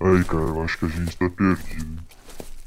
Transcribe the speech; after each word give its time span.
Aí, 0.00 0.24
cara, 0.24 0.44
eu 0.44 0.62
acho 0.62 0.78
que 0.78 0.86
a 0.86 0.88
gente 0.88 1.16
tá 1.16 1.28
perdido. 1.28 2.02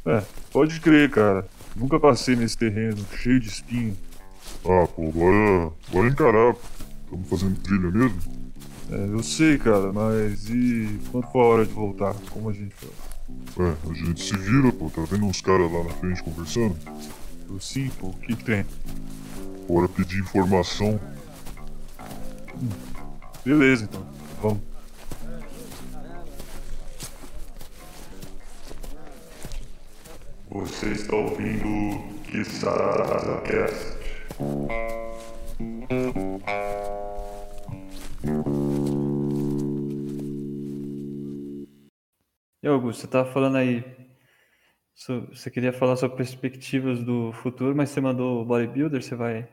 É, 0.06 0.24
pode 0.52 0.80
crer, 0.80 1.10
cara. 1.10 1.48
Nunca 1.76 2.00
passei 2.00 2.36
nesse 2.36 2.56
terreno 2.56 3.04
cheio 3.18 3.40
de 3.40 3.48
espinho. 3.48 3.98
Ah, 4.64 4.88
pô, 4.88 5.12
bora, 5.12 5.72
bora 5.92 6.08
encarar. 6.10 6.56
Estamos 7.06 7.30
fazendo 7.30 7.60
trilha 7.62 7.90
mesmo? 7.90 8.20
É, 8.92 8.96
eu 8.96 9.24
sei, 9.24 9.58
cara, 9.58 9.92
mas 9.92 10.48
e 10.50 11.00
quando 11.12 11.26
for 11.32 11.40
a 11.40 11.46
hora 11.46 11.66
de 11.66 11.74
voltar? 11.74 12.14
Como 12.30 12.50
a 12.50 12.54
gente 12.54 12.76
faz? 12.76 12.92
É, 13.58 13.90
a 13.90 13.94
gente 13.94 14.22
se 14.22 14.38
vira, 14.38 14.72
pô. 14.72 14.90
Tá 14.90 15.02
vendo 15.10 15.26
uns 15.26 15.42
caras 15.42 15.72
lá 15.72 15.84
na 15.86 15.90
frente 15.92 16.22
conversando? 16.22 16.78
Eu 17.50 17.60
sim, 17.60 17.90
pô. 18.00 18.08
O 18.08 18.14
que 18.14 18.36
que 18.36 18.44
tem? 18.44 18.66
Bora 19.68 19.88
pedir 19.88 20.20
informação. 20.20 21.00
Beleza, 23.44 23.86
então. 23.86 24.06
Vamos. 24.42 24.73
Você 30.54 30.92
está 30.92 31.16
ouvindo 31.16 31.68
o 31.68 32.24
Kisada 32.26 33.42
Cast. 33.42 33.98
E 42.62 42.68
Augusto, 42.68 43.02
você 43.02 43.08
tava 43.08 43.32
falando 43.32 43.58
aí. 43.58 43.84
Você 44.96 45.50
queria 45.50 45.74
falar 45.74 45.96
sobre 45.96 46.18
perspectivas 46.18 47.04
do 47.04 47.34
futuro, 47.34 47.76
mas 47.76 47.90
você 47.90 48.00
mandou 48.00 48.42
o 48.42 48.46
bodybuilder, 48.46 49.02
você 49.02 49.16
vai 49.16 49.48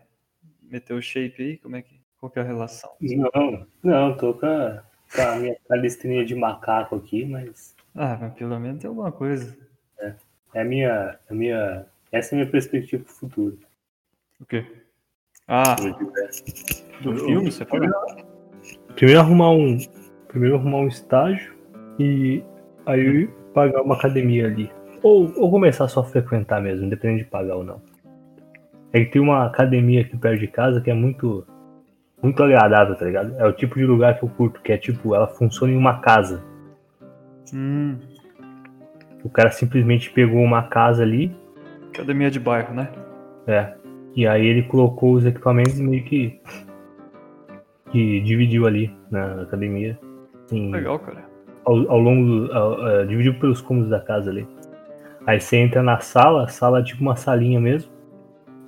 meter 0.63 0.93
o 0.93 1.01
shape 1.01 1.43
aí? 1.43 1.57
Como 1.59 1.77
é 1.77 1.83
que. 1.83 1.99
Qual 2.19 2.31
que 2.31 2.39
é 2.39 2.43
a 2.43 2.45
relação? 2.45 2.91
Não, 3.01 3.67
não, 3.83 4.15
tô 4.19 4.35
com 4.35 4.45
a, 4.45 4.83
com 5.17 5.23
a 5.23 5.37
minha 5.37 5.57
calistenia 5.67 6.23
de 6.23 6.35
macaco 6.35 6.97
aqui, 6.97 7.25
mas 7.25 7.75
Ah, 7.95 8.19
mas 8.21 8.35
pelo 8.35 8.61
menos 8.61 8.79
tem 8.83 8.89
alguma 8.89 9.11
coisa. 9.11 9.57
é 10.01 10.15
a 10.55 10.65
minha, 10.65 11.19
a 11.29 11.35
minha, 11.35 11.87
essa 12.11 12.35
é 12.35 12.37
a 12.37 12.41
minha 12.41 12.51
perspectiva 12.51 13.05
pro 13.05 13.13
futuro. 13.13 13.59
O 14.41 14.45
quê? 14.47 14.65
Ah, 15.47 15.77
do 17.03 17.17
filme, 17.17 17.51
você 17.51 17.65
fala? 17.65 17.89
Primeiro 18.95 19.21
arrumar 19.21 19.51
um, 19.51 19.79
primeiro 20.29 20.57
arrumar 20.57 20.79
um 20.79 20.89
estágio 20.89 21.55
e 21.99 22.43
aí 22.87 23.29
pagar 23.55 23.83
uma 23.83 23.95
academia 23.95 24.47
ali. 24.47 24.71
Ou, 25.03 25.33
ou 25.37 25.51
começar 25.51 25.89
só 25.89 26.01
a 26.01 26.05
frequentar 26.05 26.61
mesmo, 26.61 26.87
independente 26.87 27.25
de 27.25 27.31
pagar 27.31 27.57
ou 27.57 27.65
não. 27.65 27.83
É 28.93 29.05
que 29.05 29.13
tem 29.13 29.23
uma 29.23 29.47
academia 29.47 30.03
aqui 30.03 30.17
perto 30.17 30.41
de 30.41 30.49
casa 30.49 30.81
que 30.81 30.91
é 30.91 30.95
muito 30.95 31.47
muito 32.23 32.43
agradável, 32.43 32.95
tá 32.95 33.05
ligado? 33.05 33.35
É 33.39 33.47
o 33.47 33.53
tipo 33.53 33.77
de 33.77 33.85
lugar 33.85 34.19
que 34.19 34.25
eu 34.25 34.29
curto, 34.29 34.61
que 34.61 34.73
é 34.73 34.77
tipo, 34.77 35.15
ela 35.15 35.27
funciona 35.27 35.73
em 35.73 35.77
uma 35.77 36.01
casa. 36.01 36.45
Hum, 37.53 37.97
O 39.25 39.29
cara 39.29 39.51
simplesmente 39.51 40.11
pegou 40.11 40.41
uma 40.43 40.63
casa 40.65 41.03
ali, 41.03 41.35
academia 41.93 42.31
de 42.31 42.41
bairro, 42.41 42.75
né? 42.75 42.89
é, 43.47 43.75
e 44.17 44.27
aí 44.27 44.45
ele 44.47 44.63
colocou 44.65 45.13
os 45.15 45.25
equipamentos 45.27 45.79
e 45.79 45.83
meio 45.83 46.05
que 46.05 46.41
que 47.91 48.21
dividiu 48.21 48.67
ali 48.67 48.95
na 49.11 49.43
academia. 49.43 49.99
Em, 50.53 50.71
Legal, 50.71 50.99
cara. 51.01 51.25
ao, 51.65 51.91
ao 51.91 51.99
longo 51.99 52.25
do, 52.47 52.53
ao- 52.53 52.89
é, 52.89 53.05
dividiu 53.07 53.35
pelos 53.35 53.61
cômodos 53.61 53.91
da 53.91 54.01
casa 54.01 54.31
ali. 54.31 54.47
Aí 55.27 55.41
você 55.41 55.57
entra 55.57 55.83
na 55.83 55.99
sala, 56.01 56.45
a 56.45 56.49
sala 56.49 56.81
é 56.81 56.83
tipo 56.85 57.03
uma 57.03 57.17
salinha 57.17 57.61
mesmo. 57.61 57.91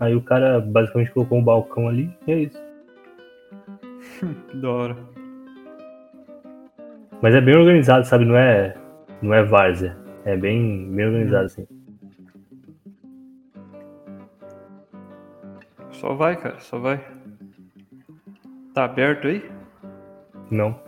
Aí 0.01 0.15
o 0.17 0.21
cara 0.21 0.61
basicamente 0.61 1.13
colocou 1.13 1.39
um 1.39 1.45
balcão 1.45 1.89
ali 1.89 2.11
e 2.27 2.33
é 2.33 2.39
isso. 2.41 2.61
Da 4.61 4.69
hora. 4.71 4.97
Mas 7.21 7.35
é 7.35 7.41
bem 7.41 7.57
organizado, 7.57 8.05
sabe? 8.07 8.25
Não 8.25 8.37
é, 8.37 8.75
não 9.23 9.33
é 9.33 9.43
várzea. 9.45 9.97
É 10.25 10.37
bem, 10.37 10.91
bem 10.95 11.07
organizado 11.07 11.47
assim. 11.47 11.67
Só 15.91 16.15
vai, 16.15 16.37
cara, 16.37 16.59
só 16.61 16.79
vai. 16.79 17.01
Tá 18.75 18.85
aberto 18.85 19.27
aí? 19.29 19.43
Não, 20.51 20.79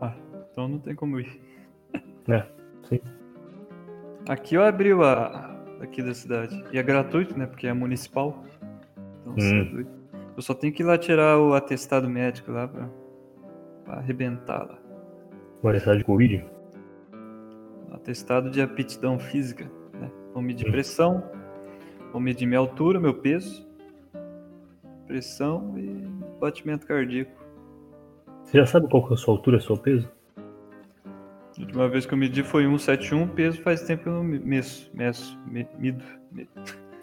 Ah, 0.00 0.14
então 0.50 0.68
não 0.68 0.78
tem 0.78 0.94
como 0.94 1.18
ir. 1.20 1.40
né? 2.26 2.46
Sim. 2.88 3.00
Aqui 4.28 4.54
eu 4.54 4.62
abri 4.62 4.92
a 4.92 5.50
aqui 5.80 6.02
da 6.02 6.14
cidade. 6.14 6.62
E 6.72 6.78
é 6.78 6.82
gratuito, 6.82 7.38
né? 7.38 7.46
Porque 7.46 7.66
é 7.66 7.72
municipal. 7.72 8.44
Então, 9.20 9.34
é 9.38 9.42
Hum. 9.42 9.70
doido. 9.72 9.90
eu 10.36 10.42
só 10.42 10.54
tenho 10.54 10.72
que 10.72 10.82
ir 10.82 10.86
lá 10.86 10.96
tirar 10.98 11.38
o 11.38 11.54
atestado 11.54 12.08
médico 12.08 12.50
lá 12.50 12.66
pra, 12.68 12.88
pra 13.84 13.94
arrebentar 13.96 14.64
lá. 14.66 14.78
Universidade 15.62 15.98
de 15.98 16.04
Covid. 16.04 16.44
Atestado 17.94 18.50
de 18.50 18.60
aptidão 18.60 19.18
física. 19.18 19.70
Né? 19.94 20.10
Vou 20.32 20.42
medir 20.42 20.66
Hum. 20.68 20.72
pressão, 20.72 21.22
vou 22.12 22.20
medir 22.20 22.46
minha 22.46 22.58
altura, 22.58 22.98
meu 23.00 23.14
peso, 23.14 23.66
pressão 25.06 25.74
e 25.78 25.88
batimento 26.40 26.86
cardíaco. 26.86 27.32
Você 28.42 28.58
já 28.58 28.66
sabe 28.66 28.88
qual 28.88 29.04
que 29.06 29.12
é 29.12 29.14
a 29.14 29.16
sua 29.16 29.34
altura, 29.34 29.60
seu 29.60 29.76
peso? 29.76 30.10
A 30.36 31.60
última 31.60 31.88
vez 31.88 32.04
que 32.04 32.12
eu 32.12 32.18
medi 32.18 32.42
foi 32.42 32.64
171, 32.64 33.28
peso 33.28 33.62
faz 33.62 33.82
tempo 33.82 34.02
que 34.02 34.08
eu 34.08 34.12
não 34.14 34.24
me- 34.24 34.40
meço, 34.40 34.90
meço, 34.92 35.38
me- 35.46 35.68
mido, 35.78 36.04
me- 36.32 36.48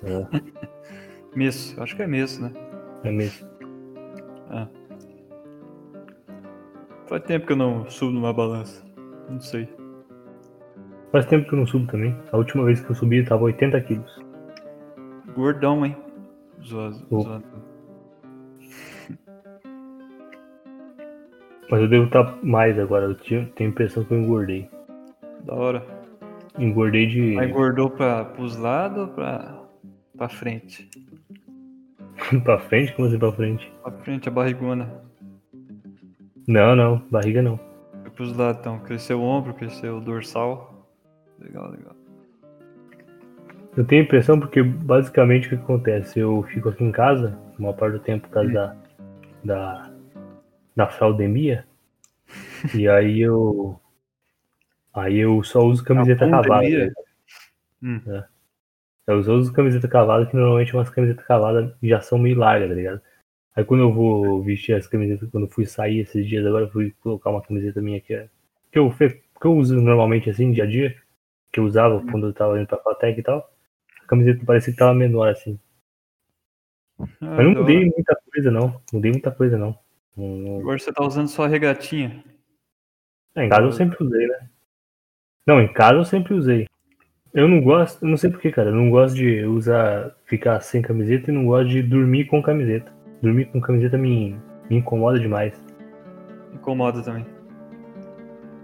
É, 0.03 0.27
meço, 1.35 1.81
acho 1.81 1.95
que 1.95 2.03
é 2.03 2.07
meço, 2.07 2.41
né? 2.41 2.51
é 3.03 3.11
mesmo. 3.11 3.47
Ah. 4.49 4.67
Faz 7.07 7.23
tempo 7.23 7.45
que 7.47 7.53
eu 7.53 7.57
não 7.57 7.89
subo 7.89 8.11
numa 8.11 8.33
balança, 8.33 8.83
não 9.29 9.39
sei. 9.39 9.67
Faz 11.11 11.25
tempo 11.25 11.47
que 11.47 11.53
eu 11.53 11.59
não 11.59 11.67
subo 11.67 11.87
também. 11.87 12.15
A 12.31 12.37
última 12.37 12.63
vez 12.63 12.79
que 12.79 12.89
eu 12.91 12.95
subi 12.95 13.23
tava 13.23 13.43
80 13.43 13.79
quilos. 13.81 14.19
Gordão, 15.35 15.85
hein? 15.85 15.95
Zoado, 16.63 17.05
Oh. 17.09 17.21
zoado. 17.21 17.43
Mas 21.69 21.81
eu 21.81 21.87
devo 21.87 22.05
estar 22.05 22.37
mais 22.43 22.77
agora. 22.77 23.05
Eu 23.05 23.15
tinha- 23.15 23.45
tenho 23.55 23.69
a 23.69 23.71
impressão 23.71 24.03
que 24.03 24.13
eu 24.13 24.19
engordei. 24.19 24.69
Da 25.45 25.53
hora. 25.55 25.85
Engordei 26.59 27.07
de. 27.07 27.33
Mas 27.35 27.49
engordou 27.49 27.89
pra, 27.89 28.25
pros 28.25 28.57
lados 28.57 28.97
ou 29.03 29.07
pra, 29.07 29.63
pra 30.17 30.27
frente? 30.29 30.89
pra 32.43 32.59
frente? 32.59 32.93
Como 32.93 33.07
assim 33.07 33.17
pra 33.17 33.31
frente? 33.31 33.71
Pra 33.81 33.91
frente, 33.93 34.27
a 34.27 34.31
barrigona. 34.31 35.01
Não, 36.47 36.75
não. 36.75 37.01
Barriga 37.09 37.41
não. 37.41 37.57
Foi 38.01 38.11
pros 38.11 38.35
lados, 38.35 38.59
então. 38.59 38.79
Cresceu 38.79 39.19
o 39.21 39.23
ombro, 39.23 39.53
cresceu 39.53 39.97
o 39.97 40.01
dorsal. 40.01 40.70
Legal, 41.41 41.71
legal. 41.71 41.95
Eu 43.75 43.85
tenho 43.85 44.01
a 44.01 44.05
impressão 44.05 44.39
porque 44.39 44.61
basicamente 44.61 45.47
o 45.47 45.49
que 45.49 45.55
acontece? 45.55 46.19
Eu 46.19 46.43
fico 46.43 46.69
aqui 46.69 46.83
em 46.83 46.91
casa, 46.91 47.37
uma 47.57 47.73
parte 47.73 47.93
do 47.93 47.99
tempo 47.99 48.27
por 48.27 48.33
causa 48.33 48.51
da, 48.51 48.75
da, 49.43 49.93
da 50.75 50.87
fraudemia, 50.87 51.65
e 52.75 52.87
aí 52.87 53.21
eu. 53.21 53.79
Aí 54.93 55.19
eu 55.19 55.41
só 55.43 55.61
uso 55.61 55.83
camiseta 55.85 56.29
cavada. 56.29 56.67
né? 56.67 56.91
Hum. 57.81 58.01
É. 58.07 58.25
Eu 59.07 59.23
só 59.23 59.33
uso 59.33 59.53
camiseta 59.53 59.87
cavada, 59.87 60.25
que 60.25 60.35
normalmente 60.35 60.73
umas 60.75 60.89
camisetas 60.89 61.25
cavadas 61.25 61.73
já 61.81 62.01
são 62.01 62.17
meio 62.17 62.37
largas, 62.37 62.69
tá 62.69 62.75
ligado? 62.75 63.01
Aí 63.55 63.63
quando 63.63 63.81
eu 63.81 63.93
vou 63.93 64.43
vestir 64.43 64.75
as 64.75 64.85
camisetas, 64.87 65.29
quando 65.29 65.45
eu 65.45 65.49
fui 65.49 65.65
sair 65.65 65.99
esses 65.99 66.27
dias 66.27 66.45
agora, 66.45 66.65
eu 66.65 66.71
fui 66.71 66.93
colocar 67.01 67.29
uma 67.29 67.41
camiseta 67.41 67.81
minha 67.81 67.99
que, 68.01 68.13
é, 68.13 68.29
que, 68.71 68.79
eu, 68.79 68.91
que 68.91 69.47
eu 69.47 69.55
uso 69.55 69.75
normalmente 69.81 70.29
assim, 70.29 70.51
dia 70.51 70.65
a 70.65 70.67
dia, 70.67 70.95
que 71.51 71.59
eu 71.59 71.65
usava 71.65 72.01
quando 72.11 72.27
eu 72.27 72.33
tava 72.33 72.57
indo 72.59 72.67
pra 72.67 72.77
Fatec 72.79 73.19
e 73.19 73.23
tal. 73.23 73.51
A 74.03 74.07
camiseta 74.07 74.45
parecia 74.45 74.71
que 74.73 74.79
tava 74.79 74.93
menor 74.93 75.29
assim. 75.29 75.59
Ah, 76.99 77.05
Mas 77.19 77.45
não 77.45 77.53
mudei 77.61 77.77
hora. 77.77 77.85
muita 77.95 78.21
coisa 78.31 78.51
não. 78.51 78.81
Mudei 78.93 79.11
muita 79.11 79.31
coisa 79.31 79.57
não. 79.57 79.77
Não- 80.15 80.37
não- 80.37 80.59
Agora 80.59 80.77
você 80.79 80.91
tá 80.93 81.03
usando 81.03 81.27
só 81.27 81.45
a 81.45 81.47
regatinha. 81.47 82.23
É, 83.35 83.45
em 83.45 83.49
casa 83.49 83.63
eu 83.63 83.71
sempre 83.71 84.03
usei, 84.03 84.27
né? 84.27 84.49
Não, 85.47 85.61
em 85.61 85.71
casa 85.71 85.95
eu 85.99 86.05
sempre 86.05 86.33
usei. 86.33 86.67
Eu 87.33 87.47
não 87.47 87.61
gosto, 87.61 88.03
eu 88.03 88.09
não 88.09 88.17
sei 88.17 88.29
porquê, 88.29 88.51
cara. 88.51 88.69
Eu 88.69 88.75
não 88.75 88.89
gosto 88.89 89.15
de 89.15 89.43
usar, 89.45 90.15
ficar 90.25 90.59
sem 90.59 90.81
camiseta 90.81 91.31
e 91.31 91.33
não 91.33 91.45
gosto 91.45 91.69
de 91.69 91.81
dormir 91.81 92.25
com 92.25 92.41
camiseta. 92.43 92.91
Dormir 93.21 93.45
com 93.45 93.61
camiseta 93.61 93.97
me, 93.97 94.37
me 94.69 94.75
incomoda 94.77 95.17
demais. 95.19 95.53
Incomoda 96.53 97.01
também. 97.01 97.25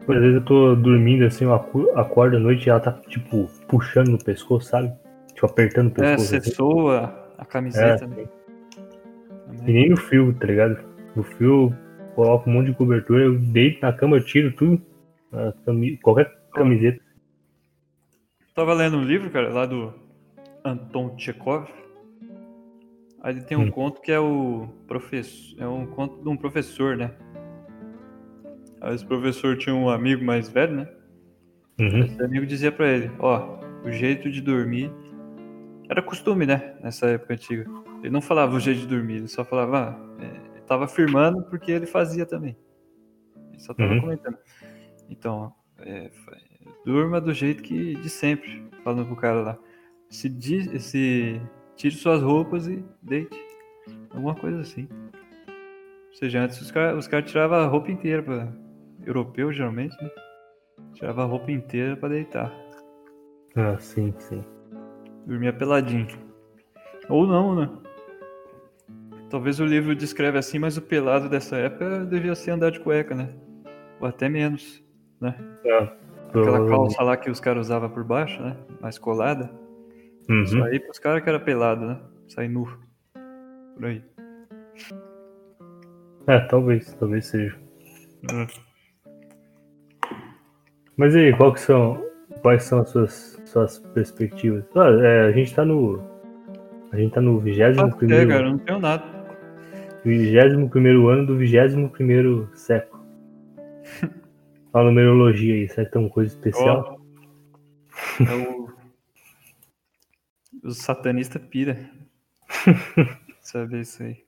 Por 0.08 0.16
às 0.16 0.22
vezes 0.22 0.38
eu 0.38 0.46
tô 0.46 0.76
dormindo 0.76 1.26
assim, 1.26 1.44
eu 1.46 1.54
acordo 1.54 2.38
à 2.38 2.40
noite 2.40 2.66
e 2.66 2.70
ela 2.70 2.80
tá, 2.80 2.94
tipo, 3.08 3.48
puxando 3.68 4.08
no 4.08 4.18
pescoço, 4.18 4.70
sabe? 4.70 4.92
Tipo, 5.34 5.46
apertando 5.46 5.88
o 5.88 6.02
É, 6.02 6.16
pescoço. 6.16 6.30
você 6.30 6.38
assim. 6.38 6.52
soa 6.52 7.34
a 7.38 7.42
É, 7.44 7.46
camiseta, 7.46 8.08
né? 8.08 8.26
E 9.68 9.72
nem 9.72 9.90
no 9.90 9.98
fio, 9.98 10.34
tá 10.34 10.48
ligado? 10.48 10.78
No 11.16 11.24
fio 11.24 11.72
eu 11.72 11.74
coloco 12.16 12.50
um 12.50 12.54
monte 12.54 12.68
de 12.68 12.74
cobertura, 12.76 13.26
eu 13.26 13.38
deito 13.38 13.82
na 13.82 13.92
cama, 13.94 14.18
eu 14.18 14.24
tiro 14.24 14.52
tudo. 14.56 14.82
cami- 15.66 15.98
qualquer 15.98 16.34
camiseta. 16.54 17.02
Tava 18.56 18.74
lendo 18.74 18.98
um 18.98 19.04
livro, 19.04 19.30
cara, 19.30 19.50
lá 19.50 19.66
do 19.66 19.94
Anton 20.64 21.16
Chekhov. 21.18 21.68
Aí 23.22 23.34
ele 23.34 23.42
tem 23.42 23.58
um 23.58 23.68
Hum. 23.68 23.72
conto 23.72 24.02
que 24.02 24.12
é 24.12 24.20
o 24.20 24.68
professor, 24.88 25.62
é 25.62 25.68
um 25.68 25.86
conto 25.86 26.24
de 26.24 26.30
um 26.30 26.38
professor, 26.38 26.96
né? 26.96 27.12
Esse 28.94 29.06
professor 29.06 29.58
tinha 29.58 29.74
um 29.76 29.90
amigo 29.90 30.24
mais 30.24 30.48
velho, 30.50 30.76
né? 30.76 30.88
Uhum. 31.80 32.00
Esse 32.06 32.24
amigo 32.24 32.46
dizia 32.46 32.72
pra 32.72 32.88
ele, 32.88 33.12
ó, 33.20 33.60
o 33.84 33.92
jeito 33.92 34.30
de 34.30 34.42
dormir 34.42 34.92
era 35.90 36.02
costume, 36.02 36.46
né? 36.46 36.76
Nessa 36.82 37.08
época 37.08 37.34
antiga. 37.34 37.66
Ele 38.00 38.10
não 38.12 38.22
falava 38.22 38.56
o 38.56 38.60
jeito 38.60 38.82
de 38.82 38.88
dormir, 38.88 39.16
ele 39.18 39.28
só 39.28 39.44
falava, 39.44 39.90
ah, 40.20 40.24
é, 40.24 40.60
tava 40.62 40.86
afirmando 40.86 41.44
porque 41.44 41.72
ele 41.72 41.86
fazia 41.86 42.26
também. 42.26 42.56
Ele 43.52 43.60
só 43.60 43.74
tava 43.74 43.94
Uhum. 43.94 44.02
comentando. 44.02 44.38
Então, 45.10 45.54
é, 45.80 46.10
durma 46.86 47.20
do 47.22 47.34
jeito 47.34 47.64
que 47.64 47.96
de 47.96 48.10
sempre, 48.10 48.64
falando 48.84 49.06
pro 49.08 49.16
cara 49.16 49.42
lá. 49.42 49.58
Se, 50.10 50.30
di- 50.30 50.80
se 50.80 51.42
tire 51.76 51.96
suas 51.96 52.22
roupas 52.22 52.68
e 52.68 52.84
deite. 53.02 53.38
Alguma 54.12 54.36
coisa 54.36 54.60
assim. 54.62 54.88
Ou 56.10 56.14
seja, 56.14 56.42
antes 56.42 56.60
os 56.62 56.72
caras 56.72 56.98
os 56.98 57.08
cara 57.08 57.22
tiravam 57.24 57.58
a 57.60 57.66
roupa 57.68 57.92
inteira 57.92 58.22
pra. 58.24 58.52
Europeu, 59.06 59.52
geralmente, 59.52 59.96
né? 60.02 60.10
Tirava 60.94 61.24
a 61.24 61.26
roupa 61.26 61.52
inteira 61.52 61.96
pra 61.96 62.10
deitar. 62.10 62.54
Ah, 63.56 63.78
sim, 63.80 64.14
sim. 64.20 64.44
Dormia 65.26 65.54
peladinho. 65.54 66.08
Ou 67.10 67.26
não, 67.28 67.56
né? 67.56 67.70
Talvez 69.30 69.60
o 69.60 69.66
livro 69.66 69.96
descreve 69.96 70.38
assim, 70.38 70.58
mas 70.60 70.78
o 70.78 70.82
pelado 70.82 71.28
dessa 71.30 71.58
época 71.58 72.06
devia 72.06 72.34
ser 72.36 72.52
andar 72.52 72.72
de 72.72 72.80
cueca, 72.80 73.14
né? 73.14 73.30
Ou 74.00 74.08
até 74.08 74.30
menos, 74.30 74.84
né? 75.20 75.36
Ah, 75.66 75.94
Aquela 76.30 76.68
calça 76.68 77.02
lá 77.04 77.18
que 77.18 77.30
os 77.30 77.40
caras 77.40 77.68
usavam 77.68 77.90
por 77.90 78.04
baixo, 78.04 78.42
né? 78.42 78.56
Mais 78.80 78.98
colada. 78.98 79.50
Isso 80.30 80.58
Uhum. 80.58 80.64
aí 80.66 80.80
pros 80.80 81.00
caras 81.00 81.24
que 81.24 81.30
era 81.30 81.40
pelado, 81.40 81.86
né? 81.88 82.00
Sair 82.28 82.48
nu. 82.50 82.68
Por 83.76 83.86
aí. 83.86 84.04
É, 86.28 86.40
talvez, 86.42 86.94
talvez 86.96 87.26
seja. 87.28 87.58
Mas 90.98 91.14
e 91.14 91.20
aí, 91.20 91.38
qual 91.38 91.56
são, 91.56 92.04
quais 92.42 92.64
são 92.64 92.80
as 92.80 92.90
suas, 92.90 93.42
suas 93.46 93.78
perspectivas? 93.94 94.66
Ah, 94.76 94.90
é, 94.90 95.28
a 95.28 95.32
gente 95.32 95.54
tá 95.54 95.64
no. 95.64 96.02
A 96.92 96.98
gente 96.98 97.14
tá 97.14 97.22
no 97.22 97.40
21 97.40 97.88
É, 97.88 97.96
primeiro, 97.96 98.30
cara, 98.30 98.48
eu 98.48 98.52
não 98.52 98.58
tenho 98.58 98.80
nada. 98.80 99.04
21 100.04 100.68
primeiro 100.70 101.08
ano 101.08 101.28
do 101.28 101.38
21 101.38 101.88
primeiro 101.90 102.50
século. 102.56 103.06
Fala 104.74 104.86
numerologia 104.86 105.54
aí, 105.54 105.70
será 105.70 105.86
que 105.86 105.92
tem 105.92 106.02
uma 106.02 106.10
coisa 106.10 106.34
especial? 106.34 107.00
Ó, 108.20 108.24
é 108.24 108.36
o. 108.36 108.68
O 110.64 110.72
satanista 110.72 111.40
pira. 111.40 111.78
Saber 113.40 113.82
isso 113.82 114.02
aí. 114.02 114.27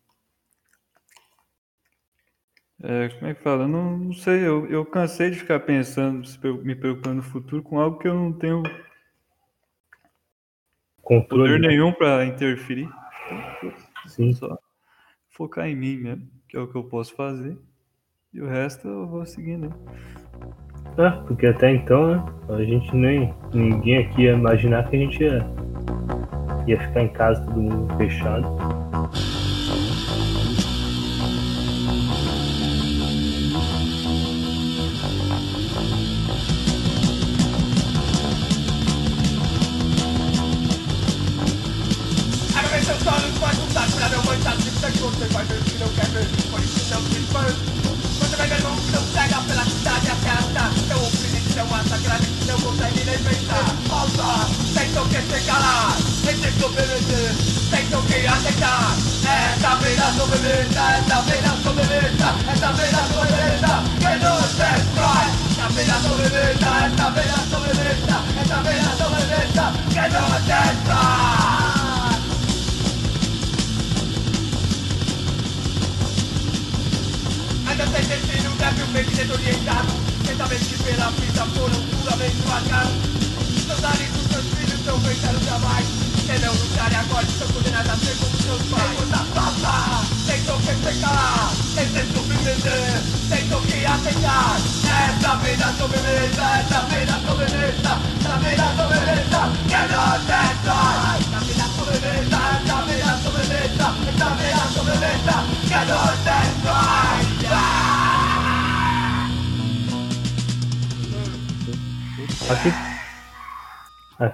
É, 2.81 3.09
como 3.09 3.31
é 3.31 3.33
que 3.33 3.41
fala? 3.41 3.63
Eu 3.63 3.67
não, 3.67 3.97
não 3.97 4.13
sei, 4.13 4.39
eu, 4.47 4.65
eu 4.67 4.85
cansei 4.85 5.31
de 5.31 5.39
ficar 5.39 5.59
pensando, 5.59 6.23
me 6.63 6.75
preocupando 6.75 7.17
no 7.17 7.23
futuro 7.23 7.61
com 7.61 7.79
algo 7.79 7.99
que 7.99 8.07
eu 8.07 8.15
não 8.15 8.31
tenho 8.31 8.63
poder 8.63 8.81
Controle. 11.01 11.59
nenhum 11.59 11.91
pra 11.91 12.23
interferir. 12.25 12.89
Sim. 14.05 14.33
Só 14.33 14.57
focar 15.39 15.67
em 15.67 15.75
mim 15.75 15.97
mesmo, 15.97 16.27
que 16.47 16.57
é 16.57 16.59
o 16.59 16.67
que 16.67 16.75
eu 16.75 16.83
posso 16.83 17.15
fazer. 17.15 17.57
E 18.33 18.41
o 18.41 18.47
resto 18.47 18.87
eu 18.87 19.07
vou 19.07 19.25
seguindo. 19.25 19.73
É, 20.97 21.09
porque 21.25 21.47
até 21.47 21.71
então, 21.71 22.15
né? 22.15 22.25
A 22.49 22.63
gente 22.63 22.93
nem. 22.95 23.33
Ninguém 23.53 23.99
aqui 23.99 24.23
ia 24.23 24.33
imaginar 24.33 24.89
que 24.89 24.97
a 24.97 24.99
gente 24.99 25.23
ia, 25.23 25.45
ia 26.67 26.79
ficar 26.79 27.01
em 27.01 27.09
casa 27.09 27.43
todo 27.45 27.59
mundo 27.59 27.97
fechado. 27.97 28.47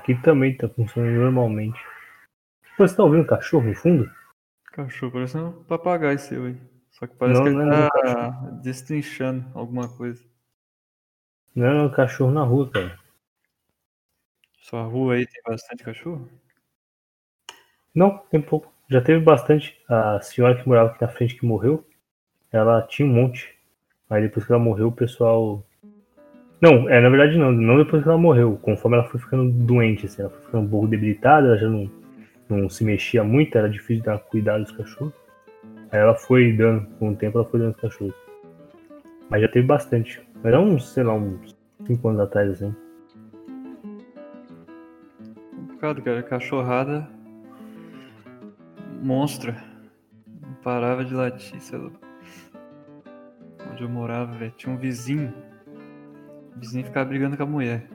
Aqui 0.06 0.22
também 0.22 0.56
tá 0.56 0.70
funcionando 0.70 1.20
normalmente. 1.20 1.80
Você 2.78 2.96
tá 2.96 3.04
ouvindo 3.04 3.26
cachorro 3.26 3.66
no 3.66 3.76
fundo? 3.76 4.12
Cachorro, 4.66 5.14
parece 5.14 5.38
um 5.38 5.64
papagaio 5.64 6.20
seu 6.20 6.46
aí. 6.46 6.58
Só 6.92 7.08
que 7.08 7.16
parece 7.16 7.40
Não, 7.40 7.44
que 7.44 7.50
ele 7.50 7.58
não 7.58 7.74
é 7.74 7.90
tá 7.90 8.30
destrinchando 8.62 9.46
alguma 9.54 9.90
coisa. 9.90 10.24
Não, 11.56 11.66
é 11.66 11.84
um 11.84 11.92
cachorro 11.92 12.32
na 12.32 12.44
rua, 12.44 12.70
cara. 12.70 13.00
Sua 14.62 14.84
rua 14.84 15.16
aí 15.16 15.26
tem 15.26 15.42
bastante 15.46 15.84
cachorro? 15.84 16.30
Não, 17.94 18.18
tem 18.30 18.42
pouco. 18.42 18.72
Já 18.90 19.02
teve 19.02 19.24
bastante. 19.24 19.82
A 19.90 20.20
senhora 20.22 20.62
que 20.62 20.68
morava 20.68 20.92
aqui 20.92 21.02
na 21.02 21.08
frente 21.08 21.36
que 21.36 21.46
morreu, 21.46 21.86
ela 22.52 22.82
tinha 22.84 23.08
um 23.08 23.12
monte. 23.12 23.58
Aí 24.10 24.22
depois 24.22 24.46
que 24.46 24.52
ela 24.52 24.62
morreu, 24.62 24.90
o 24.90 24.92
pessoal. 24.92 25.66
Não, 26.62 26.90
é 26.90 27.02
na 27.02 27.10
verdade 27.10 27.38
não, 27.38 27.52
não 27.52 27.78
depois 27.78 28.02
que 28.02 28.10
ela 28.10 28.18
morreu. 28.18 28.58
Conforme 28.62 28.98
ela 28.98 29.08
foi 29.08 29.20
ficando 29.20 29.52
doente, 29.52 30.06
assim, 30.06 30.22
ela 30.22 30.32
foi 30.32 30.42
ficando 30.42 30.66
um 30.66 30.70
pouco 30.70 30.88
debilitada, 30.88 31.48
ela 31.48 31.58
já 31.58 31.70
não, 31.70 31.92
não 32.50 32.70
se 32.70 32.84
mexia 32.84 33.24
muito, 33.24 33.58
era 33.58 33.70
difícil 33.70 34.04
dar 34.04 34.20
cuidado 34.20 34.64
dos 34.64 34.72
cachorros. 34.72 35.14
Aí 35.92 36.00
ela 36.00 36.16
foi 36.16 36.54
dando, 36.54 36.88
com 36.98 37.10
o 37.10 37.16
tempo 37.16 37.38
ela 37.38 37.48
foi 37.48 37.60
dando 37.60 37.72
os 37.72 37.82
cachorros. 37.82 38.16
Mas 39.30 39.42
já 39.42 39.48
teve 39.48 39.66
bastante. 39.66 40.22
Mas 40.44 40.54
é 40.54 40.58
uns, 40.60 40.94
sei 40.94 41.04
lá, 41.04 41.14
uns 41.14 41.56
5 41.86 42.08
anos 42.08 42.22
atrás, 42.22 42.52
assim. 42.52 42.76
Complicado, 45.56 46.02
cara. 46.02 46.24
Cachorrada. 46.24 47.08
Monstra. 49.02 49.56
Não 50.42 50.54
parava 50.64 51.04
de 51.04 51.14
latir, 51.14 51.60
sei 51.60 51.80
lá. 51.80 51.92
Onde 53.72 53.84
eu 53.84 53.90
morava, 53.90 54.34
velho, 54.36 54.54
tinha 54.56 54.74
um 54.74 54.78
vizinho. 54.78 55.34
O 56.56 56.60
vizinho 56.60 56.86
ficava 56.86 57.08
brigando 57.10 57.38
com 57.38 57.44
a 57.44 57.48
mulher. 57.48 57.88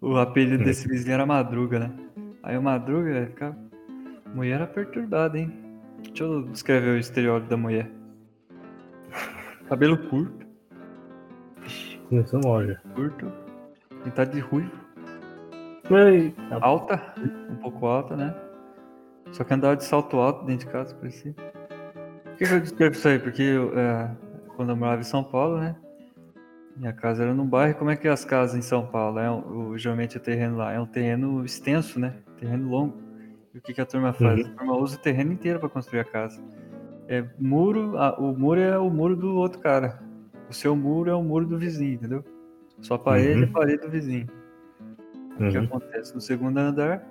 O 0.00 0.16
apelido 0.16 0.64
desse 0.64 0.88
vizinho 0.88 1.14
era 1.14 1.26
Madruga, 1.26 1.78
né? 1.78 1.90
Aí 2.42 2.56
o 2.56 2.62
Madruga, 2.62 3.26
ficava. 3.26 3.56
A 4.24 4.28
mulher 4.30 4.54
era 4.54 4.66
perturbada, 4.66 5.38
hein? 5.38 5.52
Deixa 6.02 6.24
eu 6.24 6.42
descrever 6.44 6.90
o 6.90 6.98
estereótipo 6.98 7.50
da 7.50 7.56
mulher. 7.56 7.90
Cabelo 9.68 9.98
curto, 10.08 10.46
Começou 12.08 12.40
mal 12.42 12.66
já. 12.66 12.74
curto, 12.94 13.30
pintada 14.02 14.32
de 14.32 14.40
ruivo. 14.40 14.72
Mas, 15.88 16.32
alta, 16.60 17.00
um 17.50 17.56
pouco 17.56 17.86
alta, 17.86 18.16
né? 18.16 18.34
Só 19.32 19.44
que 19.44 19.54
andava 19.54 19.76
de 19.76 19.84
salto 19.84 20.16
alto 20.16 20.44
dentro 20.44 20.66
de 20.66 20.72
casa, 20.72 20.94
parecia. 20.94 21.32
Por 21.34 22.36
que, 22.36 22.46
que 22.46 22.54
eu 22.54 22.60
descrevo 22.60 22.94
isso 22.94 23.06
aí? 23.08 23.18
Porque 23.18 23.42
eu, 23.42 23.78
é, 23.78 24.10
quando 24.56 24.70
eu 24.70 24.76
morava 24.76 25.00
em 25.00 25.04
São 25.04 25.22
Paulo, 25.22 25.60
né? 25.60 25.76
Minha 26.80 26.94
casa 26.94 27.22
era 27.24 27.34
num 27.34 27.44
bairro. 27.46 27.74
Como 27.78 27.90
é 27.90 27.96
que 27.96 28.08
é 28.08 28.10
as 28.10 28.24
casas 28.24 28.56
em 28.56 28.62
São 28.62 28.86
Paulo? 28.86 29.18
É 29.18 29.30
um, 29.30 29.68
o, 29.68 29.78
geralmente 29.78 30.16
o 30.16 30.20
terreno 30.20 30.56
lá 30.56 30.72
é 30.72 30.80
um 30.80 30.86
terreno 30.86 31.44
extenso, 31.44 32.00
né? 32.00 32.14
Terreno 32.38 32.70
longo. 32.70 32.96
E 33.52 33.58
o 33.58 33.60
que, 33.60 33.74
que 33.74 33.82
a 33.82 33.84
turma 33.84 34.14
faz? 34.14 34.40
Uhum. 34.40 34.46
A 34.50 34.56
turma 34.56 34.76
usa 34.78 34.96
o 34.96 34.98
terreno 34.98 35.30
inteiro 35.30 35.60
para 35.60 35.68
construir 35.68 36.00
a 36.00 36.04
casa. 36.04 36.42
É 37.06 37.22
muro, 37.38 37.98
a- 37.98 38.18
o 38.18 38.34
muro 38.34 38.58
é 38.60 38.78
o 38.78 38.88
muro 38.88 39.14
do 39.14 39.34
outro 39.36 39.60
cara. 39.60 40.02
O 40.48 40.54
seu 40.54 40.74
muro 40.74 41.10
é 41.10 41.14
o 41.14 41.22
muro 41.22 41.44
do 41.44 41.58
vizinho, 41.58 41.94
entendeu? 41.94 42.24
Sua 42.80 42.98
parede 42.98 43.42
é 43.42 43.44
a 43.44 43.46
Uhum. 43.46 43.52
parede 43.52 43.82
do 43.82 43.90
vizinho. 43.90 44.26
O 45.38 45.48
que 45.50 45.58
Uhum. 45.58 45.64
acontece? 45.64 46.14
No 46.14 46.20
segundo 46.22 46.56
andar 46.56 47.06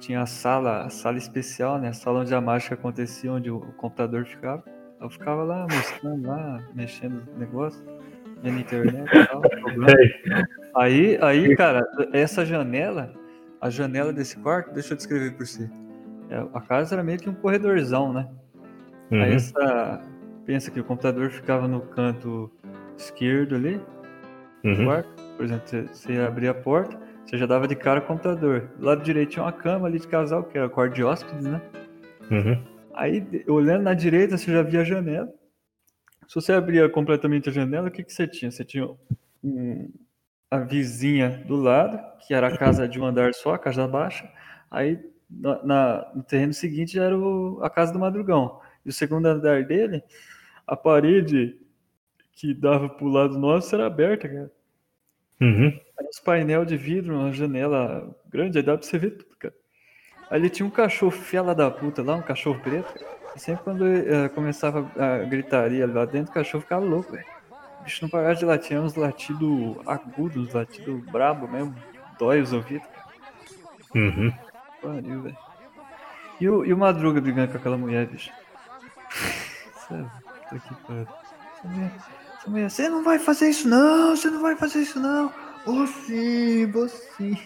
tinha 0.00 0.20
a 0.20 0.26
sala, 0.26 0.82
a 0.84 0.90
sala 0.90 1.16
especial, 1.16 1.78
né? 1.78 1.88
A 1.88 1.92
sala 1.94 2.20
onde 2.20 2.34
a 2.34 2.40
mágica 2.42 2.74
acontecia, 2.74 3.32
onde 3.32 3.50
o 3.50 3.60
computador 3.78 4.26
ficava. 4.26 4.62
Eu 5.00 5.08
ficava 5.08 5.42
lá 5.44 5.66
mostrando 5.70 6.26
lá, 6.26 6.60
mexendo 6.74 7.22
no 7.32 7.38
negócio, 7.38 7.82
vendo 8.42 8.58
internet 8.60 9.10
tal. 9.28 9.42
Aí, 10.74 11.18
aí, 11.20 11.54
cara, 11.54 11.86
essa 12.14 12.46
janela, 12.46 13.12
a 13.60 13.68
janela 13.68 14.10
desse 14.12 14.38
quarto, 14.38 14.72
deixa 14.72 14.94
eu 14.94 14.96
descrever 14.96 15.32
por 15.32 15.46
si. 15.46 15.70
É, 16.30 16.42
A 16.54 16.60
casa 16.62 16.94
era 16.94 17.02
meio 17.04 17.18
que 17.18 17.28
um 17.28 17.34
corredorzão, 17.34 18.12
né? 18.12 18.26
Aí 19.10 19.30
Uhum. 19.30 19.36
essa. 19.36 20.00
Pensa 20.46 20.70
que 20.70 20.80
o 20.80 20.84
computador 20.84 21.30
ficava 21.30 21.68
no 21.68 21.82
canto 21.82 22.50
esquerdo 22.96 23.54
ali, 23.54 23.80
do 24.64 24.70
Uhum. 24.70 24.84
quarto. 24.86 25.08
Por 25.36 25.44
exemplo, 25.44 25.62
você, 25.68 25.82
você 25.82 26.18
abria 26.20 26.50
a 26.52 26.54
porta, 26.54 26.96
você 27.26 27.36
já 27.36 27.44
dava 27.46 27.68
de 27.68 27.76
cara 27.76 28.00
o 28.00 28.02
computador. 28.02 28.70
Do 28.78 28.86
lado 28.86 29.02
direito 29.02 29.30
tinha 29.30 29.44
uma 29.44 29.52
cama 29.52 29.86
ali 29.86 30.00
de 30.00 30.08
casal, 30.08 30.42
que 30.44 30.56
era 30.56 30.66
o 30.66 30.70
quarto 30.70 30.94
de 30.94 31.04
hóspedes, 31.04 31.44
né? 31.44 31.60
Uhum. 32.30 32.58
Aí, 32.94 33.24
olhando 33.46 33.82
na 33.82 33.92
direita, 33.94 34.36
você 34.38 34.50
já 34.50 34.62
via 34.62 34.80
a 34.80 34.84
janela. 34.84 35.28
Se 36.32 36.36
você 36.36 36.54
abria 36.54 36.88
completamente 36.88 37.50
a 37.50 37.52
janela, 37.52 37.88
o 37.88 37.90
que, 37.90 38.02
que 38.02 38.10
você 38.10 38.26
tinha? 38.26 38.50
Você 38.50 38.64
tinha 38.64 38.88
um- 39.44 39.92
a 40.50 40.60
vizinha 40.60 41.44
do 41.46 41.54
lado, 41.56 42.00
que 42.26 42.32
era 42.32 42.46
a 42.46 42.56
casa 42.56 42.88
de 42.88 42.98
um 42.98 43.04
andar 43.04 43.34
só, 43.34 43.52
a 43.52 43.58
casa 43.58 43.86
baixa. 43.86 44.26
Aí, 44.70 44.98
na, 45.28 45.62
na- 45.62 46.12
no 46.14 46.22
terreno 46.22 46.54
seguinte, 46.54 46.98
era 46.98 47.14
o- 47.18 47.62
a 47.62 47.68
casa 47.68 47.92
do 47.92 47.98
Madrugão. 47.98 48.62
E 48.82 48.88
o 48.88 48.92
segundo 48.94 49.26
andar 49.26 49.62
dele, 49.64 50.02
a 50.66 50.74
parede 50.74 51.60
que 52.32 52.54
dava 52.54 52.88
pro 52.88 53.08
lado 53.08 53.38
nosso 53.38 53.74
era 53.74 53.84
aberta, 53.84 54.26
cara. 54.26 54.50
Uhum. 55.38 55.66
Aí 55.98 56.06
os 56.10 56.18
painel 56.18 56.64
de 56.64 56.78
vidro, 56.78 57.14
uma 57.14 57.30
janela 57.34 58.10
grande, 58.30 58.56
aí 58.56 58.64
dá 58.64 58.78
pra 58.78 58.86
você 58.86 58.96
ver 58.96 59.18
tudo, 59.18 59.36
cara. 59.36 59.54
Aí 60.30 60.40
ele 60.40 60.48
tinha 60.48 60.64
um 60.64 60.70
cachorro 60.70 61.12
fela 61.12 61.54
da 61.54 61.70
puta 61.70 62.02
lá, 62.02 62.16
um 62.16 62.22
cachorro 62.22 62.58
preto, 62.58 62.90
cara. 62.94 63.21
E 63.34 63.40
sempre 63.40 63.64
quando 63.64 63.86
eh, 63.86 64.28
começava 64.30 64.90
a 64.96 65.18
gritaria 65.24 65.86
lá 65.86 66.04
dentro, 66.04 66.30
o 66.30 66.34
cachorro 66.34 66.62
ficava 66.62 66.84
louco, 66.84 67.12
velho. 67.12 67.24
O 67.80 67.84
bicho 67.84 68.02
não 68.02 68.08
parava 68.08 68.34
de 68.34 68.44
latir, 68.44 68.76
era 68.76 68.84
uns 68.84 68.94
latidos 68.94 69.76
agudos, 69.86 70.48
uns 70.48 70.54
latidos 70.54 71.04
brabo 71.10 71.48
mesmo. 71.48 71.74
Dói 72.18 72.40
os 72.40 72.52
ouvidos. 72.52 72.86
Uhum. 73.94 74.32
Pariu, 74.80 75.22
velho. 75.22 75.38
E 76.40 76.48
o, 76.48 76.64
e 76.64 76.72
o 76.72 76.78
Madruga 76.78 77.20
brigando 77.20 77.52
com 77.52 77.58
aquela 77.58 77.78
mulher, 77.78 78.06
bicho. 78.06 78.30
Sério, 79.88 80.10
pariu. 80.86 81.06
Essa 81.56 81.68
mulher, 81.68 81.92
essa 82.38 82.50
mulher, 82.50 82.70
você 82.70 82.88
não 82.88 83.04
vai 83.04 83.18
fazer 83.18 83.48
isso 83.48 83.68
não, 83.68 84.16
você 84.16 84.30
não 84.30 84.42
vai 84.42 84.56
fazer 84.56 84.80
isso 84.80 85.00
não. 85.00 85.32
Vou 85.64 85.86
sim, 85.86 86.66
vou 86.66 86.88
sim. 86.88 87.38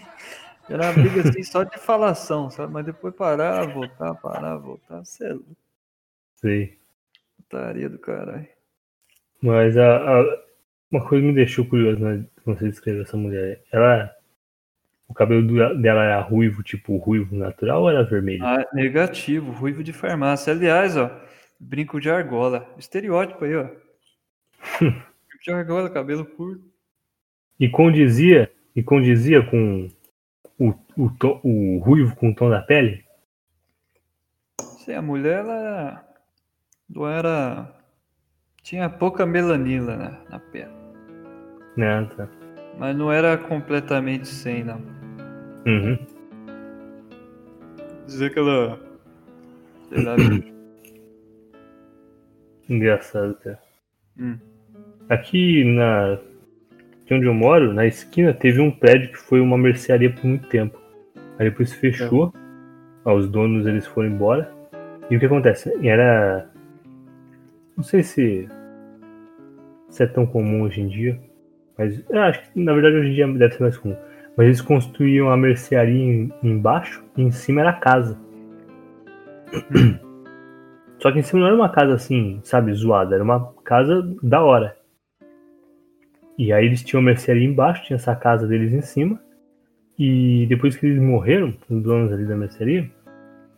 Era 0.69 0.85
uma 0.85 0.93
briga 0.93 1.29
assim 1.29 1.43
só 1.43 1.63
de 1.63 1.77
falação, 1.77 2.49
sabe? 2.49 2.73
Mas 2.73 2.85
depois 2.85 3.13
parar, 3.15 3.65
voltar, 3.67 4.15
parar, 4.15 4.57
voltar. 4.57 4.99
Você 4.99 5.25
é 5.25 5.33
louco, 5.33 5.55
Sei. 6.37 6.77
putaria 7.37 7.89
do 7.89 7.97
caralho. 7.99 8.47
Mas 9.41 9.77
a, 9.77 9.97
a- 9.97 10.43
uma 10.91 11.07
coisa 11.07 11.25
me 11.25 11.33
deixou 11.33 11.65
curioso 11.65 11.99
né, 11.99 12.25
quando 12.43 12.59
você 12.59 12.69
descreveu 12.69 13.01
essa 13.03 13.17
mulher. 13.17 13.61
Ela. 13.71 14.13
O 15.09 15.13
cabelo 15.13 15.41
dela 15.81 16.03
era 16.03 16.19
ruivo, 16.21 16.61
tipo 16.61 16.97
ruivo 16.97 17.33
natural 17.35 17.83
ou 17.83 17.89
era 17.89 18.03
vermelho? 18.03 18.43
Ah, 18.45 18.65
negativo, 18.73 19.51
ruivo 19.51 19.81
de 19.81 19.93
farmácia. 19.93 20.51
Aliás, 20.51 20.97
ó, 20.97 21.09
brinco 21.59 21.99
de 21.99 22.09
argola. 22.09 22.69
Estereótipo 22.77 23.45
aí, 23.45 23.55
ó. 23.55 23.63
Brinco 24.81 25.03
de 25.43 25.51
argola, 25.51 25.89
cabelo 25.89 26.25
curto. 26.25 26.63
E 27.57 27.69
condizia, 27.69 28.51
e 28.75 28.83
condizia 28.83 29.41
com 29.41 29.89
o, 30.59 30.71
o, 30.97 31.09
o 31.43 31.77
ruivo 31.79 32.13
com 32.15 32.29
o 32.31 32.35
tom 32.35 32.49
da 32.49 32.61
pele? 32.61 33.05
Sim, 34.79 34.93
a 34.93 35.01
mulher, 35.01 35.39
ela 35.39 36.06
não 36.89 37.07
era. 37.07 37.73
Tinha 38.63 38.89
pouca 38.89 39.25
melanina 39.25 39.95
na, 39.95 40.11
na 40.29 40.39
pele. 40.39 40.71
Né? 41.77 42.05
Tá. 42.17 42.27
Mas 42.77 42.95
não 42.95 43.11
era 43.11 43.37
completamente 43.37 44.27
sem, 44.27 44.63
não. 44.63 44.81
Uhum. 45.65 45.97
Dizer 48.05 48.33
que 48.33 48.39
ela. 48.39 48.79
Sei 49.89 50.03
lá, 50.03 50.15
Engraçado, 52.69 53.35
cara. 53.35 53.59
hum, 54.19 54.37
Aqui 55.09 55.63
na. 55.63 56.13
Aqui 57.03 57.13
onde 57.13 57.25
eu 57.25 57.33
moro, 57.33 57.73
na 57.73 57.85
esquina, 57.85 58.33
teve 58.33 58.59
um 58.59 58.69
prédio 58.69 59.11
que 59.11 59.17
foi 59.17 59.39
uma 59.39 59.57
mercearia 59.57 60.13
por 60.13 60.25
muito 60.25 60.47
tempo. 60.49 60.77
Aí 61.39 61.49
depois 61.49 61.71
fechou. 61.73 62.33
Ó, 63.05 63.15
Os 63.15 63.29
donos 63.29 63.65
eles 63.65 63.87
foram 63.87 64.09
embora. 64.09 64.51
E 65.09 65.15
o 65.15 65.19
que 65.19 65.25
acontece? 65.25 65.71
Era. 65.87 66.49
Não 67.77 67.83
sei 67.83 68.01
se. 68.01 68.49
Se 69.89 70.03
é 70.03 70.07
tão 70.07 70.25
comum 70.25 70.63
hoje 70.63 70.81
em 70.81 70.87
dia. 70.87 71.19
Mas 71.77 72.03
eu 72.09 72.21
acho 72.23 72.41
que 72.51 72.59
na 72.59 72.73
verdade 72.73 72.95
hoje 72.95 73.09
em 73.11 73.13
dia 73.13 73.27
deve 73.27 73.53
ser 73.53 73.61
mais 73.61 73.77
comum. 73.77 73.95
Mas 74.35 74.47
eles 74.47 74.61
construíam 74.61 75.29
a 75.29 75.37
mercearia 75.37 75.95
em- 75.95 76.33
embaixo 76.43 77.05
e 77.15 77.21
em 77.21 77.31
cima 77.31 77.61
era 77.61 77.69
a 77.69 77.73
casa. 77.73 78.19
Só 80.99 81.11
que 81.11 81.19
em 81.19 81.21
cima 81.21 81.41
não 81.41 81.47
era 81.47 81.55
uma 81.55 81.69
casa 81.69 81.93
assim, 81.93 82.39
sabe, 82.43 82.73
zoada, 82.73 83.13
era 83.13 83.23
uma 83.23 83.53
casa 83.63 84.01
da 84.23 84.41
hora. 84.43 84.75
E 86.37 86.51
aí 86.51 86.65
eles 86.65 86.83
tinham 86.83 87.01
a 87.01 87.05
mercearia 87.05 87.47
embaixo, 87.47 87.83
tinha 87.83 87.95
essa 87.95 88.15
casa 88.15 88.47
deles 88.47 88.73
em 88.73 88.81
cima. 88.81 89.19
E 89.97 90.45
depois 90.49 90.75
que 90.75 90.85
eles 90.85 91.01
morreram, 91.01 91.53
os 91.69 91.83
donos 91.83 92.11
ali 92.11 92.25
da 92.25 92.35
mercearia, 92.35 92.89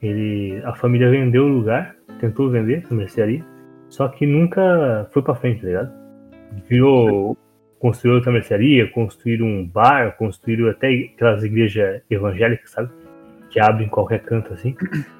ele, 0.02 0.62
a 0.64 0.74
família 0.74 1.10
vendeu 1.10 1.46
o 1.46 1.50
lugar, 1.50 1.96
tentou 2.20 2.50
vender 2.50 2.86
a 2.90 2.94
mercearia, 2.94 3.44
só 3.90 4.08
que 4.08 4.26
nunca 4.26 5.08
foi 5.12 5.22
pra 5.22 5.36
frente, 5.36 5.62
tá 5.62 5.68
ligado? 5.68 5.92
Virou, 6.68 7.38
construiu 7.80 8.16
outra 8.16 8.32
mercearia, 8.32 8.90
construíram 8.92 9.46
um 9.46 9.68
bar, 9.68 10.16
construíram 10.18 10.70
até 10.70 10.90
aquelas 11.14 11.44
igrejas 11.44 12.02
evangélicas, 12.10 12.70
sabe? 12.72 12.90
Que 13.50 13.60
abrem 13.60 13.88
em 13.88 13.90
qualquer 13.90 14.22
canto 14.22 14.54
assim. 14.54 14.76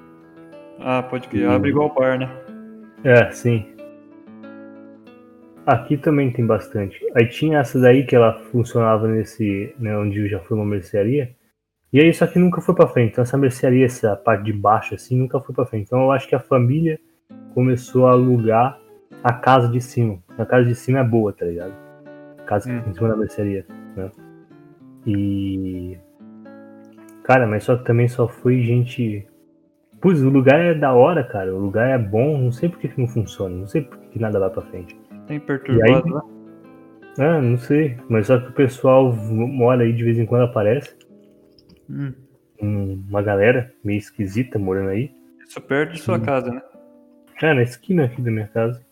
Ah, 0.82 1.04
pode 1.04 1.28
que 1.28 1.44
abre 1.44 1.72
igual 1.72 1.94
bar, 1.94 2.18
né? 2.18 2.30
É, 3.04 3.30
sim. 3.32 3.66
Aqui 5.66 5.98
também 5.98 6.32
tem 6.32 6.46
bastante. 6.46 7.06
Aí 7.14 7.28
tinha 7.28 7.60
essa 7.60 7.78
daí 7.78 8.06
que 8.06 8.16
ela 8.16 8.40
funcionava 8.46 9.06
nesse, 9.06 9.76
né, 9.78 9.98
onde 9.98 10.30
já 10.30 10.40
foi 10.40 10.56
uma 10.56 10.66
mercearia. 10.66 11.36
E 11.92 12.00
aí 12.00 12.14
só 12.14 12.26
que 12.26 12.40
nunca 12.40 12.62
foi 12.62 12.74
pra 12.74 12.88
frente. 12.88 13.12
Então 13.12 13.24
essa 13.24 13.38
mercearia, 13.38 13.86
essa 13.86 14.16
parte 14.16 14.46
de 14.46 14.54
baixo 14.54 14.96
assim, 14.96 15.18
nunca 15.18 15.38
foi 15.42 15.54
pra 15.54 15.66
frente. 15.66 15.88
Então 15.88 16.02
eu 16.02 16.12
acho 16.14 16.30
que 16.30 16.36
a 16.36 16.40
família 16.40 16.98
começou 17.54 18.08
a 18.08 18.12
alugar 18.12 18.80
a 19.24 19.34
casa 19.34 19.68
de 19.68 19.82
cima. 19.82 20.20
A 20.38 20.46
casa 20.46 20.66
de 20.66 20.76
cima 20.76 21.00
é 21.00 21.04
boa, 21.04 21.34
tá 21.34 21.46
ligado? 21.46 21.74
A 22.40 22.44
casa 22.44 22.70
que 22.70 22.76
Hum. 22.76 22.90
em 22.90 22.94
cima 22.94 23.10
da 23.10 23.18
mercearia, 23.18 23.66
né? 23.96 24.10
E 25.06 25.98
cara, 27.24 27.48
mas 27.48 27.64
só 27.64 27.78
que 27.78 27.86
também 27.86 28.08
só 28.08 28.28
foi 28.28 28.62
gente 28.62 29.26
Putz, 30.02 30.22
o 30.22 30.30
lugar 30.30 30.58
é 30.62 30.74
da 30.74 30.94
hora, 30.94 31.26
cara. 31.26 31.54
O 31.54 31.60
lugar 31.60 31.90
é 31.90 31.98
bom. 31.98 32.38
Não 32.38 32.54
sei 32.54 32.70
por 32.70 32.80
que, 32.80 32.88
que 32.88 33.02
não 33.02 33.08
funciona. 33.08 33.54
Não 33.54 33.68
sei 33.68 33.82
por 33.82 33.98
que, 33.98 34.08
que 34.12 34.20
nada 34.20 34.40
vai 34.40 34.50
pra 34.50 34.62
frente. 34.62 34.98
Tem 35.28 35.42
perturbado 35.42 36.06
aí? 36.08 36.12
lá. 36.14 36.22
Ah, 37.20 37.42
não 37.42 37.58
sei. 37.58 37.98
Mas 38.08 38.28
só 38.28 38.40
que 38.40 38.48
o 38.48 38.54
pessoal 38.54 39.12
mora 39.14 39.84
aí 39.84 39.92
de 39.92 40.02
vez 40.06 40.18
em 40.18 40.26
quando 40.26 40.44
aparece. 40.46 40.96
Hum, 41.90 42.14
um- 42.62 43.04
uma 43.10 43.22
galera 43.22 43.74
meio 43.84 43.98
esquisita 43.98 44.58
morando 44.58 44.90
aí. 44.92 45.12
Isso 45.46 45.60
perto 45.60 45.92
de 45.96 46.00
sua 46.00 46.16
Hum. 46.18 46.22
casa, 46.22 46.50
né? 46.50 46.62
É, 47.42 47.54
na 47.54 47.64
esquina 47.64 48.06
aqui 48.06 48.22
da 48.22 48.32
minha 48.32 48.48
casa. 48.48 48.86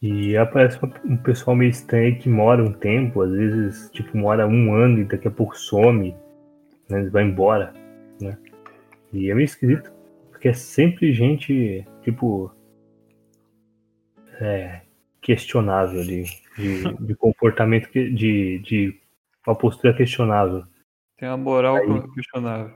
E 0.00 0.36
aparece 0.36 0.78
um 1.04 1.16
pessoal 1.16 1.56
meio 1.56 1.70
estranho 1.70 2.18
que 2.18 2.28
mora 2.28 2.62
um 2.62 2.72
tempo. 2.72 3.20
Às 3.22 3.32
vezes, 3.32 3.90
tipo, 3.90 4.16
mora 4.16 4.46
um 4.46 4.72
ano 4.74 5.00
e 5.00 5.04
daqui 5.04 5.28
a 5.28 5.30
pouco 5.30 5.56
some. 5.58 6.16
Né, 6.88 7.08
vai 7.10 7.24
embora, 7.24 7.74
né? 8.20 8.38
E 9.12 9.30
é 9.30 9.34
meio 9.34 9.44
esquisito. 9.44 9.92
Porque 10.30 10.48
é 10.48 10.52
sempre 10.52 11.12
gente, 11.12 11.86
tipo... 12.02 12.52
É, 14.40 14.82
questionável 15.20 16.02
de, 16.04 16.22
de, 16.56 16.94
de 17.06 17.14
comportamento, 17.16 17.88
que- 17.90 18.10
de, 18.10 18.60
de 18.60 19.00
uma 19.44 19.56
postura 19.56 19.92
questionável. 19.92 20.62
Tem 21.18 21.28
uma 21.28 21.36
moral 21.36 21.76
Aí- 21.76 22.14
questionável. 22.14 22.72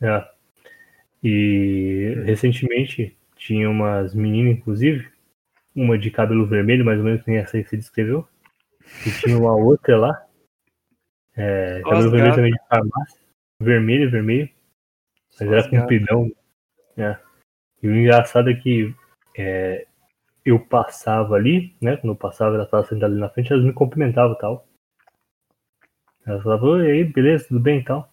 É. 0.00 0.26
E 1.22 2.14
recentemente 2.24 3.16
tinha 3.44 3.68
umas 3.68 4.14
meninas, 4.14 4.58
inclusive, 4.58 5.10
uma 5.74 5.98
de 5.98 6.10
cabelo 6.10 6.46
vermelho, 6.46 6.84
mais 6.84 6.98
ou 6.98 7.04
menos 7.04 7.24
nem 7.26 7.38
essa 7.38 7.56
aí 7.56 7.64
que 7.64 7.70
você 7.70 7.76
descreveu. 7.76 8.26
E 9.06 9.10
tinha 9.20 9.38
uma 9.38 9.54
outra 9.54 9.96
lá. 9.96 10.26
É, 11.34 11.80
cabelo 11.82 12.10
vermelho 12.10 12.34
também 12.34 12.52
de 12.52 12.68
farmácia. 12.68 13.20
Vermelho, 13.60 14.10
vermelho. 14.10 14.48
Mas 15.40 15.48
Só 15.48 15.54
era 15.54 15.68
compridão. 15.68 16.30
É. 16.96 17.16
E 17.82 17.88
o 17.88 17.96
engraçado 17.96 18.50
é 18.50 18.54
que 18.54 18.94
é, 19.36 19.86
eu 20.44 20.58
passava 20.60 21.34
ali, 21.34 21.74
né? 21.80 21.96
Quando 21.96 22.12
eu 22.12 22.16
passava, 22.16 22.54
ela 22.54 22.64
estava 22.64 22.84
sentada 22.84 23.12
ali 23.12 23.20
na 23.20 23.30
frente, 23.30 23.52
elas 23.52 23.64
me 23.64 23.72
cumprimentavam 23.72 24.36
e 24.36 24.38
tal. 24.38 24.68
Ela 26.24 26.40
falava, 26.42 26.66
oi, 26.66 26.90
aí, 26.90 27.04
beleza, 27.04 27.48
tudo 27.48 27.58
bem 27.58 27.80
então? 27.80 28.06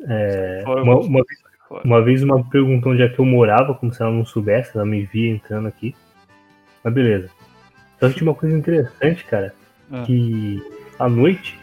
É, 0.00 0.62
Fora, 0.64 0.82
uma, 0.82 1.18
eu 1.18 1.24
uma, 1.72 1.80
fora. 1.80 1.86
uma 1.86 2.02
vez 2.04 2.22
uma 2.22 2.44
perguntou 2.44 2.92
onde 2.92 3.02
é 3.02 3.08
que 3.08 3.18
eu 3.18 3.24
morava, 3.24 3.74
como 3.74 3.92
se 3.92 4.02
ela 4.02 4.10
não 4.12 4.24
soubesse, 4.24 4.72
ela 4.74 4.84
me 4.86 5.04
via 5.04 5.30
entrando 5.30 5.68
aqui. 5.68 5.94
Mas 6.84 6.92
beleza. 6.94 7.30
Só 8.00 8.08
que 8.08 8.14
tinha 8.16 8.28
uma 8.30 8.34
coisa 8.36 8.56
interessante, 8.56 9.24
cara, 9.24 9.54
Ah. 9.90 10.02
que 10.04 10.62
à 10.98 11.08
noite 11.08 11.58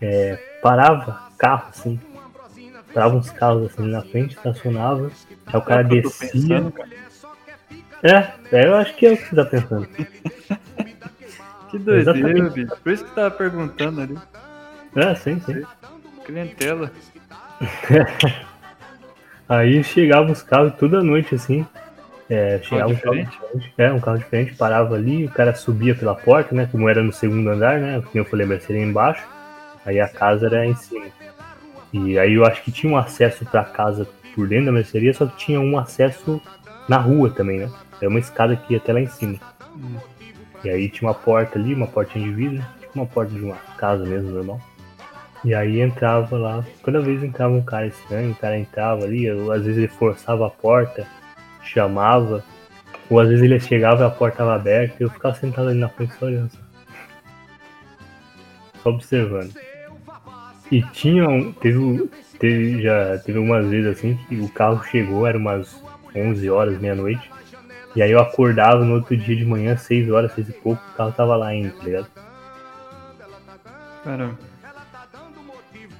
é, 0.00 0.36
parava 0.62 1.28
carro 1.38 1.66
assim. 1.70 1.98
Parava 2.92 3.16
uns 3.16 3.30
carros 3.30 3.72
assim 3.72 3.86
na 3.88 4.02
frente, 4.02 4.36
estacionava, 4.36 5.10
aí 5.46 5.56
o 5.58 5.62
cara 5.62 5.80
É 5.80 5.84
descia. 5.84 6.30
pensando, 6.30 6.70
cara. 6.72 6.90
É, 8.02 8.32
é, 8.56 8.66
eu 8.66 8.74
acho 8.74 8.94
que 8.96 9.06
é 9.06 9.12
o 9.12 9.16
que 9.16 9.24
você 9.28 9.36
tá 9.36 9.44
pensando. 9.46 9.88
Que 11.70 11.78
doideira, 11.78 12.18
Exatamente. 12.20 12.54
bicho. 12.66 12.76
Por 12.82 12.92
isso 12.92 13.02
que 13.02 13.14
tava 13.14 13.30
perguntando 13.30 14.02
ali. 14.02 14.18
É, 14.94 15.14
sim, 15.14 15.40
sim. 15.40 15.62
Clientela. 16.26 16.92
Aí 19.52 19.84
chegavam 19.84 20.32
os 20.32 20.42
carros 20.42 20.72
toda 20.78 21.02
noite 21.02 21.34
assim. 21.34 21.66
É, 22.30 22.58
chegava 22.62 22.90
um 22.90 22.96
carro 22.96 23.16
diferente? 23.16 23.74
É, 23.76 23.92
um 23.92 24.00
carro 24.00 24.16
diferente, 24.16 24.54
parava 24.54 24.94
ali, 24.94 25.26
o 25.26 25.30
cara 25.30 25.54
subia 25.54 25.94
pela 25.94 26.14
porta, 26.14 26.54
né? 26.54 26.66
Como 26.72 26.88
era 26.88 27.02
no 27.02 27.12
segundo 27.12 27.50
andar, 27.50 27.78
né? 27.78 28.00
Como 28.00 28.10
eu 28.14 28.24
falei, 28.24 28.46
a 28.46 28.48
mercearia 28.48 28.82
embaixo. 28.82 29.22
Aí 29.84 30.00
a 30.00 30.08
casa 30.08 30.46
era 30.46 30.64
em 30.64 30.74
cima. 30.74 31.04
E 31.92 32.18
aí 32.18 32.32
eu 32.32 32.46
acho 32.46 32.62
que 32.62 32.72
tinha 32.72 32.90
um 32.90 32.96
acesso 32.96 33.44
pra 33.44 33.62
casa 33.62 34.08
por 34.34 34.48
dentro 34.48 34.66
da 34.66 34.72
mercearia, 34.72 35.12
só 35.12 35.26
que 35.26 35.36
tinha 35.36 35.60
um 35.60 35.76
acesso 35.76 36.40
na 36.88 36.96
rua 36.96 37.28
também, 37.28 37.58
né? 37.58 37.70
Era 38.00 38.08
uma 38.08 38.18
escada 38.18 38.56
que 38.56 38.72
ia 38.72 38.78
até 38.78 38.94
lá 38.94 39.00
em 39.00 39.06
cima. 39.06 39.38
Hum. 39.76 39.96
E 40.64 40.70
aí 40.70 40.88
tinha 40.88 41.10
uma 41.10 41.14
porta 41.14 41.58
ali, 41.58 41.74
uma 41.74 41.86
portinha 41.86 42.24
de 42.24 42.32
vidro, 42.32 42.64
tipo 42.80 42.92
uma 42.94 43.06
porta 43.06 43.34
de 43.34 43.44
uma 43.44 43.56
casa 43.76 44.06
mesmo, 44.06 44.30
normal. 44.30 44.62
E 45.44 45.54
aí 45.54 45.80
entrava 45.80 46.36
lá, 46.36 46.64
toda 46.84 47.00
vez 47.00 47.22
entrava 47.22 47.52
um 47.52 47.62
cara 47.62 47.86
estranho, 47.86 48.30
o 48.30 48.34
cara 48.36 48.56
entrava 48.56 49.04
ali, 49.04 49.24
eu, 49.24 49.50
às 49.50 49.64
vezes 49.64 49.78
ele 49.78 49.88
forçava 49.88 50.46
a 50.46 50.50
porta, 50.50 51.04
chamava, 51.64 52.44
ou 53.10 53.18
às 53.18 53.28
vezes 53.28 53.42
ele 53.42 53.58
chegava 53.58 54.04
e 54.04 54.06
a 54.06 54.10
porta 54.10 54.34
estava 54.34 54.54
aberta 54.54 54.96
e 55.00 55.02
eu 55.02 55.10
ficava 55.10 55.34
sentado 55.34 55.68
ali 55.68 55.78
na 55.78 55.88
frente 55.88 56.14
só 56.14 56.26
olhando. 56.26 56.50
só. 56.50 56.58
Só 58.82 58.90
observando. 58.90 59.52
E 60.70 60.80
tinha 60.82 61.28
um. 61.28 61.52
Teve, 61.52 62.08
teve, 62.38 62.82
já 62.82 63.18
teve 63.18 63.38
algumas 63.38 63.66
vezes 63.66 63.98
assim 63.98 64.18
que 64.28 64.36
o 64.40 64.48
carro 64.48 64.82
chegou, 64.84 65.26
era 65.26 65.36
umas 65.36 65.82
11 66.14 66.48
horas, 66.50 66.80
meia-noite. 66.80 67.30
E 67.94 68.02
aí 68.02 68.10
eu 68.10 68.20
acordava 68.20 68.84
no 68.84 68.94
outro 68.94 69.16
dia 69.16 69.36
de 69.36 69.44
manhã, 69.44 69.76
6 69.76 70.10
horas, 70.10 70.32
6 70.34 70.48
e 70.48 70.52
pouco, 70.52 70.82
o 70.82 70.96
carro 70.96 71.12
tava 71.12 71.36
lá 71.36 71.48
ainda, 71.48 71.70
tá 71.72 71.84
ligado? 71.84 72.06
Caramba. 74.02 74.51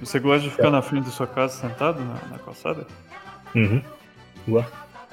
Você 0.03 0.19
gosta 0.19 0.41
de 0.43 0.51
ficar 0.51 0.71
na 0.71 0.83
frente 0.83 1.05
da 1.05 1.11
sua 1.13 1.29
casa 1.29 1.55
sentado 1.55 2.01
na, 2.05 2.15
na 2.29 2.39
calçada? 2.39 2.85
Uhum. 3.55 3.81
Boa. 4.47 4.67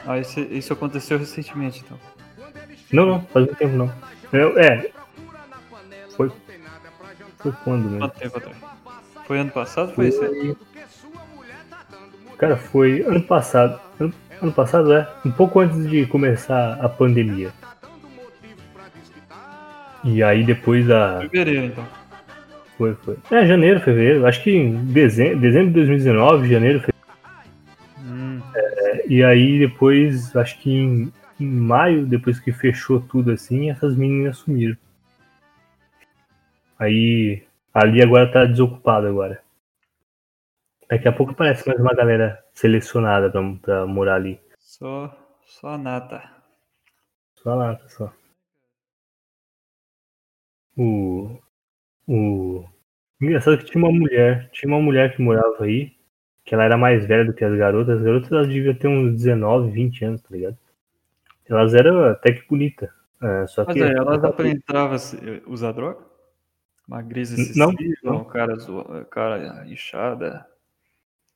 Ah, 0.05 0.17
isso, 0.17 0.39
isso 0.39 0.73
aconteceu 0.73 1.19
recentemente, 1.19 1.83
então. 1.85 1.97
Não, 2.91 3.05
não, 3.05 3.21
faz 3.27 3.45
muito 3.45 3.57
tempo 3.57 3.75
não. 3.75 3.93
Eu- 4.33 4.57
é. 4.57 4.89
Foi. 6.17 6.31
Foi 7.37 7.51
quando 7.63 7.83
mesmo? 7.83 7.99
Quanto 7.99 8.17
tempo 8.17 8.37
atrás? 8.39 8.57
Foi 9.27 9.39
ano 9.39 9.51
passado 9.51 9.93
foi 9.93 10.07
esse? 10.07 10.25
ano? 10.25 10.57
Cara, 12.39 12.57
foi 12.57 13.01
ano 13.03 13.21
passado. 13.21 13.79
Ano, 13.99 14.11
ano 14.41 14.51
passado, 14.51 14.91
é. 14.91 15.07
Um 15.23 15.31
pouco 15.31 15.59
antes 15.59 15.87
de 15.87 16.07
começar 16.07 16.79
a 16.83 16.89
pandemia. 16.89 17.53
E 20.03 20.23
aí 20.23 20.43
depois 20.43 20.87
da. 20.87 21.19
Fevereiro, 21.19 21.65
então. 21.65 21.98
Foi, 22.79 22.95
foi. 22.95 23.17
É, 23.29 23.45
janeiro, 23.45 23.81
fevereiro. 23.81 24.25
Acho 24.25 24.41
que 24.41 24.51
em 24.51 24.85
dezembro, 24.85 25.41
dezembro 25.41 25.67
de 25.67 25.73
2019, 25.73 26.49
janeiro, 26.49 26.79
fevereiro. 26.79 26.99
Hum, 27.99 28.39
E 29.05 29.21
aí 29.21 29.59
depois, 29.59 30.33
acho 30.33 30.57
que 30.59 30.71
em, 30.71 31.11
em 31.37 31.45
maio, 31.45 32.05
depois 32.05 32.39
que 32.39 32.53
fechou 32.53 33.01
tudo 33.01 33.31
assim, 33.31 33.69
essas 33.69 33.97
meninas 33.97 34.37
sumiram. 34.37 34.77
Aí 36.79 37.43
ali 37.73 38.01
agora 38.01 38.31
tá 38.31 38.45
desocupado 38.45 39.07
agora. 39.07 39.41
Daqui 40.89 41.09
a 41.09 41.11
pouco 41.11 41.33
aparece 41.33 41.67
mais 41.67 41.81
uma 41.81 41.93
galera 41.93 42.41
selecionada 42.53 43.29
pra, 43.29 43.41
pra 43.61 43.85
morar 43.85 44.15
ali. 44.15 44.39
só, 44.57 45.13
só 45.45 45.73
a 45.73 45.77
nata. 45.77 46.23
Só 47.43 47.53
lá, 47.55 47.75
pessoal. 47.75 48.13
O. 50.77 51.37
O. 52.11 52.65
Engraçado 53.21 53.57
que 53.59 53.65
tinha 53.65 53.83
uma 53.83 53.91
mulher. 53.91 54.49
Tinha 54.51 54.71
uma 54.73 54.81
mulher 54.81 55.15
que 55.15 55.21
morava 55.21 55.63
aí. 55.63 55.91
Que 56.45 56.55
ela 56.55 56.63
era 56.63 56.77
mais 56.77 57.05
velha 57.05 57.25
do 57.25 57.33
que 57.33 57.45
as 57.45 57.55
garotas. 57.55 57.97
As 57.97 58.03
garotas 58.03 58.31
elas 58.31 58.47
deviam 58.47 58.73
ter 58.73 58.87
uns 58.87 59.11
19, 59.13 59.69
20 59.71 60.03
anos, 60.05 60.21
tá 60.21 60.29
ligado? 60.31 60.57
Elas 61.47 61.73
eram 61.73 62.05
até 62.05 62.31
que 62.33 62.47
bonitas. 62.47 62.89
É, 63.21 63.45
só 63.47 63.65
Mas 63.65 63.75
que. 63.75 63.83
aí, 63.83 63.91
elas 63.91 64.23
aparentavam 64.23 64.97
se- 64.97 65.43
usar 65.45 65.71
droga? 65.73 65.99
Magreza 66.87 67.35
Não, 67.55 67.71
não. 68.03 68.23
cara, 68.23 68.55
zoa- 68.55 69.05
cara 69.11 69.63
inchada. 69.67 70.45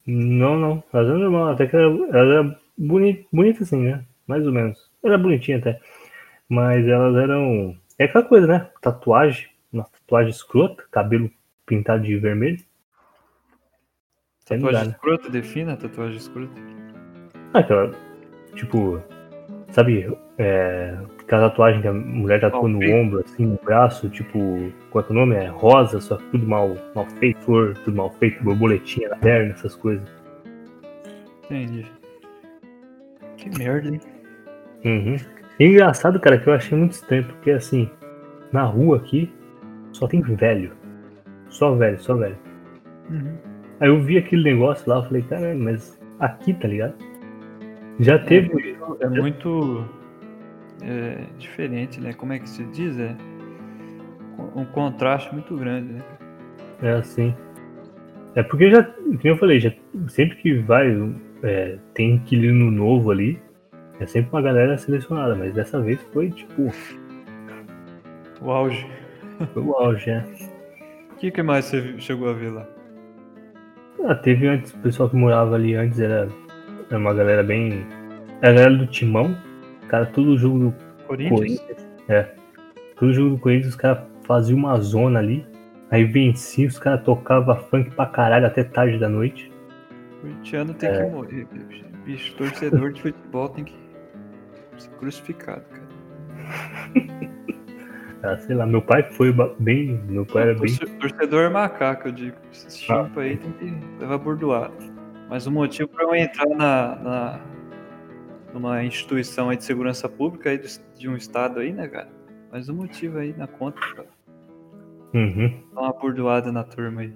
Não, 0.07 0.57
não. 0.57 0.83
Elas 0.91 1.07
eram 1.09 1.19
normal. 1.19 1.49
Até 1.49 1.67
que 1.67 1.75
ela, 1.75 2.07
ela 2.17 2.33
era 2.33 2.59
bonita, 2.77 3.23
bonita 3.31 3.61
assim, 3.63 3.83
né? 3.83 4.03
Mais 4.25 4.45
ou 4.47 4.51
menos. 4.51 4.89
Era 5.03 5.17
bonitinha 5.17 5.57
até. 5.59 5.79
Mas 6.49 6.87
elas 6.87 7.15
eram. 7.17 7.77
É 7.99 8.05
aquela 8.05 8.23
coisa, 8.25 8.47
né? 8.47 8.69
Tatuagem. 8.81 9.47
Uma 9.73 9.85
tatuagem 9.85 10.29
escrota. 10.29 10.83
Cabelo 10.91 11.29
pintado 11.65 12.03
de 12.03 12.15
vermelho. 12.17 12.57
Dá, 14.47 14.55
Tatuagem 14.55 14.85
né? 14.85 14.91
escrota, 14.91 15.29
defina 15.29 15.73
a 15.73 15.77
tatuagem 15.77 16.17
escrota. 16.17 16.53
Ah, 17.53 17.59
aquela. 17.59 17.91
Tipo. 18.53 19.01
Sabe, 19.71 20.15
é, 20.37 20.95
aquela 21.19 21.49
tatuagem 21.49 21.81
que 21.81 21.87
a 21.87 21.93
mulher 21.93 22.39
tatua 22.39 22.69
no 22.69 22.79
ombro, 22.93 23.23
assim, 23.25 23.47
no 23.47 23.59
braço, 23.63 24.07
tipo, 24.07 24.71
qual 24.91 25.03
é 25.03 25.07
que 25.07 25.11
é 25.11 25.15
o 25.15 25.19
nome? 25.19 25.35
É 25.35 25.47
rosa, 25.47 25.99
só 25.99 26.17
que 26.17 26.23
tudo 26.25 26.45
mal, 26.45 26.77
mal 26.93 27.07
feito, 27.17 27.39
flor, 27.41 27.75
tudo 27.83 27.97
mal 27.97 28.11
feito, 28.11 28.43
borboletinha 28.43 29.09
na 29.09 29.15
perna, 29.15 29.51
essas 29.51 29.75
coisas. 29.75 30.07
Entendi. 31.45 31.91
Que 33.35 33.49
merda, 33.57 33.89
hein? 33.89 33.99
Uhum. 34.85 35.17
E 35.59 35.65
engraçado, 35.65 36.19
cara, 36.19 36.37
que 36.37 36.47
eu 36.47 36.53
achei 36.53 36.77
muito 36.77 36.91
estranho, 36.91 37.23
porque 37.25 37.49
assim, 37.49 37.89
na 38.51 38.63
rua 38.63 38.97
aqui, 38.97 39.33
só 39.93 40.07
tem 40.07 40.21
velho. 40.21 40.73
Só 41.49 41.73
velho, 41.75 41.99
só 41.99 42.15
velho. 42.15 42.37
Uhum. 43.09 43.37
Aí 43.79 43.89
eu 43.89 44.01
vi 44.01 44.17
aquele 44.17 44.43
negócio 44.43 44.89
lá, 44.89 44.97
eu 44.97 45.03
falei, 45.03 45.21
caralho, 45.23 45.59
mas 45.59 45.99
aqui, 46.19 46.53
tá 46.53 46.67
ligado? 46.67 46.95
Já 47.99 48.19
teve. 48.19 48.77
É 48.99 49.07
muito 49.07 49.85
é, 50.81 51.25
diferente, 51.37 52.01
né? 52.01 52.13
Como 52.13 52.33
é 52.33 52.39
que 52.39 52.49
se 52.49 52.63
diz? 52.65 52.97
É 52.99 53.15
um 54.55 54.65
contraste 54.65 55.33
muito 55.33 55.55
grande, 55.55 55.93
né? 55.93 56.01
É 56.81 56.91
assim. 56.93 57.35
É 58.35 58.41
porque 58.41 58.71
já, 58.71 58.83
como 58.83 59.19
eu 59.23 59.37
falei, 59.37 59.59
já, 59.59 59.71
sempre 60.07 60.37
que 60.37 60.55
vai, 60.55 60.91
é, 61.43 61.77
tem 61.93 62.15
inquilino 62.15 62.71
novo 62.71 63.11
ali, 63.11 63.39
é 63.99 64.07
sempre 64.07 64.31
uma 64.31 64.41
galera 64.41 64.75
selecionada, 64.77 65.35
mas 65.35 65.53
dessa 65.53 65.79
vez 65.79 66.01
foi 66.11 66.31
tipo, 66.31 66.71
O 68.41 68.51
auge. 68.51 68.87
Foi 69.47 69.63
o 69.63 69.73
auge? 69.75 70.11
O 71.11 71.15
que, 71.17 71.31
que 71.31 71.41
mais 71.43 71.65
você 71.65 71.99
chegou 71.99 72.29
a 72.29 72.33
ver 72.33 72.51
lá? 72.51 72.67
Ah, 74.05 74.15
teve 74.15 74.47
antes, 74.47 74.73
o 74.73 74.77
pessoal 74.79 75.09
que 75.09 75.15
morava 75.15 75.55
ali 75.55 75.75
antes 75.75 75.99
era, 75.99 76.27
era 76.89 76.97
uma 76.97 77.13
galera 77.13 77.43
bem. 77.43 77.85
Era 78.41 78.51
a 78.51 78.53
galera 78.55 78.77
do 78.77 78.87
Timão, 78.87 79.37
cara, 79.87 80.05
todo 80.07 80.37
jogo 80.37 80.59
do 80.59 80.73
Corinthians? 81.07 81.59
Corinthians. 81.59 81.87
É. 82.09 82.27
Todo 82.97 83.13
jogo 83.13 83.29
do 83.35 83.37
Corinthians, 83.41 83.69
os 83.73 83.75
caras 83.79 84.03
faziam 84.23 84.57
uma 84.59 84.77
zona 84.81 85.19
ali, 85.19 85.45
aí 85.89 86.03
vencia, 86.03 86.67
os 86.67 86.77
caras 86.77 87.03
tocavam 87.03 87.55
funk 87.69 87.91
pra 87.91 88.05
caralho 88.07 88.45
até 88.45 88.63
tarde 88.63 88.97
da 88.99 89.07
noite. 89.07 89.49
Corintiano 90.21 90.73
tem 90.73 90.89
É. 90.89 91.05
que 91.05 91.11
morrer, 91.11 91.47
bicho. 91.51 91.85
Bicho, 92.05 92.35
torcedor 92.35 92.91
de 92.91 93.01
futebol 93.01 93.47
tem 93.49 93.63
que 93.63 93.73
ser 94.77 94.89
crucificado, 94.99 95.63
cara. 95.69 95.83
Ah, 98.23 98.37
sei 98.37 98.55
lá, 98.55 98.65
meu 98.65 98.81
pai 98.81 99.03
foi 99.11 99.33
bem. 99.59 99.97
Meu 100.05 100.25
pai 100.25 100.43
era 100.43 100.53
bem. 100.53 100.75
Torce- 100.77 100.95
Torcedor 100.97 101.43
é 101.43 101.49
macaco, 101.49 102.07
eu 102.07 102.11
digo. 102.13 102.37
Esses 102.51 102.89
Ah. 102.89 103.03
chimpa 103.05 103.21
aí 103.21 103.37
tem 103.37 103.51
que 103.53 103.65
levar 103.99 104.17
bordoada. 104.17 104.73
Mas 105.29 105.45
o 105.45 105.51
motivo 105.51 105.89
pra 105.89 106.03
eu 106.05 106.15
entrar 106.15 106.47
na, 106.49 106.95
na- 106.95 107.41
numa 108.53 108.83
instituição 108.83 109.49
aí 109.49 109.57
de 109.57 109.63
segurança 109.65 110.07
pública 110.07 110.49
aí 110.51 110.61
de 110.97 111.09
um 111.09 111.15
estado 111.17 111.59
aí, 111.59 111.73
né, 111.73 111.87
cara? 111.87 112.07
Mas 112.51 112.69
o 112.69 112.73
motivo 112.73 113.17
aí 113.17 113.35
na 113.35 113.47
conta 113.47 113.79
pra 113.95 114.05
Uhum. 115.13 115.61
dar 115.73 115.81
uma 115.81 115.93
bordoada 115.93 116.51
na 116.51 116.63
turma 116.63 117.01
aí. 117.01 117.13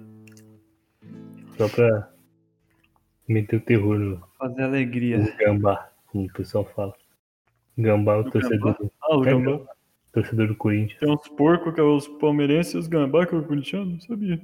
Só 1.56 1.68
pra 1.68 2.10
meter 3.26 3.56
o 3.56 3.60
terror 3.60 3.98
no, 3.98 4.22
Fazer 4.38 4.62
alegria. 4.62 5.18
no 5.18 5.36
gambá, 5.36 5.88
como 6.06 6.26
o 6.26 6.32
pessoal 6.32 6.64
fala. 6.76 6.92
Gambá 7.78 8.14
é 8.14 8.18
o 8.18 8.30
torcedor, 8.30 8.76
Ah, 9.02 9.16
o 9.16 9.24
É, 9.24 9.30
gambá. 9.30 9.60
Torcedor 10.12 10.48
do 10.48 10.54
Corinthians. 10.56 10.98
Tem 11.00 11.10
uns 11.10 11.28
porcos 11.28 11.74
que 11.74 11.80
é 11.80 11.82
os 11.82 12.08
palmeirenses 12.08 12.74
e 12.74 12.78
os 12.78 12.86
gambá 12.86 13.26
que 13.26 13.34
é 13.34 13.38
o 13.38 13.44
corintiano, 13.44 13.92
não 13.92 14.00
sabia. 14.00 14.40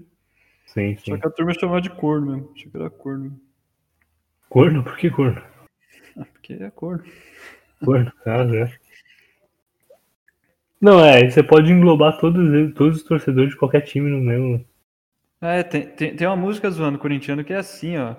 Sim, 0.66 0.96
sim. 0.96 1.10
Só 1.12 1.16
que 1.18 1.26
a 1.26 1.30
turma 1.30 1.54
chamava 1.54 1.80
de 1.80 1.90
corno 1.90 2.32
mesmo. 2.32 2.50
Achei 2.54 2.70
que 2.70 2.76
era 2.76 2.90
corno. 2.90 3.38
Corno? 4.48 4.82
Por 4.84 4.96
que 4.96 5.10
corno? 5.10 5.42
Ah, 6.16 6.24
porque 6.32 6.54
é 6.54 6.70
corno. 6.70 7.04
Corno, 7.84 8.12
ah, 8.26 8.44
né? 8.44 8.72
Não, 10.80 11.02
é, 11.04 11.30
você 11.30 11.42
pode 11.42 11.72
englobar 11.72 12.18
todos, 12.18 12.52
eles- 12.52 12.74
todos 12.74 12.98
os 12.98 13.02
torcedores 13.04 13.50
de 13.50 13.56
qualquer 13.56 13.80
time 13.82 14.10
no 14.10 14.18
mesmo. 14.20 14.64
É, 15.40 15.62
tem, 15.62 15.86
tem, 15.86 16.14
tem 16.16 16.26
uma 16.26 16.36
música 16.36 16.70
zoando 16.70 16.98
corintiano 16.98 17.44
que 17.44 17.52
é 17.52 17.56
assim, 17.56 17.96
ó. 17.96 18.14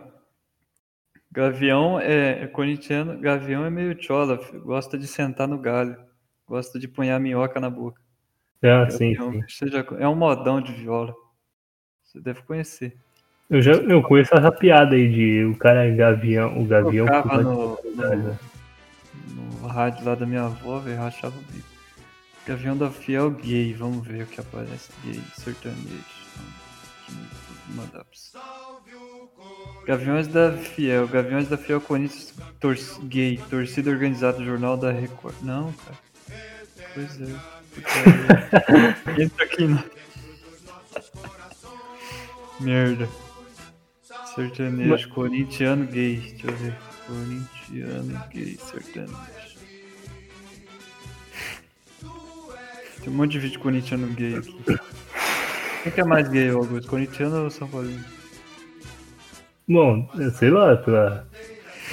Gavião 1.31 1.99
é, 1.99 2.43
é 2.43 2.47
corintiano, 2.47 3.19
Gavião 3.19 3.65
é 3.65 3.69
meio 3.69 4.01
chola, 4.01 4.37
gosta 4.63 4.97
de 4.97 5.05
sentar 5.05 5.47
no 5.47 5.57
galho, 5.57 5.97
gosta 6.47 6.79
de 6.79 6.87
punhar 6.87 7.19
minhoca 7.19 7.59
na 7.59 7.69
boca. 7.69 8.01
Ah, 8.63 8.89
sim, 8.89 9.15
já 9.67 9.83
co- 9.83 9.95
é 9.99 10.07
um 10.07 10.15
modão 10.15 10.61
de 10.61 10.71
viola. 10.71 11.13
Você 12.03 12.19
deve 12.19 12.41
conhecer. 12.43 12.95
Eu 13.49 13.61
já 13.61 13.73
eu 13.73 14.01
conheço 14.01 14.33
essa 14.35 14.51
piada 14.51 14.95
aí 14.95 15.11
de 15.11 15.45
o 15.45 15.55
cara 15.57 15.85
é 15.85 15.95
gavião, 15.95 16.59
o 16.59 16.65
gavião. 16.65 17.05
Tocava 17.05 17.21
que 17.29 17.35
vai- 17.35 17.43
no, 17.43 17.79
no, 19.35 19.59
no 19.61 19.67
rádio 19.67 20.05
lá 20.05 20.15
da 20.15 20.25
minha 20.25 20.45
avó, 20.45 20.79
velho, 20.79 20.97
rachava 20.97 21.35
o 21.37 21.41
bico. 21.53 21.67
Gavião 22.47 22.77
da 22.77 22.89
Fiel 22.91 23.31
gay, 23.31 23.73
vamos 23.73 24.05
ver 24.05 24.23
o 24.23 24.27
que 24.27 24.39
aparece. 24.39 24.91
Gay, 25.03 25.21
sertanejo. 25.33 26.03
Vou 27.67 27.75
mandar 27.75 28.03
pra 28.03 28.13
você. 28.13 28.37
Gaviões 29.85 30.27
da 30.27 30.51
Fiel, 30.53 31.07
Gaviões 31.07 31.47
da 31.47 31.57
Fiel 31.57 31.79
Corinthians 31.81 32.33
tor 32.59 32.75
gay, 33.03 33.39
torcida 33.49 33.91
organizada, 33.91 34.43
jornal 34.43 34.75
da 34.77 34.91
Record. 34.91 35.35
Não, 35.43 35.71
cara. 35.73 35.97
Pois 36.95 37.21
é. 37.21 37.25
Entra 39.21 39.45
aqui 39.45 39.67
não. 39.67 39.83
Merda. 42.61 43.09
Sertanejo, 44.33 45.09
corintiano 45.09 45.85
gay. 45.87 46.15
Deixa 46.15 46.47
eu 46.47 46.55
ver. 46.55 46.75
Corintiano 47.05 48.23
gay, 48.33 48.57
sertanejo. 48.57 49.35
Tem 53.01 53.13
um 53.13 53.17
monte 53.17 53.33
de 53.33 53.39
vídeo 53.39 53.59
corintiano 53.59 54.07
gay 54.13 54.37
aqui. 54.37 54.57
Quem 55.83 55.91
que 55.91 56.01
é 56.01 56.03
mais 56.05 56.29
gay, 56.29 56.49
Augusto? 56.49 56.89
Corintiano 56.89 57.43
ou 57.43 57.51
São 57.51 57.67
Paulino? 57.67 58.03
Bom, 59.67 60.09
eu 60.15 60.31
sei 60.31 60.49
lá, 60.49 60.77
pela. 60.77 61.27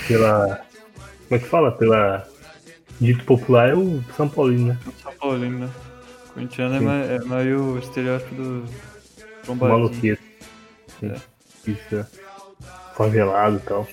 pela. 0.06 0.64
Como 1.28 1.34
é 1.36 1.38
que 1.40 1.48
fala? 1.48 1.72
Pela. 1.72 2.31
Dito 3.02 3.24
popular 3.24 3.70
é 3.70 3.74
o 3.74 4.00
São 4.16 4.28
Paulino, 4.28 4.68
né? 4.68 4.78
São 5.02 5.12
Paulino, 5.14 5.58
né? 5.58 5.70
Corintiano 6.32 6.88
é, 6.90 7.16
é 7.16 7.56
o 7.56 7.78
estereótipo 7.78 8.34
do 8.34 8.42
O 8.42 9.46
bombadinho. 9.48 9.78
maloqueiro. 9.80 10.18
Sim. 11.00 11.12
Isso, 11.66 11.96
é. 11.96 12.06
Favelado 12.96 13.56
e 13.56 13.60
tal. 13.60 13.88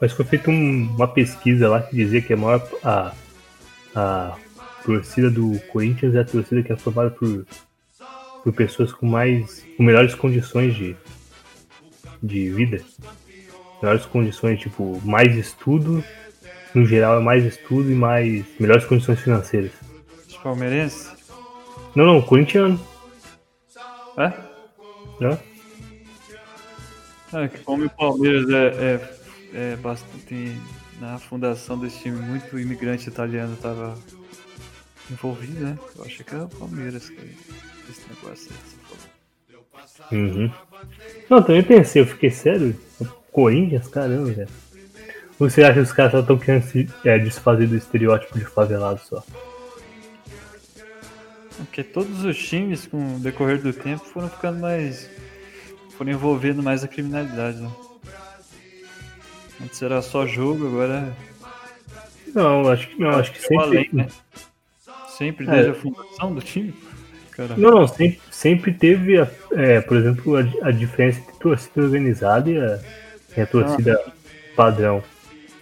Mas 0.00 0.12
foi 0.12 0.24
feita 0.24 0.50
um- 0.50 0.94
uma 0.96 1.06
pesquisa 1.08 1.68
lá 1.68 1.82
que 1.82 1.94
dizia 1.94 2.22
que 2.22 2.32
a 2.32 2.36
maior. 2.36 2.66
A, 2.82 3.12
a 3.94 4.36
torcida 4.84 5.30
do 5.30 5.58
Corinthians 5.72 6.14
é 6.14 6.20
a 6.20 6.24
torcida 6.24 6.62
que 6.62 6.72
é 6.72 6.76
formada 6.76 7.10
por, 7.10 7.46
por 8.42 8.52
pessoas 8.54 8.92
com 8.92 9.06
mais. 9.06 9.64
com 9.76 9.82
melhores 9.82 10.14
condições 10.14 10.74
de, 10.74 10.96
de 12.22 12.50
vida. 12.50 12.82
Melhores 13.82 14.06
condições, 14.06 14.58
tipo, 14.60 15.00
mais 15.04 15.36
estudo. 15.36 16.02
No 16.76 16.84
geral 16.84 17.18
é 17.18 17.22
mais 17.22 17.42
estudo 17.42 17.90
e 17.90 17.94
mais. 17.94 18.44
melhores 18.60 18.84
condições 18.84 19.18
financeiras. 19.18 19.72
Os 20.28 20.36
palmeirenses? 20.36 21.10
Não, 21.94 22.04
não, 22.04 22.20
corintiano. 22.20 22.78
É? 24.18 24.30
Né? 25.18 25.38
É, 27.32 27.48
que 27.48 27.60
como 27.60 27.86
o 27.86 27.90
Palmeiras 27.90 28.46
é, 28.50 28.66
é, 29.54 29.72
é 29.72 29.76
bastante. 29.76 30.54
Na 31.00 31.18
fundação 31.18 31.78
desse 31.78 32.02
time, 32.02 32.18
muito 32.18 32.58
imigrante 32.58 33.08
italiano 33.08 33.56
tava 33.56 33.98
envolvido, 35.10 35.58
né? 35.58 35.78
Eu 35.96 36.04
achei 36.04 36.24
que 36.26 36.34
era 36.34 36.44
o 36.44 36.48
Palmeiras, 36.48 37.08
cara. 37.08 37.28
Esse 37.88 38.02
negócio 38.10 38.52
aí 38.52 38.58
que. 40.10 40.14
Uhum. 40.14 40.52
Não, 41.30 41.42
também 41.42 41.62
pensei, 41.62 42.02
eu 42.02 42.06
fiquei 42.06 42.30
sério. 42.30 42.78
Corinthians, 43.32 43.88
caramba, 43.88 44.30
velho. 44.30 44.65
Ou 45.38 45.50
você 45.50 45.62
acha 45.62 45.74
que 45.74 45.80
os 45.80 45.92
caras 45.92 46.12
só 46.12 46.20
estão 46.20 46.38
querendo 46.38 46.62
se 46.64 46.88
é, 47.04 47.18
desfazer 47.18 47.66
do 47.68 47.76
estereótipo 47.76 48.38
de 48.38 48.44
favelado 48.44 49.00
só? 49.00 49.22
Porque 51.56 51.82
todos 51.82 52.24
os 52.24 52.36
times, 52.36 52.86
com 52.86 53.16
o 53.16 53.18
decorrer 53.18 53.60
do 53.60 53.72
tempo, 53.72 54.04
foram 54.04 54.28
ficando 54.28 54.58
mais. 54.60 55.08
foram 55.96 56.10
envolvendo 56.12 56.62
mais 56.62 56.84
a 56.84 56.88
criminalidade, 56.88 57.58
né? 57.58 57.70
Antes 59.62 59.80
era 59.80 60.02
só 60.02 60.26
jogo, 60.26 60.66
agora 60.66 61.14
Não, 62.34 62.68
acho 62.68 62.88
que 62.88 63.00
não, 63.00 63.10
acho 63.10 63.32
que 63.32 63.38
é 63.38 63.40
sempre. 63.42 63.64
além, 63.64 63.88
né? 63.92 64.08
Sempre 65.16 65.46
É. 65.46 65.50
desde 65.50 65.70
a 65.70 65.74
fundação 65.74 66.34
do 66.34 66.42
time? 66.42 66.74
Cara, 67.30 67.54
Não, 67.56 67.70
não, 67.70 67.86
sempre, 67.88 68.20
sempre 68.30 68.72
teve, 68.74 69.18
a- 69.18 69.28
é, 69.52 69.80
por 69.80 69.96
exemplo, 69.96 70.36
a, 70.36 70.40
a 70.68 70.70
diferença 70.70 71.20
entre 71.20 71.34
torcida 71.38 71.82
organizada 71.82 72.50
e 72.50 72.58
a, 72.58 72.80
e 73.36 73.40
a 73.40 73.46
torcida 73.46 73.98
padrão. 74.54 75.02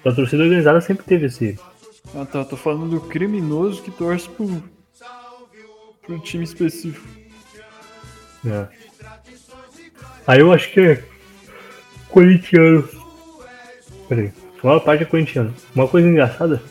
A 0.04 0.12
torcida 0.12 0.42
organizada 0.42 0.80
sempre 0.80 1.04
teve 1.06 1.26
esse. 1.26 1.58
ah, 2.14 2.26
tá, 2.26 2.40
eu 2.40 2.44
tô 2.44 2.56
falando 2.56 2.90
do 2.90 3.00
criminoso 3.00 3.82
que 3.82 3.90
torce 3.90 4.28
pro, 4.28 4.62
pro 6.02 6.18
time 6.18 6.44
específico. 6.44 7.06
né? 8.42 8.68
Aí 10.26 10.40
eu 10.40 10.52
acho 10.52 10.70
que 10.72 10.80
é 10.80 11.04
corintiano. 12.08 12.88
Peraí, 14.08 14.32
a 14.62 14.66
maior 14.66 14.80
parte 14.80 15.02
é 15.02 15.06
corintiano. 15.06 15.54
Uma 15.74 15.88
coisa 15.88 16.06
engraçada, 16.06 16.62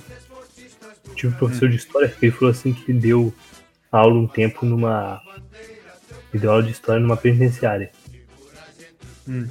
tive 1.15 1.33
um 1.33 1.37
professor 1.37 1.69
de 1.69 1.75
história 1.75 2.09
que 2.09 2.25
ele 2.25 2.31
falou 2.31 2.51
assim 2.51 2.73
que 2.73 2.93
deu 2.93 3.33
aula 3.91 4.19
um 4.19 4.27
tempo 4.27 4.65
numa. 4.65 5.21
Ele 6.31 6.41
deu 6.41 6.51
aula 6.51 6.63
de 6.63 6.71
história 6.71 7.01
numa 7.01 7.17
penitenciária. 7.17 7.91
Hum. 9.27 9.47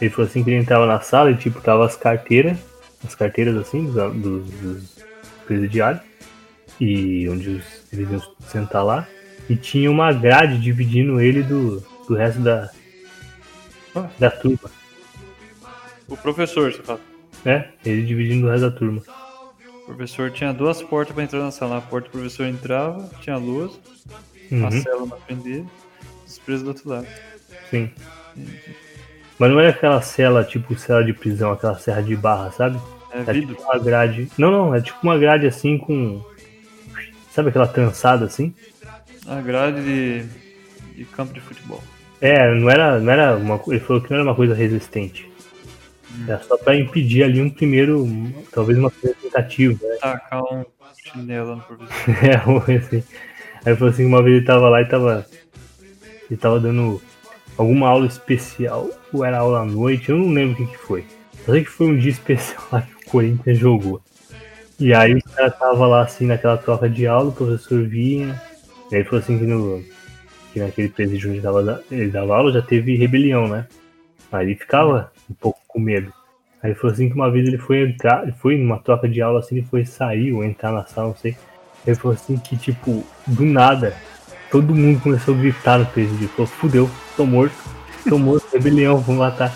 Ele 0.00 0.10
falou 0.10 0.28
assim 0.28 0.42
que 0.42 0.50
ele 0.50 0.58
entrava 0.58 0.86
na 0.86 1.00
sala 1.00 1.30
e 1.30 1.36
tipo, 1.36 1.60
tava 1.60 1.84
as 1.84 1.96
carteiras, 1.96 2.58
as 3.04 3.14
carteiras 3.14 3.56
assim, 3.56 3.86
dos, 3.86 4.14
dos, 4.16 4.50
dos 4.50 5.04
presidiários, 5.46 6.02
e 6.80 7.28
onde 7.28 7.50
os, 7.50 7.64
eles 7.92 8.10
iam 8.10 8.22
sentar 8.46 8.84
lá, 8.84 9.06
e 9.48 9.56
tinha 9.56 9.90
uma 9.90 10.12
grade 10.12 10.58
dividindo 10.58 11.20
ele 11.20 11.42
do, 11.42 11.80
do 12.08 12.14
resto 12.14 12.40
da, 12.40 12.70
Ah. 13.94 14.08
da 14.18 14.30
turma. 14.30 14.70
O 16.08 16.16
professor, 16.16 16.72
você 16.72 16.82
fala. 16.82 17.00
né? 17.44 17.70
Ele 17.84 18.02
dividindo 18.04 18.46
do 18.46 18.50
resto 18.52 18.70
da 18.70 18.76
turma. 18.76 19.02
O 19.82 19.86
professor 19.86 20.30
tinha 20.30 20.52
duas 20.52 20.80
portas 20.82 21.14
pra 21.14 21.24
entrar 21.24 21.40
na 21.40 21.50
sala. 21.50 21.78
A 21.78 21.80
porta 21.80 22.08
que 22.08 22.16
o 22.16 22.20
professor 22.20 22.46
entrava, 22.46 23.08
tinha 23.20 23.36
luz, 23.36 23.78
a 24.52 24.54
Uhum, 24.54 24.70
cela 24.82 25.06
na 25.06 25.16
frente 25.16 25.42
dele, 25.42 25.66
os 26.26 26.38
presos 26.38 26.62
do 26.64 26.68
outro 26.68 26.88
lado. 26.88 27.06
sim. 27.70 27.90
Mas 29.40 29.50
não 29.50 29.58
era 29.58 29.70
aquela 29.70 30.02
cela, 30.02 30.44
tipo 30.44 30.76
cela 30.76 31.02
de 31.02 31.14
prisão, 31.14 31.50
aquela 31.50 31.74
serra 31.78 32.02
de 32.02 32.14
barra, 32.14 32.50
sabe? 32.50 32.78
É 33.10 33.30
É 33.30 33.32
tipo 33.32 33.62
uma 33.62 33.78
grade. 33.78 34.28
Não, 34.36 34.50
não, 34.50 34.74
é 34.74 34.82
tipo 34.82 34.98
uma 35.02 35.16
grade 35.16 35.46
assim 35.46 35.78
com. 35.78 36.22
Sabe 37.30 37.48
aquela 37.48 37.66
trançada 37.66 38.26
assim? 38.26 38.54
A 39.26 39.40
grade 39.40 39.82
de, 39.82 40.24
de 40.94 41.04
campo 41.06 41.32
de 41.32 41.40
futebol. 41.40 41.82
É, 42.20 42.54
não 42.54 42.68
era, 42.68 43.00
não 43.00 43.10
era 43.10 43.34
uma 43.34 43.58
Ele 43.68 43.80
falou 43.80 44.02
que 44.02 44.10
não 44.10 44.18
era 44.18 44.28
uma 44.28 44.34
coisa 44.34 44.54
resistente. 44.54 45.32
Era 46.28 46.40
só 46.40 46.58
pra 46.58 46.76
impedir 46.76 47.22
ali 47.22 47.40
um 47.40 47.48
primeiro. 47.48 48.06
Talvez 48.52 48.78
uma 48.78 48.90
primeira 48.90 49.18
tentativa, 49.22 49.72
né? 49.88 49.96
Tacar 50.02 50.42
um 50.42 50.66
chinelo 51.02 51.56
no 51.56 51.62
professor. 51.62 51.94
É, 52.68 52.76
assim. 52.76 53.02
Aí 53.64 53.72
ele 53.72 53.76
falou 53.76 53.90
assim, 53.90 54.04
uma 54.04 54.22
vez 54.22 54.36
ele 54.36 54.44
tava 54.44 54.68
lá 54.68 54.82
e 54.82 54.84
tava. 54.84 55.26
Ele 56.30 56.38
tava 56.38 56.60
dando 56.60 57.00
alguma 57.56 57.88
aula 57.88 58.06
especial, 58.06 58.88
ou 59.12 59.24
era 59.24 59.38
aula 59.38 59.60
à 59.60 59.64
noite, 59.64 60.10
eu 60.10 60.18
não 60.18 60.32
lembro 60.32 60.54
o 60.54 60.56
que, 60.56 60.72
que 60.72 60.78
foi. 60.78 61.04
Só 61.44 61.52
sei 61.52 61.64
que 61.64 61.70
foi 61.70 61.86
um 61.88 61.98
dia 61.98 62.10
especial 62.12 62.62
lá 62.72 62.82
que 62.82 63.06
o 63.06 63.10
Corinthians 63.10 63.58
jogou. 63.58 64.00
E 64.78 64.94
aí 64.94 65.14
os 65.14 65.22
caras 65.34 65.58
tava 65.58 65.86
lá 65.86 66.02
assim 66.02 66.26
naquela 66.26 66.56
troca 66.56 66.88
de 66.88 67.06
aula, 67.06 67.28
o 67.28 67.32
professor 67.32 67.86
vinha. 67.86 68.40
E 68.90 68.94
aí 68.94 69.00
ele 69.00 69.04
falou 69.04 69.20
assim 69.20 69.38
que, 69.38 69.44
no, 69.44 69.84
que 70.52 70.60
naquele 70.60 70.88
presídio 70.88 71.30
onde 71.30 71.40
dava, 71.40 71.62
da- 71.62 71.80
ele 71.90 72.10
dava 72.10 72.34
aula 72.36 72.52
já 72.52 72.62
teve 72.62 72.96
rebelião, 72.96 73.46
né? 73.46 73.66
Aí 74.32 74.46
ele 74.46 74.54
ficava 74.56 75.12
um 75.28 75.34
pouco 75.34 75.60
com 75.68 75.78
medo. 75.78 76.12
Aí 76.62 76.70
ele 76.70 76.78
falou 76.78 76.92
assim 76.92 77.08
que 77.08 77.14
uma 77.14 77.30
vez 77.30 77.46
ele 77.46 77.58
foi 77.58 77.82
entrar, 77.82 78.22
ele 78.22 78.32
foi 78.32 78.56
numa 78.56 78.78
troca 78.78 79.08
de 79.08 79.20
aula 79.20 79.40
assim, 79.40 79.56
ele 79.58 79.66
foi 79.66 79.84
sair 79.84 80.32
ou 80.32 80.42
entrar 80.44 80.72
na 80.72 80.84
sala, 80.86 81.08
não 81.08 81.16
sei. 81.16 81.36
Ele 81.86 81.96
falou 81.96 82.14
assim 82.14 82.36
que, 82.38 82.56
tipo, 82.56 83.04
do 83.26 83.44
nada, 83.44 83.94
todo 84.50 84.74
mundo 84.74 85.00
começou 85.00 85.34
a 85.34 85.38
gritar 85.38 85.78
no. 85.78 85.86
Ele 85.96 86.28
falou, 86.28 86.46
fudeu, 86.46 86.90
tô 87.16 87.26
morto, 87.26 87.54
tô 88.08 88.18
morto, 88.18 88.46
rebelião, 88.52 88.98
vamos 88.98 89.20
matar. 89.20 89.52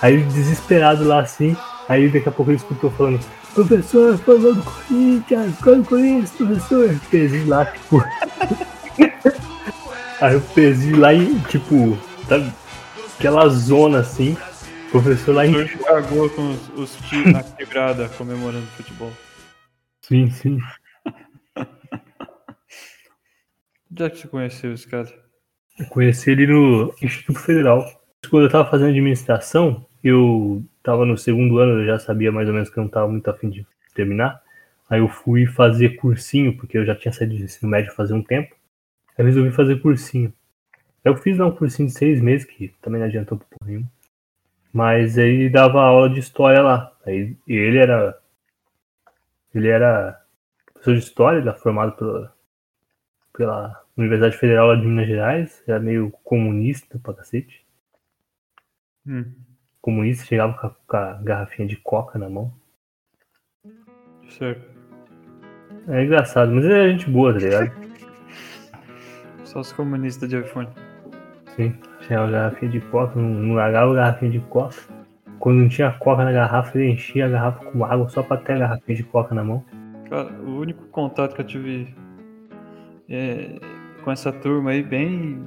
Aí 0.00 0.22
desesperado 0.22 1.04
lá 1.04 1.20
assim, 1.20 1.56
aí 1.88 2.08
daqui 2.08 2.28
a 2.28 2.32
pouco 2.32 2.50
ele 2.50 2.58
escutou 2.58 2.90
falando, 2.90 3.20
professor, 3.54 4.16
foi 4.18 4.40
gol 4.40 4.54
do 4.54 4.62
Corinthians, 4.62 5.54
gol 5.60 5.76
do 5.76 5.84
Corinthians, 5.84 6.30
professor. 6.30 6.90
O 6.90 7.00
presídio 7.10 7.48
lá, 7.48 7.66
tipo. 7.66 8.04
aí 10.20 10.36
o 10.36 10.40
presídio 10.40 11.00
lá 11.00 11.12
e, 11.12 11.38
tipo, 11.48 11.98
Sabe? 12.28 12.52
Aquela 13.18 13.48
zona 13.48 14.00
assim. 14.00 14.36
O 14.88 14.90
professor 14.90 15.34
lá 15.34 15.42
O 15.42 15.46
em. 15.46 15.52
professor 15.52 15.84
cagou 15.84 16.30
com 16.30 16.50
os, 16.50 16.68
os 16.76 16.96
tios 17.08 17.32
na 17.32 17.42
quebrada 17.42 18.08
comemorando 18.10 18.66
futebol. 18.76 19.12
Sim, 20.02 20.30
sim. 20.30 20.58
Onde 23.98 24.04
é 24.04 24.10
que 24.10 24.18
você 24.18 24.28
conheceu 24.28 24.72
esse 24.72 24.86
cara? 24.86 25.08
Eu 25.76 25.86
conheci 25.86 26.30
ele 26.30 26.46
no 26.46 26.94
Instituto 27.02 27.40
Federal. 27.40 27.84
Quando 28.30 28.44
eu 28.44 28.48
tava 28.48 28.70
fazendo 28.70 28.90
administração, 28.90 29.84
eu 30.04 30.62
tava 30.84 31.04
no 31.04 31.18
segundo 31.18 31.58
ano, 31.58 31.80
eu 31.80 31.86
já 31.86 31.98
sabia 31.98 32.30
mais 32.30 32.46
ou 32.46 32.54
menos 32.54 32.70
que 32.70 32.78
eu 32.78 32.84
não 32.84 32.88
tava 32.88 33.08
muito 33.08 33.28
afim 33.28 33.50
de 33.50 33.66
terminar. 33.96 34.40
Aí 34.88 35.00
eu 35.00 35.08
fui 35.08 35.46
fazer 35.46 35.96
cursinho, 35.96 36.56
porque 36.56 36.78
eu 36.78 36.86
já 36.86 36.94
tinha 36.94 37.12
saído 37.12 37.36
do 37.36 37.42
ensino 37.42 37.68
médio 37.68 37.92
fazia 37.92 38.14
um 38.14 38.22
tempo. 38.22 38.54
Aí 39.16 39.24
eu 39.24 39.26
resolvi 39.26 39.50
fazer 39.50 39.82
cursinho. 39.82 40.32
Eu 41.04 41.16
fiz 41.16 41.36
lá 41.36 41.46
um 41.46 41.56
cursinho 41.56 41.88
de 41.88 41.94
seis 41.94 42.20
meses, 42.20 42.46
que 42.46 42.72
também 42.80 43.00
não 43.00 43.08
adiantou 43.08 43.36
por 43.36 43.48
porra 43.48 43.68
nenhuma. 43.68 43.90
Mas 44.72 45.18
aí 45.18 45.50
dava 45.50 45.82
aula 45.82 46.08
de 46.08 46.20
história 46.20 46.62
lá. 46.62 46.92
Aí 47.04 47.36
ele 47.48 47.78
era. 47.78 48.16
Ele 49.52 49.66
era 49.66 50.22
professor 50.72 50.94
de 50.94 51.00
história, 51.00 51.38
ele 51.38 51.48
era 51.48 51.58
formado 51.58 51.96
pela, 51.96 52.32
pela 53.32 53.87
Universidade 53.98 54.36
Federal 54.36 54.76
de 54.76 54.86
Minas 54.86 55.08
Gerais. 55.08 55.62
Era 55.66 55.80
meio 55.80 56.10
comunista 56.22 56.98
pra 57.00 57.12
cacete. 57.14 57.66
Hum, 59.06 59.24
Comunista, 59.80 60.24
chegava 60.24 60.52
com 60.54 60.66
a, 60.66 60.70
com 60.70 60.96
a 60.96 61.12
garrafinha 61.14 61.66
de 61.66 61.76
coca 61.76 62.18
na 62.18 62.28
mão. 62.28 62.52
certo. 64.28 64.78
É 65.88 66.04
engraçado, 66.04 66.52
mas 66.52 66.64
ele 66.64 66.74
é 66.74 66.90
gente 66.90 67.10
boa, 67.10 67.32
tá 67.32 67.38
ligado? 67.38 67.72
Só 69.44 69.60
os 69.60 69.72
comunistas 69.72 70.28
de 70.28 70.38
iPhone. 70.38 70.68
Sim. 71.56 71.74
Tinha 72.02 72.20
uma 72.20 72.30
garrafinha 72.30 72.70
de 72.70 72.80
coca, 72.80 73.18
não, 73.18 73.28
não 73.28 73.54
largava 73.54 73.92
a 73.92 73.94
garrafinha 73.94 74.30
de 74.30 74.40
coca. 74.40 74.76
Quando 75.38 75.58
não 75.58 75.68
tinha 75.68 75.90
coca 75.92 76.24
na 76.24 76.32
garrafa, 76.32 76.78
ele 76.78 76.92
enchia 76.92 77.26
a 77.26 77.28
garrafa 77.28 77.64
com 77.64 77.84
água 77.84 78.08
só 78.08 78.22
pra 78.22 78.36
ter 78.36 78.52
a 78.52 78.58
garrafinha 78.58 78.96
de 78.96 79.04
coca 79.04 79.34
na 79.34 79.42
mão. 79.42 79.64
Cara, 80.08 80.30
o 80.42 80.58
único 80.58 80.84
contato 80.88 81.34
que 81.34 81.40
eu 81.40 81.46
tive 81.46 81.94
é, 83.08 83.58
com 84.08 84.12
essa 84.12 84.32
turma 84.32 84.70
aí, 84.70 84.82
bem. 84.82 85.46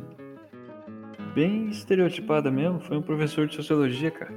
bem 1.33 1.69
estereotipada 1.69 2.51
mesmo, 2.51 2.79
foi 2.79 2.95
um 2.95 3.01
professor 3.01 3.47
de 3.47 3.55
sociologia, 3.55 4.11
cara. 4.11 4.31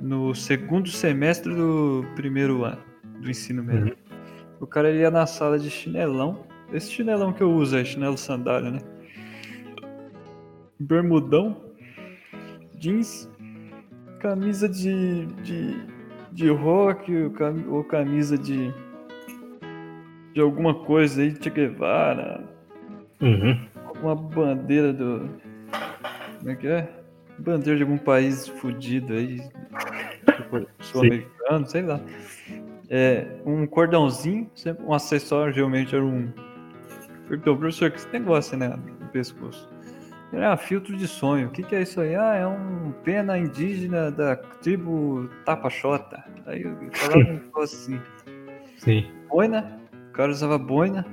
No 0.00 0.34
segundo 0.34 0.88
semestre 0.88 1.54
do 1.54 2.04
primeiro 2.16 2.64
ano 2.64 2.82
do 3.20 3.30
ensino 3.30 3.62
médio. 3.62 3.96
O 4.58 4.66
cara 4.66 4.90
ia 4.90 5.12
na 5.12 5.26
sala 5.26 5.60
de 5.60 5.70
chinelão. 5.70 6.44
Esse 6.72 6.90
chinelão 6.90 7.32
que 7.32 7.40
eu 7.40 7.52
uso 7.52 7.76
é 7.76 7.84
chinelo 7.84 8.18
sandália, 8.18 8.72
né? 8.72 8.80
Bermudão, 10.80 11.70
jeans, 12.80 13.30
camisa 14.18 14.68
de, 14.68 15.26
de, 15.44 15.86
de 16.32 16.48
rock 16.48 17.12
ou 17.68 17.84
camisa 17.84 18.36
de, 18.36 18.74
de 20.32 20.40
alguma 20.40 20.74
coisa 20.74 21.22
aí, 21.22 21.32
Che 21.40 21.48
Guevara, 21.48 22.53
Uhum. 23.20 23.58
alguma 23.86 24.14
bandeira 24.14 24.92
do. 24.92 25.28
Como 26.38 26.50
é 26.50 26.54
que 26.56 26.66
é? 26.66 26.88
Bandeira 27.38 27.76
de 27.76 27.82
algum 27.82 27.98
país 27.98 28.46
fudido 28.46 29.12
aí, 29.14 29.40
tipo, 30.36 30.66
sul-americano, 30.80 31.66
sei 31.66 31.82
lá. 31.82 32.00
É, 32.90 33.26
um 33.44 33.66
cordãozinho, 33.66 34.50
um 34.86 34.92
acessório, 34.92 35.52
geralmente 35.52 35.94
era 35.94 36.04
um. 36.04 36.28
Perguntou, 37.28 37.56
professor, 37.56 37.90
que 37.90 37.96
esse 37.96 38.12
negócio 38.12 38.56
né, 38.56 38.68
no 39.00 39.08
pescoço? 39.08 39.68
Ele, 40.32 40.44
Ah, 40.44 40.56
filtro 40.56 40.96
de 40.96 41.08
sonho. 41.08 41.48
O 41.48 41.50
que, 41.50 41.62
que 41.62 41.74
é 41.74 41.82
isso 41.82 42.00
aí? 42.00 42.14
Ah, 42.14 42.34
é 42.34 42.46
um 42.46 42.92
pena 43.02 43.38
indígena 43.38 44.10
da 44.10 44.36
tribo 44.36 45.28
Tapachota. 45.44 46.22
Aí 46.46 46.62
eu 46.62 46.76
falava 46.92 47.40
um 47.56 47.60
assim. 47.62 48.00
Sim. 48.78 49.10
Boina, 49.28 49.80
o 50.10 50.12
cara 50.12 50.30
usava 50.30 50.58
boina. 50.58 51.06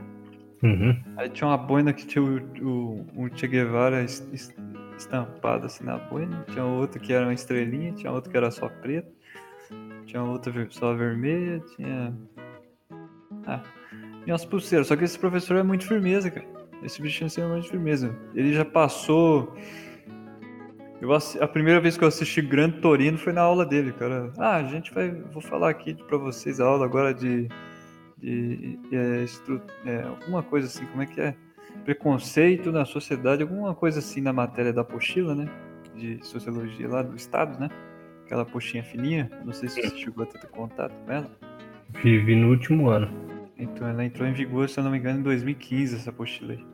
Uhum. 0.63 0.95
Aí 1.17 1.30
tinha 1.30 1.47
uma 1.47 1.58
boina 1.58 1.91
que 1.91 2.06
tinha 2.06 2.24
o, 2.24 2.38
o, 2.62 3.06
o 3.26 3.30
Che 3.36 3.47
Guevara 3.47 4.04
es- 4.04 4.28
es- 4.32 4.56
estampado 4.97 5.65
assim 5.65 5.84
na 5.84 5.97
boina. 5.97 6.45
Tinha 6.52 6.63
outra 6.65 7.00
que 7.00 7.12
era 7.12 7.26
uma 7.26 7.34
estrelinha, 7.34 7.91
tinha 7.93 8.12
outra 8.12 8.30
que 8.32 8.38
era 8.38 8.52
só 8.52 8.69
preta. 8.69 9.10
Tinha 10.06 10.21
outra 10.24 10.52
ver- 10.52 10.67
só 10.71 10.93
vermelha, 10.93 11.60
tinha. 11.76 12.13
Ah, 13.47 13.62
e 14.26 14.32
umas 14.32 14.45
pulseiras. 14.45 14.88
Só 14.88 14.95
que 14.95 15.04
esse 15.04 15.17
professor 15.17 15.58
é 15.58 15.63
muito 15.63 15.86
firmeza, 15.88 16.30
cara. 16.30 16.45
Esse 16.84 17.02
bichinho 17.02 17.30
é 17.38 17.47
muito 17.47 17.67
firmeza. 17.69 18.15
Ele 18.36 18.54
já 18.54 18.65
passou. 18.65 19.56
Eu, 21.00 21.10
a 21.13 21.47
primeira 21.47 21.80
vez 21.80 21.97
que 21.97 22.04
eu 22.04 22.08
assisti 22.08 22.41
Grande 22.41 22.80
Torino 22.82 23.17
foi 23.17 23.34
na 23.34 23.41
aula 23.41 23.65
dele, 23.65 23.91
cara. 23.93 24.32
Ah, 24.38 24.58
a 24.58 24.63
gente 24.63 24.93
vai. 24.93 25.10
Vou 25.10 25.41
falar 25.41 25.69
aqui 25.71 25.95
pra 25.95 26.17
vocês 26.17 26.60
a 26.60 26.65
aula 26.65 26.86
agora 26.86 27.13
de. 27.13 27.47
De 28.21 28.79
é, 28.91 29.23
estru- 29.23 29.62
é, 29.86 30.03
alguma 30.03 30.43
coisa 30.43 30.67
assim, 30.67 30.86
como 30.86 31.01
é 31.01 31.05
que 31.05 31.19
é? 31.19 31.36
Preconceito 31.84 32.71
na 32.71 32.86
sociedade, 32.86 33.41
alguma 33.41 33.73
coisa 33.73 33.99
assim 33.99 34.21
na 34.21 34.31
matéria 34.31 34.71
da 34.71 34.81
apostila, 34.81 35.34
né? 35.34 35.49
De 35.95 36.19
sociologia 36.25 36.88
lá 36.88 37.01
do 37.01 37.15
Estado, 37.15 37.60
né? 37.60 37.69
Aquela 38.25 38.45
postinha 38.45 38.84
fininha. 38.84 39.29
Não 39.43 39.51
sei 39.51 39.67
se 39.69 39.81
você 39.81 39.97
chegou 39.97 40.23
a 40.23 40.27
ter 40.27 40.47
contato 40.47 40.93
com 41.05 41.12
ela. 41.12 41.29
Vivi 42.03 42.36
no 42.36 42.49
último 42.49 42.89
ano. 42.89 43.10
Então 43.57 43.88
ela 43.88 44.03
entrou 44.05 44.27
em 44.27 44.34
vigor, 44.34 44.69
se 44.69 44.79
eu 44.79 44.84
não 44.84 44.91
me 44.91 44.97
engano, 44.97 45.19
em 45.19 45.23
2015, 45.23 45.95
essa 45.95 46.10
apostila 46.10 46.53
aí. 46.53 46.65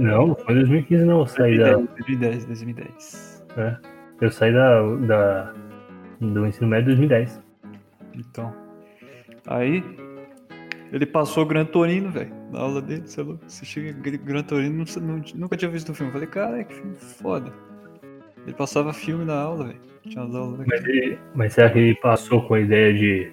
Não, 0.00 0.28
não 0.28 0.34
foi 0.36 0.54
em 0.54 0.58
2015 0.58 1.04
não. 1.04 1.20
Eu 1.20 1.26
saí 1.26 1.58
da, 1.58 1.72
2010, 1.76 2.44
2010. 2.46 3.44
é, 3.56 3.76
eu 4.20 4.30
saí 4.30 4.52
da, 4.52 4.82
da, 5.06 5.54
do 6.20 6.46
ensino 6.46 6.68
médio 6.68 6.92
em 6.92 6.96
2010. 6.96 7.42
Então. 8.14 8.65
Aí. 9.46 9.82
Ele 10.92 11.04
passou 11.04 11.42
o 11.42 11.46
Gran 11.46 11.64
Torino, 11.64 12.10
velho, 12.10 12.32
na 12.52 12.60
aula 12.60 12.80
dele, 12.80 13.02
você 13.04 13.20
é 13.20 13.24
louco. 13.24 13.42
Você 13.46 13.64
chega 13.64 13.92
Gran 14.18 14.42
Torino, 14.42 14.84
não, 15.00 15.02
não- 15.16 15.24
nunca 15.34 15.56
tinha 15.56 15.70
visto 15.70 15.90
o 15.90 15.94
filme. 15.94 16.12
Falei, 16.12 16.28
cara, 16.28 16.62
que 16.64 16.74
filme 16.74 16.94
foda. 16.94 17.52
Ele 18.46 18.54
passava 18.54 18.92
filme 18.92 19.24
na 19.24 19.34
aula, 19.34 19.66
velho. 19.66 19.80
Tinha 20.08 20.24
as 20.24 20.34
aulas 20.34 20.64
Mas, 20.64 20.84
ele, 20.84 21.18
mas 21.34 21.52
será 21.52 21.68
que 21.70 21.78
ele 21.80 21.94
passou 21.96 22.42
com 22.46 22.54
a 22.54 22.60
ideia 22.60 22.94
de. 22.94 23.32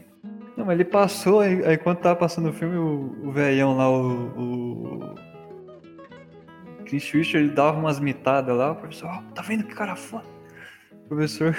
Não, 0.57 0.65
mas 0.65 0.79
ele 0.79 0.85
passou, 0.85 1.39
aí, 1.39 1.63
aí 1.65 1.77
quando 1.77 1.97
tava 1.97 2.15
passando 2.15 2.49
o 2.49 2.53
filme, 2.53 2.75
o, 2.77 3.15
o 3.23 3.31
velhão 3.31 3.77
lá, 3.77 3.89
o. 3.89 4.25
o... 4.35 5.15
Chris 6.85 7.07
Fischer, 7.07 7.41
ele 7.41 7.51
dava 7.51 7.79
umas 7.79 7.99
mitadas 7.99 8.55
lá, 8.55 8.71
o 8.71 8.75
professor, 8.75 9.07
ó, 9.07 9.21
tá 9.33 9.41
vendo 9.41 9.63
que 9.63 9.73
cara 9.73 9.95
foda? 9.95 10.25
O 11.05 11.09
professor. 11.09 11.55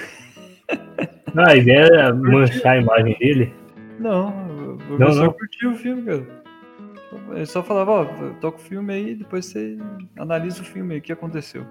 Ah, 1.37 1.51
a 1.51 1.57
ideia 1.57 1.81
era 1.87 2.15
manchar 2.15 2.75
a 2.75 2.81
imagem 2.81 3.19
dele? 3.19 3.53
Não, 3.99 4.77
professor 4.87 5.25
não. 5.27 5.33
curtiu 5.33 5.73
o 5.73 5.75
filme, 5.75 6.03
cara. 6.03 6.45
Ele 7.33 7.47
só 7.47 7.63
falava, 7.63 7.93
ó, 7.93 8.05
toca 8.41 8.59
o 8.59 8.61
filme 8.61 8.93
aí, 8.93 9.15
depois 9.15 9.47
você 9.47 9.79
analisa 10.19 10.63
o 10.63 10.65
filme 10.65 10.95
aí, 10.95 11.01
o 11.01 11.03
que 11.03 11.13
aconteceu. 11.13 11.65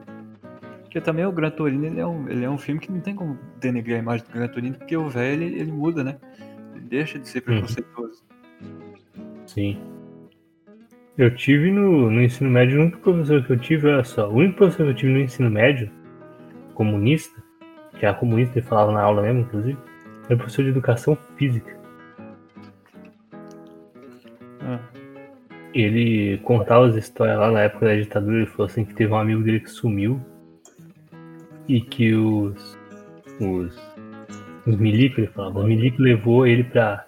Porque 0.82 1.02
também 1.02 1.26
o 1.26 1.32
Gran 1.32 1.50
Torino, 1.50 1.86
ele 1.86 2.00
é 2.00 2.06
um, 2.06 2.30
ele 2.30 2.46
é 2.46 2.50
um 2.50 2.58
filme 2.58 2.80
que 2.80 2.92
não 2.92 3.02
tem 3.02 3.16
como 3.16 3.38
denegrir 3.60 3.96
a 3.96 4.00
imagem 4.00 4.26
do 4.26 4.32
Gran 4.32 4.48
Torino, 4.48 4.76
porque 4.76 4.96
o 4.96 5.10
velho, 5.10 5.44
ele, 5.44 5.60
ele 5.60 5.72
muda, 5.72 6.04
né? 6.04 6.18
Ele 6.76 6.86
deixa 6.86 7.20
de 7.20 7.28
ser 7.28 7.42
preconceituoso. 7.42 8.24
Sim. 9.46 9.78
Eu 11.18 11.36
tive 11.36 11.72
no, 11.72 12.10
no 12.10 12.22
ensino 12.22 12.50
médio, 12.50 12.80
o 12.80 12.84
único 12.84 13.00
professor 13.00 13.44
que 13.44 13.54
eu 13.54 13.60
tive, 13.60 13.88
olha 13.88 14.04
só, 14.04 14.30
o 14.30 14.36
único 14.36 14.58
professor 14.58 14.86
que 14.86 14.92
eu 14.92 14.96
tive 14.96 15.14
no 15.14 15.20
ensino 15.20 15.50
médio, 15.50 15.92
comunista, 16.74 17.42
que 18.00 18.06
era 18.06 18.16
comunista, 18.16 18.58
ele 18.58 18.66
falava 18.66 18.92
na 18.92 19.02
aula 19.02 19.22
mesmo, 19.22 19.42
inclusive, 19.42 19.78
era 20.26 20.38
professor 20.38 20.64
de 20.64 20.70
educação 20.70 21.18
física. 21.38 21.83
Ele 25.74 26.38
contava 26.44 26.88
as 26.88 26.96
histórias 26.96 27.38
lá 27.38 27.52
na 27.52 27.62
época 27.62 27.88
da 27.88 27.96
ditadura, 27.96 28.38
ele 28.38 28.46
falou 28.46 28.68
assim 28.68 28.86
que 28.86 28.94
teve 28.94 29.12
um 29.12 29.18
amigo 29.18 29.42
dele 29.42 29.60
que 29.60 29.70
sumiu 29.70 30.20
e 31.68 31.82
que 31.82 32.14
os. 32.14 32.78
os. 33.40 33.76
os 34.66 34.78
milicos, 34.78 35.20
ele 35.20 35.28
falava, 35.28 35.60
os 35.60 35.66
milicos 35.66 36.00
levou 36.00 36.46
ele 36.46 36.64
pra. 36.64 37.06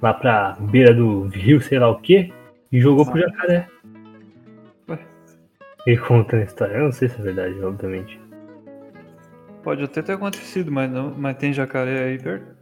lá 0.00 0.14
pra 0.14 0.56
beira 0.60 0.94
do 0.94 1.28
rio, 1.28 1.60
sei 1.60 1.78
lá 1.78 1.90
o 1.90 2.00
que, 2.00 2.32
e 2.72 2.80
jogou 2.80 3.04
pro 3.04 3.20
jacaré. 3.20 3.68
Ué. 4.88 4.98
Ele 5.86 5.98
contando 5.98 6.40
a 6.40 6.44
história, 6.44 6.74
eu 6.74 6.84
não 6.84 6.92
sei 6.92 7.08
se 7.08 7.20
é 7.20 7.22
verdade, 7.22 7.62
obviamente. 7.62 8.20
Pode 9.62 9.82
até 9.82 10.02
ter 10.02 10.12
acontecido, 10.12 10.70
mas, 10.70 10.90
não, 10.90 11.14
mas 11.16 11.36
tem 11.36 11.52
jacaré 11.52 12.04
aí 12.04 12.18
perto? 12.18 12.54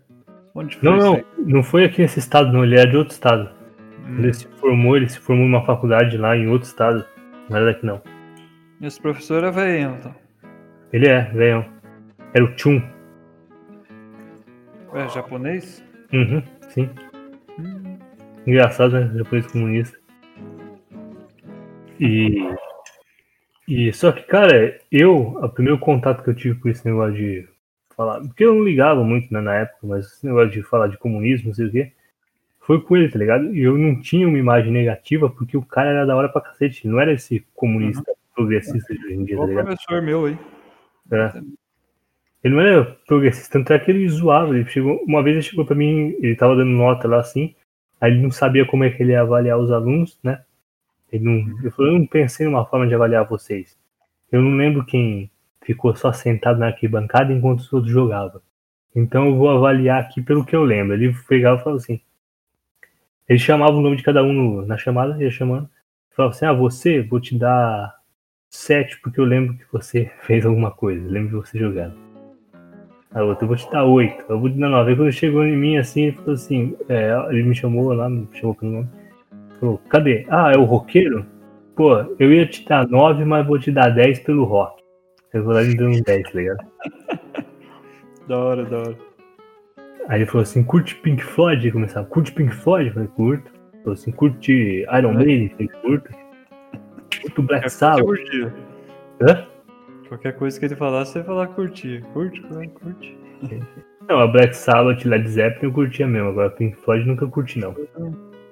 Onde 0.54 0.76
foi 0.76 0.88
Não, 0.88 0.96
não, 0.96 1.14
aí? 1.14 1.24
não 1.38 1.62
foi 1.62 1.84
aqui 1.84 2.02
nesse 2.02 2.18
estado, 2.18 2.52
não, 2.52 2.64
ele 2.64 2.78
era 2.78 2.88
de 2.88 2.96
outro 2.96 3.12
estado. 3.12 3.50
Hum. 4.06 4.18
Ele 4.18 4.32
se 4.32 4.46
formou, 4.58 4.96
ele 4.96 5.08
se 5.08 5.18
formou 5.18 5.44
em 5.44 5.48
uma 5.48 5.64
faculdade 5.64 6.16
lá 6.16 6.36
em 6.36 6.48
outro 6.48 6.68
estado. 6.68 7.04
Não 7.48 7.56
era 7.56 7.66
daqui 7.66 7.86
não. 7.86 8.00
Esse 8.80 9.00
professor 9.00 9.44
é 9.44 9.50
velho, 9.50 9.96
então. 9.98 10.14
Ele 10.92 11.08
é, 11.08 11.22
velho. 11.30 11.64
Era 12.34 12.44
o 12.44 12.58
Chun. 12.58 12.82
É 14.94 15.08
japonês? 15.08 15.82
Uhum, 16.12 16.42
sim. 16.68 16.90
Hum, 17.58 17.98
Engraçado, 18.46 18.92
né? 18.92 19.10
Japonês 19.16 19.46
comunista. 19.46 19.98
E 21.98 22.54
E 23.68 23.92
só 23.92 24.12
que, 24.12 24.22
cara, 24.24 24.78
eu, 24.90 25.14
o 25.16 25.48
primeiro 25.48 25.78
contato 25.78 26.22
que 26.22 26.30
eu 26.30 26.34
tive 26.34 26.58
com 26.58 26.68
esse 26.68 26.84
negócio 26.84 27.14
de 27.14 27.48
falar, 27.96 28.20
porque 28.20 28.44
eu 28.44 28.54
não 28.54 28.64
ligava 28.64 29.02
muito 29.04 29.32
né, 29.32 29.40
na 29.40 29.54
época, 29.54 29.78
mas 29.86 30.06
esse 30.06 30.26
negócio 30.26 30.50
de 30.50 30.62
falar 30.62 30.88
de 30.88 30.98
comunismo, 30.98 31.48
não 31.48 31.54
sei 31.54 31.66
o 31.66 31.70
quê, 31.70 31.92
foi 32.62 32.80
com 32.80 32.96
ele, 32.96 33.08
tá 33.08 33.18
ligado? 33.18 33.54
E 33.54 33.60
eu 33.60 33.76
não 33.76 34.00
tinha 34.00 34.26
uma 34.26 34.38
imagem 34.38 34.72
negativa 34.72 35.28
porque 35.28 35.56
o 35.56 35.62
cara 35.62 35.90
era 35.90 36.06
da 36.06 36.16
hora 36.16 36.28
pra 36.28 36.40
cacete, 36.40 36.86
não 36.86 37.00
era 37.00 37.12
esse 37.12 37.44
comunista 37.54 38.12
progressista 38.34 38.94
de 38.94 39.04
hoje 39.04 39.14
em 39.14 39.24
dia, 39.24 39.36
tá 39.36 39.46
ligado? 39.46 39.66
professor 39.66 40.02
meu 40.02 40.26
aí. 40.26 40.38
É. 41.10 41.42
Ele 42.44 42.54
não 42.54 42.60
era 42.60 42.84
progressista, 43.06 43.58
tanto 43.58 43.72
é 43.72 43.78
que 43.78 43.90
ele 43.90 44.08
zoava. 44.08 44.54
Ele 44.54 44.64
chegou, 44.68 45.02
uma 45.06 45.22
vez 45.22 45.36
ele 45.36 45.42
chegou 45.42 45.64
pra 45.64 45.76
mim, 45.76 46.16
ele 46.20 46.36
tava 46.36 46.56
dando 46.56 46.70
nota 46.70 47.08
lá 47.08 47.20
assim, 47.20 47.54
aí 48.00 48.12
ele 48.12 48.22
não 48.22 48.30
sabia 48.30 48.64
como 48.64 48.84
é 48.84 48.90
que 48.90 49.02
ele 49.02 49.12
ia 49.12 49.20
avaliar 49.20 49.58
os 49.58 49.70
alunos, 49.70 50.18
né? 50.22 50.42
Ele, 51.12 51.24
não, 51.24 51.58
ele 51.60 51.70
falou, 51.70 51.92
eu 51.92 51.98
não 51.98 52.06
pensei 52.06 52.46
numa 52.46 52.64
forma 52.64 52.86
de 52.86 52.94
avaliar 52.94 53.28
vocês. 53.28 53.76
Eu 54.30 54.40
não 54.40 54.56
lembro 54.56 54.84
quem 54.84 55.30
ficou 55.62 55.94
só 55.94 56.12
sentado 56.12 56.58
na 56.58 56.68
arquibancada 56.68 57.32
enquanto 57.32 57.60
os 57.60 57.72
outros 57.72 57.92
jogavam. 57.92 58.40
Então 58.94 59.26
eu 59.26 59.36
vou 59.36 59.50
avaliar 59.50 60.00
aqui 60.00 60.22
pelo 60.22 60.44
que 60.44 60.56
eu 60.56 60.64
lembro. 60.64 60.94
Ele 60.94 61.14
pegava 61.28 61.60
e 61.60 61.64
falava 61.64 61.82
assim. 61.82 62.00
Ele 63.32 63.38
chamava 63.38 63.72
o 63.72 63.80
nome 63.80 63.96
de 63.96 64.02
cada 64.02 64.22
um 64.22 64.30
no- 64.30 64.66
na 64.66 64.76
chamada, 64.76 65.16
ia 65.22 65.30
chamando. 65.30 65.66
Falava 66.14 66.34
assim, 66.34 66.44
ah, 66.44 66.52
você, 66.52 67.00
vou 67.00 67.18
te 67.18 67.38
dar 67.38 67.94
sete, 68.50 69.00
porque 69.00 69.18
eu 69.18 69.24
lembro 69.24 69.54
que 69.56 69.64
você 69.72 70.10
fez 70.20 70.44
alguma 70.44 70.70
coisa, 70.70 71.08
lembro 71.08 71.30
de 71.40 71.46
você 71.46 71.58
jogando. 71.58 71.94
A 73.14 73.22
outra, 73.24 73.44
eu 73.44 73.48
vou 73.48 73.56
te 73.56 73.70
dar 73.70 73.84
oito, 73.86 74.22
eu 74.28 74.38
vou 74.38 74.50
te 74.50 74.58
dar 74.58 74.68
nove. 74.68 74.90
Aí 74.90 74.96
quando 74.96 75.10
chegou 75.12 75.44
em 75.46 75.56
mim 75.56 75.78
assim, 75.78 76.02
ele 76.02 76.16
falou 76.16 76.34
assim, 76.34 76.76
é, 76.90 77.10
ele 77.30 77.42
me 77.44 77.54
chamou 77.54 77.90
lá, 77.94 78.06
me 78.10 78.28
chamou 78.34 78.54
pelo 78.54 78.72
nome. 78.72 78.88
Falou, 79.58 79.78
cadê? 79.88 80.26
Ah, 80.28 80.52
é 80.52 80.58
o 80.58 80.64
roqueiro? 80.64 81.24
Pô, 81.74 81.96
eu 82.18 82.30
ia 82.34 82.46
te 82.46 82.66
dar 82.68 82.86
nove, 82.86 83.24
mas 83.24 83.46
vou 83.46 83.58
te 83.58 83.70
dar 83.72 83.88
dez 83.88 84.18
pelo 84.20 84.44
rock. 84.44 84.82
Eu 85.32 85.42
vou 85.42 85.54
lá 85.54 85.62
me 85.62 85.82
um 85.82 86.02
10, 86.02 86.22
tá 86.24 86.38
ligado? 86.38 86.66
Da 88.28 88.38
hora, 88.38 88.64
da 88.64 88.78
hora. 88.78 89.11
Aí 90.08 90.20
ele 90.20 90.26
falou 90.26 90.42
assim, 90.42 90.62
curte 90.62 90.94
Pink 90.96 91.22
Floyd? 91.22 91.64
Ele 91.64 91.72
começava, 91.72 92.06
curte 92.06 92.32
Pink 92.32 92.54
Floyd? 92.54 92.88
Eu 92.88 92.94
falei, 92.94 93.08
curto. 93.08 93.52
Ele 93.72 93.82
falou 93.82 93.94
assim, 93.94 94.12
curte 94.12 94.86
Iron 94.98 95.14
Maiden? 95.14 95.44
Eu 95.44 95.50
falei, 95.50 95.68
curto. 95.82 96.10
Curto 97.22 97.42
Black 97.42 97.70
Sabbath? 97.70 98.06
Hã? 99.20 99.46
Qualquer 100.08 100.36
coisa 100.36 100.58
que 100.58 100.66
ele 100.66 100.76
falasse, 100.76 101.12
você 101.12 101.18
ia 101.20 101.24
falar 101.24 101.46
curtir. 101.48 102.02
Curte, 102.12 102.42
curte. 102.42 103.18
Não, 104.08 104.18
a 104.18 104.26
Black 104.26 104.54
Sabbath, 104.56 105.04
Led 105.04 105.28
Zeppelin 105.28 105.64
eu 105.68 105.72
curtia 105.72 106.06
mesmo, 106.06 106.28
agora 106.28 106.50
Pink 106.50 106.76
Floyd 106.76 107.06
nunca 107.06 107.26
curti 107.26 107.58
não. 107.58 107.74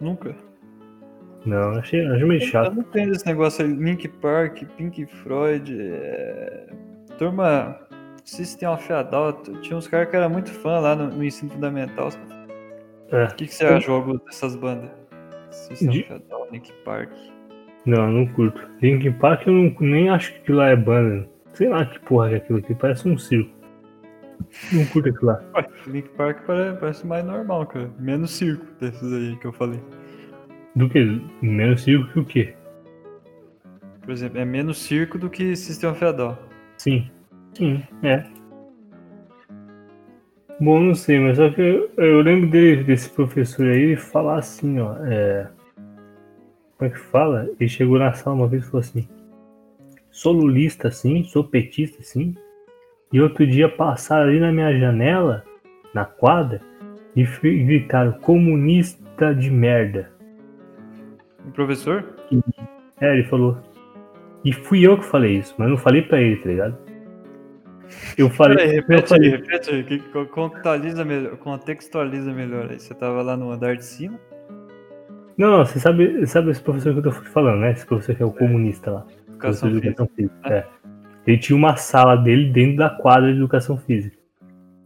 Nunca. 0.01 0.35
Não, 1.45 1.73
achei, 1.73 2.07
achei 2.07 2.27
meio 2.27 2.41
Eu 2.41 2.47
chato. 2.47 2.75
não 2.75 2.83
entendo 2.83 3.13
esse 3.13 3.27
negócio 3.27 3.65
aí. 3.65 3.73
Link 3.73 4.07
Park, 4.09 4.63
Pink 4.77 5.07
Floyd. 5.07 5.77
É... 5.81 6.67
Turma, 7.19 7.79
System 8.31 8.69
of 8.71 8.93
a. 8.93 9.05
Tinha 9.61 9.77
uns 9.77 9.89
caras 9.89 10.09
que 10.09 10.17
eram 10.17 10.31
muito 10.31 10.51
fã 10.53 10.79
lá 10.79 10.95
no, 10.95 11.09
no 11.09 11.25
ensino 11.25 11.51
fundamental. 11.51 12.11
É. 13.11 13.25
O 13.25 13.35
que, 13.35 13.47
que 13.47 13.55
você 13.55 13.65
achou 13.65 13.97
Augusto, 13.97 14.25
dessas 14.25 14.55
bandas? 14.55 14.91
System 15.51 15.89
De- 15.91 16.01
of 16.13 16.23
a 16.33 16.53
Link 16.53 16.73
Park. 16.85 17.11
Não, 17.85 18.05
eu 18.07 18.13
não 18.13 18.27
curto. 18.29 18.69
Linkin 18.81 19.13
Park 19.13 19.47
eu 19.49 19.53
não, 19.53 19.75
nem 19.81 20.11
acho 20.11 20.41
que 20.43 20.53
lá 20.53 20.69
é 20.69 20.77
banda. 20.77 21.29
Sei 21.55 21.69
lá 21.69 21.85
que 21.85 21.99
porra 22.01 22.29
que 22.29 22.35
é 22.35 22.39
aquilo 22.39 22.59
aqui, 22.61 22.75
parece 22.75 23.09
um 23.09 23.19
circo. 23.19 23.51
Não 24.73 24.85
curto 24.87 25.09
aquilo 25.09 25.27
lá. 25.27 25.43
Link 25.89 26.09
Park 26.11 26.47
pare- 26.47 26.77
parece 26.79 27.05
mais 27.05 27.25
normal, 27.25 27.67
cara. 27.67 27.91
Menos 27.99 28.31
circo 28.31 28.65
desses 28.79 29.13
aí 29.13 29.37
que 29.39 29.47
eu 29.47 29.53
falei. 29.53 29.81
Do 30.77 30.89
que? 30.89 31.21
Menos 31.43 31.83
circo 31.83 32.13
que 32.13 32.21
o 32.21 32.25
quê? 32.25 32.55
Por 34.03 34.13
exemplo, 34.13 34.39
é 34.39 34.45
menos 34.45 34.79
circo 34.79 35.19
do 35.19 35.29
que 35.29 35.57
System 35.57 35.91
of 35.91 36.05
a 36.05 36.13
Down. 36.13 36.39
Sim. 36.79 37.11
Sim, 37.55 37.83
é. 38.03 38.25
Bom, 40.61 40.79
não 40.79 40.95
sei, 40.95 41.19
mas 41.19 41.39
só 41.39 41.49
que 41.49 41.61
eu, 41.61 41.91
eu 41.97 42.21
lembro 42.21 42.51
dele, 42.51 42.85
desse 42.85 43.09
professor 43.09 43.67
aí 43.67 43.97
falar 43.97 44.39
assim, 44.39 44.79
ó. 44.79 44.95
É... 45.07 45.49
Como 46.77 46.91
é 46.91 46.93
que 46.93 46.99
fala? 46.99 47.49
Ele 47.59 47.69
chegou 47.69 47.99
na 47.99 48.13
sala 48.13 48.37
uma 48.37 48.49
vez 48.49 48.63
e 48.63 48.67
falou 48.67 48.81
assim: 48.81 49.09
sou 50.11 50.33
lulista 50.33 50.91
sim, 50.91 51.25
sou 51.25 51.45
petista 51.45 52.03
sim. 52.03 52.35
E 53.13 53.21
outro 53.21 53.47
dia 53.47 53.69
passaram 53.69 54.29
ali 54.29 54.39
na 54.39 54.53
minha 54.53 54.79
janela, 54.79 55.45
na 55.95 56.05
quadra, 56.05 56.61
e 57.17 57.25
gritaram 57.25 58.13
comunista 58.13 59.35
de 59.35 59.51
merda. 59.51 60.11
O 61.47 61.51
professor? 61.53 62.05
É, 63.01 63.15
ele 63.15 63.25
falou. 63.25 63.59
E 64.45 64.53
fui 64.53 64.87
eu 64.87 64.99
que 64.99 65.05
falei 65.05 65.39
isso, 65.39 65.55
mas 65.59 65.69
não 65.69 65.77
falei 65.77 66.03
pra 66.03 66.21
ele, 66.21 66.37
tá 66.37 66.49
ligado? 66.49 66.90
Eu 68.17 68.31
falei. 68.31 68.57
Peraí, 68.57 68.73
repete 68.75 69.09
falei- 69.09 69.31
repete 69.31 69.71
aí. 69.71 69.85
que- 69.85 69.99
Contextualiza 70.27 71.05
melhor, 71.05 71.37
contextualiza 71.39 72.33
melhor 72.33 72.69
aí. 72.71 72.79
Você 72.79 72.95
tava 72.95 73.23
lá 73.23 73.37
no 73.37 73.51
andar 73.51 73.77
de 73.77 73.85
cima? 73.85 74.19
Não, 75.37 75.51
não, 75.51 75.65
você 75.65 75.79
sabe, 75.81 76.27
sabe 76.27 76.51
esse 76.51 76.61
professor 76.61 76.93
que 76.93 76.99
eu 76.99 77.03
tô 77.03 77.13
falando, 77.13 77.61
né? 77.61 77.73
Esse 77.73 77.87
professor 77.87 78.15
que 78.15 78.23
é 78.23 78.27
o 78.27 78.33
comunista 78.33 78.91
lá. 78.91 79.07
Educação 79.29 79.69
de 79.69 79.75
física. 79.77 79.89
educação 79.89 80.11
física. 80.17 80.49
É. 80.55 80.67
Ele 81.27 81.39
tinha 81.39 81.57
uma 81.57 81.77
sala 81.77 82.17
dele 82.17 82.51
dentro 82.53 82.77
da 82.77 82.91
quadra 82.91 83.31
de 83.33 83.39
educação 83.39 83.77
física. 83.79 84.17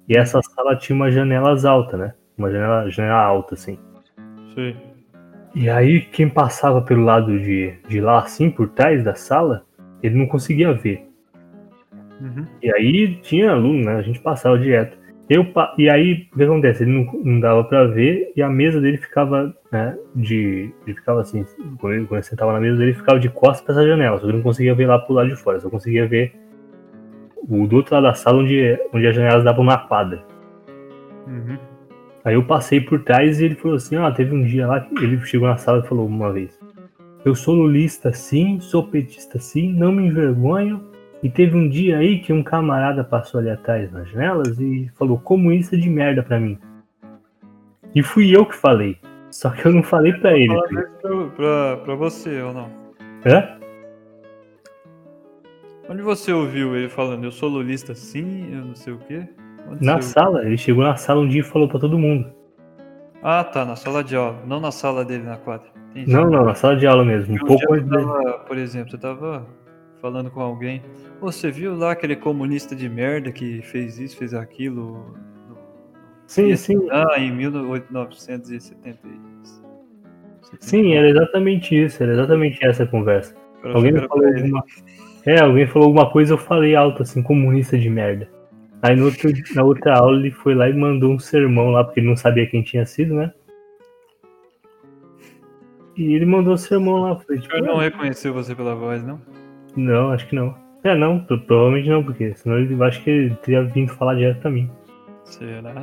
E 0.08 0.16
essa 0.16 0.40
sala 0.42 0.76
tinha 0.76 0.94
umas 0.94 1.12
janelas 1.14 1.64
altas, 1.64 1.98
né? 1.98 2.14
Uma 2.38 2.50
janela, 2.50 2.90
janela 2.90 3.20
alta, 3.22 3.54
assim. 3.54 3.78
Sei. 4.54 4.76
E 5.54 5.70
aí, 5.70 6.00
quem 6.02 6.28
passava 6.28 6.82
pelo 6.82 7.04
lado 7.04 7.38
de, 7.38 7.74
de 7.88 8.00
lá, 8.00 8.18
assim, 8.18 8.50
por 8.50 8.68
trás 8.68 9.02
da 9.04 9.14
sala, 9.14 9.64
ele 10.02 10.16
não 10.16 10.26
conseguia 10.26 10.72
ver. 10.72 11.08
Uhum. 12.24 12.46
E 12.62 12.72
aí 12.72 13.18
tinha 13.20 13.50
aluno, 13.50 13.84
né? 13.84 13.96
A 13.96 14.02
gente 14.02 14.18
passava 14.18 14.58
direto. 14.58 14.96
Eu, 15.28 15.46
e 15.78 15.88
aí, 15.88 16.28
o 16.32 16.36
que 16.36 16.42
acontece? 16.42 16.82
Ele 16.82 16.92
não, 16.92 17.12
não 17.24 17.40
dava 17.40 17.64
pra 17.64 17.84
ver 17.84 18.32
e 18.36 18.42
a 18.42 18.48
mesa 18.48 18.80
dele 18.80 18.98
ficava, 18.98 19.54
né? 19.70 19.96
De. 20.14 20.70
Ele 20.86 20.96
ficava 20.96 21.20
assim, 21.20 21.44
quando 21.78 21.94
ele, 21.94 22.06
quando 22.06 22.18
ele 22.18 22.22
sentava 22.26 22.52
na 22.52 22.60
mesa 22.60 22.76
dele, 22.76 22.90
ele 22.90 22.98
ficava 22.98 23.18
de 23.18 23.28
costas 23.28 23.62
pra 23.62 23.74
essa 23.74 23.86
janela. 23.86 24.18
Só 24.18 24.24
que 24.24 24.32
eu 24.32 24.36
não 24.36 24.42
conseguia 24.42 24.74
ver 24.74 24.86
lá 24.86 24.98
pro 24.98 25.14
lado 25.14 25.28
de 25.28 25.36
fora, 25.36 25.60
só 25.60 25.70
conseguia 25.70 26.06
ver 26.06 26.34
o 27.48 27.66
do 27.66 27.76
outro 27.76 27.94
lado 27.94 28.04
da 28.04 28.14
sala 28.14 28.38
onde, 28.38 28.78
onde 28.92 29.06
as 29.06 29.14
janelas 29.14 29.44
davam 29.44 29.64
na 29.64 29.78
quadra. 29.78 30.22
Uhum. 31.26 31.58
Aí 32.22 32.34
eu 32.34 32.44
passei 32.44 32.80
por 32.80 33.02
trás 33.02 33.40
e 33.40 33.46
ele 33.46 33.54
falou 33.54 33.76
assim: 33.76 33.96
Ah, 33.96 34.10
teve 34.10 34.34
um 34.34 34.44
dia 34.44 34.66
lá 34.66 34.80
que 34.80 34.94
ele 35.02 35.18
chegou 35.24 35.48
na 35.48 35.56
sala 35.56 35.82
e 35.82 35.88
falou 35.88 36.06
uma 36.06 36.32
vez: 36.32 36.58
Eu 37.24 37.34
sou 37.34 37.54
lulista 37.54 38.12
sim, 38.12 38.60
sou 38.60 38.86
petista 38.86 39.38
sim, 39.38 39.72
não 39.72 39.92
me 39.92 40.06
envergonho. 40.06 40.93
E 41.24 41.30
teve 41.30 41.56
um 41.56 41.66
dia 41.66 41.96
aí 41.96 42.18
que 42.20 42.34
um 42.34 42.42
camarada 42.42 43.02
passou 43.02 43.40
ali 43.40 43.48
atrás 43.48 43.90
nas 43.90 44.06
janelas 44.10 44.60
e 44.60 44.90
falou 44.94 45.18
comunista 45.18 45.74
de 45.74 45.88
merda 45.88 46.22
pra 46.22 46.38
mim. 46.38 46.58
E 47.94 48.02
fui 48.02 48.36
eu 48.36 48.44
que 48.44 48.54
falei. 48.54 48.98
Só 49.30 49.48
que 49.48 49.64
eu 49.64 49.72
não 49.72 49.82
falei 49.82 50.12
pra 50.12 50.36
ele. 50.36 50.48
Fala 50.48 50.66
isso 50.66 51.00
pra, 51.00 51.26
pra, 51.34 51.76
pra 51.78 51.94
você 51.94 52.42
ou 52.42 52.52
não? 52.52 52.70
Hã? 53.24 53.58
Onde 55.88 56.02
você 56.02 56.30
ouviu 56.30 56.76
ele 56.76 56.90
falando, 56.90 57.24
eu 57.24 57.32
sou 57.32 57.48
lulista 57.48 57.94
sim, 57.94 58.52
eu 58.52 58.62
não 58.62 58.74
sei 58.74 58.92
o 58.92 58.98
quê? 58.98 59.26
Onde 59.66 59.82
Na 59.82 60.02
sala, 60.02 60.44
ele 60.44 60.58
chegou 60.58 60.84
na 60.84 60.96
sala 60.96 61.22
um 61.22 61.28
dia 61.28 61.40
e 61.40 61.44
falou 61.44 61.68
pra 61.68 61.80
todo 61.80 61.98
mundo. 61.98 62.26
ouviu? 62.26 62.34
Ah, 63.22 63.42
tá, 63.42 63.64
na 63.64 63.76
sala 63.76 64.04
de 64.04 64.14
aula, 64.14 64.42
não 64.46 64.60
na 64.60 64.70
sala 64.70 65.02
dele 65.06 65.24
na 65.24 65.38
quadra. 65.38 65.68
Entendi. 65.90 66.12
Não, 66.12 66.28
não, 66.28 66.44
na 66.44 66.54
sala 66.54 66.76
de 66.76 66.86
aula 66.86 67.02
mesmo. 67.02 67.34
Um 67.34 67.38
pouco 67.38 67.72
antes 67.72 67.88
tava, 67.88 68.38
por 68.40 68.58
exemplo, 68.58 68.90
você 68.90 68.98
tava 68.98 69.46
falando 70.04 70.30
com 70.30 70.40
alguém. 70.42 70.82
"Ô, 71.18 71.32
Você 71.32 71.50
viu 71.50 71.74
lá 71.74 71.92
aquele 71.92 72.14
comunista 72.14 72.76
de 72.76 72.90
merda 72.90 73.32
que 73.32 73.62
fez 73.62 73.98
isso, 73.98 74.18
fez 74.18 74.34
aquilo? 74.34 74.82
no- 75.48 75.56
Sim, 76.26 76.54
sim. 76.56 76.76
Ah, 76.90 77.14
em 77.18 77.32
1970. 77.32 78.98
Sim, 80.60 80.92
era 80.92 81.08
exatamente 81.08 81.74
isso, 81.74 82.02
era 82.02 82.12
exatamente 82.12 82.62
essa 82.62 82.82
a 82.82 82.86
conversa. 82.86 83.34
Alguém 83.64 83.94
falou 84.06 84.28
ele. 84.28 84.42
alguma... 84.42 84.62
É, 85.24 85.40
alguém 85.40 85.66
falou 85.66 85.88
alguma 85.88 86.10
coisa, 86.10 86.34
eu 86.34 86.38
falei 86.38 86.74
alto, 86.76 87.00
assim, 87.02 87.22
comunista 87.22 87.78
de 87.78 87.88
merda. 87.88 88.28
Aí 88.82 89.00
outro- 89.00 89.30
na 89.54 89.62
outra 89.62 89.94
aula 89.98 90.18
ele 90.18 90.30
foi 90.30 90.54
lá 90.54 90.68
e 90.68 90.74
mandou 90.74 91.12
um 91.14 91.18
sermão 91.18 91.70
lá, 91.70 91.82
porque 91.82 92.00
ele 92.00 92.08
não 92.08 92.16
sabia 92.16 92.46
quem 92.46 92.62
tinha 92.62 92.84
sido, 92.84 93.14
né? 93.14 93.32
E 95.96 96.12
ele 96.14 96.26
mandou 96.26 96.52
um 96.52 96.58
sermão 96.58 96.96
lá. 97.00 97.10
eu 97.12 97.16
Falei, 97.20 97.38
O 97.38 97.40
tipo, 97.42 97.54
senhor 97.54 97.66
não 97.66 97.78
reconheceu 97.78 98.34
você 98.34 98.54
pela 98.54 98.74
voz, 98.74 99.02
não? 99.02 99.18
Não, 99.76 100.10
acho 100.10 100.26
que 100.28 100.34
não. 100.34 100.54
É, 100.82 100.94
não, 100.94 101.18
pro- 101.24 101.40
provavelmente 101.40 101.88
não, 101.88 102.02
porque 102.04 102.34
senão 102.34 102.58
ele 102.58 102.74
eu 102.74 102.82
acho 102.84 103.02
que 103.02 103.10
ele 103.10 103.34
teria 103.36 103.64
vindo 103.64 103.92
falar 103.92 104.14
direto 104.14 104.40
pra 104.40 104.50
mim. 104.50 104.70
Será? 105.24 105.74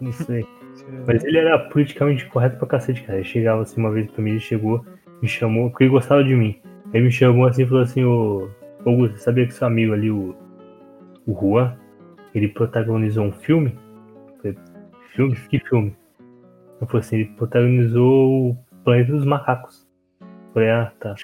Não 0.00 0.12
sei. 0.12 0.44
Será? 0.74 1.04
Mas 1.06 1.24
ele 1.24 1.38
era 1.38 1.58
politicamente 1.58 2.26
correto 2.26 2.56
pra 2.58 2.66
cacete, 2.66 3.02
cara. 3.02 3.18
Ele 3.18 3.24
chegava 3.24 3.62
assim 3.62 3.80
uma 3.80 3.90
vez 3.92 4.10
pra 4.10 4.22
mim, 4.22 4.30
ele 4.30 4.40
chegou, 4.40 4.84
me 5.20 5.28
chamou, 5.28 5.70
porque 5.70 5.84
ele 5.84 5.90
gostava 5.92 6.24
de 6.24 6.34
mim. 6.34 6.60
Ele 6.92 7.04
me 7.04 7.12
chamou 7.12 7.46
assim 7.46 7.62
e 7.62 7.66
falou 7.66 7.82
assim, 7.82 8.04
ô 8.04 8.48
Augusto, 8.84 9.16
você 9.16 9.22
sabia 9.24 9.46
que 9.46 9.54
seu 9.54 9.66
amigo 9.66 9.92
ali, 9.92 10.10
o, 10.10 10.34
o 11.26 11.32
Juan, 11.40 11.76
ele 12.34 12.48
protagonizou 12.48 13.24
um 13.24 13.32
filme? 13.32 13.78
Falei, 14.38 14.56
filme? 15.14 15.36
Que 15.48 15.60
filme? 15.60 15.94
Eu 16.80 16.86
falei 16.88 17.00
assim, 17.00 17.16
ele 17.16 17.24
protagonizou 17.36 18.50
o 18.50 18.56
Planeta 18.84 19.12
dos 19.12 19.24
Macacos. 19.24 19.86
Eu 20.20 20.26
falei, 20.54 20.70
ah, 20.70 20.92
tá. 20.98 21.14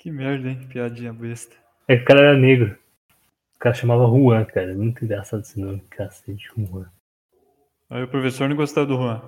Que 0.00 0.10
merda, 0.10 0.48
hein? 0.48 0.66
Piadinha 0.66 1.12
besta. 1.12 1.54
É 1.86 1.94
que 1.94 2.02
o 2.02 2.06
cara 2.06 2.20
era 2.20 2.38
negro. 2.38 2.74
O 3.54 3.58
cara 3.58 3.74
chamava 3.74 4.06
Juan, 4.06 4.46
cara. 4.46 4.74
Muito 4.74 5.04
engraçado 5.04 5.42
esse 5.42 5.60
nome, 5.60 5.82
cacete, 5.90 6.48
Juan. 6.56 6.86
Aí 7.90 8.02
o 8.02 8.08
professor 8.08 8.48
não 8.48 8.56
gostava 8.56 8.86
do 8.86 8.96
Juan. 8.96 9.20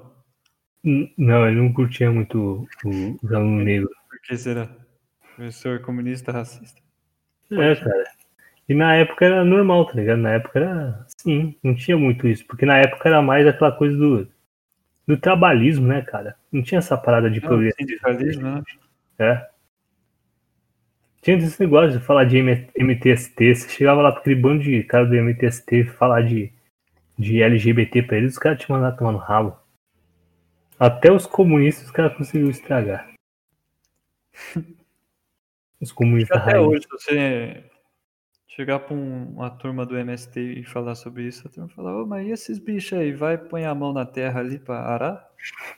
N- 0.82 1.12
Não, 1.18 1.46
ele 1.46 1.56
não 1.60 1.72
curtia 1.74 2.10
muito 2.10 2.66
o- 2.86 3.18
os 3.22 3.32
alunos 3.32 3.64
negros. 3.66 3.92
Por 4.08 4.18
que 4.22 4.34
será? 4.38 4.66
Professor 5.36 5.80
comunista 5.82 6.32
racista. 6.32 6.80
É, 7.50 7.76
cara. 7.76 8.04
E 8.66 8.74
na 8.74 8.94
época 8.94 9.26
era 9.26 9.44
normal, 9.44 9.84
tá 9.86 9.92
ligado? 9.94 10.20
Na 10.20 10.30
época 10.30 10.58
era. 10.58 11.06
Sim, 11.18 11.54
não 11.62 11.74
tinha 11.74 11.98
muito 11.98 12.26
isso. 12.26 12.46
Porque 12.46 12.64
na 12.64 12.78
época 12.78 13.08
era 13.10 13.20
mais 13.20 13.46
aquela 13.46 13.72
coisa 13.72 13.94
do, 13.94 14.26
do 15.06 15.18
trabalhismo, 15.18 15.86
né, 15.86 16.00
cara? 16.00 16.34
Não 16.50 16.62
tinha 16.62 16.78
essa 16.78 16.96
parada 16.96 17.30
de 17.30 17.40
Não, 17.42 17.48
progresso. 17.48 17.76
sindicalismo, 17.78 18.42
né? 18.42 18.62
É. 19.18 19.51
Tinha 21.22 21.36
esse 21.36 21.60
negócio 21.60 21.98
de 21.98 22.04
falar 22.04 22.24
de 22.24 22.36
MTST. 22.38 23.54
Você 23.54 23.68
chegava 23.68 24.02
lá 24.02 24.10
pra 24.10 24.20
aquele 24.20 24.34
bando 24.34 24.62
de 24.62 24.82
cara 24.82 25.06
do 25.06 25.14
MTST 25.14 25.84
falar 25.84 26.22
de, 26.22 26.52
de 27.16 27.40
LGBT 27.40 28.02
pra 28.02 28.16
eles, 28.16 28.32
os 28.32 28.38
caras 28.38 28.58
te 28.58 28.70
mandaram 28.70 28.96
tomar 28.96 29.12
no 29.12 29.18
rabo. 29.18 29.56
Até 30.78 31.12
os 31.12 31.24
comunistas 31.26 31.84
os 31.84 31.90
caras 31.92 32.16
conseguiram 32.16 32.50
estragar. 32.50 33.08
Os 35.80 35.90
comunistas 35.90 36.40
Até 36.40 36.52
raiz. 36.52 36.64
hoje, 36.68 36.86
você 36.88 37.64
chegar 38.46 38.78
pra 38.78 38.94
um- 38.94 39.32
uma 39.32 39.50
turma 39.50 39.84
do 39.84 39.96
MST 39.96 40.38
e 40.40 40.62
falar 40.64 40.94
sobre 40.94 41.24
isso, 41.24 41.48
a 41.48 41.50
turma 41.50 41.68
fala, 41.70 42.00
ô, 42.00 42.06
mas 42.06 42.24
e 42.24 42.30
esses 42.30 42.60
bichos 42.60 42.96
aí? 42.96 43.12
Vai 43.12 43.36
põe 43.36 43.64
a 43.64 43.74
mão 43.74 43.92
na 43.92 44.06
terra 44.06 44.38
ali 44.38 44.60
pra 44.60 44.78
arar? 44.78 45.28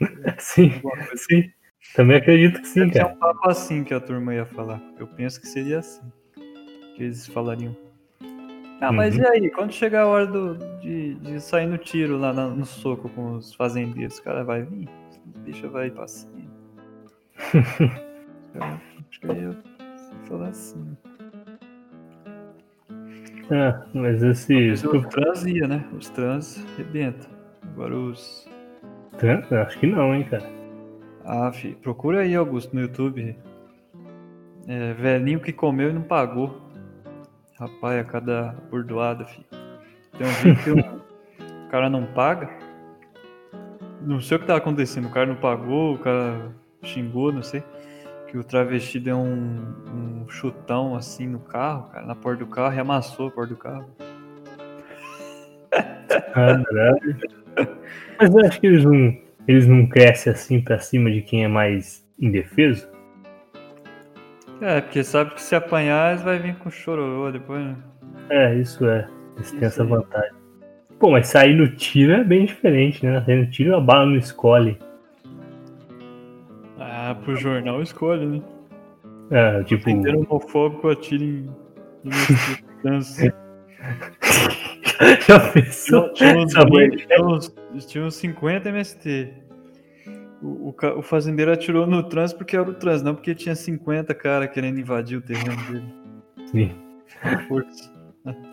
Sim, 0.38 0.70
sim. 1.16 1.50
Também 1.94 2.16
acredito 2.16 2.60
que 2.60 2.66
sim, 2.68 2.80
Deve 2.88 2.92
cara. 3.00 3.14
um 3.14 3.16
papo 3.16 3.48
assim 3.48 3.84
que 3.84 3.94
a 3.94 4.00
turma 4.00 4.34
ia 4.34 4.44
falar. 4.46 4.80
Eu 4.98 5.06
penso 5.06 5.40
que 5.40 5.46
seria 5.46 5.78
assim. 5.78 6.02
Que 6.96 7.04
eles 7.04 7.26
falariam. 7.28 7.76
Ah, 8.80 8.90
mas 8.92 9.16
Uhum. 9.16 9.22
e 9.22 9.26
aí? 9.26 9.50
Quando 9.50 9.72
chegar 9.72 10.02
a 10.02 10.06
hora 10.06 10.26
do, 10.26 10.56
de, 10.80 11.14
de 11.14 11.40
sair 11.40 11.66
no 11.66 11.78
tiro 11.78 12.18
lá 12.18 12.32
na- 12.32 12.48
no 12.48 12.66
soco 12.66 13.08
com 13.10 13.34
os 13.34 13.54
fazendeiros, 13.54 14.18
o 14.18 14.22
cara 14.24 14.42
vai 14.44 14.62
vir? 14.62 14.88
Os 15.10 15.40
bichos 15.42 15.70
vai 15.70 15.86
ir 15.86 15.92
pra 15.92 16.06
cima. 16.08 16.32
Os 18.54 18.58
caras- 18.58 18.80
Acho 19.10 19.20
que 19.20 19.26
eu 19.26 19.34
ia 19.34 19.56
falar 20.28 20.48
assim. 20.48 20.96
É, 23.50 23.74
mas 23.94 24.22
esse. 24.22 24.54
Mas 24.70 24.84
o 24.84 25.02
trans 25.08 25.44
ia, 25.46 25.66
né? 25.68 25.84
Os 25.96 26.08
trans 26.10 26.64
arrebentam. 26.74 27.30
Agora 27.72 27.94
os. 27.96 28.48
Acho 29.66 29.78
que 29.78 29.86
não, 29.86 30.14
hein, 30.14 30.24
cara. 30.24 30.44
Ah, 31.24 31.50
fi, 31.52 31.74
procura 31.82 32.20
aí, 32.20 32.34
Augusto, 32.34 32.74
no 32.74 32.82
YouTube. 32.82 33.36
É, 34.66 34.92
velhinho 34.92 35.40
que 35.40 35.52
comeu 35.52 35.90
e 35.90 35.92
não 35.92 36.02
pagou. 36.02 36.60
Rapaz, 37.58 38.00
a 38.00 38.04
cada 38.04 38.54
bordoada, 38.70 39.24
fi. 39.24 39.44
Tem 40.18 40.26
um 40.26 40.30
vídeo 40.30 40.62
que 40.62 40.70
o 40.70 41.68
cara 41.70 41.88
não 41.88 42.04
paga. 42.04 42.50
Não 44.02 44.20
sei 44.20 44.36
o 44.36 44.40
que 44.40 44.46
tá 44.46 44.56
acontecendo. 44.56 45.06
O 45.06 45.10
cara 45.10 45.26
não 45.26 45.36
pagou, 45.36 45.94
o 45.94 45.98
cara 45.98 46.52
xingou, 46.82 47.32
não 47.32 47.42
sei. 47.42 47.62
Que 48.28 48.36
o 48.36 48.44
travesti 48.44 49.00
deu 49.00 49.16
um, 49.16 50.22
um 50.24 50.28
chutão 50.28 50.94
assim 50.94 51.26
no 51.26 51.38
carro, 51.38 51.88
cara, 51.90 52.04
na 52.04 52.14
porta 52.14 52.44
do 52.44 52.50
carro 52.50 52.74
e 52.74 52.80
amassou 52.80 53.28
a 53.28 53.30
porta 53.30 53.54
do 53.54 53.58
carro. 53.58 53.86
Caralho. 56.34 57.16
Mas 58.18 58.34
eu 58.34 58.40
acho 58.46 58.60
que 58.60 58.66
eles 58.66 58.84
não, 58.84 59.16
eles 59.46 59.66
não 59.66 59.86
crescem 59.86 60.32
assim 60.32 60.60
pra 60.60 60.78
cima 60.78 61.10
de 61.10 61.22
quem 61.22 61.44
é 61.44 61.48
mais 61.48 62.06
indefeso. 62.18 62.88
É, 64.60 64.80
porque 64.80 65.04
sabe 65.04 65.34
que 65.34 65.42
se 65.42 65.54
apanhar, 65.54 66.12
eles 66.12 66.22
vai 66.22 66.38
vir 66.38 66.54
com 66.56 66.70
chororô 66.70 67.30
depois, 67.30 67.64
né? 67.64 67.76
É, 68.30 68.54
isso 68.54 68.86
é. 68.86 69.06
Eles 69.36 69.50
têm 69.50 69.64
essa 69.64 69.84
vantagem. 69.84 70.32
Pô, 70.98 71.10
mas 71.10 71.26
sair 71.26 71.54
no 71.54 71.68
tiro 71.68 72.12
é 72.12 72.24
bem 72.24 72.46
diferente, 72.46 73.04
né? 73.04 73.22
Sair 73.24 73.44
no 73.44 73.50
tiro 73.50 73.76
a 73.76 73.80
bala 73.80 74.06
não 74.06 74.16
escolhe. 74.16 74.78
Ah, 76.78 77.16
pro 77.24 77.36
jornal 77.36 77.82
escolhe, 77.82 78.24
né? 78.24 78.42
É, 79.30 79.62
tipo. 79.64 79.90
Inteiro 79.90 80.20
homofóbico 80.20 80.88
atira 80.88 81.24
em. 81.24 81.50
Já 85.26 85.40
pensou? 85.50 86.12
Tinha 86.12 86.36
uns, 86.36 86.52
tinha 86.52 87.24
uns, 87.24 87.86
tinha 87.86 88.04
uns 88.04 88.14
50 88.16 88.68
MST. 88.68 89.32
O, 90.42 90.68
o, 90.68 90.98
o 90.98 91.02
fazendeiro 91.02 91.52
atirou 91.52 91.86
no 91.86 92.02
trans 92.02 92.32
porque 92.32 92.56
era 92.56 92.68
o 92.68 92.74
trans, 92.74 93.02
não 93.02 93.14
porque 93.14 93.34
tinha 93.34 93.54
50 93.54 94.14
cara 94.14 94.46
querendo 94.46 94.78
invadir 94.78 95.18
o 95.18 95.22
terreno 95.22 95.56
dele. 95.70 95.94
Sim. 96.46 96.72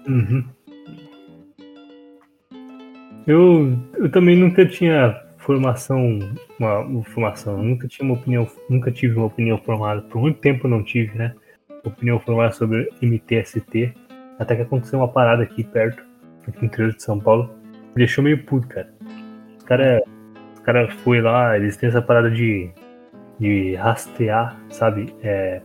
Uhum. 0.08 0.46
Eu, 3.28 3.78
eu 3.96 4.10
também 4.10 4.36
nunca 4.36 4.66
tinha 4.66 5.22
formação, 5.38 6.20
uma 6.58 7.04
formação, 7.04 7.62
nunca 7.62 7.88
tinha 7.88 8.06
uma 8.06 8.16
opinião, 8.16 8.48
nunca 8.70 8.92
tive 8.92 9.16
uma 9.16 9.28
opinião 9.28 9.58
formada. 9.58 10.02
Por 10.02 10.22
muito 10.22 10.40
tempo 10.40 10.66
eu 10.66 10.72
não 10.72 10.84
tive, 10.84 11.18
né? 11.18 11.36
Opinião 11.84 12.20
formada 12.20 12.52
sobre 12.52 12.90
MTST. 13.02 13.94
Até 14.40 14.56
que 14.56 14.62
aconteceu 14.64 15.00
uma 15.00 15.08
parada 15.08 15.44
aqui 15.44 15.64
perto, 15.64 16.04
aqui 16.48 16.60
no 16.60 16.66
interior 16.66 16.94
de 16.94 17.04
São 17.04 17.20
Paulo. 17.20 17.50
Me 17.90 17.96
deixou 17.96 18.24
meio 18.24 18.44
puto, 18.44 18.68
cara. 18.68 18.94
Os 19.58 19.64
caras 19.64 20.02
cara 20.64 20.90
foi 21.04 21.22
lá, 21.22 21.58
eles 21.58 21.76
têm 21.76 21.90
essa 21.90 22.02
parada 22.02 22.30
de, 22.30 22.70
de 23.40 23.76
rastrear, 23.76 24.56
sabe? 24.70 25.14
É, 25.24 25.62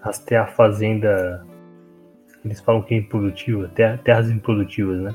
rastrear 0.00 0.44
a 0.44 0.48
fazenda 0.48 1.44
eles 2.44 2.60
falam 2.60 2.82
que 2.82 2.94
é 2.94 2.98
improdutiva, 2.98 3.68
terra- 3.74 3.98
terras 4.04 4.30
improdutivas, 4.30 5.00
né? 5.00 5.14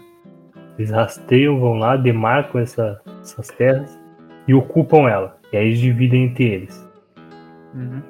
Eles 0.77 0.89
rastreiam, 0.89 1.59
vão 1.59 1.75
lá, 1.75 1.95
demarcam 1.95 2.59
essa- 2.59 2.99
essas 3.21 3.47
terras 3.49 3.99
e 4.47 4.53
ocupam 4.53 5.07
ela. 5.07 5.37
E 5.53 5.57
aí 5.57 5.67
eles 5.67 5.79
dividem 5.79 6.25
entre 6.25 6.43
eles. 6.45 6.89
Uhum. 7.75 8.01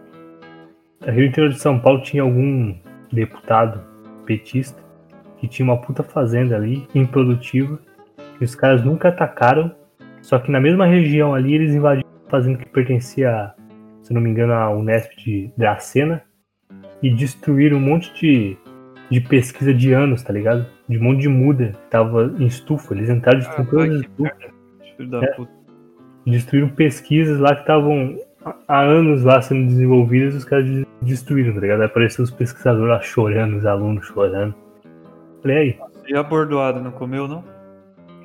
Aqui 1.01 1.17
no 1.19 1.25
interior 1.25 1.49
de 1.49 1.59
São 1.59 1.79
Paulo 1.79 2.01
tinha 2.01 2.23
algum 2.23 2.75
deputado 3.11 3.83
petista 4.25 4.81
que 5.39 5.47
tinha 5.47 5.63
uma 5.65 5.77
puta 5.81 6.03
fazenda 6.03 6.55
ali, 6.55 6.87
improdutiva, 6.93 7.79
que 8.37 8.43
os 8.43 8.55
caras 8.55 8.83
nunca 8.83 9.09
atacaram, 9.09 9.71
só 10.21 10.37
que 10.39 10.51
na 10.51 10.59
mesma 10.59 10.85
região 10.85 11.33
ali 11.33 11.53
eles 11.55 11.73
invadiram 11.73 12.07
a 12.27 12.29
fazenda 12.29 12.57
que 12.59 12.65
pertencia, 12.69 13.51
se 14.03 14.13
não 14.13 14.21
me 14.21 14.29
engano, 14.29 14.53
à 14.53 14.69
Unesp 14.69 15.11
de 15.17 15.51
Dracena 15.57 16.21
e 17.01 17.09
destruíram 17.09 17.77
um 17.77 17.81
monte 17.81 18.13
de, 18.19 18.57
de 19.09 19.21
pesquisa 19.21 19.73
de 19.73 19.93
anos, 19.93 20.21
tá 20.23 20.33
ligado? 20.33 20.65
De 20.87 20.97
um 20.97 21.03
monte 21.03 21.21
de 21.21 21.29
muda 21.29 21.67
que 21.73 21.89
tava 21.89 22.33
em 22.37 22.45
estufa. 22.45 22.93
Eles 22.93 23.09
entraram 23.09 23.39
Ah, 23.39 23.41
destruindo 23.41 23.69
todas 23.71 23.89
as 23.95 24.01
estufas 24.01 25.47
É. 25.47 25.59
destruíram 26.29 26.69
pesquisas 26.69 27.39
lá 27.39 27.55
que 27.55 27.61
estavam 27.61 28.17
há- 28.67 28.81
anos 28.81 29.23
lá 29.23 29.41
sendo 29.41 29.67
desenvolvidas 29.67 30.33
e 30.33 30.37
os 30.37 30.45
caras 30.45 30.65
de- 30.65 30.85
destruíram, 31.01 31.53
tá 31.53 31.59
ligado? 31.61 31.81
Apareceu 31.83 32.23
os 32.23 32.31
pesquisadores 32.31 32.89
lá 32.89 32.99
chorando, 33.01 33.57
os 33.57 33.65
alunos 33.65 34.05
chorando. 34.05 34.53
Falei, 35.41 35.57
aí, 35.57 35.79
E 36.07 36.15
a 36.15 36.23
bordoada 36.23 36.79
não 36.79 36.91
comeu, 36.91 37.27
não? 37.27 37.43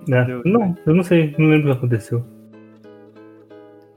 né? 0.09 0.25
Deu, 0.25 0.43
não, 0.45 0.77
eu 0.87 0.95
não 0.95 1.03
sei, 1.03 1.35
não 1.39 1.47
lembro 1.49 1.69
o 1.69 1.73
que 1.73 1.79
aconteceu. 1.79 2.25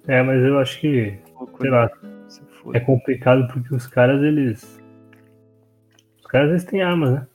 É, 0.08 0.22
mas 0.22 0.42
eu 0.44 0.58
acho 0.60 0.80
que, 0.80 1.18
sei 1.60 1.70
lá, 1.70 1.90
Se 2.30 2.42
foi. 2.62 2.78
é 2.78 2.80
complicado 2.80 3.48
porque 3.52 3.74
os 3.76 3.86
caras, 3.88 4.22
eles. 4.22 4.82
Os 6.20 6.26
caras, 6.28 6.50
eles 6.52 6.64
têm 6.64 6.82
armas, 6.82 7.12
né? 7.14 7.28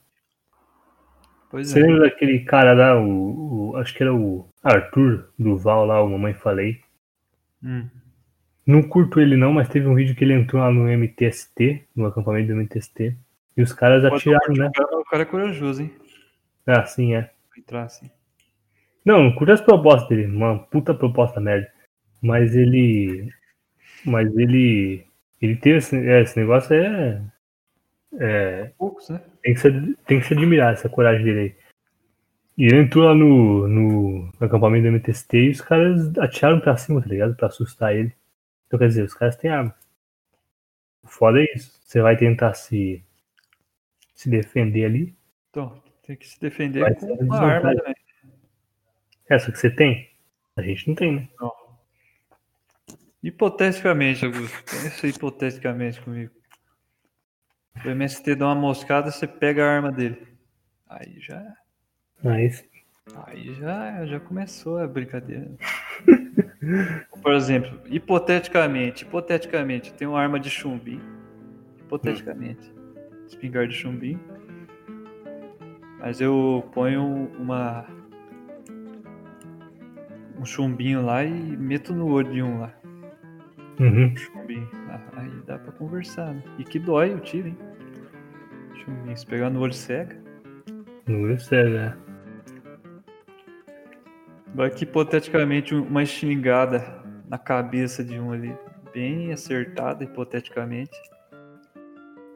Pois 1.51 1.69
Você 1.69 1.81
é. 1.81 1.83
lembra 1.83 2.01
daquele 2.09 2.41
cara 2.41 2.73
lá, 2.73 2.99
o, 2.99 3.71
o- 3.73 3.77
Acho 3.77 3.95
que 3.95 4.03
era 4.03 4.15
o 4.15 4.47
Arthur 4.63 5.29
Duval 5.39 5.85
lá, 5.85 6.03
o 6.03 6.09
Mamãe 6.09 6.33
Falei. 6.35 6.81
Hum. 7.63 7.87
Não 8.67 8.83
curto 8.83 9.21
ele 9.21 9.37
não, 9.37 9.53
mas 9.53 9.69
teve 9.69 9.87
um 9.87 9.95
vídeo 9.95 10.15
que 10.15 10.25
ele 10.25 10.33
entrou 10.35 10.63
lá 10.63 10.71
no 10.71 10.89
MTST, 10.89 11.85
no 11.97 12.07
acampamento 12.07 12.49
do 12.49 12.55
MTST, 12.55 13.15
e 13.57 13.63
os 13.63 13.73
caras 13.73 14.03
Pode 14.03 14.17
atiraram, 14.17 14.55
né? 14.55 14.71
O 14.93 15.05
cara, 15.05 15.23
é 15.23 15.27
corajoso, 15.27 15.83
hein? 15.83 15.95
Ah, 16.67 16.85
sim, 16.85 17.15
é. 17.15 17.31
Pra 17.51 17.59
Entrar 17.59 17.83
assim. 17.85 18.11
Não, 19.05 19.23
não 19.23 19.35
curto 19.35 19.53
as 19.53 19.61
propostas 19.61 20.09
dele, 20.09 20.27
uma 20.27 20.59
puta 20.59 20.95
proposta 20.95 21.41
merda. 21.41 21.71
Mas 22.21 22.55
ele. 22.55 23.33
Mas 24.05 24.35
ele. 24.37 25.05
Ele 25.41 25.57
teve 25.57 25.79
esse, 25.79 25.97
é, 25.97 26.23
esse 26.23 26.39
negócio 26.39 26.75
é. 26.75 27.23
É. 28.15 28.73
Poucos, 28.79 29.09
né? 29.09 29.21
Tem 29.43 29.55
que, 29.55 29.61
se, 29.61 29.97
tem 30.07 30.21
que 30.21 30.27
se 30.27 30.35
admirar 30.35 30.73
essa 30.73 30.89
coragem 30.89 31.25
dele 31.25 31.41
aí. 31.41 31.57
E 32.57 32.67
ele 32.67 32.83
entrou 32.83 33.05
lá 33.05 33.15
no, 33.15 33.67
no 33.67 34.33
acampamento 34.39 34.85
do 34.85 34.93
MTST 34.93 35.37
e 35.37 35.51
os 35.51 35.61
caras 35.61 36.17
atiraram 36.19 36.61
pra 36.61 36.77
cima, 36.77 37.01
tá 37.01 37.09
ligado? 37.09 37.35
Pra 37.35 37.49
assustar 37.49 37.97
ele. 37.97 38.15
Então 38.67 38.79
quer 38.79 38.89
dizer, 38.89 39.03
os 39.03 39.15
caras 39.15 39.37
têm 39.37 39.51
arma. 39.51 39.75
O 41.03 41.09
foda 41.09 41.41
é 41.41 41.47
isso. 41.55 41.81
Você 41.83 42.01
vai 42.01 42.17
tentar 42.17 42.55
se. 42.55 43.03
Se 44.23 44.29
defender 44.29 44.85
ali. 44.85 45.17
Então, 45.51 45.83
tem 46.07 46.17
que 46.17 46.27
se 46.27 46.41
defender 46.41 46.81
Vai 46.81 46.95
com 46.95 47.07
uma 47.07 47.41
arma 47.41 47.75
também. 47.75 47.95
Essa 49.29 49.51
que 49.51 49.59
você 49.59 49.71
tem? 49.71 50.11
A 50.57 50.63
gente 50.63 50.89
não 50.89 50.95
tem, 50.95 51.13
né? 51.13 51.29
Hipoteticamente, 53.23 54.25
Augusto. 54.25 54.65
Pensa 54.65 55.07
hipoteticamente 55.07 56.01
comigo. 56.01 56.33
O 57.85 57.89
MST 57.89 58.35
dá 58.35 58.47
uma 58.47 58.55
moscada, 58.55 59.11
você 59.11 59.27
pega 59.27 59.65
a 59.65 59.75
arma 59.75 59.91
dele. 59.91 60.27
Aí 60.89 61.19
já. 61.21 61.57
Aí 62.25 62.51
sim. 62.51 62.69
Aí 63.27 63.55
já, 63.55 64.07
já 64.07 64.21
começou 64.21 64.79
a 64.79 64.87
brincadeira. 64.87 65.51
Por 67.23 67.33
exemplo, 67.33 67.81
hipoteticamente, 67.87 69.05
hipoteticamente, 69.05 69.93
tem 69.95 70.07
uma 70.07 70.21
arma 70.21 70.39
de 70.39 70.51
chumbinho. 70.51 71.03
Hipoteticamente. 71.81 72.72
Espingarda 73.33 73.69
de 73.69 73.75
chumbinho. 73.75 74.21
Mas 75.99 76.21
eu 76.21 76.69
ponho 76.75 77.31
uma. 77.39 77.87
Um 80.39 80.45
chumbinho 80.45 81.03
lá 81.05 81.25
e 81.25 81.31
meto 81.57 81.95
no 81.95 82.09
olho 82.11 82.31
de 82.33 82.43
um 82.43 82.61
lá. 82.61 82.75
Uhum. 83.81 84.15
Chumbinho. 84.17 84.69
Ah, 84.91 85.01
Aí 85.17 85.31
dá 85.47 85.59
pra 85.59 85.73
conversar, 85.73 86.35
né? 86.35 86.43
E 86.59 86.65
que 86.65 86.79
dói 86.79 87.15
o 87.15 87.21
tiro, 87.21 87.49
hein? 87.49 87.59
Chumbinho. 88.85 89.17
Se 89.17 89.27
pegar 89.27 89.49
no 89.51 89.61
olho 89.61 89.73
cega. 89.73 90.17
Não 91.07 91.31
é 91.31 91.39
sério, 91.39 91.71
né? 91.73 91.97
Vai 94.55 94.69
que 94.71 94.85
hipoteticamente 94.85 95.75
um- 95.75 95.83
uma 95.85 96.03
estilingada 96.03 97.01
na 97.29 97.39
cabeça 97.39 98.05
de 98.05 98.19
um 98.21 98.33
ali, 98.33 98.55
bem 98.93 99.33
acertada, 99.33 100.05
hipoteticamente. 100.05 100.93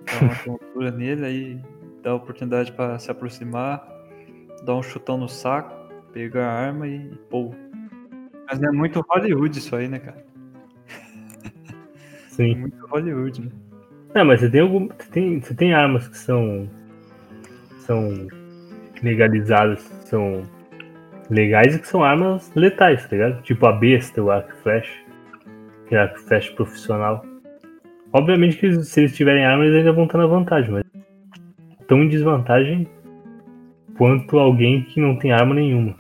Dá 0.07 0.27
uma 0.27 0.59
tontura 0.59 0.91
nele, 0.91 1.25
aí 1.25 1.61
dá 2.03 2.11
a 2.11 2.15
oportunidade 2.15 2.73
pra 2.73 2.99
se 2.99 3.11
aproximar, 3.11 3.87
dar 4.65 4.75
um 4.77 4.83
chutão 4.83 5.17
no 5.17 5.29
saco, 5.29 5.75
pegar 6.13 6.47
a 6.47 6.53
arma 6.53 6.87
e, 6.87 6.97
e 6.97 7.17
pô. 7.29 7.53
Mas 8.49 8.63
é 8.63 8.71
muito 8.71 9.05
Hollywood 9.09 9.59
isso 9.59 9.75
aí, 9.75 9.89
né, 9.89 9.99
cara? 9.99 10.25
Sim. 12.29 12.55
Muito 12.57 12.87
Hollywood, 12.87 13.43
né? 13.43 13.51
É, 14.15 14.23
mas 14.23 14.41
você 14.41 14.51
tem 14.51 14.61
algum. 14.61 14.89
Você 14.89 15.11
tem, 15.11 15.41
você 15.41 15.55
tem 15.55 15.75
armas 15.75 16.09
que 16.09 16.17
são. 16.17 16.69
são 17.81 18.29
legalizadas, 19.03 19.81
são 20.05 20.43
legais 21.29 21.75
e 21.75 21.79
que 21.79 21.89
são 21.89 22.03
armas 22.05 22.51
letais, 22.55 23.03
tá 23.03 23.17
ligado? 23.17 23.43
Tipo 23.43 23.67
a 23.67 23.73
besta, 23.73 24.23
o 24.23 24.31
arco 24.31 24.55
flash. 24.63 24.89
Que 25.89 25.95
é 25.95 25.99
arco 25.99 26.21
flash 26.21 26.49
profissional. 26.51 27.25
Obviamente 28.13 28.57
que 28.57 28.83
se 28.83 29.01
eles 29.01 29.17
tiverem 29.17 29.45
armas, 29.45 29.67
eles 29.67 29.79
ainda 29.79 29.93
vão 29.93 30.05
estar 30.05 30.19
na 30.19 30.27
vantagem, 30.27 30.71
mas 30.71 30.85
tão 31.87 32.03
em 32.03 32.09
desvantagem 32.09 32.89
quanto 33.97 34.39
alguém 34.39 34.83
que 34.83 35.01
não 35.01 35.17
tem 35.17 35.33
arma 35.33 35.55
nenhuma. 35.55 35.95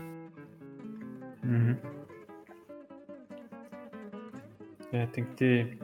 É, 4.96 5.04
tem 5.06 5.24
que 5.24 5.34
ter 5.34 5.78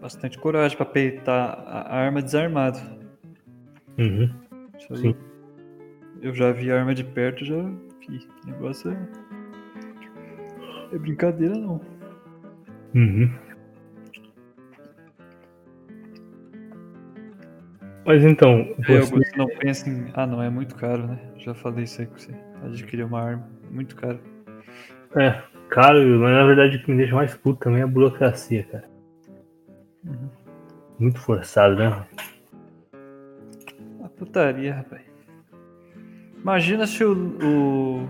bastante 0.00 0.36
coragem 0.38 0.76
pra 0.76 0.84
peitar 0.84 1.62
a 1.64 1.96
arma 1.96 2.20
desarmado. 2.20 2.78
Uhum. 3.96 4.28
Aí, 4.90 4.96
Sim. 4.96 5.16
Eu 6.20 6.34
já 6.34 6.50
vi 6.50 6.72
arma 6.72 6.92
de 6.92 7.04
perto, 7.04 7.44
já 7.44 7.62
vi. 8.00 8.26
O 8.44 8.50
negócio 8.50 8.90
é. 8.90 8.96
É 10.92 10.98
brincadeira 10.98 11.54
não. 11.54 11.80
Uhum. 12.94 13.30
Mas 18.06 18.24
então, 18.24 18.72
É, 18.88 19.00
você, 19.00 19.10
você 19.10 19.36
não 19.36 19.48
pensa 19.48 19.90
em. 19.90 20.06
Ah, 20.14 20.26
não, 20.26 20.40
é 20.40 20.48
muito 20.48 20.76
caro, 20.76 21.08
né? 21.08 21.18
Já 21.38 21.52
falei 21.54 21.84
isso 21.84 22.00
aí 22.00 22.06
com 22.06 22.16
você. 22.16 22.32
Adquirir 22.62 23.04
uma 23.04 23.20
arma. 23.20 23.48
Muito 23.68 23.96
caro. 23.96 24.20
é, 25.16 25.42
cara, 25.68 25.98
mas 26.00 26.32
na 26.32 26.46
verdade 26.46 26.76
o 26.76 26.82
que 26.84 26.90
me 26.90 26.96
deixa 26.98 27.16
mais 27.16 27.34
puto 27.34 27.58
também 27.58 27.80
é 27.80 27.82
a 27.82 27.86
burocracia, 27.86 28.62
cara. 28.62 28.88
Uhum. 30.04 30.30
Muito 31.00 31.18
forçado, 31.18 31.74
né? 31.74 32.06
A 34.04 34.08
putaria, 34.08 34.76
rapaz. 34.76 35.02
Imagina 36.38 36.86
se 36.86 37.04
o, 37.04 37.12
o, 37.12 38.08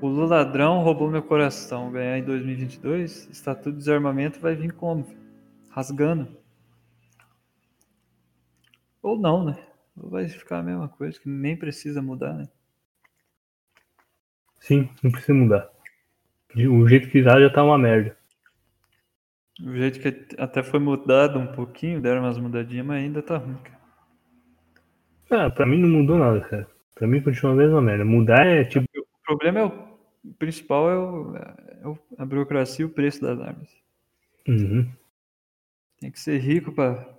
o 0.00 0.08
Lula 0.08 0.38
ladrão 0.38 0.80
roubou 0.80 1.08
meu 1.08 1.22
coração. 1.22 1.92
Ganhar 1.92 2.18
em 2.18 2.24
2022, 2.24 3.28
estatuto 3.30 3.70
de 3.70 3.78
desarmamento 3.78 4.40
vai 4.40 4.56
vir 4.56 4.72
como? 4.72 5.06
Rasgando. 5.70 6.26
Ou 9.16 9.22
não, 9.22 9.42
né? 9.42 9.56
Ou 9.96 10.10
vai 10.10 10.28
ficar 10.28 10.58
a 10.58 10.62
mesma 10.62 10.88
coisa, 10.90 11.18
que 11.18 11.26
nem 11.26 11.56
precisa 11.56 12.02
mudar, 12.02 12.34
né? 12.34 12.46
Sim, 14.60 14.90
não 15.02 15.10
precisa 15.10 15.32
mudar. 15.32 15.70
O 16.54 16.86
jeito 16.88 17.08
que 17.08 17.22
tá 17.22 17.40
já 17.40 17.48
tá 17.50 17.62
uma 17.64 17.78
merda. 17.78 18.16
O 19.60 19.74
jeito 19.74 20.00
que 20.00 20.36
até 20.38 20.62
foi 20.62 20.78
mudado 20.78 21.38
um 21.38 21.46
pouquinho, 21.46 22.00
deram 22.00 22.20
umas 22.22 22.38
mudadinhas, 22.38 22.84
mas 22.84 23.02
ainda 23.02 23.22
tá 23.22 23.38
ruim, 23.38 23.56
cara. 23.64 23.80
Ah, 25.30 25.50
pra 25.50 25.64
mim 25.66 25.78
não 25.78 25.88
mudou 25.88 26.18
nada, 26.18 26.40
cara. 26.42 26.68
Pra 26.94 27.06
mim 27.06 27.22
continua 27.22 27.52
a 27.52 27.56
mesma 27.56 27.80
merda. 27.80 28.04
Mudar 28.04 28.46
é 28.46 28.64
tipo. 28.64 28.86
O 28.94 29.24
problema 29.24 29.60
é 29.60 29.64
o, 29.64 29.68
o 30.24 30.34
principal 30.34 30.90
é, 30.90 30.98
o, 30.98 31.36
é 31.36 31.88
o- 31.88 31.98
a 32.18 32.24
burocracia 32.26 32.82
e 32.82 32.86
o 32.86 32.90
preço 32.92 33.20
das 33.22 33.40
armas. 33.40 33.68
Uhum. 34.46 34.88
Tem 36.00 36.10
que 36.10 36.20
ser 36.20 36.38
rico 36.38 36.70
pra. 36.72 37.15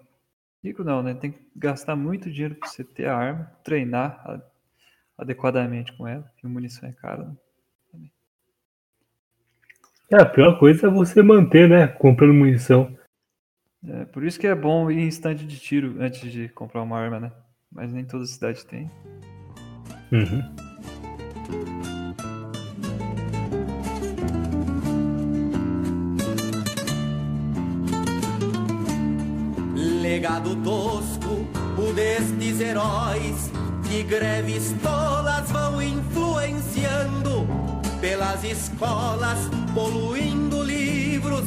Rico 0.63 0.83
não, 0.83 1.01
né? 1.03 1.13
Tem 1.13 1.31
que 1.31 1.39
gastar 1.55 1.95
muito 1.95 2.31
dinheiro 2.31 2.55
pra 2.55 2.67
você 2.67 2.83
ter 2.83 3.07
a 3.07 3.15
arma, 3.15 3.51
treinar 3.63 4.21
a- 4.25 4.41
adequadamente 5.17 5.95
com 5.95 6.07
ela, 6.07 6.29
que 6.37 6.45
a 6.45 6.49
munição 6.49 6.87
é 6.89 6.91
cara. 6.93 7.23
né? 7.25 7.35
É, 10.11 10.21
a 10.21 10.25
pior 10.25 10.57
coisa 10.57 10.87
é 10.87 10.89
você 10.89 11.21
manter, 11.21 11.67
né? 11.69 11.85
Comprando 11.87 12.33
munição. 12.33 12.97
É, 13.85 14.05
por 14.05 14.23
isso 14.23 14.39
que 14.39 14.47
é 14.47 14.55
bom 14.55 14.89
ir 14.89 14.99
em 14.99 15.07
estande 15.07 15.45
de 15.45 15.59
tiro 15.59 15.97
antes 16.01 16.31
de 16.31 16.47
comprar 16.49 16.81
uma 16.81 16.97
arma, 16.97 17.19
né? 17.19 17.31
Mas 17.71 17.91
nem 17.91 18.05
toda 18.05 18.25
cidade 18.25 18.65
tem. 18.65 18.89
Uhum. 20.11 20.41
Legado 30.17 30.55
tosco, 30.63 31.47
o 31.77 31.93
destes 31.93 32.59
heróis 32.59 33.51
que 33.87 34.01
greves 34.01 34.73
tolas 34.81 35.51
vão 35.51 35.79
influenciando 35.79 37.47
pelas 38.01 38.43
escolas, 38.43 39.37
poluindo 39.75 40.63
livros, 40.63 41.43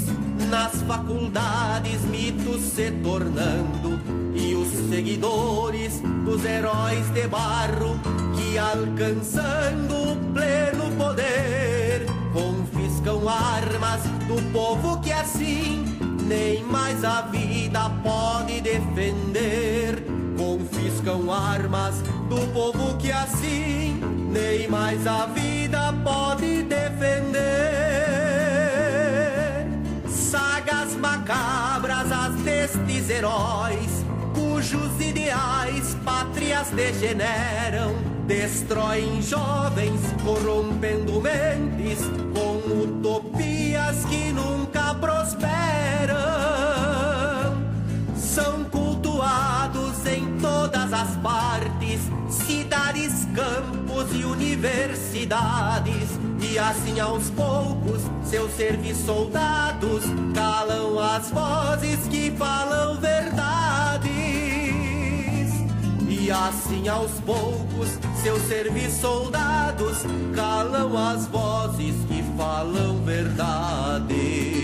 nas 0.49 0.83
faculdades, 0.83 2.01
mitos 2.03 2.61
se 2.61 2.93
tornando. 3.03 3.99
E 4.37 4.55
os 4.55 4.68
seguidores 4.89 6.01
dos 6.25 6.45
heróis 6.45 7.12
de 7.12 7.27
barro 7.27 7.99
que 8.37 8.57
alcançando 8.57 10.12
o 10.12 10.16
pleno 10.33 10.97
poder 10.97 12.07
confiscam 12.33 13.29
armas 13.29 14.03
do 14.29 14.41
povo 14.53 15.01
que 15.01 15.11
assim 15.11 16.10
nem 16.31 16.62
mais 16.62 17.03
a 17.05 17.22
vida 17.22 17.91
pode 18.05 18.61
defender. 18.61 20.01
Confiscam 20.39 21.28
armas 21.28 21.97
do 22.28 22.47
povo 22.53 22.97
que 22.99 23.11
assim 23.11 24.01
nem 24.31 24.68
mais 24.68 25.05
a 25.09 25.26
vida 25.26 25.93
pode 26.05 26.62
defender. 26.62 27.41
Sagas 30.09 30.95
macabras 30.95 32.12
as 32.12 32.35
destes 32.43 33.11
heróis, 33.11 33.99
cujos 34.61 35.01
ideais 35.01 35.97
pátrias 36.05 36.69
degeneram, 36.69 37.95
destroem 38.27 39.23
jovens, 39.23 39.99
corrompendo 40.23 41.19
mentes 41.19 42.01
com 42.35 42.59
utopias 42.83 44.05
que 44.05 44.31
nunca 44.33 44.95
prosperam. 44.97 46.19
São 48.15 48.65
cultuados 48.65 50.05
em 50.07 50.37
todas 50.39 50.93
as 50.93 51.17
partes, 51.17 52.01
cidades, 52.29 53.27
campos 53.35 54.15
e 54.15 54.25
universidades. 54.25 56.21
E 56.39 56.59
assim 56.59 57.01
aos 57.01 57.31
poucos, 57.31 58.03
seus 58.25 58.53
serviços 58.53 59.07
soldados 59.07 60.05
calam 60.35 60.99
as 60.99 61.31
vozes 61.31 62.07
que 62.11 62.31
falam 62.33 63.01
verdades. 63.01 64.20
E 66.23 66.31
assim 66.31 66.87
aos 66.87 67.18
poucos, 67.21 67.99
seus 68.23 68.43
serviços 68.43 69.01
soldados 69.01 70.03
calam 70.37 70.95
as 70.95 71.27
vozes 71.29 71.95
que 72.05 72.23
falam 72.37 73.03
verdades. 73.03 74.61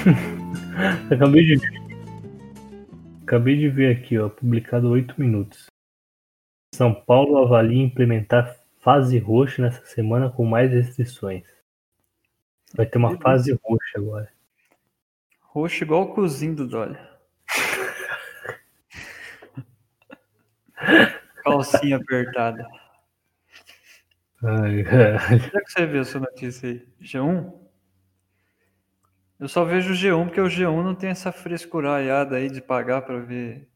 Acabei 1.12 1.44
de 1.44 1.56
ver. 1.56 1.80
Acabei 3.24 3.58
de 3.58 3.68
ver 3.68 3.94
aqui, 3.94 4.18
ó, 4.18 4.30
publicado 4.30 4.88
8 4.88 5.20
minutos. 5.20 5.66
São 6.74 6.94
Paulo 6.94 7.36
avalia 7.36 7.82
implementar 7.82 8.59
fase 8.80 9.18
roxa 9.18 9.62
nessa 9.62 9.84
semana 9.84 10.30
com 10.30 10.44
mais 10.44 10.72
restrições. 10.72 11.44
Vai 12.74 12.86
ter 12.86 12.98
uma 12.98 13.16
fase 13.18 13.52
roxa 13.62 13.98
agora. 13.98 14.32
Roxo 15.40 15.84
igual 15.84 16.02
o 16.02 16.12
cozinho 16.14 16.56
do 16.56 16.66
Dolly. 16.66 16.98
Calcinha 21.44 21.96
apertada. 21.96 22.66
Ai, 24.42 24.80
é 24.80 25.60
que 25.60 25.70
você 25.70 25.86
viu 25.86 26.00
essa 26.00 26.18
notícia 26.18 26.70
aí? 26.70 26.88
G1? 27.00 27.60
Eu 29.38 29.48
só 29.48 29.64
vejo 29.64 29.92
o 29.92 29.96
G1 29.96 30.24
porque 30.26 30.40
o 30.40 30.46
G1 30.46 30.82
não 30.82 30.94
tem 30.94 31.10
essa 31.10 31.32
frescuraiada 31.32 32.36
aí 32.36 32.48
de 32.48 32.60
pagar 32.60 33.02
pra 33.02 33.18
ver. 33.18 33.68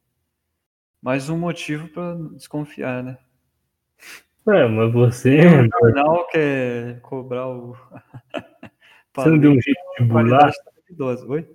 Mais 1.03 1.29
um 1.29 1.39
motivo 1.39 1.89
pra 1.89 2.15
desconfiar, 2.35 3.03
né? 3.03 3.19
É, 4.47 4.69
mas 4.69 4.93
você, 4.93 5.41
O 5.47 5.87
jornal 5.87 6.27
quer 6.29 7.01
cobrar 7.01 7.49
o. 7.49 7.75
você 9.17 9.31
não 9.31 9.39
deu 9.39 9.53
um 9.53 9.61
jeito 9.61 9.81
de 9.99 10.05
burlar? 10.05 10.53
Oi? 11.29 11.49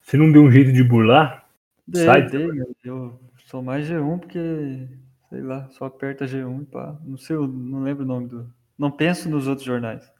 Você 0.00 0.16
não 0.16 0.32
deu 0.32 0.42
um 0.42 0.50
jeito 0.50 0.72
de 0.72 0.82
burlar? 0.82 1.46
Dei, 1.86 2.04
Sai. 2.06 2.26
dei, 2.28 2.48
eu 2.84 3.20
sou 3.44 3.62
mais 3.62 3.88
G1 3.88 4.18
porque, 4.20 4.88
sei 5.28 5.42
lá, 5.42 5.68
só 5.70 5.84
aperta 5.84 6.24
G1 6.24 6.62
e 6.62 6.64
pá. 6.64 6.96
Não 7.04 7.18
sei, 7.18 7.36
eu 7.36 7.46
não 7.46 7.82
lembro 7.82 8.04
o 8.04 8.06
nome 8.06 8.28
do. 8.28 8.50
Não 8.78 8.90
penso 8.90 9.28
nos 9.28 9.46
outros 9.46 9.66
jornais. 9.66 10.10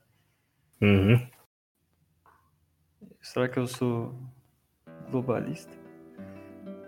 Uhum. 0.83 1.27
Será 3.23 3.49
que 3.49 3.59
eu 3.59 3.67
sou 3.67 4.15
globalista? 5.11 5.73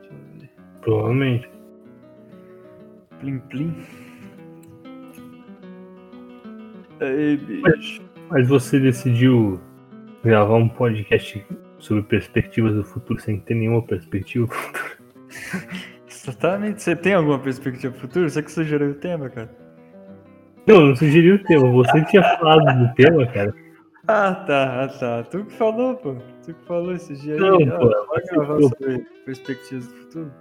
Deixa 0.01 0.13
eu 0.13 0.41
ver. 0.41 0.51
Provavelmente. 0.83 1.51
Plim 3.19 3.39
Plim. 3.41 3.75
Ei, 7.01 7.37
bicho. 7.37 8.03
Mas 8.31 8.49
você 8.49 8.79
decidiu 8.79 9.61
gravar 10.25 10.57
um 10.57 10.69
podcast 10.69 11.45
sobre 11.79 12.03
perspectivas 12.03 12.75
do 12.75 12.85
futuro 12.85 13.21
sem 13.21 13.39
ter 13.41 13.55
nenhuma 13.55 13.83
perspectiva? 13.83 14.49
Exatamente. 16.09 16.83
Você 16.83 16.97
tem 16.97 17.15
alguma 17.15 17.39
perspectiva 17.39 17.93
pro 17.93 18.01
futuro? 18.03 18.29
Você 18.29 18.43
que 18.43 18.51
sugeriu 18.53 18.91
o 18.91 18.95
tema, 18.95 19.29
cara? 19.31 19.51
Não, 20.67 20.77
eu 20.77 20.87
não 20.89 20.97
sugeri 20.97 21.33
o 21.33 21.43
tema. 21.45 21.71
Você 21.73 22.05
tinha 22.07 22.23
falado 22.23 22.79
do 22.89 22.95
tema, 22.95 23.27
cara. 23.27 23.55
Ah, 24.07 24.35
tá, 24.35 24.85
ah, 24.85 24.89
tá. 24.89 25.23
Tu 25.25 25.45
que 25.45 25.53
falou, 25.53 25.95
pô. 25.97 26.17
Tu 26.45 26.55
que 26.55 26.67
falou 26.67 26.93
esse 26.93 27.15
dia 27.17 27.35
aí. 27.35 27.41
Não, 27.41 27.57
Ah, 27.75 27.79
pô, 27.79 27.89
vai 28.09 28.21
você 28.21 28.35
gravar 28.35 28.61
sobre 28.63 29.07
perspectivas 29.25 29.87
do 29.87 29.95
futuro? 29.95 30.33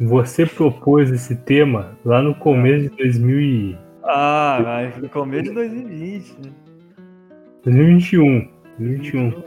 Você 0.00 0.46
propôs 0.46 1.10
esse 1.10 1.36
tema 1.36 1.96
lá 2.04 2.22
no 2.22 2.34
começo 2.34 2.88
de 2.88 2.96
2000 2.96 3.40
e- 3.40 3.78
Ah, 4.12 4.60
vai. 4.62 4.92
No 5.00 5.08
começo 5.08 5.44
de 5.44 5.50
2020, 5.52 6.36
né? 6.44 6.52
2021. 7.64 8.48
2021. 8.78 9.42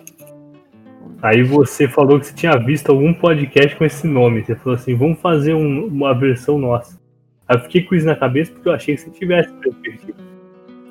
Aí 1.21 1.41
você 1.43 1.87
falou 1.87 2.19
que 2.19 2.27
você 2.27 2.33
tinha 2.33 2.57
visto 2.57 2.89
algum 2.89 3.13
podcast 3.13 3.75
com 3.75 3.85
esse 3.85 4.05
nome. 4.07 4.43
Você 4.43 4.55
falou 4.55 4.75
assim, 4.75 4.95
vamos 4.95 5.19
fazer 5.19 5.53
um- 5.53 5.87
uma 5.87 6.13
versão 6.17 6.57
nossa. 6.57 6.99
Aí 7.47 7.57
eu 7.57 7.61
fiquei 7.61 7.83
com 7.83 7.95
isso 7.95 8.05
na 8.05 8.15
cabeça 8.15 8.51
porque 8.51 8.67
eu 8.69 8.73
achei 8.73 8.95
que 8.95 9.01
você 9.01 9.09
tivesse 9.11 9.51
perspectiva. 9.53 10.17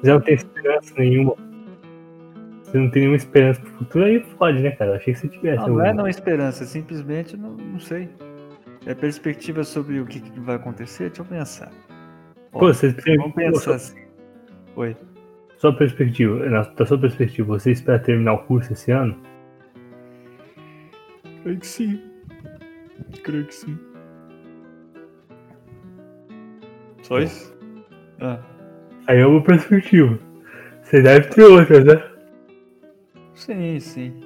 Você 0.02 0.10
não 0.10 0.20
tem 0.20 0.34
esperança 0.34 0.94
nenhuma. 0.98 1.34
Você 2.62 2.78
não 2.78 2.90
tem 2.90 3.02
nenhuma 3.02 3.16
esperança 3.16 3.60
pro 3.60 3.70
futuro, 3.72 4.04
aí 4.04 4.20
pode, 4.38 4.60
né, 4.60 4.70
cara? 4.72 4.92
Eu 4.92 4.94
achei 4.96 5.12
que 5.14 5.20
você 5.20 5.28
tivesse. 5.28 5.66
Não, 5.66 5.74
não 5.76 5.84
é 5.84 5.92
não 5.92 6.08
esperança, 6.08 6.64
simplesmente 6.64 7.36
não, 7.36 7.50
não 7.52 7.78
sei. 7.78 8.08
É 8.86 8.94
perspectiva 8.94 9.62
sobre 9.62 10.00
o 10.00 10.06
que, 10.06 10.20
que 10.20 10.40
vai 10.40 10.56
acontecer? 10.56 11.08
Deixa 11.08 11.22
eu 11.22 11.26
pensar. 11.26 11.70
Pô, 12.52 12.72
você 12.72 12.92
tem. 12.92 13.16
Vamos 13.16 13.34
pensar 13.34 13.74
assim. 13.74 14.02
Oi. 14.76 14.96
Sua 15.56 15.74
perspectiva, 15.74 16.44
na, 16.48 16.62
da 16.62 16.84
sua 16.84 16.98
perspectiva, 16.98 17.58
você 17.58 17.70
espera 17.70 17.98
terminar 17.98 18.34
o 18.34 18.44
curso 18.44 18.72
esse 18.72 18.90
ano? 18.90 19.16
Creio 21.42 21.58
que 21.58 21.66
sim. 21.66 22.02
Creio 23.22 23.46
que 23.46 23.54
sim. 23.54 23.78
Só 27.02 27.20
isso? 27.20 27.56
Ah, 28.20 28.38
Aí 29.06 29.18
é 29.18 29.26
uma 29.26 29.42
perspectiva. 29.42 30.18
Você 30.82 31.02
deve 31.02 31.28
ter 31.28 31.44
outras, 31.44 31.84
né? 31.84 32.02
sim, 33.34 33.80
sim. 33.80 34.20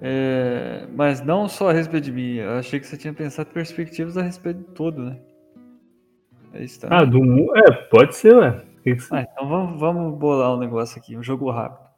É, 0.00 0.86
mas 0.94 1.20
não 1.24 1.48
só 1.48 1.70
a 1.70 1.72
respeito 1.72 2.04
de 2.04 2.12
mim. 2.12 2.36
Eu 2.36 2.58
achei 2.58 2.80
que 2.80 2.86
você 2.86 2.96
tinha 2.96 3.12
pensado 3.12 3.50
perspectivas 3.50 4.16
a 4.16 4.22
respeito 4.22 4.58
de 4.58 4.74
todo, 4.74 5.02
né? 5.04 5.18
É 6.52 6.62
isso, 6.62 6.80
tá? 6.80 6.88
Ah, 6.90 7.04
do. 7.04 7.20
É, 7.56 7.72
pode 7.88 8.14
ser, 8.14 8.34
ué. 8.34 8.64
Que 8.82 8.96
que 8.96 9.02
Ah, 9.10 9.22
então 9.22 9.48
vamos, 9.48 9.80
vamos 9.80 10.18
bolar 10.18 10.54
um 10.54 10.58
negócio 10.58 11.00
aqui, 11.00 11.16
um 11.16 11.22
jogo 11.22 11.50
rápido. 11.50 11.88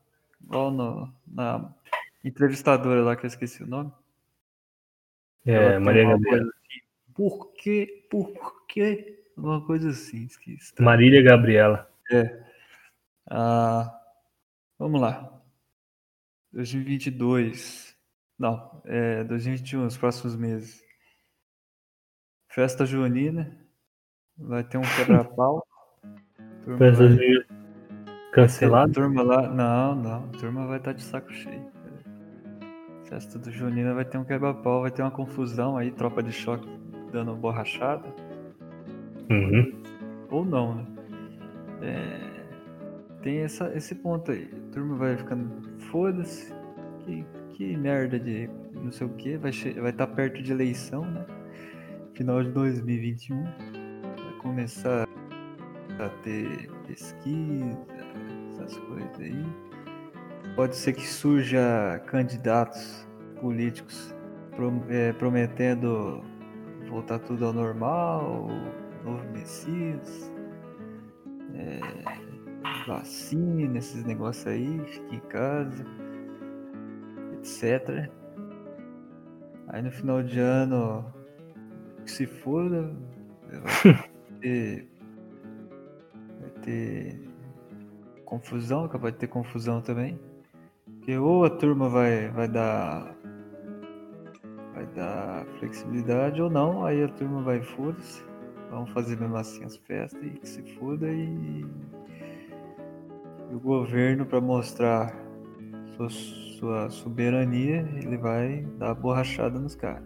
Igual 0.43 0.71
no, 0.71 1.13
na 1.27 1.75
entrevistadora 2.23 3.03
lá 3.03 3.17
que 3.17 3.25
eu 3.25 3.29
esqueci 3.29 3.63
o 3.63 3.67
nome. 3.67 3.91
É, 5.47 5.79
Maria 5.79 6.09
Gabriela. 6.09 6.43
assim, 6.43 6.81
Por 7.15 7.53
quê? 7.55 8.07
Por 8.11 8.67
quê? 8.67 9.25
Uma 9.37 9.65
coisa 9.65 9.91
assim, 9.91 10.25
esqueci. 10.25 10.73
Marília 10.81 11.23
Gabriela. 11.23 11.91
Ah, 13.27 13.91
vamos 14.79 15.01
lá. 15.01 15.43
2022. 16.53 17.95
Não, 18.39 18.83
é 18.85 19.25
2021, 19.25 19.87
os 19.87 19.97
próximos 19.97 20.37
meses. 20.37 20.83
Festa 22.49 22.85
junina. 22.85 23.64
Vai 24.39 24.65
ter 24.65 24.79
um 24.79 24.83
quebra-pau. 24.83 25.67
Vai- 26.67 26.95
junina 26.95 27.45
cancelada. 28.35 28.93
Turma 28.93 29.23
lá. 29.23 29.49
Não, 29.49 29.95
não. 29.95 30.29
Turma 30.29 30.67
vai 30.67 30.79
estar 30.79 30.93
de 30.93 31.03
saco 31.03 31.33
cheio. 31.33 31.65
Festa 33.05 33.39
do 33.39 33.51
Junina 33.51 33.95
vai 33.95 34.05
ter 34.05 34.19
um 34.19 34.25
quebra-pau, 34.25 34.81
vai 34.83 34.91
ter 34.91 35.03
uma 35.03 35.11
confusão 35.11 35.77
aí, 35.77 35.91
tropa 35.93 36.23
de 36.23 36.33
choque 36.33 36.69
dando 37.13 37.37
borrachada. 37.37 38.05
Uhum. 39.31 39.73
Ou 40.31 40.45
não, 40.45 40.75
né? 40.75 40.87
É, 41.83 42.35
tem 43.23 43.39
essa, 43.39 43.71
esse 43.77 43.95
ponto 43.95 44.33
aí. 44.33 44.51
A 44.53 44.73
turma 44.73 44.97
vai 44.97 45.17
ficando. 45.17 45.49
Foda-se. 45.91 46.53
Que, 47.01 47.25
que 47.53 47.77
merda 47.77 48.19
de 48.19 48.49
não 48.73 48.91
sei 48.91 49.07
o 49.07 49.11
que. 49.11 49.37
Vai 49.37 49.51
estar 49.51 49.81
vai 49.81 49.93
tá 49.93 50.07
perto 50.07 50.43
de 50.43 50.51
eleição, 50.51 51.05
né? 51.05 51.25
Final 52.15 52.43
de 52.43 52.51
2021. 52.51 53.45
Começar 54.45 55.09
a 55.99 56.09
ter 56.23 56.71
pesquisa, 56.87 57.79
essas 58.51 58.77
coisas 58.77 59.19
aí. 59.19 59.47
Pode 60.55 60.77
ser 60.77 60.93
que 60.93 61.07
surja 61.09 61.99
candidatos 62.07 63.09
políticos 63.41 64.15
é, 64.91 65.15
prometendo 65.15 66.23
voltar 66.91 67.21
tudo 67.21 67.47
ao 67.47 67.55
normal, 67.55 68.49
novo 69.03 69.25
Messias, 69.33 70.31
é, 71.55 71.81
vacina, 72.87 73.79
esses 73.79 74.05
negócios 74.05 74.47
aí, 74.47 74.79
fique 74.87 75.17
em 75.17 75.21
casa, 75.21 75.87
etc. 77.33 78.11
Aí 79.69 79.81
no 79.81 79.91
final 79.91 80.23
de 80.23 80.39
ano, 80.39 81.03
se 82.05 82.27
foda, 82.27 82.95
vai 83.83 84.14
ter, 84.45 84.87
vai 86.41 86.51
ter 86.63 87.21
confusão, 88.27 88.87
capaz 88.87 89.15
de 89.15 89.21
ter 89.21 89.29
confusão 89.29 89.81
também. 89.81 90.21
Porque 90.85 91.17
ou 91.17 91.45
a 91.45 91.51
turma 91.51 91.89
vai, 91.89 92.29
vai 92.29 92.47
dar 92.47 93.17
vai 94.75 94.87
dar 94.87 95.47
flexibilidade 95.59 96.43
ou 96.43 96.51
não, 96.51 96.85
aí 96.85 97.03
a 97.03 97.09
turma 97.09 97.41
vai 97.43 97.63
foda-se. 97.63 98.23
Vamos 98.71 98.91
fazer 98.91 99.19
mesmo 99.19 99.37
assim 99.37 99.65
as 99.65 99.77
festas 99.77 100.21
e 100.23 100.31
que 100.31 100.49
se 100.49 100.63
foda 100.75 101.09
e, 101.09 101.65
e 103.51 103.55
o 103.55 103.61
governo 103.61 104.27
para 104.27 104.41
mostrar 104.41 105.15
sua, 105.97 106.11
sua 106.11 106.91
soberania, 106.91 107.89
ele 107.97 108.17
vai 108.19 108.63
dar 108.79 108.95
borrachada 108.95 109.59
nos 109.59 109.75
caras. 109.77 110.03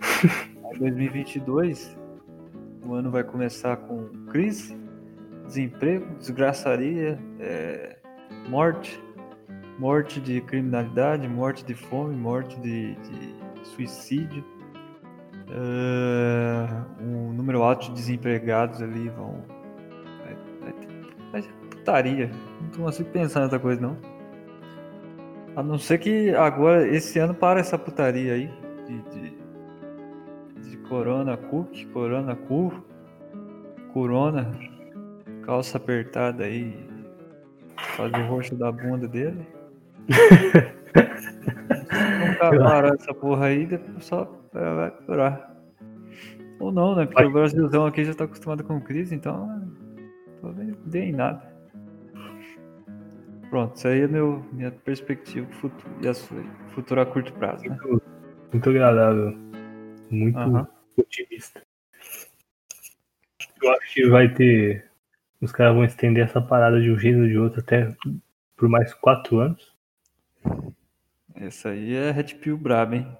Aí 0.72 0.78
2022, 0.78 1.99
o 2.84 2.94
ano 2.94 3.10
vai 3.10 3.22
começar 3.24 3.76
com 3.76 4.08
crise, 4.28 4.76
desemprego, 5.46 6.06
desgraçaria, 6.18 7.18
é, 7.38 7.96
morte, 8.48 9.02
morte 9.78 10.20
de 10.20 10.40
criminalidade, 10.42 11.26
morte 11.28 11.64
de 11.64 11.74
fome, 11.74 12.16
morte 12.16 12.58
de, 12.60 12.94
de 12.94 13.68
suicídio. 13.68 14.44
É, 15.52 17.02
um 17.02 17.32
número 17.32 17.62
alto 17.62 17.86
de 17.86 17.92
desempregados 17.92 18.80
ali 18.80 19.08
vão. 19.08 19.44
Vai, 20.24 20.36
vai, 20.60 20.72
ter- 20.72 21.30
vai 21.32 21.42
ser 21.42 21.52
putaria. 21.70 22.30
Não 22.76 22.84
consigo 22.84 23.10
pensar 23.10 23.40
nessa 23.40 23.58
coisa, 23.58 23.80
não. 23.80 23.96
A 25.56 25.62
não 25.62 25.76
ser 25.78 25.98
que 25.98 26.30
agora, 26.36 26.86
esse 26.86 27.18
ano, 27.18 27.34
para 27.34 27.58
essa 27.58 27.76
putaria 27.76 28.34
aí 28.34 28.50
de, 28.86 29.02
de 29.10 29.19
Corona 30.90 31.36
Cook, 31.36 31.86
Corona 31.92 32.34
Cu, 32.34 32.72
Corona. 33.92 34.50
calça 35.46 35.78
apertada 35.78 36.42
aí, 36.42 36.76
fazer 37.96 38.16
o 38.16 38.26
roxo 38.26 38.56
da 38.56 38.72
bunda 38.72 39.06
dele. 39.06 39.46
Se 40.08 40.08
não 42.18 42.34
parar 42.34 42.92
essa 42.94 43.14
porra 43.14 43.46
aí, 43.46 43.66
depois 43.66 44.04
só 44.04 44.28
vai 44.52 44.90
piorar. 44.90 45.54
Ou 46.58 46.72
não, 46.72 46.96
né? 46.96 47.06
Porque 47.06 47.24
o 47.24 47.32
Brasilzão 47.32 47.86
aqui 47.86 48.04
já 48.04 48.12
tá 48.12 48.24
acostumado 48.24 48.64
com 48.64 48.80
crise, 48.80 49.14
então 49.14 49.46
não 50.42 50.52
dê 50.86 51.04
em 51.04 51.12
nada. 51.12 51.48
Pronto, 53.48 53.76
isso 53.76 53.86
aí 53.86 54.00
é 54.00 54.08
meu, 54.08 54.44
minha 54.52 54.72
perspectiva 54.72 55.46
futuro, 55.52 55.88
e 56.02 56.08
a 56.08 56.14
sua, 56.14 56.42
futuro 56.74 57.00
a 57.00 57.06
curto 57.06 57.32
prazo, 57.34 57.62
né? 57.64 57.78
Muito, 57.80 58.02
muito 58.52 58.70
agradável. 58.70 59.38
Muito 60.10 60.36
Aham. 60.36 60.66
Otimista. 61.00 61.62
Eu 63.62 63.70
acho 63.72 63.94
que 63.94 64.08
vai 64.08 64.32
ter. 64.32 64.90
Os 65.40 65.52
caras 65.52 65.74
vão 65.74 65.84
estender 65.84 66.24
essa 66.24 66.40
parada 66.40 66.80
de 66.80 66.90
um 66.90 66.98
jeito 66.98 67.20
ou 67.20 67.26
de 67.26 67.38
outro 67.38 67.60
até 67.60 67.94
por 68.56 68.68
mais 68.68 68.92
quatro 68.94 69.38
anos. 69.38 69.74
Essa 71.34 71.70
aí 71.70 71.94
é 71.94 72.10
Red 72.10 72.34
Pill 72.34 72.58
braba, 72.58 72.96
hein? 72.96 73.16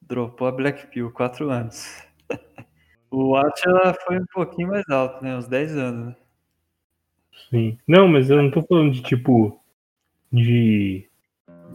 Dropou 0.00 0.46
a 0.48 0.52
Black 0.52 0.86
Pill, 0.88 1.10
4 1.10 1.50
anos. 1.50 2.04
O 3.12 3.34
Atila 3.34 3.92
foi 4.06 4.20
um 4.20 4.26
pouquinho 4.32 4.68
mais 4.68 4.88
alto, 4.88 5.24
né? 5.24 5.36
Uns 5.36 5.48
10 5.48 5.76
anos, 5.76 6.06
né? 6.06 6.16
Sim. 7.50 7.76
Não, 7.84 8.06
mas 8.06 8.30
eu 8.30 8.40
não 8.40 8.52
tô 8.52 8.62
falando 8.62 8.92
de 8.92 9.02
tipo. 9.02 9.60
De. 10.32 11.10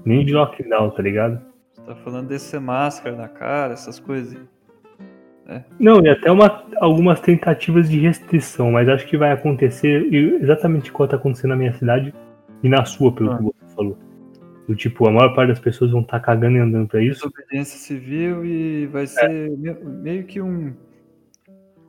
Nem 0.06 0.26
de 0.26 0.34
lockdown, 0.34 0.92
tá 0.92 1.02
ligado? 1.02 1.46
Você 1.74 1.82
tá 1.82 1.94
falando 1.94 2.30
desse 2.30 2.46
ser 2.46 2.62
máscara 2.62 3.18
na 3.18 3.28
cara, 3.28 3.74
essas 3.74 4.00
coisas. 4.00 4.40
Aí. 5.48 5.62
Não, 5.80 6.04
e 6.06 6.10
até 6.10 6.32
uma, 6.32 6.64
algumas 6.80 7.20
tentativas 7.20 7.90
de 7.90 8.00
restrição, 8.00 8.72
mas 8.72 8.88
acho 8.90 9.06
que 9.08 9.18
vai 9.18 9.32
acontecer 9.32 10.12
exatamente 10.42 10.90
igual 10.90 11.08
tá 11.08 11.16
acontecendo 11.16 11.52
na 11.52 11.56
minha 11.58 11.74
cidade 11.74 12.14
e 12.64 12.70
na 12.70 12.84
sua, 12.86 13.12
pelo 13.14 13.32
Ah. 13.32 13.38
que 13.38 13.44
você 13.44 13.76
falou. 13.76 13.98
Do 14.68 14.76
tipo, 14.76 15.08
a 15.08 15.12
maior 15.12 15.36
parte 15.36 15.50
das 15.50 15.60
pessoas 15.60 15.92
vão 15.92 16.02
estar 16.02 16.20
cagando 16.20 16.58
e 16.58 16.60
andando 16.60 16.88
pra 16.88 17.02
isso. 17.04 17.30
Desobediência 17.30 17.78
civil 17.78 18.44
e 18.44 18.88
vai 18.88 19.06
ser 19.06 19.30
me- 19.52 19.74
meio 19.74 20.24
que 20.24 20.42
um. 20.42 20.74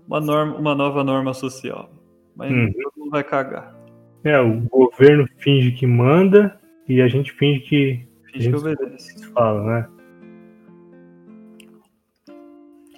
Uma, 0.07 0.20
norma, 0.20 0.57
uma 0.57 0.74
nova 0.74 1.02
norma 1.02 1.32
social. 1.34 1.90
Mas 2.36 2.52
Uhum. 2.52 2.70
todo 2.72 2.92
mundo 2.98 3.11
vai 3.11 3.24
cagar. 3.24 3.74
É, 4.22 4.38
o 4.40 4.61
governo 4.68 5.26
finge 5.38 5.70
que 5.72 5.86
manda 5.86 6.59
e 6.88 7.00
a 7.00 7.09
gente 7.09 7.32
finge 7.32 7.61
que 7.61 8.07
Finge 8.30 8.50
que 8.50 8.57
Isso. 8.57 8.66
obedece. 8.66 9.28
falam, 9.32 9.64
né? 9.66 9.88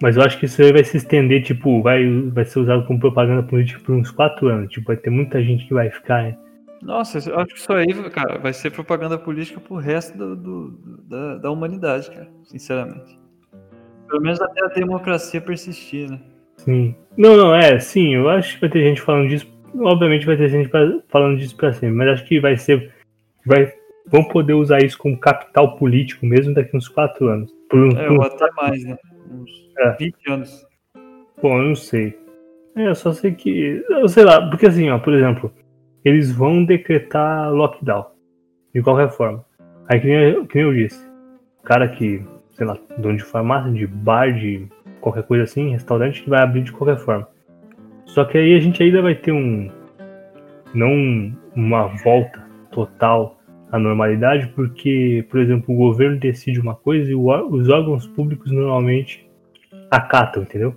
Mas 0.01 0.17
eu 0.17 0.23
acho 0.23 0.39
que 0.39 0.47
isso 0.47 0.63
aí 0.63 0.73
vai 0.73 0.85
se 0.85 0.97
estender, 0.97 1.43
tipo, 1.43 1.83
vai, 1.83 2.05
vai 2.31 2.45
ser 2.45 2.61
usado 2.61 2.87
como 2.87 3.01
propaganda 3.01 3.43
política 3.43 3.81
por 3.85 3.95
uns 3.95 4.11
quatro 4.11 4.49
anos. 4.49 4.71
Tipo, 4.71 4.87
vai 4.89 4.97
ter 4.97 5.11
muita 5.11 5.43
gente 5.43 5.67
que 5.67 5.75
vai 5.75 5.91
ficar. 5.91 6.23
né? 6.23 6.37
Nossa, 6.81 7.19
eu 7.29 7.37
acho 7.41 7.49
que 7.55 7.59
isso 7.59 7.73
aí, 7.73 7.87
cara, 8.11 8.39
vai 8.39 8.53
ser 8.53 8.71
propaganda 8.71 9.19
política 9.19 9.59
pro 9.61 9.77
resto 9.77 10.17
do, 10.17 10.37
do- 10.37 11.03
da, 11.09 11.35
da 11.39 11.51
humanidade, 11.51 12.09
cara. 12.11 12.29
Sinceramente. 12.45 13.19
Pelo 14.09 14.23
menos 14.23 14.41
até 14.41 14.65
a 14.65 14.69
democracia 14.69 15.41
persistir, 15.41 16.09
né? 16.09 16.21
Sim. 16.59 16.95
Não, 17.17 17.37
não, 17.37 17.55
é, 17.55 17.79
sim, 17.81 18.15
eu 18.15 18.29
acho 18.29 18.55
que 18.55 18.61
vai 18.61 18.71
ter 18.71 18.83
gente 18.83 19.01
falando 19.01 19.29
disso. 19.29 19.47
Obviamente 19.81 20.25
vai 20.25 20.37
ter 20.37 20.49
gente 20.49 20.69
pra- 20.69 21.01
falando 21.09 21.39
disso 21.39 21.57
pra 21.57 21.73
sempre, 21.73 21.97
mas 21.97 22.09
acho 22.09 22.25
que 22.25 22.41
vai 22.41 22.57
ser. 22.57 22.93
Vai, 23.45 23.73
vão 24.07 24.25
poder 24.25 24.55
usar 24.55 24.79
isso 24.83 24.97
como 24.97 25.19
capital 25.19 25.77
político 25.77 26.25
mesmo 26.25 26.55
daqui 26.55 26.77
uns 26.77 26.89
quatro 26.89 27.29
anos. 27.29 27.51
Por, 27.69 27.89
É, 27.99 28.07
por 28.07 28.17
ou 28.19 28.23
até 28.23 28.47
mais, 28.57 28.85
né? 28.85 28.97
Uns 29.31 29.51
É. 29.79 29.91
20 29.99 30.31
anos. 30.31 30.67
Bom, 31.41 31.59
eu 31.59 31.69
não 31.69 31.75
sei. 31.75 32.19
É, 32.77 32.89
eu 32.89 32.95
só 32.95 33.13
sei 33.13 33.33
que. 33.33 33.83
Eu 33.89 34.09
sei 34.09 34.25
lá, 34.25 34.49
porque 34.49 34.67
assim, 34.67 34.89
ó, 34.91 34.99
por 34.99 35.13
exemplo, 35.15 35.53
eles 36.05 36.31
vão 36.33 36.65
decretar 36.65 37.53
lockdown. 37.53 38.07
De 38.75 38.83
qualquer 38.83 39.11
forma. 39.11 39.45
Aí 39.89 40.01
que 40.01 40.07
nem, 40.07 40.31
eu- 40.31 40.47
que 40.47 40.57
nem 40.57 40.65
eu 40.67 40.75
disse. 40.75 41.05
O 41.61 41.63
cara 41.63 41.89
que, 41.89 42.23
sei 42.53 42.67
lá, 42.67 42.77
dono 42.99 43.17
de 43.17 43.25
farmácia, 43.25 43.73
de 43.73 43.87
bar, 43.87 44.33
de 44.33 44.67
qualquer 45.01 45.23
coisa 45.25 45.45
assim, 45.45 45.71
restaurante 45.71 46.23
que 46.23 46.31
vai 46.31 46.43
abrir 46.43 46.63
de 46.63 46.73
qualquer 46.73 46.99
forma. 46.99 47.27
Só 48.05 48.25
que 48.25 48.37
aí 48.39 48.55
a 48.55 48.61
gente 48.61 48.83
ainda 48.83 49.01
vai 49.03 49.15
ter 49.15 49.33
um. 49.33 49.71
Não 50.75 50.89
um- 50.93 51.35
uma 51.55 51.87
volta 52.05 52.43
total 52.71 53.39
à 53.73 53.79
normalidade, 53.79 54.49
porque, 54.55 55.25
por 55.31 55.41
exemplo, 55.41 55.75
o 55.75 55.79
governo 55.79 56.19
decide 56.19 56.61
uma 56.61 56.75
coisa 56.75 57.11
e 57.11 57.15
os 57.15 57.69
órgãos 57.69 58.07
públicos 58.07 58.51
normalmente 58.53 59.28
acatam, 59.91 60.43
entendeu? 60.43 60.75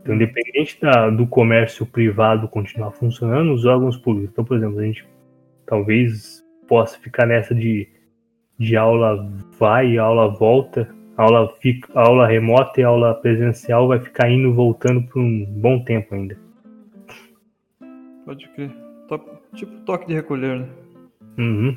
Então, 0.00 0.14
independente 0.14 0.78
da- 0.80 1.08
do 1.08 1.26
comércio 1.26 1.86
privado 1.86 2.46
continuar 2.46 2.90
funcionando, 2.90 3.52
os 3.52 3.64
órgãos 3.64 3.96
públicos. 3.96 4.30
Então, 4.32 4.44
por 4.44 4.56
exemplo, 4.56 4.78
a 4.78 4.84
gente 4.84 5.06
talvez 5.66 6.44
possa 6.68 6.98
ficar 6.98 7.26
nessa 7.26 7.54
de, 7.54 7.88
de 8.58 8.76
aula 8.76 9.26
vai 9.58 9.96
aula 9.96 10.28
volta, 10.28 10.94
aula, 11.16 11.48
fica, 11.60 11.88
aula 11.98 12.26
remota 12.26 12.80
e 12.80 12.84
aula 12.84 13.14
presencial 13.14 13.88
vai 13.88 13.98
ficar 13.98 14.30
indo 14.30 14.48
e 14.48 14.52
voltando 14.52 15.02
por 15.08 15.22
um 15.22 15.44
bom 15.44 15.82
tempo 15.82 16.14
ainda. 16.14 16.36
Pode 18.26 18.48
crer. 18.50 18.70
Tipo 19.54 19.72
toque 19.84 20.06
de 20.08 20.14
recolher, 20.14 20.60
né? 20.60 20.68
Uhum. 21.38 21.76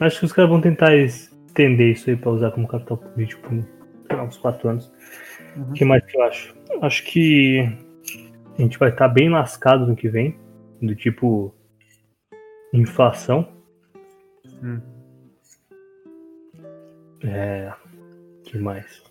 Acho 0.00 0.20
que 0.20 0.24
os 0.26 0.32
caras 0.32 0.50
vão 0.50 0.60
tentar 0.60 0.94
estender 0.96 1.92
isso 1.92 2.10
aí 2.10 2.16
pra 2.16 2.30
usar 2.30 2.50
como 2.50 2.68
capital 2.68 2.96
político 2.98 3.42
por 3.42 3.52
lá, 4.14 4.22
uns 4.24 4.36
quatro 4.36 4.68
anos. 4.68 4.92
O 5.56 5.60
Uhum. 5.60 5.72
que 5.72 5.84
mais 5.84 6.04
que 6.04 6.16
eu 6.16 6.22
acho? 6.24 6.54
Acho 6.82 7.04
que 7.04 7.60
a 8.58 8.62
gente 8.62 8.78
vai 8.78 8.90
estar 8.90 9.08
bem 9.08 9.30
lascado 9.30 9.86
no 9.86 9.96
que 9.96 10.08
vem, 10.08 10.36
do 10.82 10.94
tipo 10.94 11.54
inflação. 12.72 13.48
Hum. 14.62 14.80
É. 17.24 17.72
que 18.44 18.58
mais? 18.58 19.02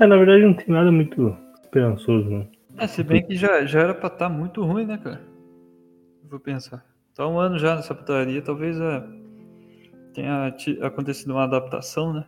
É, 0.00 0.06
na 0.06 0.16
verdade 0.16 0.42
não 0.44 0.54
tem 0.54 0.68
nada 0.68 0.90
muito 0.90 1.36
esperançoso, 1.62 2.30
não. 2.30 2.48
É, 2.78 2.86
se 2.86 3.02
bem 3.02 3.26
que 3.26 3.34
já, 3.34 3.64
já 3.66 3.80
era 3.80 3.94
pra 3.94 4.06
estar 4.06 4.28
muito 4.28 4.62
ruim, 4.64 4.86
né, 4.86 4.96
cara? 4.98 5.20
Vou 6.30 6.38
pensar. 6.38 6.84
Tá 7.14 7.26
um 7.26 7.38
ano 7.38 7.58
já 7.58 7.74
nessa 7.74 7.94
putaria, 7.94 8.40
talvez 8.40 8.80
é, 8.80 9.02
tenha 10.14 10.54
acontecido 10.82 11.32
uma 11.32 11.44
adaptação, 11.44 12.12
né? 12.12 12.24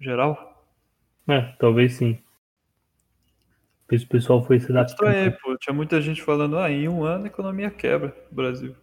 Geral. 0.00 0.66
É, 1.28 1.40
talvez 1.58 1.94
sim. 1.94 2.18
O 3.90 4.06
pessoal 4.08 4.44
foi 4.44 4.58
se 4.58 4.70
adaptando. 4.70 5.08
Estranhei, 5.08 5.30
pô. 5.30 5.56
Tinha 5.58 5.74
muita 5.74 6.00
gente 6.00 6.22
falando, 6.22 6.58
ah, 6.58 6.70
em 6.70 6.88
um 6.88 7.04
ano 7.04 7.24
a 7.24 7.28
economia 7.28 7.70
quebra 7.70 8.16
no 8.30 8.36
Brasil. 8.36 8.74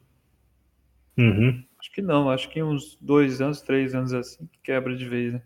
Uhum. 1.17 1.63
Acho 1.79 1.91
que 1.91 2.01
não, 2.01 2.29
acho 2.29 2.49
que 2.49 2.59
em 2.59 2.63
uns 2.63 2.97
dois 3.01 3.41
anos, 3.41 3.61
três 3.61 3.93
anos 3.93 4.13
assim, 4.13 4.47
que 4.47 4.59
quebra 4.63 4.95
de 4.95 5.07
vez, 5.07 5.33
né? 5.33 5.41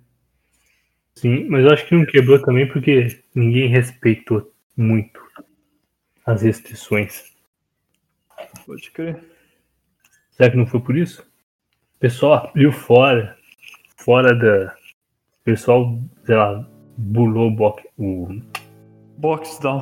Sim, 1.15 1.45
mas 1.49 1.65
eu 1.65 1.71
acho 1.71 1.87
que 1.87 1.95
não 1.95 2.05
quebrou 2.05 2.39
também 2.39 2.67
porque 2.67 3.23
ninguém 3.33 3.67
respeitou 3.67 4.53
muito 4.77 5.19
as 6.23 6.43
restrições. 6.43 7.35
Pode 8.65 8.91
crer. 8.91 9.19
Será 10.29 10.51
que 10.51 10.57
não 10.57 10.67
foi 10.67 10.79
por 10.79 10.95
isso? 10.95 11.23
O 11.95 11.99
pessoal 11.99 12.33
abriu 12.33 12.71
fora, 12.71 13.35
fora 13.97 14.35
da. 14.35 14.77
O 15.47 15.49
pessoal, 15.49 15.97
sei 16.25 16.35
lá, 16.35 16.67
burlou 16.97 17.47
o, 17.47 17.51
boc- 17.55 17.85
o 17.97 18.27
Box 19.17 19.57
down. 19.61 19.81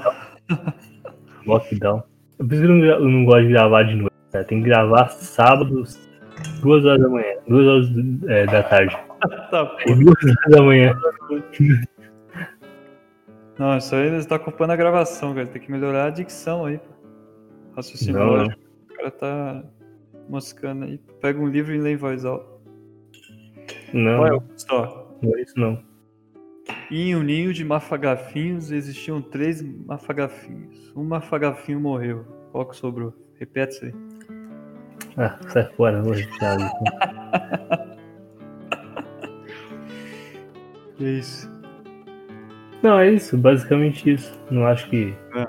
lockdown. 1.47 2.03
Eu 2.37 2.45
por 2.45 2.53
isso 2.53 2.63
que 2.63 2.69
eu 2.69 2.99
não, 2.99 3.09
não 3.09 3.25
gosto 3.25 3.43
de 3.47 3.53
gravar 3.53 3.83
de 3.83 3.95
noite, 3.95 4.13
cara. 4.31 4.43
Tem 4.45 4.59
que 4.61 4.65
gravar 4.67 5.07
sábados, 5.07 5.97
duas 6.61 6.85
horas 6.85 7.01
da 7.01 7.09
manhã, 7.09 7.33
duas 7.47 7.65
horas 7.65 7.89
é, 8.27 8.45
da 8.45 8.61
tarde. 8.61 8.95
tá, 9.49 9.65
pô. 9.65 9.95
Duas 9.95 10.23
horas 10.23 10.51
da 10.51 10.61
manhã. 10.61 10.93
Não, 13.57 13.77
isso 13.77 13.95
aí 13.95 14.09
você 14.11 14.27
tá 14.27 14.35
ocupando 14.35 14.73
a 14.73 14.75
gravação, 14.75 15.33
cara. 15.33 15.47
Tem 15.47 15.61
que 15.61 15.71
melhorar 15.71 16.07
a 16.07 16.09
dicção 16.11 16.65
aí. 16.65 16.79
Raciocínio 17.75 18.19
Não, 18.19 18.27
lógico. 18.27 18.61
O 18.91 18.93
cara 18.97 19.11
tá 19.11 19.63
moscando 20.29 20.83
aí. 20.85 20.99
Pega 21.21 21.39
um 21.39 21.47
livro 21.47 21.73
e 21.73 21.79
lê 21.79 21.93
em 21.93 21.97
voz 21.97 22.23
alta. 22.25 22.45
Não, 23.93 24.19
Olha 24.19 24.43
só. 24.57 25.04
Não 25.21 25.37
é 25.37 25.41
isso 25.41 25.59
não. 25.59 25.83
Em 26.89 27.15
um 27.15 27.21
ninho 27.21 27.53
de 27.53 27.63
mafagafinhos 27.63 28.71
existiam 28.71 29.21
três 29.21 29.61
mafagafinhos. 29.61 30.91
Um 30.95 31.03
mafagafinho 31.03 31.79
morreu. 31.79 32.25
Qual 32.51 32.65
que 32.65 32.75
sobrou? 32.75 33.13
Repete 33.39 33.75
isso 33.75 33.85
aí. 33.85 33.93
Ah, 35.17 35.37
sai 35.49 35.65
fora, 35.75 36.01
vou 36.01 36.13
repetir. 36.13 36.39
É 40.99 41.03
isso. 41.03 41.51
Não, 42.81 42.99
é 42.99 43.11
isso, 43.11 43.37
basicamente 43.37 44.13
isso. 44.13 44.39
Não 44.49 44.65
acho 44.65 44.89
que. 44.89 45.13
É. 45.35 45.47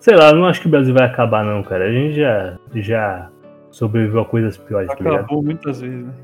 Sei 0.00 0.16
lá, 0.16 0.32
não 0.32 0.44
acho 0.44 0.60
que 0.60 0.66
o 0.66 0.70
Brasil 0.70 0.92
vai 0.92 1.06
acabar, 1.06 1.44
não, 1.44 1.62
cara. 1.62 1.84
A 1.84 1.92
gente 1.92 2.16
já, 2.16 2.58
já 2.74 3.30
sobreviveu 3.70 4.22
a 4.22 4.24
coisas 4.24 4.56
piores, 4.56 4.88
tá? 4.88 4.94
Acabou 4.94 5.42
muitas 5.42 5.80
vezes, 5.80 6.04
né? 6.04 6.14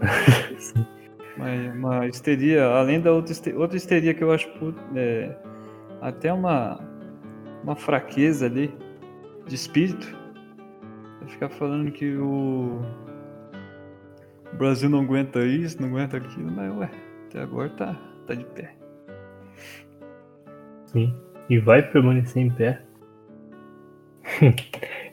Uma, 1.42 1.96
uma 1.98 2.06
histeria, 2.06 2.66
além 2.66 3.00
da 3.00 3.12
outra 3.12 3.32
histeria, 3.32 3.58
outra 3.58 3.76
histeria 3.76 4.14
que 4.14 4.22
eu 4.22 4.32
acho 4.32 4.48
é, 4.94 5.34
até 6.00 6.32
uma 6.32 6.80
uma 7.62 7.76
fraqueza 7.76 8.46
ali 8.46 8.72
de 9.46 9.54
espírito. 9.54 10.16
Vai 11.20 11.28
ficar 11.28 11.48
falando 11.50 11.90
que 11.92 12.16
o 12.16 12.80
Brasil 14.54 14.88
não 14.90 15.00
aguenta 15.00 15.44
isso, 15.44 15.80
não 15.80 15.88
aguenta 15.88 16.16
aquilo, 16.16 16.50
mas 16.50 16.72
ué, 16.76 16.90
até 17.26 17.40
agora 17.40 17.70
tá, 17.70 18.00
tá 18.26 18.34
de 18.34 18.44
pé. 18.44 18.74
Sim. 20.86 21.14
E 21.48 21.58
vai 21.58 21.82
permanecer 21.82 22.42
em 22.42 22.50
pé. 22.50 22.82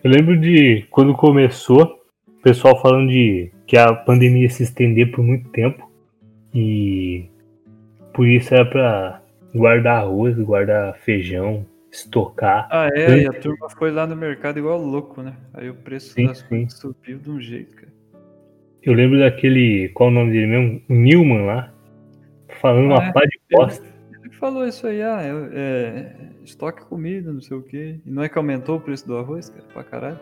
Eu 0.04 0.12
lembro 0.12 0.40
de 0.40 0.86
quando 0.90 1.14
começou, 1.14 2.00
o 2.28 2.42
pessoal 2.42 2.82
falando 2.82 3.10
de 3.10 3.52
que 3.68 3.78
a 3.78 3.94
pandemia 3.94 4.44
ia 4.44 4.50
se 4.50 4.64
estender 4.64 5.12
por 5.12 5.24
muito 5.24 5.50
tempo. 5.50 5.89
E 6.54 7.30
por 8.14 8.28
isso 8.28 8.54
era 8.54 8.66
pra 8.66 9.22
guardar 9.54 10.04
arroz, 10.04 10.38
guardar 10.38 10.96
feijão, 11.00 11.66
estocar. 11.92 12.68
Ah, 12.72 12.90
é, 12.94 13.20
e 13.20 13.28
a 13.28 13.34
turma 13.34 13.70
foi 13.70 13.92
lá 13.92 14.06
no 14.06 14.16
mercado 14.16 14.60
igual 14.60 14.80
louco, 14.82 15.22
né? 15.22 15.34
Aí 15.54 15.70
o 15.70 15.76
preço 15.76 16.14
Sim, 16.14 16.28
das 16.28 16.40
sim. 16.40 16.48
coisas 16.48 16.74
subiu 16.74 17.18
de 17.20 17.30
um 17.30 17.40
jeito, 17.40 17.76
cara. 17.76 17.90
Eu 18.82 18.94
lembro 18.94 19.20
daquele. 19.20 19.90
Qual 19.90 20.10
o 20.10 20.12
nome 20.12 20.32
dele 20.32 20.48
mesmo? 20.48 20.82
Newman 20.88 21.46
lá. 21.46 21.74
Falando 22.62 22.94
Ah, 22.94 23.00
uma 23.00 23.06
é? 23.06 23.12
pá 23.12 23.22
de 23.22 23.40
bosta. 23.52 23.86
Ele 24.24 24.34
falou 24.34 24.66
isso 24.66 24.88
aí, 24.88 25.02
ah, 25.02 25.22
é, 25.22 25.50
é, 25.54 26.16
estoque 26.44 26.86
comida, 26.86 27.32
não 27.32 27.42
sei 27.42 27.58
o 27.58 27.62
quê. 27.62 28.00
E 28.06 28.10
não 28.10 28.24
é 28.24 28.30
que 28.30 28.38
aumentou 28.38 28.78
o 28.78 28.82
preço 28.82 29.06
do 29.06 29.18
arroz, 29.18 29.50
cara, 29.50 29.66
pra 29.74 29.84
caralho? 29.84 30.20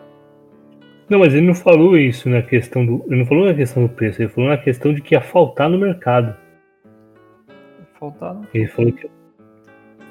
Não, 1.08 1.20
mas 1.20 1.32
ele 1.32 1.46
não 1.46 1.54
falou 1.54 1.96
isso 1.96 2.28
na 2.28 2.42
questão 2.42 2.84
do. 2.84 3.04
Ele 3.06 3.20
não 3.20 3.26
falou 3.26 3.46
na 3.46 3.54
questão 3.54 3.82
do 3.82 3.88
preço, 3.88 4.20
ele 4.20 4.28
falou 4.28 4.50
na 4.50 4.58
questão 4.58 4.92
de 4.92 5.00
que 5.00 5.14
ia 5.14 5.20
faltar 5.20 5.68
no 5.70 5.78
mercado. 5.78 6.36
Faltar, 7.98 8.34
não. 8.34 8.46
Ele 8.52 8.68
falou 8.68 8.92
que. 8.92 9.10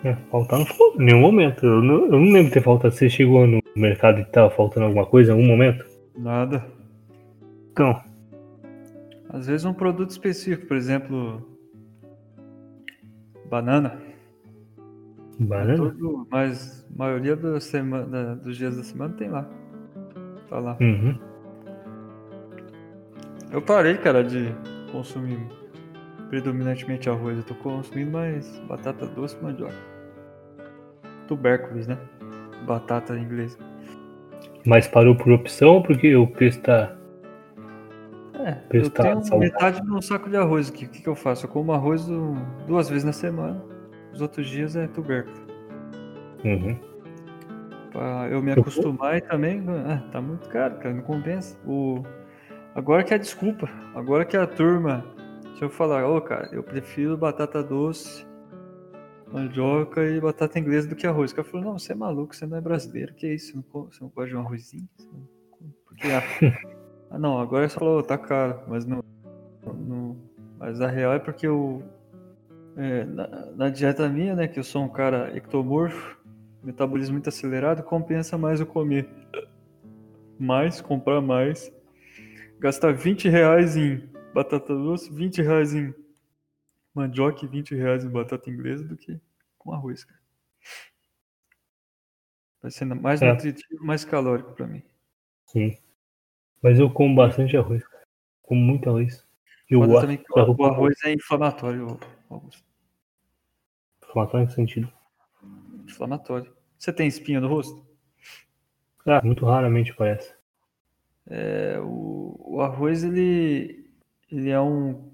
É, 0.04 0.16
faltar 0.32 0.60
não 0.60 0.66
falou 0.66 0.96
em 1.00 1.06
nenhum 1.06 1.22
momento. 1.22 1.66
Eu 1.66 1.82
não, 1.82 2.06
eu 2.06 2.12
não 2.12 2.32
lembro 2.32 2.46
de 2.46 2.52
ter 2.52 2.64
faltado. 2.64 2.94
Você 2.94 3.10
chegou 3.10 3.46
no 3.46 3.62
mercado 3.76 4.20
e 4.20 4.26
tava 4.26 4.50
faltando 4.50 4.88
alguma 4.88 5.06
coisa 5.06 5.32
em 5.32 5.36
algum 5.36 5.48
momento? 5.48 5.86
Nada. 6.18 6.66
Então. 7.72 8.02
Às 9.30 9.46
vezes 9.48 9.66
um 9.66 9.74
produto 9.74 10.10
específico, 10.10 10.68
por 10.68 10.78
exemplo, 10.78 11.46
banana. 13.50 14.00
Banana? 15.40 15.78
Todo, 15.78 16.28
mas 16.32 16.88
a 16.92 16.98
maioria 16.98 17.36
da 17.36 17.60
semana, 17.60 18.36
dos 18.36 18.58
dias 18.58 18.78
da 18.78 18.84
semana 18.84 19.14
tem 19.14 19.30
lá. 19.30 19.48
Tá 20.50 20.60
lá. 20.60 20.78
Uhum. 20.80 21.18
Eu 23.52 23.62
parei, 23.62 23.98
cara, 23.98 24.24
de 24.24 24.54
consumir 24.92 25.40
predominantemente 26.30 27.10
arroz. 27.10 27.38
Eu 27.38 27.44
tô 27.44 27.56
consumindo 27.56 28.12
mais 28.12 28.60
batata 28.68 29.06
doce 29.06 29.38
e 29.40 29.44
mandioca. 29.44 29.74
Tubérculos, 31.28 31.88
né? 31.88 31.98
Batata 32.66 33.18
em 33.18 33.24
inglês. 33.24 33.58
Mas 34.66 34.88
parou 34.88 35.16
por 35.16 35.32
opção 35.32 35.76
ou 35.76 35.84
porque 35.84 36.16
o 36.16 36.28
preço 36.28 36.62
tá. 36.62 36.94
É, 38.46 38.52
Preço 38.52 38.88
eu 38.88 38.92
tá 38.92 39.04
tenho 39.04 39.24
saudável. 39.24 39.40
metade 39.40 39.82
de 39.82 39.92
um 39.92 40.02
saco 40.02 40.30
de 40.30 40.38
arroz 40.38 40.70
aqui. 40.70 40.86
O 40.86 40.90
que, 40.90 41.02
que 41.02 41.08
eu 41.10 41.16
faço? 41.16 41.46
Eu 41.46 41.50
como 41.50 41.72
arroz 41.74 42.06
duas 42.66 42.90
vezes 42.90 43.04
na 43.04 43.14
semana. 43.14 43.62
Os 44.14 44.22
outros 44.22 44.48
dias 44.48 44.76
é 44.76 44.88
tubérculo. 44.88 45.36
Uhum. 46.44 46.78
Pra 47.98 48.30
eu 48.30 48.44
me 48.44 48.52
acostumar 48.52 49.18
e 49.18 49.22
também. 49.22 49.64
Ah, 49.88 50.08
tá 50.12 50.22
muito 50.22 50.48
caro, 50.50 50.76
cara. 50.76 50.94
Não 50.94 51.02
compensa. 51.02 51.58
O... 51.66 52.04
Agora 52.76 53.04
que 53.04 53.12
é 53.12 53.16
a 53.16 53.20
desculpa. 53.20 53.68
Agora 53.96 54.24
que 54.24 54.38
a 54.38 54.46
turma. 54.46 55.04
Se 55.58 55.64
eu 55.64 55.70
falar, 55.72 56.08
ô 56.08 56.22
cara, 56.22 56.48
eu 56.52 56.62
prefiro 56.62 57.18
batata 57.18 57.64
doce, 57.64 58.24
mandioca 59.34 60.04
e 60.04 60.22
batata 60.22 60.60
inglesa 60.60 60.88
do 60.88 60.96
que 60.96 61.08
arroz. 61.08 61.32
O 61.32 61.36
cara 61.38 61.48
falou, 61.48 61.66
não, 61.66 61.80
você 61.80 61.94
é 61.94 61.96
maluco, 61.96 62.36
você 62.36 62.46
não 62.46 62.58
é 62.58 62.62
brasileiro. 62.62 63.16
Que 63.16 63.34
isso? 63.34 63.48
Você 63.48 63.58
não, 63.58 63.86
você 63.86 64.04
não 64.04 64.10
gosta 64.10 64.30
de 64.30 64.36
um 64.36 64.42
arrozinho? 64.42 64.88
Não? 65.12 65.28
Porque, 65.88 66.08
ah, 66.10 66.22
ah, 67.10 67.18
não, 67.18 67.40
agora 67.40 67.68
você 67.68 67.80
falou, 67.80 68.04
tá 68.04 68.16
caro, 68.16 68.60
mas 68.68 68.86
não. 68.86 69.04
não- 69.66 70.16
mas 70.60 70.80
a 70.82 70.88
real 70.88 71.14
é 71.14 71.20
porque 71.20 71.48
eu. 71.48 71.82
é, 72.76 73.06
na, 73.06 73.28
na 73.56 73.70
dieta 73.70 74.08
minha, 74.08 74.36
né, 74.36 74.48
que 74.48 74.60
eu 74.60 74.64
sou 74.64 74.84
um 74.84 74.90
cara 74.90 75.36
ectomorfo, 75.36 76.16
metabolismo 76.64 77.14
muito 77.14 77.30
acelerado, 77.30 77.84
compensa 77.84 78.38
mais 78.38 78.60
eu 78.60 78.66
comer 78.66 79.08
mais, 80.40 80.82
comprar 80.82 81.20
mais, 81.22 81.72
gastar 82.60 82.94
20 82.94 83.28
reais 83.30 83.76
em 83.76 84.08
batata 84.34 84.74
doce, 84.76 85.12
20 85.12 85.42
reais 85.42 85.74
em 85.74 85.94
mandioca 86.94 87.44
e 87.46 87.48
20 87.48 87.76
reais 87.76 88.04
em 88.06 88.10
batata 88.10 88.50
inglesa 88.50 88.84
do 88.84 88.96
que 88.98 89.20
com 89.58 89.74
arroz, 89.74 90.04
cara. 90.04 90.20
Vai 92.62 92.72
ser 92.72 92.86
mais 92.86 93.22
É. 93.22 93.32
nutritivo, 93.32 93.84
mais 93.86 94.04
calórico 94.04 94.54
pra 94.54 94.68
mim. 94.68 94.84
Sim. 95.46 95.78
Mas 96.62 96.80
eu 96.80 96.90
como 96.92 97.16
bastante 97.16 97.56
arroz. 97.56 97.84
cara. 97.88 98.06
Como 98.42 98.60
muito 98.62 98.90
arroz. 98.90 99.26
Eu 99.70 99.80
gosto. 99.82 100.02
também 100.02 100.24
o 100.30 100.66
arroz 100.66 100.96
é 101.04 101.14
inflamatório, 101.14 102.00
Augusto. 102.30 102.64
inflamatório 104.04 104.46
em 104.46 104.48
que 104.48 104.54
sentido? 104.54 104.92
Inflamatório. 105.88 106.54
Você 106.78 106.92
tem 106.94 107.08
espinha 107.08 107.40
no 107.40 107.48
rosto? 107.48 107.86
Ah, 109.06 109.22
muito 109.24 109.46
raramente 109.46 109.94
parece. 109.96 110.34
É, 111.30 111.78
o, 111.82 112.36
o 112.40 112.62
arroz, 112.62 113.04
ele, 113.04 113.90
ele 114.32 114.50
é 114.50 114.60
um 114.60 115.12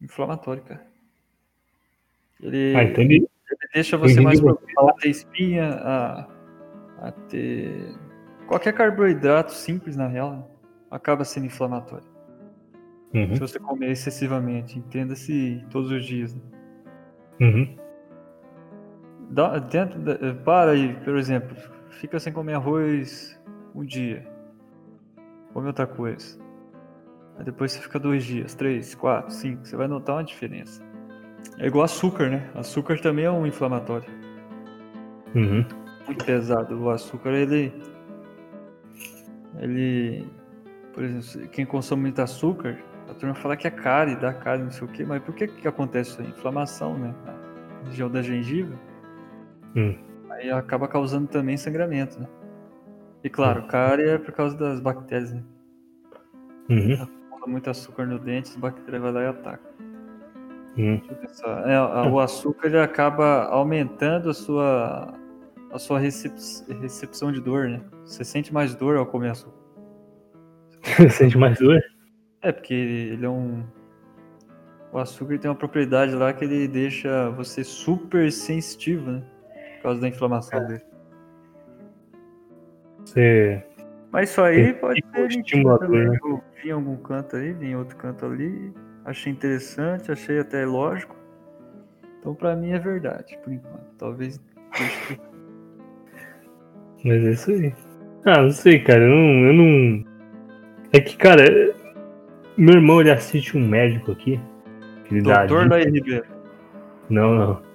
inflamatório, 0.00 0.62
cara. 0.62 0.86
Ele, 2.40 2.74
Ah, 2.76 2.82
então 2.84 3.02
ele. 3.04 3.28
deixa 3.72 3.96
você 3.96 4.12
entendi 4.14 4.24
mais 4.24 4.40
propício 4.40 4.88
a 4.88 4.92
ter 4.94 5.08
espinha, 5.08 5.70
a, 5.70 6.28
a 6.98 7.12
ter 7.28 7.94
qualquer 8.46 8.74
carboidrato 8.74 9.52
simples, 9.52 9.96
na 9.96 10.06
real, 10.06 10.50
acaba 10.90 11.24
sendo 11.24 11.46
inflamatório. 11.46 12.06
Uhum, 13.14 13.34
Se 13.34 13.40
você 13.40 13.58
comer 13.58 13.90
excessivamente, 13.92 14.78
entenda-se 14.78 15.64
todos 15.70 15.90
os 15.90 16.04
dias. 16.04 16.34
né. 16.34 16.40
uhum. 17.40 17.85
Dá, 19.30 19.58
dentro 19.58 19.98
da- 20.00 20.16
para 20.44 20.72
aí, 20.72 20.94
por 21.04 21.16
exemplo, 21.16 21.56
fica 21.90 22.18
sem 22.18 22.32
comer 22.32 22.54
arroz 22.54 23.38
um 23.74 23.84
dia. 23.84 24.26
Come 25.52 25.66
outra 25.66 25.86
coisa. 25.86 26.38
Aí 27.38 27.44
depois 27.44 27.72
você 27.72 27.80
fica 27.80 27.98
dois 27.98 28.24
dias, 28.24 28.54
três, 28.54 28.94
quatro, 28.94 29.32
cinco. 29.32 29.66
Você 29.66 29.76
vai 29.76 29.88
notar 29.88 30.16
uma 30.16 30.24
diferença. 30.24 30.82
É 31.58 31.66
igual 31.66 31.84
açúcar, 31.84 32.28
né? 32.30 32.50
Açúcar 32.54 33.00
também 33.00 33.24
é 33.24 33.30
um 33.30 33.46
inflamatório. 33.46 34.08
Uhum. 35.34 35.64
Muito 36.06 36.24
pesado. 36.24 36.78
O 36.80 36.90
açúcar, 36.90 37.30
ele. 37.30 37.72
Ele. 39.58 40.26
Por 40.92 41.04
exemplo, 41.04 41.48
quem 41.50 41.66
consome 41.66 42.02
muito 42.02 42.22
açúcar, 42.22 42.78
a 43.10 43.14
turma 43.14 43.34
fala 43.34 43.56
que 43.56 43.66
é 43.66 43.70
cárie, 43.70 44.16
dá 44.16 44.32
cárie, 44.32 44.62
não 44.64 44.70
sei 44.70 44.86
o 44.86 44.90
quê, 44.90 45.04
mas 45.04 45.22
por 45.22 45.34
que 45.34 45.46
que 45.46 45.68
acontece 45.68 46.10
isso 46.10 46.22
aí? 46.22 46.28
Inflamação, 46.28 46.96
né? 46.98 47.14
Na 47.26 47.88
região 47.90 48.10
da 48.10 48.22
gengiva. 48.22 48.74
Hum. 49.74 49.94
Aí 50.30 50.50
acaba 50.50 50.86
causando 50.86 51.26
também 51.26 51.56
sangramento, 51.56 52.20
né? 52.20 52.28
E 53.24 53.30
claro, 53.30 53.62
cárie 53.64 54.08
é 54.08 54.18
por 54.18 54.32
causa 54.32 54.56
das 54.56 54.80
bactérias, 54.80 55.32
né? 55.32 55.42
Uhum. 56.68 57.08
Muito 57.46 57.70
açúcar 57.70 58.06
no 58.06 58.18
dente, 58.18 58.50
as 58.50 58.56
bactérias 58.56 59.00
vão 59.00 59.12
lá 59.12 59.22
e 59.22 59.26
eu 59.26 59.34
pensar. 61.16 61.68
É, 61.70 61.80
o 62.08 62.18
açúcar 62.18 62.66
ele 62.66 62.78
acaba 62.78 63.44
aumentando 63.44 64.28
a 64.28 64.34
sua, 64.34 65.14
a 65.72 65.78
sua 65.78 65.98
recep- 65.98 66.34
recepção 66.80 67.32
de 67.32 67.40
dor, 67.40 67.68
né? 67.68 67.80
Você 68.04 68.24
sente 68.24 68.52
mais 68.52 68.74
dor 68.74 68.96
ao 68.96 69.06
comer 69.06 69.30
açúcar. 69.30 69.56
Sente 71.10 71.38
mais 71.38 71.58
dor? 71.58 71.80
É, 72.42 72.52
porque 72.52 72.74
ele 72.74 73.24
é 73.24 73.28
um. 73.28 73.64
O 74.92 74.98
açúcar 74.98 75.38
tem 75.38 75.50
uma 75.50 75.56
propriedade 75.56 76.14
lá 76.14 76.32
que 76.32 76.44
ele 76.44 76.68
deixa 76.68 77.30
você 77.30 77.64
super 77.64 78.30
sensitivo, 78.30 79.10
né? 79.10 79.22
Por 79.86 79.90
causa 79.90 80.00
da 80.00 80.08
inflamação 80.08 80.66
dele. 80.66 80.82
Você. 83.04 83.62
Mas 84.10 84.30
isso 84.30 84.42
aí 84.42 84.64
Tem 84.64 84.74
pode 84.74 85.00
tipo 85.00 85.16
ser 85.16 85.26
estimulador, 85.28 85.86
também. 85.86 86.08
né? 86.08 86.18
Eu 86.24 86.42
vi 86.60 86.68
em 86.68 86.72
algum 86.72 86.96
canto 86.96 87.36
aí, 87.36 87.52
vi 87.52 87.66
em 87.68 87.76
outro 87.76 87.96
canto 87.96 88.26
ali. 88.26 88.72
Achei 89.04 89.32
interessante, 89.32 90.10
achei 90.10 90.40
até 90.40 90.66
lógico. 90.66 91.14
Então 92.18 92.34
pra 92.34 92.56
mim 92.56 92.72
é 92.72 92.80
verdade, 92.80 93.38
por 93.44 93.52
enquanto. 93.52 93.86
Talvez 93.96 94.40
Mas 97.04 97.24
é 97.24 97.30
isso 97.30 97.50
aí. 97.52 97.72
Ah, 98.24 98.42
não 98.42 98.50
sei, 98.50 98.80
cara. 98.80 99.04
Eu 99.04 99.08
não. 99.10 99.46
Eu 99.46 99.52
não... 99.52 100.04
É 100.92 100.98
que, 101.00 101.16
cara. 101.16 101.44
Meu 102.56 102.74
irmão 102.74 103.00
ele 103.00 103.12
assiste 103.12 103.56
um 103.56 103.64
médico 103.68 104.10
aqui. 104.10 104.40
Que 105.04 105.14
ele 105.14 105.22
dá 105.22 105.46
Doutor 105.46 105.62
dica- 105.62 105.76
Laí 105.76 105.84
Ribeiro. 105.84 106.26
Não, 107.08 107.34
não. 107.36 107.65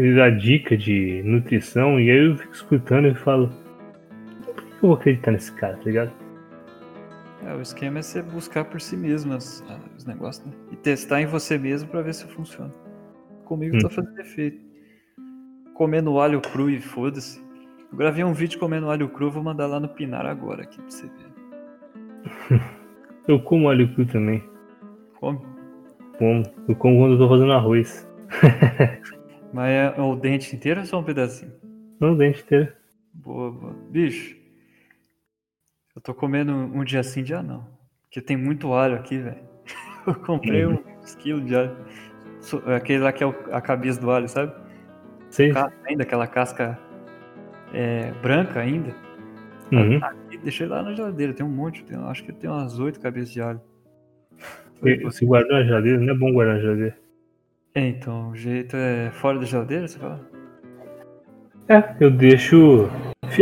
Ele 0.00 0.14
dá 0.16 0.30
dica 0.30 0.78
de 0.78 1.20
nutrição 1.26 2.00
e 2.00 2.10
aí 2.10 2.24
eu 2.26 2.34
fico 2.34 2.54
escutando 2.54 3.06
e 3.08 3.14
falo. 3.14 3.50
Por 4.46 4.54
que 4.54 4.62
eu 4.62 4.78
vou 4.88 4.94
acreditar 4.94 5.30
nesse 5.32 5.52
cara, 5.52 5.76
tá 5.76 5.84
ligado? 5.84 6.10
É, 7.46 7.54
o 7.54 7.60
esquema 7.60 7.98
é 7.98 8.02
você 8.02 8.22
buscar 8.22 8.64
por 8.64 8.80
si 8.80 8.96
mesmo 8.96 9.34
as- 9.34 9.62
os 9.98 10.06
negócios, 10.06 10.46
né? 10.46 10.52
E 10.72 10.76
testar 10.76 11.20
em 11.20 11.26
você 11.26 11.58
mesmo 11.58 11.90
pra 11.90 12.00
ver 12.00 12.14
se 12.14 12.26
funciona. 12.28 12.72
Comigo 13.44 13.76
Hum. 13.76 13.80
tá 13.80 13.90
fazendo 13.90 14.18
efeito. 14.20 14.58
Comendo 15.74 16.18
alho 16.18 16.40
cru 16.40 16.70
e 16.70 16.80
foda-se. 16.80 17.38
Eu 17.92 17.98
gravei 17.98 18.24
um 18.24 18.32
vídeo 18.32 18.58
comendo 18.58 18.88
alho 18.88 19.06
cru, 19.10 19.30
vou 19.30 19.42
mandar 19.42 19.66
lá 19.66 19.78
no 19.78 19.88
Pinar 19.88 20.24
agora 20.24 20.62
aqui 20.62 20.78
pra 20.80 20.90
você 20.90 21.06
ver. 21.08 21.30
Eu 23.28 23.38
como 23.42 23.68
alho 23.68 23.92
cru 23.94 24.06
também. 24.06 24.42
Come. 25.20 25.40
Como. 26.18 26.42
Eu 26.66 26.74
como 26.74 26.98
quando 27.00 27.12
eu 27.12 27.18
tô 27.18 27.28
fazendo 27.28 27.52
arroz. 27.52 28.08
Mas 29.52 29.70
é 29.70 30.00
o 30.00 30.14
dente 30.16 30.54
inteiro 30.54 30.80
ou 30.80 30.86
só 30.86 31.00
um 31.00 31.04
pedacinho? 31.04 31.52
Não, 32.00 32.16
dente 32.16 32.42
inteiro. 32.42 32.72
Boa, 33.12 33.50
boa. 33.50 33.72
Bicho, 33.90 34.36
eu 35.94 36.00
tô 36.00 36.14
comendo 36.14 36.52
um 36.52 36.84
dia 36.84 37.02
sim, 37.02 37.22
dia 37.22 37.42
não. 37.42 37.66
Porque 38.04 38.20
tem 38.20 38.36
muito 38.36 38.72
alho 38.72 38.94
aqui, 38.96 39.18
velho. 39.18 39.48
Eu 40.06 40.14
comprei 40.14 40.64
Uhum. 40.64 40.78
uns 41.02 41.14
quilos 41.16 41.44
de 41.46 41.54
alho. 41.54 41.76
So- 42.40 42.62
Aquele 42.66 43.00
lá 43.00 43.12
que 43.12 43.22
é 43.22 43.26
o- 43.26 43.34
a 43.52 43.60
cabeça 43.60 44.00
do 44.00 44.10
alho, 44.10 44.28
sabe? 44.28 44.52
Ca- 45.52 45.70
Ainda, 45.86 46.02
aquela 46.04 46.26
casca 46.26 46.78
é, 47.72 48.10
branca 48.22 48.60
ainda. 48.60 48.94
Uhum. 49.70 50.00
E 50.32 50.38
deixei 50.38 50.66
lá 50.66 50.82
na 50.82 50.92
geladeira, 50.94 51.32
tem 51.34 51.44
um 51.46 51.50
monte, 51.50 51.84
tem- 51.84 51.96
acho 51.98 52.24
que 52.24 52.32
tem 52.32 52.48
umas 52.50 52.78
oito 52.80 52.98
cabeças 52.98 53.30
de 53.32 53.40
alho. 53.40 53.60
E 54.82 55.08
Se 55.12 55.24
guardar 55.26 55.60
na 55.60 55.64
geladeira, 55.64 56.00
não 56.00 56.12
é 56.14 56.16
bom 56.18 56.32
guardar 56.32 56.56
na 56.56 56.60
geladeira. 56.62 56.98
É, 57.74 57.86
então, 57.88 58.30
o 58.30 58.36
jeito 58.36 58.76
é 58.76 59.10
fora 59.12 59.38
da 59.38 59.46
geladeira, 59.46 59.86
você 59.86 59.98
fala? 59.98 60.20
É, 61.68 61.94
eu 62.00 62.10
deixo. 62.10 62.88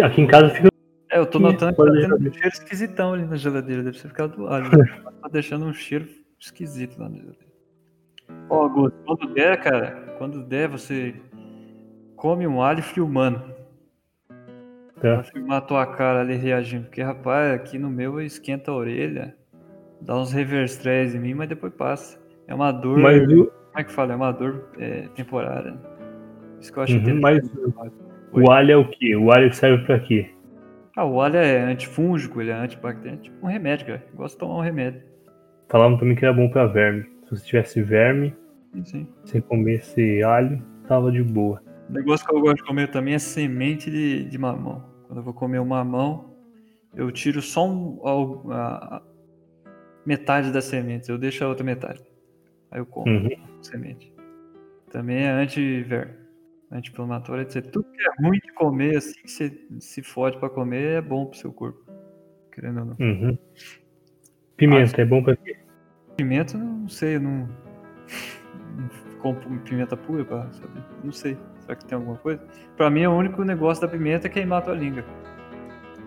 Aqui 0.02 0.20
em 0.20 0.26
casa 0.26 0.50
fica. 0.50 0.68
É, 1.10 1.18
eu 1.18 1.24
tô 1.24 1.38
notando 1.38 1.74
que 1.74 1.82
tá 1.82 1.90
tendo 1.92 2.16
um 2.28 2.32
cheiro 2.32 2.48
esquisitão 2.48 3.14
ali 3.14 3.24
na 3.24 3.36
geladeira, 3.36 3.82
deve 3.82 3.98
ser 3.98 4.12
causa 4.12 4.36
do 4.36 4.46
alho. 4.46 4.64
né? 4.76 4.84
tá 5.22 5.28
deixando 5.32 5.64
um 5.64 5.72
cheiro 5.72 6.06
esquisito 6.38 6.98
lá 7.00 7.08
na 7.08 7.16
geladeira. 7.16 7.48
Ó, 8.50 8.64
Augusto, 8.64 8.98
quando 9.06 9.32
der, 9.32 9.58
cara, 9.60 10.14
quando 10.18 10.42
der, 10.42 10.68
você 10.68 11.14
come 12.16 12.46
um 12.46 12.60
alho 12.60 12.82
filmando. 12.82 13.42
Tá. 15.00 15.14
Pra 15.14 15.22
filmar 15.22 15.58
a 15.58 15.62
tua 15.62 15.86
cara 15.86 16.20
ali 16.20 16.34
reagindo. 16.34 16.84
Porque, 16.84 17.00
rapaz, 17.02 17.54
aqui 17.54 17.78
no 17.78 17.88
meu 17.88 18.20
esquenta 18.20 18.70
a 18.70 18.74
orelha, 18.74 19.34
dá 20.02 20.18
uns 20.18 20.32
reverse 20.32 20.74
stress 20.76 21.16
em 21.16 21.20
mim, 21.20 21.32
mas 21.34 21.48
depois 21.48 21.72
passa. 21.72 22.20
É 22.46 22.54
uma 22.54 22.70
dor. 22.70 22.98
Mas, 22.98 23.26
o- 23.32 23.50
Como 23.68 23.80
é 23.80 23.84
que 23.84 23.92
fala? 23.92 24.12
É 24.12 24.16
uma 24.16 24.32
dor 24.32 24.68
é, 24.78 25.02
temporária. 25.14 25.72
né? 25.72 25.78
Isso 26.60 26.72
que 26.72 26.78
eu 26.78 26.82
acho 26.82 26.96
Uhum, 26.98 27.20
mas 27.20 27.40
o 28.32 28.50
alho 28.50 28.72
é 28.72 28.76
o 28.76 28.88
quê? 28.90 29.14
O 29.16 29.30
alho 29.30 29.52
serve 29.52 29.84
pra 29.84 30.00
quê? 30.00 30.30
Ah, 30.96 31.04
o 31.04 31.20
alho 31.20 31.36
é 31.36 31.60
antifúngico, 31.60 32.40
ele 32.40 32.50
é 32.50 32.54
antibacteriano, 32.54 33.20
tipo 33.22 33.46
um 33.46 33.48
remédio, 33.48 33.86
cara. 33.86 34.04
Eu 34.10 34.16
gosto 34.16 34.34
de 34.34 34.38
tomar 34.40 34.56
um 34.56 34.60
remédio. 34.62 35.02
Falavam 35.68 35.98
mim 35.98 36.14
que 36.16 36.24
era 36.24 36.34
bom 36.34 36.48
pra 36.48 36.66
verme. 36.66 37.04
Se 37.24 37.30
você 37.30 37.44
tivesse 37.46 37.82
verme, 37.82 38.34
Sim, 38.84 39.06
você 39.24 39.40
comesse 39.40 40.22
alho, 40.22 40.62
tava 40.88 41.12
de 41.12 41.22
boa. 41.22 41.62
O 41.88 41.92
negócio 41.92 42.26
que 42.26 42.34
eu 42.34 42.40
gosto 42.40 42.56
de 42.56 42.64
comer 42.64 42.90
também 42.90 43.14
é 43.14 43.18
semente 43.18 43.90
de, 43.90 44.24
de 44.24 44.38
mamão. 44.38 44.84
Quando 45.06 45.18
eu 45.18 45.22
vou 45.22 45.32
comer 45.34 45.58
um 45.60 45.64
mamão, 45.66 46.34
eu 46.94 47.10
tiro 47.12 47.40
só 47.40 47.66
um, 47.68 48.00
a, 48.50 48.96
a- 48.96 49.02
metade 50.04 50.50
das 50.50 50.64
sementes, 50.64 51.08
eu 51.08 51.16
deixo 51.18 51.44
a 51.44 51.48
outra 51.48 51.64
metade. 51.64 52.02
Aí 52.70 52.80
eu 52.80 52.86
como 52.86 53.10
Uhum. 53.10 53.28
Semente. 53.60 54.12
Também 54.90 55.24
é 55.24 55.30
anti-verme, 55.30 56.14
anti-inflamatório, 56.72 57.42
etc. 57.42 57.64
Tudo 57.70 57.86
que 57.90 58.00
é 58.00 58.22
ruim 58.22 58.38
de 58.38 58.52
comer, 58.54 58.96
assim, 58.96 59.14
que 59.22 59.30
você 59.30 59.66
se 59.80 60.02
fode 60.02 60.38
pra 60.38 60.48
comer, 60.48 60.98
é 60.98 61.00
bom 61.00 61.26
pro 61.26 61.38
seu 61.38 61.52
corpo. 61.52 61.84
Querendo 62.52 62.80
ou 62.80 62.84
não. 62.86 62.96
Uhum. 62.98 63.38
Pimenta, 64.56 65.00
é 65.00 65.04
bom 65.04 65.22
pra 65.22 65.36
quê? 65.36 65.56
Pimenta, 66.16 66.58
não 66.58 66.88
sei, 66.88 67.16
eu 67.16 67.20
não, 67.20 67.48
compro 69.20 69.48
pimenta 69.60 69.96
pura 69.96 70.24
pra 70.24 70.50
saber. 70.52 70.82
Não 71.04 71.12
sei. 71.12 71.36
Será 71.60 71.76
que 71.76 71.84
tem 71.84 71.96
alguma 71.96 72.16
coisa? 72.16 72.42
Pra 72.76 72.90
mim, 72.90 73.04
o 73.06 73.16
único 73.16 73.44
negócio 73.44 73.82
da 73.82 73.88
pimenta 73.88 74.26
é 74.26 74.30
queimar 74.30 74.60
a 74.60 74.62
tua 74.62 74.74
língua. 74.74 75.04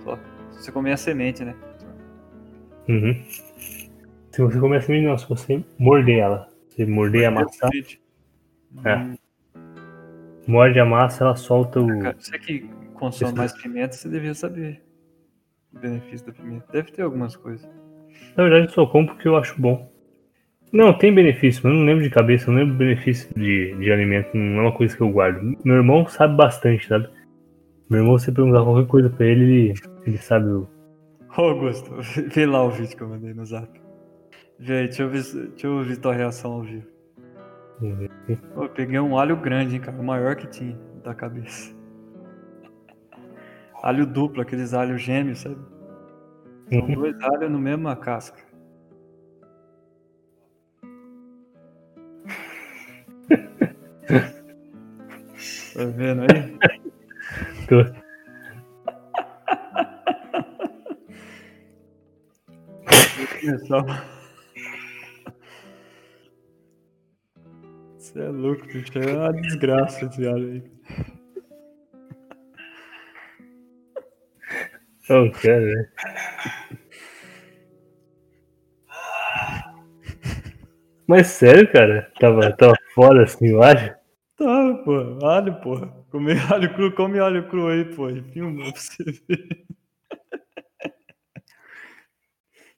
Só. 0.04 0.18
Se 0.52 0.64
você 0.64 0.72
comer 0.72 0.94
a 0.94 0.98
semente, 0.98 1.44
né? 1.44 1.56
Uhum. 2.90 3.24
Se 4.32 4.42
você 4.42 4.60
comer 4.60 4.78
assim, 4.78 5.02
não, 5.02 5.18
se 5.18 5.28
você 5.28 5.64
morder 5.78 6.20
ela. 6.20 6.51
Você 6.86 6.92
morder 6.92 7.22
e 7.22 7.26
amassar, 7.26 7.72
É. 8.86 8.96
Hum, 8.96 9.16
morde 10.48 10.80
a 10.80 10.86
massa, 10.86 11.24
ela 11.24 11.36
solta 11.36 11.80
o. 11.80 12.00
cara, 12.00 12.16
você 12.20 12.40
que 12.40 12.70
consome 12.96 13.38
mais 13.38 13.54
pimenta, 13.54 13.94
você 13.94 14.10
devia 14.10 14.34
saber 14.34 14.82
o 15.74 15.80
benefício 15.80 16.26
da 16.26 16.34
pimenta. 16.34 16.66
Deve 16.72 16.92
ter 16.92 17.04
algumas 17.04 17.36
coisas. 17.36 17.70
Na 18.36 18.44
verdade, 18.44 18.66
eu 18.66 18.72
só 18.72 18.86
como 18.86 19.08
porque 19.08 19.28
eu 19.28 19.38
acho 19.38 19.60
bom. 19.62 19.92
Não, 20.72 20.98
tem 20.98 21.14
benefício, 21.14 21.62
mas 21.64 21.74
eu 21.74 21.80
não 21.80 21.86
lembro 21.86 22.04
de 22.04 22.10
cabeça, 22.10 22.50
eu 22.50 22.54
não 22.54 22.62
lembro 22.62 22.78
benefício 22.78 23.30
de, 23.36 23.76
de 23.78 23.92
alimento, 23.92 24.36
não 24.36 24.60
é 24.60 24.62
uma 24.62 24.72
coisa 24.72 24.96
que 24.96 25.04
eu 25.04 25.10
guardo. 25.10 25.42
Meu 25.66 25.76
irmão 25.76 26.08
sabe 26.08 26.36
bastante, 26.36 26.88
sabe? 26.88 27.10
Meu 27.90 28.00
irmão, 28.00 28.18
se 28.18 28.32
perguntar 28.32 28.64
qualquer 28.64 28.88
coisa 28.88 29.10
pra 29.10 29.26
ele, 29.26 29.44
ele, 29.44 29.74
ele 30.08 30.18
sabe 30.18 30.48
o. 30.50 30.68
Ô, 31.38 31.42
Augusto, 31.42 31.92
vê 32.34 32.46
lá 32.46 32.64
o 32.64 32.70
vídeo 32.70 32.96
que 32.96 33.04
eu 33.04 33.10
mandei 33.10 33.34
no 33.34 33.46
zap. 33.46 33.70
Aí, 34.62 34.68
deixa 34.88 35.04
eu 35.04 35.10
ver, 35.10 35.24
deixa 35.24 35.68
eu 35.68 35.74
ouvir 35.78 35.98
tua 35.98 36.14
reação 36.14 36.54
ao 36.54 36.62
vivo. 36.64 36.88
Pô, 38.54 38.64
eu 38.66 38.70
peguei 38.70 39.00
um 39.00 39.18
alho 39.18 39.36
grande, 39.36 39.76
hein, 39.76 39.82
cara. 39.82 39.98
O 39.98 40.04
maior 40.04 40.36
que 40.36 40.48
tinha 40.48 40.78
da 41.04 41.14
cabeça. 41.16 41.74
Alho 43.82 44.06
duplo, 44.06 44.44
aqueles 44.44 44.76
alhos 44.76 45.02
gêmeos, 45.02 45.40
sabe? 45.40 45.58
São 46.70 46.80
Uhum. 46.82 46.94
dois 46.94 47.16
alhos 47.24 47.50
no 47.52 47.58
mesma 47.60 47.96
casca. 47.96 48.40
Tá 55.74 55.86
vendo 55.86 56.22
aí? 56.24 56.60
Tô. 57.68 57.82
Pessoal. 63.42 63.86
Você 68.12 68.20
é 68.22 68.28
louco, 68.28 68.66
bicho. 68.68 68.92
É 69.00 69.14
uma 69.18 69.32
desgraça 69.34 70.06
esse 70.06 70.28
alho 70.28 70.52
aí. 70.52 70.64
Cara, 75.42 75.60
né? 75.60 75.90
Mas 81.08 81.28
sério, 81.28 81.70
cara? 81.72 82.12
Tava, 82.20 82.52
tava 82.56 82.74
fora 82.96 83.24
assim, 83.24 83.48
eu 83.50 83.62
acho. 83.62 83.90
Tá, 84.38 84.82
pô. 84.86 85.26
Alho, 85.26 85.56
pô. 85.62 85.78
Comer 86.10 86.38
alho 86.52 86.74
cru, 86.74 86.92
come 86.94 87.20
alho 87.20 87.48
cru 87.50 87.68
aí, 87.68 87.86
pô. 87.96 88.08
Filma 88.34 88.72
pra 88.72 88.80
você 88.82 89.04
ver. 89.04 89.66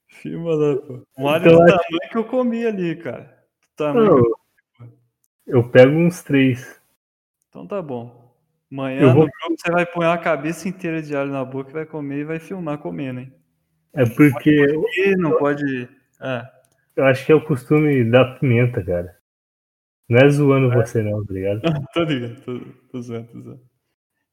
filma 0.07 0.55
lá, 0.55 0.75
pô. 0.77 1.03
Um 1.17 1.27
alho 1.27 1.45
Então, 1.47 1.57
do 1.57 1.63
acho- 1.63 1.77
tamanho 1.83 2.11
que 2.11 2.17
eu 2.17 2.23
comi 2.25 2.65
ali, 2.65 2.95
cara. 2.95 3.23
Do 3.23 3.75
tamanho 3.75 4.05
Não, 4.15 4.23
eu 5.45 5.69
pego 5.69 5.91
uns 5.91 6.21
três. 6.23 6.79
Então 7.49 7.67
tá 7.67 7.81
bom. 7.81 8.23
Amanhã 8.71 9.13
vou- 9.13 9.27
você 9.57 9.71
vai 9.71 9.85
pôr 9.85 10.03
uma 10.03 10.17
cabeça 10.17 10.67
inteira 10.67 11.01
de 11.01 11.15
alho 11.15 11.31
na 11.31 11.45
boca 11.45 11.69
e 11.69 11.73
vai 11.73 11.85
comer 11.85 12.19
e 12.21 12.23
vai 12.25 12.39
filmar 12.39 12.79
comendo, 12.79 13.19
hein? 13.19 13.33
É 13.93 14.03
porque 14.05 14.49
eu, 14.49 14.83
E 14.97 15.15
não 15.15 15.37
pode. 15.37 15.87
Ah, 16.19 16.49
eu 16.95 17.05
acho 17.05 17.25
que 17.25 17.31
é 17.31 17.35
o 17.35 17.45
costume 17.45 18.03
da 18.09 18.25
pimenta, 18.35 18.83
cara. 18.83 19.15
Não 20.09 20.17
é 20.19 20.29
zoando 20.29 20.71
você, 20.73 21.03
não, 21.03 21.23
tá 21.23 21.33
ligado? 21.33 21.61
tô 21.93 22.03
ligado, 22.03 22.41
tô, 22.41 22.59
tô 22.91 23.01
zoando, 23.01 23.27
tô 23.27 23.41
zoando. 23.41 23.61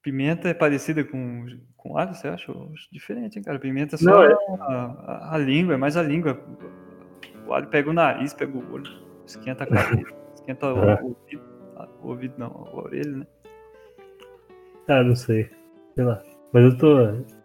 Pimenta 0.02 0.48
é 0.48 0.54
parecida 0.54 1.04
com, 1.04 1.44
com 1.76 1.98
alho, 1.98 2.14
você 2.14 2.26
acha? 2.28 2.50
Diferente, 2.90 3.36
hein, 3.38 3.44
cara? 3.44 3.58
Pimenta 3.58 3.96
é 3.96 3.98
só 3.98 4.04
Não, 4.10 4.22
é- 4.24 4.32
a, 4.32 4.74
a- 4.74 5.34
a 5.34 5.38
língua, 5.38 5.74
é 5.74 5.76
mais 5.76 5.98
a 5.98 6.02
língua. 6.02 6.42
O 7.46 7.52
alho 7.52 7.68
pega 7.68 7.90
o 7.90 7.92
nariz, 7.92 8.32
pega 8.32 8.56
o 8.56 8.72
olho, 8.72 8.90
esquenta 9.26 9.64
a 9.64 9.66
cabeça, 9.66 10.14
esquenta 10.50 10.74
o, 10.74 10.78
É. 10.88 11.00
o 11.02 11.06
ouvido. 11.06 11.42
ah, 11.76 11.88
O 12.02 12.08
ouvido 12.08 12.34
não, 12.38 12.46
a 12.48 12.76
orelha, 12.76 13.16
né? 13.18 13.26
Ah, 14.88 15.02
não 15.04 15.14
sei. 15.14 15.48
Sei 15.94 16.04
lá. 16.04 16.22
Mas 16.52 16.64
eu 16.64 16.76
tô. 16.78 16.96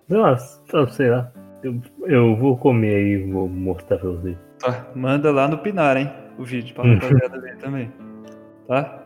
Sei 0.07 0.17
lá, 0.17 0.35
tô- 0.69 0.87
sei 0.87 1.09
lá. 1.09 1.31
Eu, 1.63 1.81
eu 2.05 2.35
vou 2.35 2.57
comer 2.57 2.95
aí 2.95 3.11
e 3.13 3.31
vou 3.31 3.47
mostrar 3.47 3.97
pra 3.97 4.09
vocês. 4.09 4.37
Tá, 4.59 4.87
manda 4.95 5.31
lá 5.31 5.47
no 5.47 5.57
Pinar, 5.57 5.97
hein? 5.97 6.11
O 6.37 6.43
vídeo, 6.43 6.75
pra 6.75 6.83
rapaziada 6.85 7.39
ver 7.39 7.57
também. 7.57 7.91
Tá? 8.67 9.03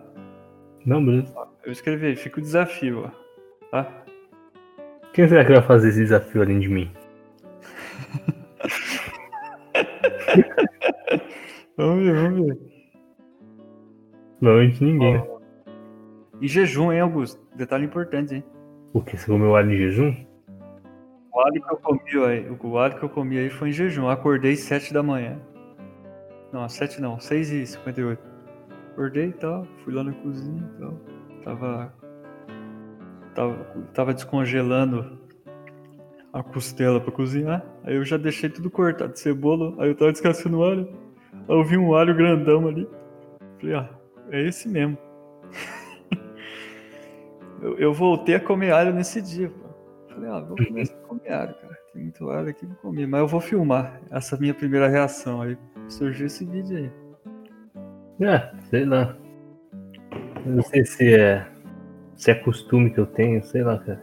Não, 0.85 1.03
beleza. 1.05 1.33
Eu 1.63 1.71
escrevi 1.71 2.07
aí, 2.07 2.15
fica 2.15 2.39
o 2.39 2.41
desafio, 2.41 3.05
ó. 3.05 3.11
Tá? 3.71 4.03
Quem 5.13 5.27
será 5.27 5.45
que 5.45 5.51
vai 5.53 5.61
fazer 5.61 5.89
esse 5.89 5.99
desafio 5.99 6.41
além 6.41 6.59
de 6.59 6.69
mim? 6.69 6.91
Vamos 11.77 12.03
ver, 12.03 12.13
vamos 12.13 12.45
ver. 12.47 12.57
Provavelmente 14.39 14.83
ninguém. 14.83 15.23
Em 16.41 16.47
jejum, 16.47 16.91
hein, 16.91 17.01
Augusto? 17.01 17.41
Detalhe 17.55 17.85
importante, 17.85 18.35
hein? 18.35 18.43
O 18.93 19.01
que? 19.01 19.17
Você 19.17 19.25
comeu 19.25 19.55
alho 19.55 19.71
em 19.71 19.77
jejum? 19.77 20.15
O 21.33 21.39
alho 21.41 21.61
que 21.61 21.71
eu 21.71 21.77
comi 21.77 22.25
aí, 22.25 22.49
o 22.49 22.77
alho 22.77 22.97
que 22.97 23.03
eu 23.03 23.09
comi 23.09 23.37
aí 23.37 23.49
foi 23.49 23.69
em 23.69 23.71
jejum. 23.71 24.03
Eu 24.03 24.09
acordei 24.09 24.55
7 24.55 24.93
da 24.93 25.03
manhã. 25.03 25.39
Não, 26.51 26.63
às 26.63 26.73
7 26.73 27.01
não, 27.01 27.19
6 27.19 27.51
e 27.51 27.65
58. 27.65 28.21
Acordei 28.93 29.27
e 29.27 29.33
tal, 29.33 29.65
fui 29.83 29.93
lá 29.93 30.03
na 30.03 30.13
cozinha 30.13 30.69
e 30.75 30.81
tal. 30.81 30.93
Tava. 31.43 31.93
tava, 33.35 33.55
tava 33.93 34.13
descongelando 34.13 35.19
a 36.33 36.41
costela 36.41 36.99
pra 36.99 37.11
cozinhar. 37.11 37.65
Aí 37.83 37.95
eu 37.95 38.05
já 38.05 38.17
deixei 38.17 38.49
tudo 38.49 38.71
cortado 38.71 39.13
de 39.13 39.19
cebola. 39.19 39.75
Aí 39.79 39.89
eu 39.89 39.95
tava 39.95 40.11
descascando 40.11 40.59
o 40.59 40.63
alho. 40.63 40.87
Aí 41.33 41.55
eu 41.55 41.63
vi 41.63 41.77
um 41.77 41.93
alho 41.93 42.15
grandão 42.15 42.67
ali. 42.67 42.87
Falei, 43.59 43.75
ah, 43.75 43.89
é 44.31 44.47
esse 44.47 44.67
mesmo. 44.67 44.97
eu, 47.61 47.77
eu 47.77 47.93
voltei 47.93 48.35
a 48.35 48.39
comer 48.39 48.71
alho 48.71 48.93
nesse 48.93 49.21
dia, 49.21 49.49
pô. 49.49 49.69
Falei, 50.13 50.29
ah, 50.29 50.39
vou 50.39 50.57
começar 50.57 50.95
a 50.95 51.07
comer 51.07 51.31
alho, 51.31 51.53
cara. 51.55 51.79
Tem 51.93 52.03
muito 52.03 52.29
alho 52.29 52.49
aqui, 52.49 52.65
vou 52.65 52.75
comer. 52.77 53.07
Mas 53.07 53.21
eu 53.21 53.27
vou 53.27 53.39
filmar 53.39 54.01
essa 54.11 54.37
minha 54.37 54.53
primeira 54.53 54.87
reação. 54.87 55.41
Aí 55.41 55.57
surgiu 55.87 56.27
esse 56.27 56.45
vídeo 56.45 56.77
aí. 56.77 58.27
É, 58.27 58.51
sei 58.69 58.85
lá. 58.85 59.15
Eu 60.45 60.51
não 60.51 60.63
sei 60.63 60.85
se 60.85 61.13
é. 61.13 61.47
Se 62.15 62.31
é 62.31 62.35
costume 62.35 62.89
que 62.89 62.99
eu 62.99 63.05
tenho, 63.05 63.41
sei 63.43 63.63
lá, 63.63 63.79
cara. 63.79 64.01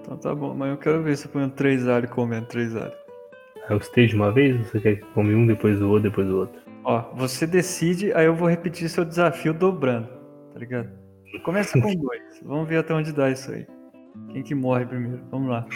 Então 0.00 0.16
tá 0.16 0.34
bom, 0.34 0.54
mas 0.54 0.70
eu 0.70 0.76
quero 0.76 1.02
ver 1.02 1.16
você 1.16 1.28
põe 1.28 1.48
três 1.50 1.86
alhos 1.88 2.10
e 2.10 2.12
comendo 2.12 2.46
três 2.46 2.74
alhos. 2.74 2.94
Aí 3.66 3.74
eu 3.74 3.78
stage 3.78 4.14
uma 4.14 4.30
vez, 4.30 4.66
você 4.66 4.80
quer 4.80 4.96
que 4.96 5.04
come 5.12 5.34
um, 5.34 5.46
depois 5.46 5.80
o 5.80 5.88
outro, 5.88 6.10
depois 6.10 6.28
o 6.28 6.38
outro? 6.38 6.63
Ó, 6.84 7.00
você 7.14 7.46
decide, 7.46 8.12
aí 8.12 8.26
eu 8.26 8.34
vou 8.34 8.48
repetir 8.48 8.88
seu 8.88 9.04
desafio 9.04 9.54
dobrando, 9.54 10.08
tá 10.52 10.58
ligado? 10.58 10.90
Começa 11.42 11.80
com 11.80 11.94
dois. 11.94 12.22
Vamos 12.44 12.68
ver 12.68 12.78
até 12.78 12.92
onde 12.94 13.12
dá 13.12 13.30
isso 13.30 13.50
aí. 13.50 13.66
Quem 14.30 14.42
que 14.42 14.54
morre 14.54 14.84
primeiro? 14.86 15.20
Vamos 15.30 15.48
lá. 15.48 15.66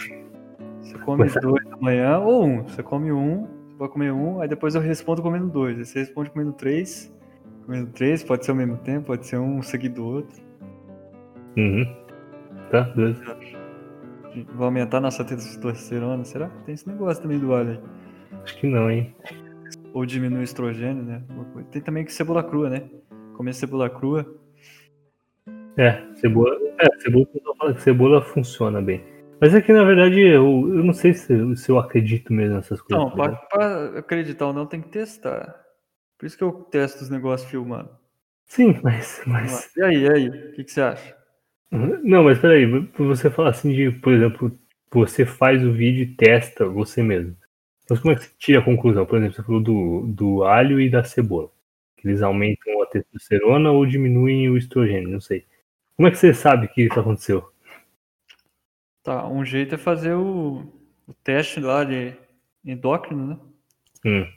Você 0.80 0.92
come 0.98 1.04
Começa- 1.18 1.40
dois 1.40 1.64
amanhã 1.72 2.18
ou 2.18 2.44
um. 2.44 2.62
Você 2.62 2.82
come 2.82 3.10
um, 3.10 3.46
você 3.68 3.76
vai 3.78 3.88
comer 3.88 4.12
um, 4.12 4.40
aí 4.40 4.48
depois 4.48 4.74
eu 4.74 4.80
respondo 4.80 5.22
comendo 5.22 5.48
dois. 5.48 5.78
Aí 5.78 5.84
você 5.84 6.00
responde 6.00 6.30
comendo 6.30 6.52
três. 6.52 7.12
Comendo 7.66 7.90
três, 7.90 8.22
pode 8.22 8.44
ser 8.44 8.52
ao 8.52 8.56
mesmo 8.56 8.76
tempo, 8.78 9.06
pode 9.06 9.26
ser 9.26 9.38
um 9.38 9.60
seguido 9.62 9.96
do 9.96 10.06
outro. 10.06 10.40
Uhum. 11.56 11.84
Tá, 12.70 12.82
beleza. 12.82 13.22
Vai 14.54 14.66
aumentar 14.66 15.00
nossa 15.00 15.24
testosterona, 15.24 16.24
será? 16.24 16.48
Tem 16.64 16.74
esse 16.74 16.88
negócio 16.88 17.22
também 17.22 17.38
do 17.38 17.52
alho 17.52 17.70
aí. 17.72 17.80
Acho 18.44 18.56
que 18.58 18.66
não, 18.68 18.90
hein? 18.90 19.14
Ou 19.98 20.06
diminui 20.06 20.38
o 20.38 20.44
estrogênio, 20.44 21.02
né? 21.02 21.20
Tem 21.72 21.82
também 21.82 22.04
que 22.04 22.12
cebola 22.12 22.40
crua, 22.40 22.70
né? 22.70 22.88
Comer 23.36 23.52
cebola 23.52 23.90
crua. 23.90 24.32
É, 25.76 26.04
cebola. 26.14 26.56
É, 26.78 27.00
cebola, 27.00 27.26
fala 27.58 27.78
cebola 27.80 28.22
funciona 28.22 28.80
bem. 28.80 29.04
Mas 29.40 29.56
é 29.56 29.60
que 29.60 29.72
na 29.72 29.82
verdade 29.82 30.20
eu, 30.20 30.44
eu 30.68 30.84
não 30.84 30.94
sei 30.94 31.14
se, 31.14 31.56
se 31.56 31.68
eu 31.68 31.80
acredito 31.80 32.32
mesmo 32.32 32.54
nessas 32.54 32.80
coisas. 32.80 33.04
Não, 33.04 33.10
pra, 33.10 33.24
ligado? 33.24 33.48
pra 33.48 33.98
acreditar 33.98 34.46
ou 34.46 34.52
não, 34.52 34.66
tem 34.66 34.80
que 34.80 34.88
testar. 34.88 35.52
Por 36.16 36.26
isso 36.26 36.38
que 36.38 36.44
eu 36.44 36.52
testo 36.52 37.02
os 37.02 37.10
negócios 37.10 37.50
filmando. 37.50 37.90
Sim, 38.46 38.78
mas. 38.84 39.20
Mas. 39.26 39.76
E 39.76 39.82
aí, 39.82 39.96
e 40.04 40.12
aí? 40.12 40.28
O 40.28 40.52
que, 40.52 40.62
que 40.62 40.70
você 40.70 40.80
acha? 40.80 41.16
Não, 41.72 42.22
mas 42.22 42.38
peraí, 42.38 42.66
você 42.96 43.28
falar 43.30 43.50
assim 43.50 43.72
de, 43.72 43.90
por 43.90 44.12
exemplo, 44.12 44.56
você 44.92 45.26
faz 45.26 45.64
o 45.64 45.72
vídeo 45.72 46.04
e 46.04 46.14
testa 46.14 46.68
você 46.68 47.02
mesmo. 47.02 47.36
Mas 47.88 48.00
como 48.00 48.12
é 48.12 48.16
que 48.16 48.24
você 48.24 48.30
tira 48.38 48.60
a 48.60 48.64
conclusão? 48.64 49.06
Por 49.06 49.18
exemplo, 49.18 49.36
você 49.36 49.42
falou 49.42 49.62
do, 49.62 50.06
do 50.08 50.44
alho 50.44 50.80
e 50.80 50.90
da 50.90 51.02
cebola. 51.02 51.50
Que 51.96 52.06
eles 52.06 52.22
aumentam 52.22 52.82
a 52.82 52.86
testosterona 52.86 53.70
ou 53.70 53.86
diminuem 53.86 54.48
o 54.50 54.56
estrogênio, 54.56 55.08
não 55.08 55.20
sei. 55.20 55.46
Como 55.96 56.06
é 56.06 56.10
que 56.10 56.18
você 56.18 56.32
sabe 56.32 56.68
que 56.68 56.82
isso 56.82 57.00
aconteceu? 57.00 57.50
Tá, 59.02 59.26
um 59.26 59.44
jeito 59.44 59.74
é 59.74 59.78
fazer 59.78 60.14
o, 60.14 60.64
o 61.06 61.14
teste 61.24 61.60
lá 61.60 61.82
de 61.82 62.14
endócrino, 62.64 63.26
né? 63.26 63.38
Hum. 64.04 64.32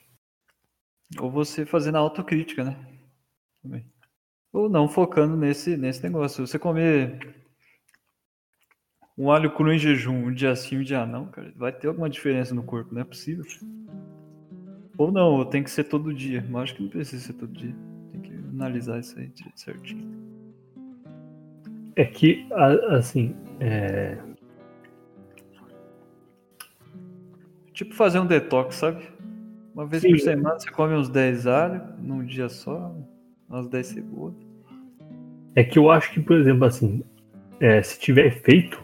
Ou 1.20 1.30
você 1.30 1.66
fazer 1.66 1.91
na 1.91 1.99
autocrítica, 1.99 2.64
né? 2.64 2.78
Também. 3.62 3.86
Ou 4.54 4.70
não, 4.70 4.88
focando 4.88 5.36
nesse, 5.36 5.78
nesse 5.78 6.02
negócio. 6.02 6.47
Se 6.47 6.52
você 6.54 6.58
comer 6.58 7.41
um 9.22 9.32
alho 9.32 9.52
cru 9.52 9.72
em 9.72 9.78
jejum, 9.78 10.28
um 10.28 10.34
dia 10.34 10.56
sim, 10.56 10.80
um 10.80 10.84
dia 10.84 11.06
não, 11.06 11.28
cara, 11.28 11.54
vai 11.56 11.72
ter 11.72 11.88
alguma 11.88 12.10
diferença 12.10 12.56
no 12.56 12.64
corpo, 12.64 12.94
não 12.94 13.02
é 13.02 13.06
possível. 13.06 13.46
Ou 14.98 15.12
não, 15.12 15.34
ou 15.34 15.46
tem 15.46 15.64
que 15.64 15.70
ser 15.70 15.84
todo 15.86 16.14
dia. 16.14 16.46
Mas 16.50 16.64
acho 16.64 16.76
que 16.76 16.84
não 16.84 16.90
precisa 16.90 17.24
ser 17.24 17.34
todo 17.34 17.54
dia. 17.54 17.76
Tem 18.12 18.22
que 18.22 18.34
analisar 18.34 19.00
isso 19.00 19.18
aí 19.20 19.32
certinho. 19.56 20.10
É 21.96 22.06
que, 22.06 22.48
assim, 22.90 23.36
é, 23.60 24.18
Tipo 27.82 27.96
fazer 27.96 28.20
um 28.20 28.28
detox, 28.28 28.76
sabe? 28.76 29.04
Uma 29.74 29.88
vez 29.88 30.04
Sim. 30.04 30.12
por 30.12 30.20
semana 30.20 30.60
você 30.60 30.70
come 30.70 30.94
uns 30.94 31.10
10 31.10 31.48
alhos, 31.48 31.82
num 32.00 32.24
dia 32.24 32.48
só, 32.48 32.96
umas 33.50 33.68
10 33.68 33.88
cebolas. 33.88 34.36
é 35.56 35.64
que 35.64 35.80
eu 35.80 35.90
acho 35.90 36.12
que, 36.12 36.20
por 36.20 36.36
exemplo, 36.38 36.66
assim, 36.66 37.04
é, 37.60 37.82
se 37.82 38.00
tiver 38.00 38.28
efeito, 38.28 38.84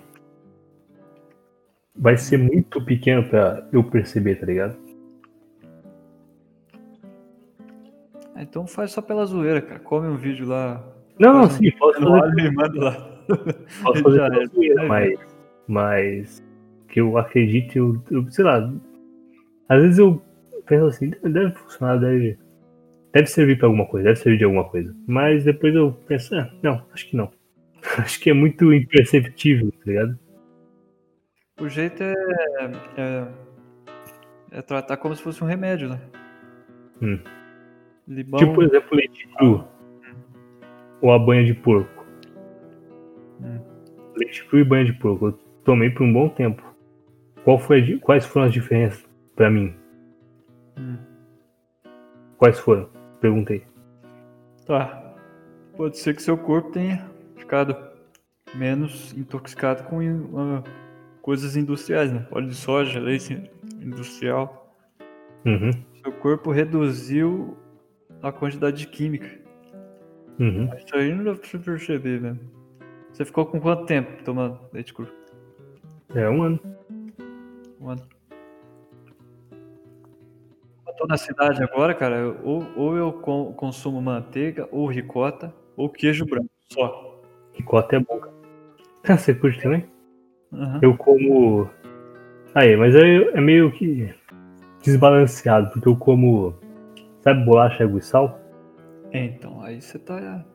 vai 1.97 2.17
ser 2.17 2.37
muito 2.37 2.83
pequeno 2.83 3.23
pra 3.27 3.67
eu 3.71 3.83
perceber, 3.83 4.35
tá 4.39 4.45
ligado? 4.45 4.77
Ah, 8.35 8.43
então 8.43 8.67
faz 8.67 8.91
só 8.91 9.01
pela 9.01 9.25
zoeira, 9.25 9.61
cara. 9.61 9.79
Come 9.79 10.07
um 10.07 10.17
vídeo 10.17 10.47
lá. 10.47 10.83
Não, 11.19 11.33
não, 11.33 11.41
Faz 11.49 11.55
um 11.55 11.57
sim, 11.63 11.71
posso 11.71 11.99
fazer 12.01 12.39
e 12.41 12.51
manda 12.51 12.83
lá. 12.83 13.13
Posso 13.83 14.03
fazer 14.03 14.29
pela 14.29 14.43
é. 14.43 14.45
zoeira, 14.47 14.83
É. 14.83 14.87
mas, 14.87 15.19
mas 15.67 16.43
que 16.87 17.01
eu 17.01 17.17
acredito, 17.17 17.75
eu, 17.77 18.01
eu- 18.11 18.31
sei 18.31 18.45
lá. 18.45 18.73
Às 19.67 19.81
vezes 19.81 19.97
eu 19.99 20.21
penso 20.65 20.85
assim, 20.85 21.09
deve 21.23 21.51
funcionar, 21.55 21.97
deve, 21.97 22.37
deve 23.13 23.27
servir 23.27 23.57
pra 23.57 23.67
alguma 23.67 23.85
coisa, 23.85 24.05
deve 24.05 24.19
servir 24.19 24.37
de 24.37 24.43
alguma 24.45 24.63
coisa. 24.69 24.95
Mas 25.05 25.43
depois 25.43 25.75
eu 25.75 25.91
penso, 26.07 26.35
ah, 26.35 26.49
não, 26.63 26.81
acho 26.93 27.09
que 27.09 27.17
não. 27.17 27.29
acho 27.97 28.19
que 28.19 28.29
é 28.29 28.33
muito 28.33 28.71
imperceptível, 28.73 29.71
tá 29.71 29.77
ligado? 29.85 30.17
O 31.59 31.67
jeito 31.67 32.03
é, 32.03 32.13
é, 32.97 33.27
é 34.51 34.61
tratar 34.61 34.97
como 34.97 35.15
se 35.15 35.23
fosse 35.23 35.43
um 35.43 35.47
remédio, 35.47 35.89
né? 35.89 35.99
Hum. 37.01 37.19
Limão. 38.07 38.39
Tipo, 38.39 38.53
por 38.53 38.63
exemplo, 38.63 38.89
leite 38.95 39.27
cru. 39.37 39.67
Ou 41.01 41.11
a 41.11 41.19
banha 41.19 41.43
de 41.43 41.53
porco. 41.55 42.05
Hum. 43.41 43.59
Leite 44.15 44.45
cru 44.45 44.59
e 44.59 44.63
banha 44.63 44.85
de 44.85 44.93
porco. 44.93 45.27
Eu 45.27 45.31
tomei 45.63 45.89
por 45.89 46.03
um 46.03 46.13
bom 46.13 46.29
tempo. 46.29 46.63
Qual 47.43 47.57
foi 47.57 47.97
quais 47.99 48.25
foram 48.25 48.47
as 48.47 48.53
diferenças 48.53 49.03
pra 49.35 49.49
mim? 49.49 49.73
Hum. 50.77 50.97
Quais 52.37 52.59
foram? 52.59 52.87
Perguntei. 53.19 53.65
Tá. 54.65 55.15
Pode 55.75 55.97
ser 55.97 56.15
que 56.15 56.21
seu 56.21 56.37
corpo 56.37 56.71
tenha 56.71 57.09
ficado 57.35 57.75
menos 58.55 59.15
intoxicado 59.17 59.83
com 59.83 59.99
ah, 60.35 60.63
coisas 61.27 61.57
industriais, 61.57 62.09
né? 62.13 62.25
Óleo 62.31 62.47
de 62.47 62.55
soja, 62.55 63.01
leite 63.01 63.51
industrial. 63.81 64.73
Uhum, 65.45 65.71
Seu 66.01 66.13
corpo 66.13 66.51
reduziu 66.51 67.57
a 68.23 68.31
quantidade 68.31 68.77
de 68.77 68.87
química. 68.87 69.27
uhum. 70.39 70.69
Isso 70.77 70.95
aí 70.95 71.13
não 71.13 71.25
dá 71.25 71.35
pra 71.35 71.45
você 71.45 71.59
perceber, 71.59 72.21
né? 72.21 72.37
Você 73.11 73.25
ficou 73.25 73.45
com 73.45 73.59
quanto 73.59 73.85
tempo 73.85 74.23
tomando 74.23 74.57
leite 74.71 74.93
cru? 74.93 75.05
É 76.15 76.29
um 76.29 76.43
ano. 76.43 76.59
Um 77.81 77.89
ano. 77.89 78.01
Eu 80.87 80.93
tô 80.93 81.07
na 81.07 81.17
cidade 81.17 81.61
agora, 81.61 81.93
cara, 81.93 82.37
ou, 82.41 82.65
ou 82.77 82.95
eu 82.95 83.11
con- 83.11 83.51
consumo 83.51 84.01
manteiga, 84.01 84.65
ou 84.71 84.87
ricota, 84.87 85.53
ou 85.75 85.89
queijo 85.89 86.25
branco, 86.25 86.49
só. 86.71 87.19
Ricota 87.53 87.97
é 87.97 87.99
bom, 87.99 88.17
cara. 88.17 88.33
Ah, 89.03 89.17
Você 89.19 89.35
curte 89.35 89.61
também? 89.61 89.85
Aham. 90.53 90.79
Eu 90.81 90.97
como. 90.97 91.69
Aí, 92.55 92.75
mas 92.75 92.95
aí 92.95 93.29
é 93.33 93.41
meio 93.41 93.71
que 93.71 94.13
desbalanceado, 94.83 95.69
porque 95.71 95.87
eu 95.87 95.95
como. 95.95 96.55
Sabe 97.21 97.43
bolacha, 97.43 97.83
água 97.83 97.99
e 97.99 98.01
sal? 98.01 98.39
É, 99.11 99.25
então, 99.25 99.61
aí 99.61 99.81
você 99.81 99.99
tá. 99.99 100.45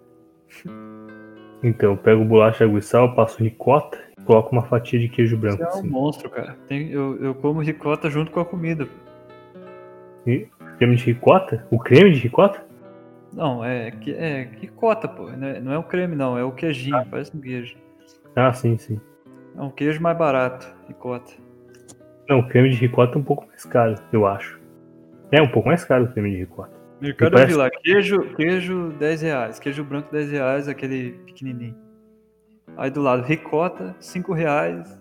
Então, 1.62 1.93
eu 1.93 1.97
pego 1.97 2.24
bolacha, 2.24 2.64
água 2.64 2.78
e 2.78 2.82
sal, 2.82 3.14
passo 3.14 3.43
ricota 3.43 3.98
e 4.19 4.23
coloco 4.23 4.52
uma 4.52 4.62
fatia 4.62 4.98
de 4.98 5.09
queijo 5.09 5.36
branco. 5.36 5.59
Você 5.59 5.62
é 5.62 5.66
um 5.66 5.70
Assim. 5.70 5.89
monstro, 5.89 6.31
cara. 6.31 6.56
Tem- 6.66 6.90
eu, 6.90 7.16
eu 7.23 7.35
como 7.35 7.60
ricota 7.60 8.10
junto 8.10 8.31
com 8.31 8.40
a 8.40 8.44
comida. 8.44 8.89
Creme 10.78 10.97
de 10.97 11.05
ricota? 11.05 11.66
O 11.70 11.78
creme 11.78 12.12
de 12.12 12.20
ricota? 12.20 12.64
Não, 13.32 13.64
é, 13.64 13.93
é 14.09 14.43
ricota, 14.60 15.09
pô. 15.09 15.31
Não 15.31 15.47
é, 15.47 15.60
não 15.60 15.73
é 15.73 15.78
o 15.78 15.82
creme, 15.82 16.14
não, 16.14 16.36
é 16.36 16.44
o 16.44 16.52
queijinho, 16.52 17.05
parece 17.10 17.36
um 17.36 17.40
queijo. 17.40 17.77
Ah, 18.36 18.52
sim, 18.52 18.77
sim. 18.78 19.01
É 19.57 19.62
um 19.62 19.70
queijo 19.70 20.01
mais 20.01 20.16
barato, 20.16 20.66
ricota. 20.89 21.33
Não, 22.29 22.41
o 22.41 22.49
creme 22.49 22.70
de 22.70 22.77
ricota 22.77 23.16
é 23.16 23.20
um 23.20 23.24
pouco 23.24 23.47
mais 23.49 23.65
caro, 23.65 23.95
eu 24.12 24.27
acho. 24.27 24.61
É 25.31 25.41
um 25.43 25.49
pouco 25.49 25.69
mais 25.69 25.85
caro 25.85 26.05
o 26.05 26.09
creme 26.12 26.31
de 26.31 26.37
ricota. 26.39 26.70
Mercado 27.01 27.33
parece- 27.33 27.53
Vila, 27.53 27.70
queijo, 27.70 28.35
queijo 28.37 28.91
10 28.99 29.23
reais, 29.23 29.59
queijo 29.59 29.83
branco 29.85 30.11
10 30.12 30.31
reais, 30.31 30.69
aquele 30.69 31.12
pequenininho. 31.27 31.74
Aí 32.77 32.91
do 32.91 33.03
lado, 33.03 33.23
ricota, 33.24 33.95
5 33.99 34.33
reais, 34.33 34.99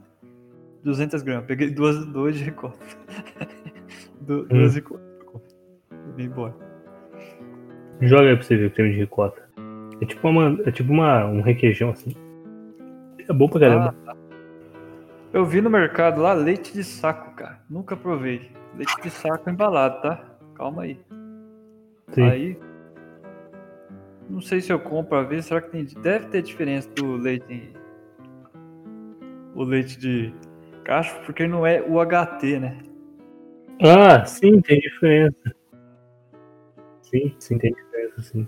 200 0.83 1.21
gramas. 1.21 1.45
Peguei 1.45 1.69
duas, 1.69 2.03
duas 2.07 2.35
de 2.35 2.43
ricota. 2.43 2.77
Du- 4.19 4.45
duas 4.45 4.75
ricotas. 4.75 5.05
Vim 6.15 6.23
embora. 6.25 6.53
Joga 8.01 8.29
aí 8.29 8.35
pra 8.35 8.43
você 8.45 8.57
ver 8.57 8.65
o 8.65 8.71
creme 8.71 8.91
de 8.93 8.97
ricota. 8.99 9.41
É 10.01 10.05
tipo 10.05 10.27
uma. 10.27 10.59
É 10.65 10.71
tipo 10.71 10.91
uma, 10.91 11.25
um 11.25 11.41
requeijão 11.41 11.91
assim. 11.91 12.15
É 13.29 13.31
bom 13.31 13.47
pra 13.47 13.59
caramba. 13.59 13.95
Ah, 14.07 14.13
tá. 14.13 14.17
Eu 15.33 15.45
vi 15.45 15.61
no 15.61 15.69
mercado 15.69 16.21
lá 16.21 16.33
leite 16.33 16.73
de 16.73 16.83
saco, 16.83 17.35
cara. 17.35 17.61
Nunca 17.69 17.95
provei. 17.95 18.51
Leite 18.75 19.01
de 19.01 19.09
saco 19.09 19.49
embalado, 19.49 20.01
tá? 20.01 20.37
Calma 20.55 20.83
aí. 20.83 20.99
Sim. 22.09 22.23
Aí. 22.23 22.59
Não 24.29 24.41
sei 24.41 24.59
se 24.59 24.73
eu 24.73 24.79
compro 24.79 25.09
pra 25.09 25.23
ver. 25.23 25.41
Será 25.41 25.61
que 25.61 25.69
tem. 25.69 25.85
Deve 26.01 26.27
ter 26.27 26.41
diferença 26.41 26.89
do 26.95 27.15
leite. 27.15 27.73
O 29.55 29.63
leite 29.63 29.97
de 29.97 30.33
caixa, 30.83 31.15
porque 31.25 31.47
não 31.47 31.65
é 31.65 31.81
o 31.81 31.99
HT, 31.99 32.59
né? 32.59 32.77
Ah, 33.81 34.25
sim, 34.25 34.61
tem 34.61 34.79
diferença. 34.79 35.55
Sim, 37.01 37.35
sim, 37.39 37.57
tem 37.57 37.73
diferença, 37.73 38.21
sim. 38.21 38.47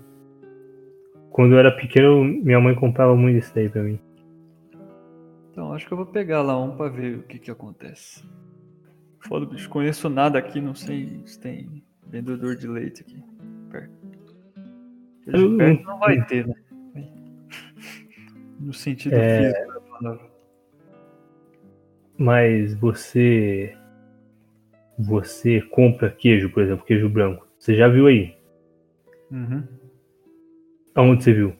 Quando 1.30 1.54
eu 1.54 1.58
era 1.58 1.72
pequeno, 1.72 2.24
minha 2.24 2.60
mãe 2.60 2.74
comprava 2.74 3.16
muito 3.16 3.38
isso 3.38 3.54
daí 3.54 3.68
pra 3.68 3.82
mim. 3.82 3.98
Então, 5.54 5.72
acho 5.72 5.86
que 5.86 5.92
eu 5.92 5.96
vou 5.96 6.06
pegar 6.06 6.42
lá 6.42 6.60
um 6.60 6.76
pra 6.76 6.88
ver 6.88 7.16
o 7.16 7.22
que 7.22 7.38
que 7.38 7.48
acontece. 7.48 8.24
Foda, 9.20 9.46
bicho. 9.46 9.68
Conheço 9.68 10.08
nada 10.08 10.36
aqui, 10.36 10.60
não 10.60 10.74
sei 10.74 11.22
se 11.24 11.38
tem 11.38 11.80
vendedor 12.08 12.56
de 12.56 12.66
leite 12.66 13.02
aqui. 13.02 13.22
Perto. 13.70 13.92
Eu- 15.28 15.56
perto 15.56 15.84
não 15.84 15.98
vai 16.00 16.26
ter, 16.26 16.44
né? 16.44 16.54
No 18.58 18.72
sentido 18.74 19.14
É. 19.14 19.52
físico 19.52 19.72
da 19.74 19.80
palavra. 19.80 20.30
Mas 22.18 22.74
você. 22.74 23.76
Você 24.98 25.60
compra 25.60 26.10
queijo, 26.10 26.50
por 26.50 26.64
exemplo, 26.64 26.84
queijo 26.84 27.08
branco. 27.08 27.46
Você 27.60 27.76
já 27.76 27.86
viu 27.86 28.08
aí? 28.08 28.36
Uhum. 29.30 29.62
Aonde 30.96 31.22
você 31.22 31.32
viu? 31.32 31.54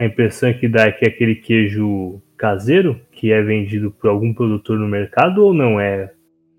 A 0.00 0.04
impressão 0.04 0.52
que 0.52 0.66
dá 0.68 0.86
é 0.86 0.92
que 0.92 1.04
é 1.04 1.08
aquele 1.08 1.36
queijo 1.36 2.20
caseiro 2.38 2.98
que 3.12 3.32
é 3.32 3.42
vendido 3.42 3.90
por 3.90 4.08
algum 4.08 4.32
produtor 4.32 4.78
no 4.78 4.88
mercado 4.88 5.44
ou 5.44 5.52
não 5.52 5.78
é? 5.78 6.14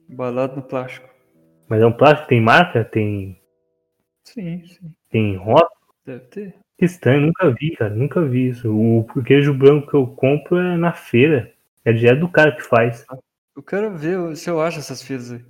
Embalado 0.10 0.58
no 0.58 0.62
plástico. 0.62 1.10
Mas 1.68 1.82
é 1.82 1.86
um 1.86 1.92
plástico, 1.94 2.28
tem 2.28 2.42
marca, 2.42 2.84
tem, 2.84 3.40
Sim, 4.24 4.64
sim. 4.66 4.92
tem 5.10 5.36
rótulo. 5.38 5.70
Deve 6.06 6.26
ter. 6.26 6.56
Que 6.78 6.86
estranho, 6.86 7.22
nunca 7.22 7.50
vi, 7.52 7.76
cara, 7.76 7.94
nunca 7.94 8.22
vi 8.26 8.50
isso. 8.50 8.72
O 8.74 9.06
queijo 9.24 9.54
branco 9.54 9.88
que 9.90 9.94
eu 9.96 10.08
compro 10.08 10.58
é 10.58 10.78
na 10.78 10.94
feira. 10.94 11.54
É 11.84 11.92
de- 11.92 12.08
é 12.08 12.16
do 12.16 12.30
cara 12.30 12.56
que 12.56 12.62
faz. 12.62 13.06
Eu 13.56 13.62
quero 13.64 13.96
ver 13.98 14.36
se 14.36 14.50
eu 14.50 14.62
acho 14.62 14.80
essas 14.80 15.02
feiras 15.02 15.32
aí. 15.32 15.44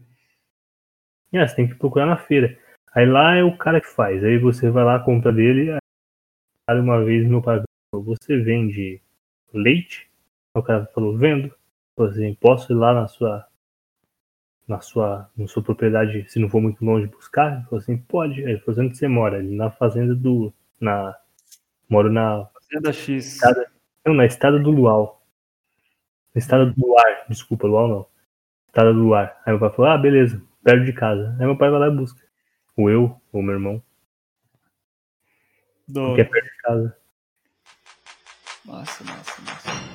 É, 1.31 1.47
você 1.47 1.55
tem 1.55 1.67
que 1.67 1.75
procurar 1.75 2.05
na 2.07 2.17
feira. 2.17 2.57
Aí 2.93 3.05
lá 3.05 3.35
é 3.35 3.43
o 3.43 3.55
cara 3.57 3.79
que 3.79 3.87
faz. 3.87 4.23
Aí 4.23 4.37
você 4.39 4.69
vai 4.69 4.83
lá, 4.83 4.99
compra 4.99 5.31
dele. 5.31 5.77
Aí 6.67 6.79
uma 6.79 7.03
vez 7.03 7.27
meu 7.27 7.41
pai 7.41 7.61
você 7.93 8.37
vende 8.41 9.01
leite? 9.53 10.08
Aí 10.53 10.61
o 10.61 10.63
cara 10.63 10.85
falou, 10.93 11.17
vendo. 11.17 11.53
Falei 11.95 12.11
assim, 12.11 12.35
posso 12.35 12.71
ir 12.71 12.75
lá 12.75 12.93
na 12.93 13.07
sua. 13.07 13.45
Na 14.67 14.79
sua, 14.81 15.27
na 15.35 15.47
sua 15.47 15.63
propriedade, 15.63 16.29
se 16.29 16.37
não 16.37 16.47
for 16.47 16.61
muito 16.61 16.85
longe, 16.85 17.07
buscar? 17.07 17.53
Ele 17.55 17.63
falou 17.63 17.79
assim, 17.79 17.97
pode. 17.97 18.43
Aí 18.45 18.51
ele 18.51 18.59
falou, 18.59 18.81
onde 18.85 18.95
você 18.97 19.07
mora? 19.07 19.39
Ele 19.39 19.55
na 19.55 19.71
fazenda 19.71 20.13
do. 20.13 20.53
Na, 20.79 21.15
moro 21.89 22.11
na. 22.11 22.45
Fazenda 22.53 22.93
X. 22.93 23.33
Estrada- 23.33 23.71
Não, 24.05 24.13
na 24.13 24.25
estrada 24.25 24.59
do 24.59 24.69
Luau. 24.69 25.21
Na 26.35 26.39
estrada 26.39 26.67
do 26.67 26.79
Luar, 26.79 27.25
desculpa, 27.27 27.65
Luau 27.67 27.87
não. 27.87 28.05
Estrada 28.67 28.93
do 28.93 28.99
Luar. 28.99 29.41
Aí 29.43 29.51
meu 29.51 29.59
pai 29.59 29.71
falou, 29.71 29.89
ah, 29.91 29.97
beleza, 29.97 30.39
perto 30.63 30.85
de 30.85 30.93
casa. 30.93 31.35
Aí 31.39 31.45
meu 31.47 31.57
pai 31.57 31.71
vai 31.71 31.79
lá 31.79 31.87
e 31.87 31.95
busca. 31.95 32.21
Ou 32.77 32.89
eu, 32.91 33.19
ou 33.33 33.41
meu 33.41 33.55
irmão, 33.55 33.81
Da 35.87 36.05
porque 36.05 36.21
é 36.21 36.23
perto 36.25 36.45
de 36.45 36.57
casa. 36.61 36.97
Massa, 38.65 39.03
massa, 39.03 39.41
massa. 39.41 39.88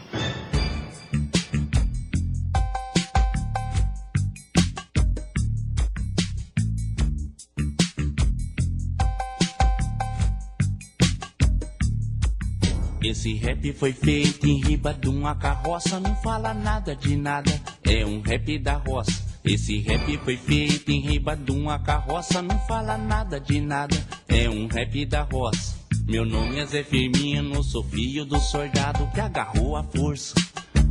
Esse 13.14 13.32
rap 13.34 13.72
foi 13.74 13.92
feito 13.92 14.44
em 14.44 14.60
riba 14.60 14.92
de 14.92 15.08
uma 15.08 15.36
carroça, 15.36 16.00
não 16.00 16.16
fala 16.16 16.52
nada 16.52 16.96
de 16.96 17.16
nada, 17.16 17.48
é 17.84 18.04
um 18.04 18.20
rap 18.20 18.58
da 18.58 18.74
roça. 18.74 19.12
Esse 19.44 19.78
rap 19.82 20.18
foi 20.24 20.36
feito 20.36 20.90
em 20.90 21.00
riba 21.00 21.36
de 21.36 21.52
uma 21.52 21.78
carroça, 21.78 22.42
não 22.42 22.58
fala 22.66 22.98
nada 22.98 23.38
de 23.38 23.60
nada, 23.60 23.96
é 24.26 24.50
um 24.50 24.66
rap 24.66 25.06
da 25.06 25.22
roça. 25.22 25.76
Meu 26.08 26.24
nome 26.24 26.58
é 26.58 26.66
Zé 26.66 26.82
Firmino, 26.82 27.62
sou 27.62 27.84
filho 27.84 28.24
do 28.24 28.40
soldado 28.40 29.08
que 29.14 29.20
agarrou 29.20 29.76
a 29.76 29.84
força. 29.84 30.34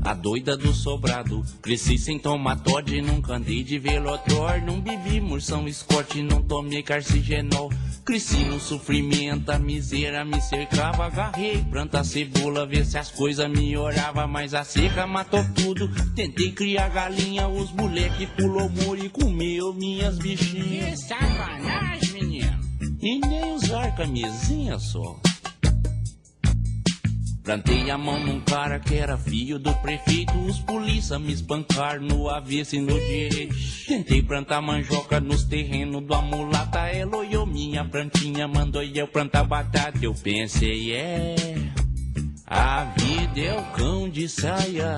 A 0.05 0.13
doida 0.13 0.57
do 0.57 0.73
sobrado, 0.73 1.41
cresci 1.61 1.97
sem 1.97 2.19
tomar 2.19 2.57
Todd, 2.57 3.01
nunca 3.01 3.35
andei 3.35 3.63
de 3.63 3.79
velotor, 3.79 4.61
não 4.61 4.81
bebi 4.81 5.21
murção 5.21 5.65
escorte, 5.65 6.21
não 6.21 6.41
tomei 6.41 6.83
carcigenol. 6.83 7.71
Cresci 8.03 8.43
no 8.43 8.59
sofrimento, 8.59 9.49
a 9.49 9.57
miséria 9.57 10.25
me 10.25 10.41
cercava, 10.41 11.05
agarrei 11.05 11.63
planta 11.71 12.03
cebola, 12.03 12.65
ver 12.65 12.85
se 12.85 12.97
as 12.97 13.09
coisas 13.11 13.49
melhorava, 13.49 14.27
mas 14.27 14.53
a 14.53 14.65
seca 14.65 15.07
matou 15.07 15.43
tudo. 15.55 15.89
Tentei 16.13 16.51
criar 16.51 16.89
galinha, 16.89 17.47
os 17.47 17.71
moleque 17.71 18.27
pulou 18.27 18.69
muro 18.69 19.05
e 19.05 19.07
comeu 19.07 19.73
minhas 19.73 20.17
bichinhas. 20.17 21.01
Que 21.01 21.07
sacanagem, 21.07 22.13
menino! 22.13 22.59
E 23.01 23.19
nem 23.19 23.53
usar 23.53 23.95
camisinha 23.95 24.77
só. 24.77 25.17
Plantei 27.43 27.91
a 27.91 27.97
mão 27.97 28.17
num 28.21 28.39
cara 28.39 28.79
que 28.79 28.95
era 28.95 29.17
filho 29.17 29.59
do 29.59 29.73
prefeito. 29.75 30.33
Os 30.45 30.59
polícia 30.59 31.19
me 31.19 31.33
espancaram 31.33 32.01
no 32.01 32.29
avesso 32.29 32.77
e 32.77 32.79
no 32.79 32.97
direito. 32.97 33.53
Tentei 33.85 34.23
plantar 34.23 34.61
mandioca 34.61 35.19
nos 35.19 35.43
terrenos 35.43 36.01
do 36.05 36.13
amulata. 36.13 36.87
Ela 36.87 37.17
olhou 37.17 37.45
minha 37.45 37.83
plantinha, 37.83 38.47
mandou 38.47 38.81
eu 38.81 39.07
plantar 39.09 39.43
batata. 39.43 39.99
Eu 40.01 40.13
pensei, 40.13 40.93
é. 40.93 41.35
A 42.47 42.85
vida 42.85 43.41
é 43.41 43.59
o 43.59 43.63
cão 43.73 44.09
de 44.09 44.29
saia. 44.29 44.97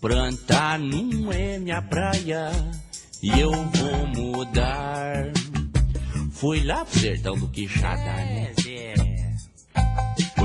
Plantar 0.00 0.78
não 0.78 1.32
é 1.32 1.58
minha 1.58 1.82
praia. 1.82 2.52
E 3.20 3.40
eu 3.40 3.50
vou 3.50 4.06
mudar. 4.06 5.32
Fui 6.30 6.62
lá 6.62 6.84
pro 6.84 7.00
sertão 7.00 7.36
do 7.36 7.48
Quixadá, 7.48 8.14
né? 8.16 8.52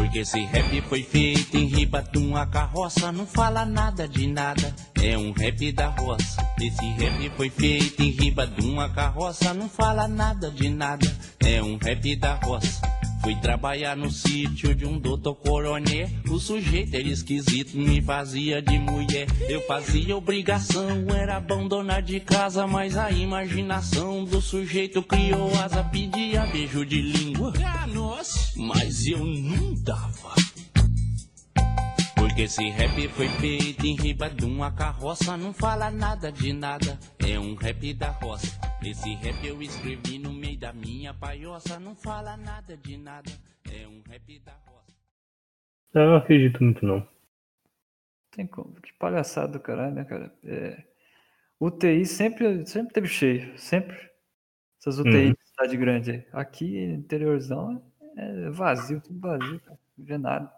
Porque 0.09 0.21
esse 0.21 0.43
rap 0.45 0.81
foi 0.89 1.03
feito 1.03 1.55
em 1.55 1.67
riba 1.67 2.01
de 2.01 2.17
uma 2.17 2.43
carroça, 2.47 3.11
não 3.11 3.27
fala 3.27 3.63
nada 3.63 4.07
de 4.07 4.25
nada, 4.25 4.75
é 5.03 5.15
um 5.15 5.31
rap 5.31 5.71
da 5.71 5.89
roça. 5.89 6.41
Esse 6.59 6.83
rap 6.93 7.31
foi 7.37 7.51
feito 7.51 8.01
em 8.01 8.09
riba 8.09 8.47
de 8.47 8.65
uma 8.65 8.89
carroça, 8.89 9.53
não 9.53 9.69
fala 9.69 10.07
nada 10.07 10.49
de 10.49 10.67
nada, 10.67 11.05
é 11.39 11.61
um 11.61 11.77
rap 11.77 12.15
da 12.15 12.33
roça. 12.43 12.81
Fui 13.21 13.35
trabalhar 13.35 13.97
no 13.97 14.09
sítio 14.09 14.73
de 14.73 14.85
um 14.85 14.97
doutor 14.97 15.35
coroné. 15.35 16.09
O 16.29 16.39
sujeito 16.39 16.95
era 16.95 17.07
esquisito, 17.07 17.77
me 17.77 18.01
fazia 18.01 18.61
de 18.61 18.79
mulher. 18.79 19.27
Eu 19.49 19.61
fazia 19.61 20.15
obrigação, 20.15 21.05
era 21.13 21.39
bom 21.39 21.67
dona 21.67 21.99
de 22.01 22.19
casa. 22.19 22.65
Mas 22.65 22.95
a 22.95 23.11
imaginação 23.11 24.23
do 24.23 24.41
sujeito 24.41 25.03
criou 25.03 25.51
asa, 25.61 25.83
pedia 25.83 26.45
beijo 26.47 26.85
de 26.85 27.01
língua. 27.01 27.53
Ah, 27.65 27.85
nossa! 27.87 28.53
Mas 28.55 29.05
eu 29.05 29.23
não 29.23 29.73
dava. 29.75 30.33
Porque 32.15 32.43
esse 32.43 32.69
rap 32.69 33.07
foi 33.09 33.27
feito 33.27 33.85
em 33.85 33.95
riba 33.95 34.29
de 34.29 34.45
uma 34.45 34.71
carroça. 34.71 35.35
Não 35.35 35.53
fala 35.53 35.91
nada 35.91 36.31
de 36.31 36.53
nada, 36.53 36.97
é 37.19 37.37
um 37.37 37.53
rap 37.55 37.93
da 37.93 38.11
roça. 38.11 38.68
Esse 38.81 39.13
rap 39.15 39.45
eu 39.45 39.61
escrevi 39.61 40.17
no 40.17 40.31
meio 40.31 40.57
da 40.57 40.71
minha 40.71 41.13
paioça. 41.13 41.79
Não 41.79 41.95
fala 41.95 42.37
nada 42.37 42.77
de 42.77 42.97
nada, 42.97 43.29
é 43.71 43.87
um 43.87 44.01
rap 44.09 44.39
da 44.39 44.53
roça. 44.65 44.95
Eu 45.93 46.07
não 46.07 46.15
acredito 46.15 46.63
muito, 46.63 46.85
não. 46.85 47.07
Tem 48.31 48.47
como. 48.47 48.73
Que 48.81 48.93
palhaçada 48.93 49.53
do 49.53 49.59
caralho, 49.59 49.93
né, 49.95 50.05
cara? 50.05 50.33
É... 50.43 50.83
UTI 51.59 52.05
sempre, 52.05 52.65
sempre 52.65 52.93
teve 52.93 53.07
cheio. 53.07 53.57
Sempre. 53.57 53.97
Essas 54.79 54.97
UTI 54.97 55.27
Uhum. 55.27 55.33
de 55.33 55.47
cidade 55.49 55.77
grande 55.77 56.11
aí. 56.11 56.27
Aqui, 56.31 56.79
interiorzão, 56.85 57.83
é 58.15 58.49
vazio, 58.49 59.01
tudo 59.01 59.19
vazio, 59.19 59.59
cara. 59.59 59.79
Não 59.97 60.05
vê 60.05 60.17
nada. 60.17 60.53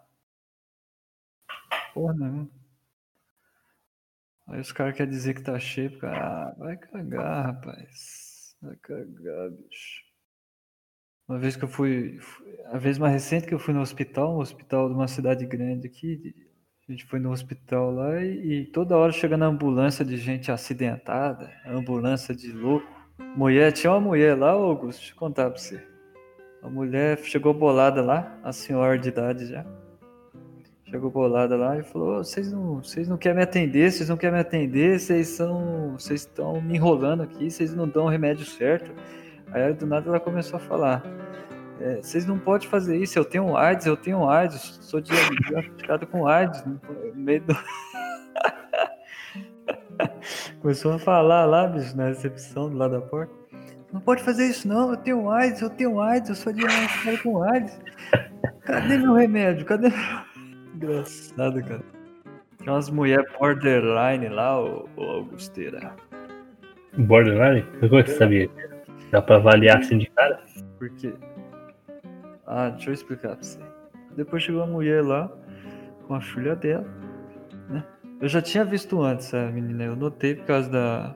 Porra 1.92 2.14
nenhuma. 2.14 2.48
Aí 4.48 4.60
os 4.60 4.72
caras 4.72 4.96
querem 4.96 5.12
dizer 5.12 5.34
que 5.34 5.42
tá 5.42 5.58
cheio, 5.58 5.98
cara. 5.98 6.18
Ah, 6.18 6.54
vai 6.58 6.76
cagar, 6.76 7.46
rapaz. 7.46 8.56
Vai 8.60 8.76
cagar, 8.76 9.50
bicho. 9.50 10.02
Uma 11.28 11.38
vez 11.38 11.56
que 11.56 11.64
eu 11.64 11.68
fui. 11.68 12.18
A 12.66 12.78
vez 12.78 12.98
mais 12.98 13.12
recente 13.12 13.46
que 13.46 13.54
eu 13.54 13.58
fui 13.58 13.72
no 13.72 13.80
hospital, 13.80 14.36
um 14.36 14.40
hospital 14.40 14.88
de 14.88 14.94
uma 14.94 15.08
cidade 15.08 15.46
grande 15.46 15.86
aqui, 15.86 16.34
a 16.88 16.92
gente 16.92 17.06
foi 17.06 17.20
no 17.20 17.30
hospital 17.30 17.92
lá 17.92 18.20
e, 18.22 18.62
e 18.62 18.66
toda 18.66 18.96
hora 18.96 19.12
chegando 19.12 19.44
ambulância 19.44 20.04
de 20.04 20.16
gente 20.16 20.50
acidentada, 20.50 21.50
ambulância 21.64 22.34
de 22.34 22.52
louco. 22.52 22.86
Mulher, 23.36 23.72
tinha 23.72 23.92
uma 23.92 24.00
mulher 24.00 24.36
lá, 24.36 24.50
Augusto, 24.50 24.98
deixa 24.98 25.14
eu 25.14 25.18
contar 25.18 25.48
pra 25.50 25.58
você. 25.58 25.82
A 26.60 26.68
mulher 26.68 27.18
chegou 27.18 27.54
bolada 27.54 28.02
lá, 28.02 28.38
a 28.42 28.52
senhora 28.52 28.98
de 28.98 29.08
idade 29.08 29.46
já. 29.46 29.64
Chegou 30.92 31.10
bolada 31.10 31.56
lá 31.56 31.78
e 31.78 31.82
falou: 31.82 32.18
"Ô, 32.18 32.24
vocês 32.24 32.52
não, 32.52 32.82
vocês 32.82 33.08
não 33.08 33.16
querem 33.16 33.38
me 33.38 33.42
atender, 33.42 33.90
vocês 33.90 34.10
não 34.10 34.16
querem 34.16 34.34
me 34.34 34.40
atender, 34.40 35.00
vocês 35.00 35.28
são, 35.28 35.94
vocês 35.98 36.20
estão 36.20 36.60
me 36.60 36.76
enrolando 36.76 37.22
aqui, 37.22 37.50
vocês 37.50 37.74
não 37.74 37.88
dão 37.88 38.04
o 38.04 38.08
remédio 38.08 38.44
certo". 38.44 38.92
Aí 39.50 39.72
do 39.72 39.86
nada 39.86 40.08
ela 40.08 40.20
começou 40.20 40.58
a 40.58 40.60
falar: 40.60 41.02
"É, 41.80 42.02
vocês 42.02 42.26
não 42.26 42.38
podem 42.38 42.68
fazer 42.68 42.98
isso, 42.98 43.18
eu 43.18 43.24
tenho 43.24 43.56
AIDS, 43.56 43.86
eu 43.86 43.96
tenho 43.96 44.28
AIDS, 44.28 44.78
sou 44.82 45.00
diagnosticado 45.00 46.06
com 46.06 46.26
AIDS 46.26 46.62
no 46.64 46.78
meio 47.14 47.40
do 47.42 47.56
Começou 50.60 50.92
a 50.92 50.98
falar 50.98 51.46
lá, 51.46 51.66
bicho, 51.66 51.96
na 51.96 52.08
recepção 52.08 52.68
do 52.68 52.76
lado 52.76 52.92
da 52.92 53.00
porta. 53.00 53.32
Não 53.92 54.00
pode 54.00 54.22
fazer 54.22 54.46
isso 54.46 54.68
não, 54.68 54.90
eu 54.90 54.96
tenho 54.96 55.30
AIDS, 55.30 55.60
eu 55.60 55.70
tenho 55.70 56.00
AIDS, 56.00 56.30
eu 56.30 56.34
sou 56.34 56.52
diagnosticado 56.52 57.18
com 57.18 57.42
AIDS. 57.42 57.78
Cadê 58.64 58.96
meu 58.98 59.14
remédio? 59.14 59.64
Cadê 59.66 59.88
meu... 59.88 60.31
Engraçado, 60.82 61.62
cara. 61.62 61.82
Tem 62.58 62.68
umas 62.68 62.90
mulheres 62.90 63.26
borderline 63.38 64.28
lá, 64.28 64.60
ô, 64.60 64.88
ô 64.96 65.02
Augusteira. 65.02 65.94
Borderline? 66.98 67.62
Como 67.80 67.98
é 67.98 68.02
que 68.02 68.10
você 68.10 68.18
sabia? 68.18 68.50
Dá 69.10 69.22
pra 69.22 69.36
avaliar 69.36 69.78
assim 69.78 69.98
de 69.98 70.06
cara? 70.10 70.40
Por 70.78 70.90
quê? 70.90 71.14
Ah, 72.46 72.70
deixa 72.70 72.90
eu 72.90 72.94
explicar 72.94 73.36
pra 73.36 73.42
você. 73.42 73.58
Depois 74.16 74.42
chegou 74.42 74.62
a 74.62 74.66
mulher 74.66 75.02
lá 75.04 75.30
com 76.06 76.14
a 76.14 76.20
filha 76.20 76.56
dela, 76.56 76.84
né? 77.68 77.84
Eu 78.20 78.28
já 78.28 78.42
tinha 78.42 78.64
visto 78.64 79.00
antes 79.00 79.32
a 79.34 79.46
menina, 79.50 79.84
eu 79.84 79.96
notei 79.96 80.34
por 80.34 80.46
causa 80.46 80.68
da. 80.68 81.14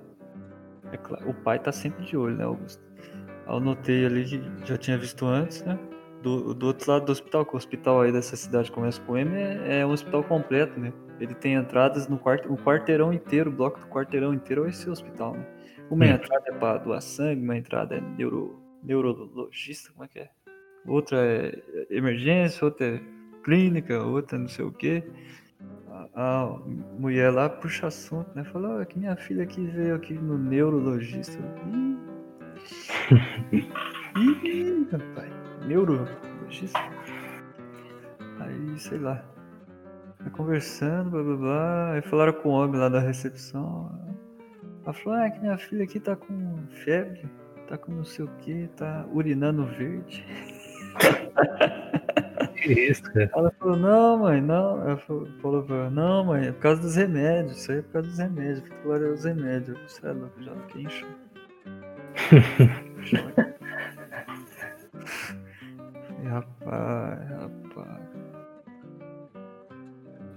É 0.93 0.97
claro, 0.97 1.29
o 1.29 1.35
pai 1.35 1.59
tá 1.59 1.73
sempre 1.73 2.05
de 2.05 2.17
olho, 2.17 2.37
né, 2.37 2.45
Augusto? 2.45 2.83
Eu 3.49 3.61
notei 3.61 4.07
ali 4.07 4.25
que 4.25 4.43
já 4.65 4.77
tinha 4.77 4.97
visto 4.97 5.27
antes, 5.27 5.65
né? 5.65 5.79
Do, 6.23 6.55
do 6.55 6.67
outro 6.67 6.91
lado 6.91 7.05
do 7.07 7.13
hospital, 7.13 7.45
que 7.45 7.55
o 7.55 7.57
hospital 7.57 8.01
aí 8.01 8.11
dessa 8.11 8.35
cidade 8.37 8.73
começa 8.73 9.01
com 9.03 9.17
M, 9.17 9.31
é, 9.37 9.81
é 9.81 9.87
um 9.87 9.91
hospital 9.91 10.25
completo, 10.25 10.79
né? 10.81 10.93
Ele 11.21 11.35
tem 11.35 11.55
entradas 11.55 12.09
no 12.09 12.19
quarto, 12.19 12.53
o 12.53 12.57
quarteirão 12.57 13.13
inteiro, 13.13 13.51
o 13.51 13.53
bloco 13.53 13.79
do 13.81 13.87
quarteirão 13.87 14.35
inteiro 14.35 14.67
é 14.67 14.71
esse 14.71 14.89
hospital, 14.91 15.35
né? 15.35 15.47
Uma 15.91 16.05
Hum. 16.05 16.09
entrada 16.09 16.45
é 16.49 16.53
para 16.53 16.79
doar 16.79 17.01
sangue, 17.01 17.43
uma 17.43 17.57
entrada 17.57 17.95
é 17.97 18.01
neuro, 18.01 18.59
neurologista, 18.83 19.93
como 19.93 20.05
é 20.05 20.09
que 20.09 20.19
é? 20.19 20.31
Outra 20.87 21.19
é 21.19 21.63
emergência, 21.91 22.65
outra 22.65 22.87
é 22.87 23.01
clínica, 23.45 24.03
outra 24.03 24.39
não 24.39 24.49
sei 24.49 24.65
o 24.65 24.73
quê. 24.73 25.05
A, 26.15 26.45
a 26.45 26.59
mulher 26.99 27.31
lá 27.31 27.49
puxa 27.49 27.87
assunto, 27.87 28.29
né? 28.35 28.43
Fala, 28.45 28.81
ó, 28.81 28.85
que 28.85 28.99
minha 28.99 29.17
filha 29.17 29.45
aqui 29.45 29.65
veio 29.67 29.95
aqui 29.95 30.15
no 30.15 30.37
neurologista. 30.37 31.39
Ih, 33.53 33.69
Ih, 34.45 34.87
rapaz, 34.91 35.33
neurologista. 35.67 36.79
Aí, 38.41 38.79
sei 38.79 38.99
lá. 38.99 39.25
Vai 40.21 40.31
conversando, 40.31 41.11
blá 41.11 41.23
blá 41.23 41.37
blá. 41.37 41.93
Aí 41.93 42.03
falaram 42.03 42.33
com 42.33 42.49
o 42.51 42.53
homem 42.53 42.81
lá 42.81 42.89
da 42.89 43.01
recepção. 43.01 43.91
Ela 44.85 44.93
falou, 44.93 45.19
ah, 45.19 45.31
que 45.31 45.41
minha 45.41 45.59
filha 45.59 45.85
aqui 45.85 45.99
tá 45.99 46.15
com 46.15 46.59
febre, 46.85 47.29
tá 47.69 47.77
com 47.77 47.93
não 47.93 48.05
sei 48.05 48.25
o 48.25 48.29
que, 48.39 48.69
tá 48.77 49.05
urinando 49.13 49.67
verde. 49.67 50.25
Que 52.67 52.73
isso, 52.73 53.03
cara? 53.13 53.31
Ela 53.35 53.53
falou, 53.59 53.77
não, 53.77 54.19
mãe, 54.19 54.41
não. 54.41 54.81
Ela 54.83 54.97
falou, 54.97 55.91
não, 55.91 56.25
mãe, 56.25 56.49
é 56.49 56.53
por 56.53 56.61
causa 56.61 56.83
dos 56.83 56.97
remédios. 56.97 57.59
Isso 57.59 57.71
aí 57.71 57.79
é 57.79 57.83
por 57.83 57.93
causa 57.93 58.09
dos 58.09 58.19
remédios. 58.19 58.65
Agora 58.83 59.07
é 59.07 59.11
os 59.11 59.25
remédios. 59.25 59.79
Você 59.87 60.07
é 60.07 60.13
louco, 60.13 60.43
já 60.43 60.53
fiquei 60.67 60.83
em 60.83 60.91
choque. 60.91 61.27
Rapaz, 66.29 67.31
rapaz. 67.31 68.07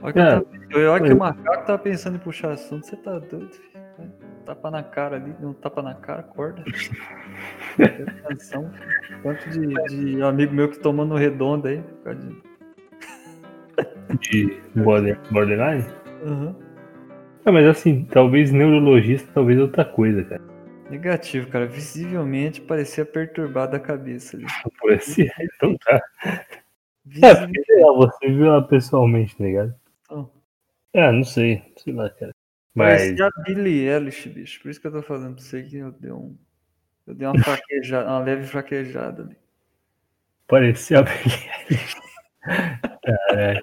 Olha 0.02 0.14
que, 0.14 0.20
É, 0.20 0.30
tava- 0.30 0.45
olha 0.91 1.03
que 1.03 1.14
o 1.14 1.18
macaco 1.18 1.66
tava 1.66 1.80
pensando 1.80 2.16
em 2.16 2.20
puxar 2.20 2.52
assunto, 2.53 2.86
você 2.86 2.95
tá 2.95 3.20
doido, 3.20 3.49
filho. 3.52 3.80
Tapa 4.45 4.72
na 4.72 4.82
cara 4.82 5.18
ali, 5.18 5.36
não 5.40 5.53
tapa 5.53 5.82
na 5.82 5.94
cara, 5.94 6.22
acorda. 6.22 6.64
Atenção. 8.26 8.72
Quanto 9.22 9.49
de, 9.49 9.74
de 9.88 10.22
amigo 10.24 10.53
meu 10.56 10.70
que 10.70 10.80
tomou 10.80 11.06
no 11.06 11.16
redondo 11.16 11.68
aí, 11.68 11.82
por 11.82 12.03
causa 12.06 12.20
de 12.22 12.36
De 14.20 14.61
border, 14.76 15.20
borderline? 15.32 15.86
Aham. 16.26 16.56
Ah, 17.45 17.52
mas 17.52 17.68
assim, 17.68 18.06
talvez 18.06 18.52
neurologista, 18.52 19.30
talvez 19.34 19.60
outra 19.60 19.86
coisa, 19.86 20.24
cara. 20.24 20.41
Negativo, 20.90 21.49
cara. 21.49 21.66
Visivelmente 21.66 22.61
parecia 22.61 23.06
perturbada 23.06 23.78
a 23.78 23.80
cabeça 23.80 24.38
ali. 24.38 24.45
Esse, 24.95 25.32
então 25.41 25.78
tá. 25.78 26.02
É, 26.26 27.36
porque 27.36 27.76
lá, 27.76 27.94
você 27.94 28.28
viu 28.28 28.45
ela 28.45 28.68
pessoalmente, 28.68 29.38
tá 29.38 29.44
ligado? 29.44 29.76
Então. 30.03 30.32
É, 30.94 31.11
não 31.11 31.24
sei, 31.24 31.64
sei 31.78 31.94
lá, 31.94 32.10
cara. 32.10 32.34
Mas, 32.74 33.02
Parecia 33.02 33.26
a 33.28 33.44
Billie 33.44 33.88
Eilish, 33.90 34.30
bicho. 34.30 34.61
Por 34.61 34.70
isso 34.72 34.80
que 34.80 34.88
eu 34.88 34.91
tô 34.91 35.02
falando 35.02 35.36
pra 35.36 35.44
você 35.44 35.64
que 35.64 35.78
eu 35.78 35.91
dei 35.91 36.11
um. 36.11 36.38
Eu 37.06 37.16
dei 37.16 37.28
uma 37.28 37.38
fraquejada, 37.44 38.10
uma 38.10 38.20
leve 38.20 38.45
fraquejada 38.45 39.24
ali. 39.24 39.38
parecia 40.48 40.99
a 40.99 41.03
Caralho. 43.03 43.61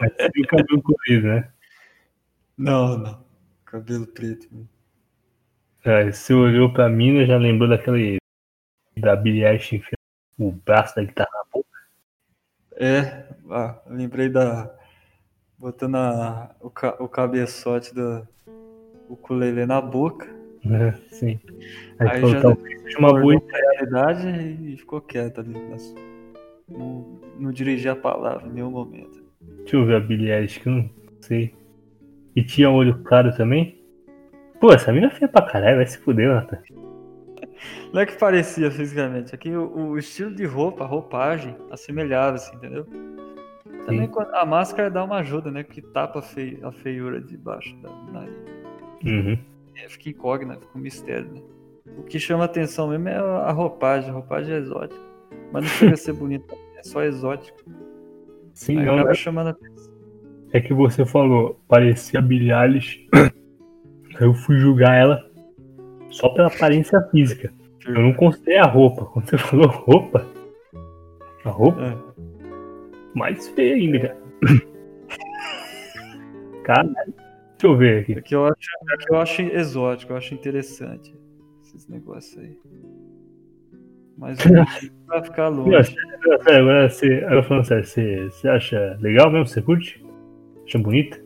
Mas 0.00 0.12
sem 0.16 0.44
o 0.44 0.46
cabelo 0.46 0.82
colorido, 0.82 1.26
né? 1.28 1.52
Não, 2.56 2.98
não. 2.98 3.24
Cabelo 3.64 4.06
preto. 4.06 4.48
né? 4.52 4.64
É, 5.84 6.10
você 6.12 6.34
olhou 6.34 6.72
pra 6.72 6.88
mina, 6.88 7.24
já 7.26 7.36
lembrou 7.36 7.68
daquele. 7.68 8.18
Da 8.98 9.16
Billie 9.16 9.44
Eilish 9.44 9.76
enfiando 9.76 9.96
o 10.38 10.52
braço 10.52 10.94
da 10.96 11.02
guitarra 11.04 11.30
na 11.32 11.44
boca. 11.52 11.68
É, 12.76 13.24
ah, 13.50 13.78
lembrei 13.86 14.28
da. 14.28 14.74
Botando 15.58 15.96
a, 15.96 16.54
o, 16.60 16.70
ca, 16.70 16.96
o 17.02 17.08
cabeçote 17.08 17.94
do 17.94 18.26
ukulele 19.08 19.66
na 19.66 19.80
boca. 19.80 20.26
né? 20.64 20.98
Sim. 21.10 21.38
Aí, 21.98 22.08
Aí 22.08 22.20
falou, 22.20 22.40
já 22.40 22.54
seja 22.82 22.98
uma 22.98 23.12
boa 23.20 23.40
realidade 23.50 24.28
e 24.72 24.76
ficou 24.76 25.00
quieto 25.00 25.40
ali. 25.40 25.52
nas- 25.68 25.94
Não, 26.68 27.20
não 27.38 27.52
dirigi 27.52 27.88
a 27.88 27.96
palavra 27.96 28.46
em 28.48 28.52
nenhum 28.52 28.70
momento. 28.70 29.22
Deixa 29.40 29.76
eu 29.76 29.84
ver 29.86 29.96
a 29.96 30.00
Billie 30.00 30.30
Eilish, 30.30 30.60
que 30.60 30.68
eu 30.68 30.72
não 30.72 30.90
sei. 31.20 31.54
E 32.34 32.42
tinha 32.42 32.70
olho 32.70 33.02
claro 33.02 33.34
também? 33.36 33.79
Pô, 34.60 34.72
essa 34.72 34.92
mina 34.92 35.06
é 35.06 35.10
feia 35.10 35.28
pra 35.28 35.42
caralho, 35.42 35.76
vai 35.76 35.86
se 35.86 35.98
fuder, 35.98 36.28
Nathan. 36.28 36.58
Não 37.92 38.00
é 38.00 38.06
que 38.06 38.16
parecia 38.16 38.70
fisicamente, 38.70 39.34
aqui 39.34 39.50
o, 39.50 39.90
o 39.90 39.98
estilo 39.98 40.34
de 40.34 40.44
roupa, 40.44 40.84
a 40.84 40.86
roupagem, 40.86 41.56
assemelhava-se, 41.70 42.54
entendeu? 42.54 42.86
Também 43.86 44.06
quando- 44.06 44.32
a 44.34 44.44
máscara 44.46 44.90
dá 44.90 45.02
uma 45.02 45.16
ajuda, 45.18 45.50
né? 45.50 45.64
Que 45.64 45.80
tapa 45.82 46.20
a, 46.20 46.22
fei- 46.22 46.58
a 46.62 46.70
feiura 46.70 47.20
de 47.20 47.36
baixo 47.36 47.74
da 47.82 47.90
nariz. 48.12 48.36
Uhum. 49.04 49.38
É, 49.76 49.88
fica 49.88 50.10
incógnita, 50.10 50.60
fica 50.60 50.78
um 50.78 50.80
mistério, 50.80 51.30
né? 51.32 51.40
O 51.98 52.02
que 52.02 52.20
chama 52.20 52.44
atenção 52.44 52.88
mesmo 52.88 53.08
é 53.08 53.16
a 53.16 53.50
roupagem, 53.50 54.10
a 54.10 54.12
roupagem 54.12 54.54
é 54.54 54.58
exótica. 54.58 55.00
Mas 55.52 55.64
não 55.64 55.70
chega 55.70 55.94
a 55.94 55.96
ser 55.96 56.12
bonita, 56.14 56.54
é 56.76 56.82
só 56.82 57.02
exótica. 57.02 57.58
Sim, 58.54 58.78
Aí 58.78 58.86
não, 58.86 59.08
é- 59.08 59.14
chamando 59.14 59.48
a 59.48 59.50
atenção. 59.50 59.92
é 60.52 60.60
que 60.60 60.72
você 60.74 61.04
falou, 61.04 61.58
parecia 61.66 62.20
Billie 62.22 62.52
Eilish. 62.52 63.08
Eu 64.20 64.34
fui 64.34 64.58
julgar 64.58 64.94
ela 64.96 65.24
só 66.10 66.28
pela 66.28 66.48
aparência 66.48 67.00
física. 67.10 67.52
Eu 67.86 67.94
não 67.94 68.12
considerei 68.12 68.58
a 68.58 68.64
roupa. 68.66 69.06
Quando 69.06 69.26
você 69.28 69.38
falou 69.38 69.66
roupa, 69.68 70.26
a 71.44 71.50
roupa 71.50 71.80
É. 71.82 71.96
mais 73.14 73.48
feia 73.48 73.74
ainda, 73.76 73.98
cara. 74.00 74.16
Caralho. 76.64 76.94
Deixa 76.94 77.66
eu 77.66 77.76
ver 77.76 78.00
aqui. 78.02 78.12
É 78.14 78.20
que 78.22 78.34
eu 78.34 78.46
acho, 78.46 78.56
é 78.92 78.96
que 78.96 79.12
eu 79.12 79.16
acho 79.20 79.42
exótico, 79.42 80.12
eu 80.12 80.16
acho 80.16 80.34
interessante 80.34 81.14
esses 81.62 81.86
negócios 81.88 82.38
aí. 82.42 82.56
Mas 84.16 84.38
vai 85.06 85.22
ficar 85.24 85.48
longe. 85.48 85.74
Agora, 85.74 86.58
agora, 86.58 86.88
agora 87.26 87.42
falando 87.42 87.64
sério, 87.64 87.84
você, 87.84 88.24
você 88.30 88.48
acha 88.48 88.98
legal 89.00 89.30
mesmo? 89.30 89.46
Você 89.46 89.60
curte? 89.62 90.02
Acha 90.66 90.78
bonita? 90.78 91.20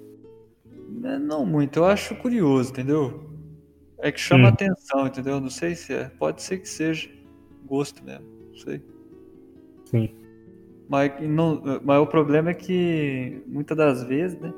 Né, 1.05 1.19
Não 1.19 1.45
muito, 1.45 1.81
eu 1.81 1.85
acho 1.85 2.17
curioso, 2.17 2.71
entendeu? 2.71 3.29
É 3.99 4.11
que 4.11 4.19
chama 4.19 4.49
Hum. 4.49 4.53
atenção, 4.53 5.07
entendeu? 5.07 5.39
Não 5.39 5.51
sei 5.51 5.75
se 5.75 5.93
é. 5.93 6.05
Pode 6.05 6.43
ser 6.43 6.59
que 6.59 6.69
seja 6.69 7.11
gosto 7.67 8.03
mesmo, 8.03 8.25
não 8.49 8.57
sei. 8.57 8.83
Sim. 9.85 10.15
Mas, 10.89 11.13
não, 11.21 11.61
mas 11.85 12.01
o 12.01 12.07
problema 12.07 12.51
é 12.51 12.55
que 12.55 13.43
muitas 13.47 13.77
das 13.77 14.03
vezes, 14.05 14.39
né? 14.41 14.53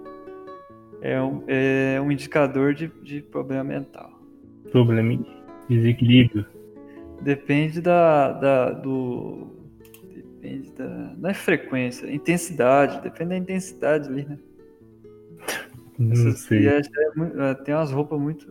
É 1.03 1.21
um, 1.21 1.43
é 1.49 2.01
um 2.01 2.13
indicador 2.13 2.75
de, 2.75 2.89
de 3.03 3.23
problema 3.23 3.65
mental. 3.65 4.11
Problema 4.71 5.15
em 5.15 5.27
desequilíbrio. 5.69 6.47
Depende 7.23 7.81
da, 7.81 8.33
da 8.33 8.71
do 8.71 9.49
depende 10.15 10.71
da 10.73 10.87
não 11.19 11.31
é 11.31 11.35
frequência, 11.35 12.09
intensidade, 12.11 13.03
depende 13.03 13.31
da 13.31 13.37
intensidade 13.37 14.09
ali, 14.09 14.25
né? 14.25 14.39
Não 15.99 16.13
Essas 16.13 16.41
sei. 16.41 16.69
é 16.69 16.79
é, 16.79 17.55
tem 17.55 17.75
umas 17.75 17.91
roupas 17.91 18.21
muito 18.21 18.47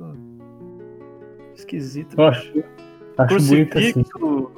esquisitas. 1.55 2.17
Eu 2.17 2.25
acho, 2.25 2.63
acho 3.17 3.47
bonito 3.47 3.77
assim. 3.77 4.03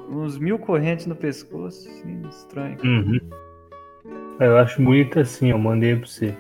Uns 0.10 0.38
mil 0.38 0.58
correntes 0.58 1.06
no 1.06 1.16
pescoço, 1.16 1.90
assim, 1.90 2.22
estranho. 2.30 2.78
Uhum. 2.84 3.20
Eu 4.40 4.58
acho 4.58 4.82
bonita 4.82 5.22
assim, 5.22 5.52
ó. 5.52 5.58
Mandei 5.58 5.96
pra 5.96 6.08
você. 6.08 6.36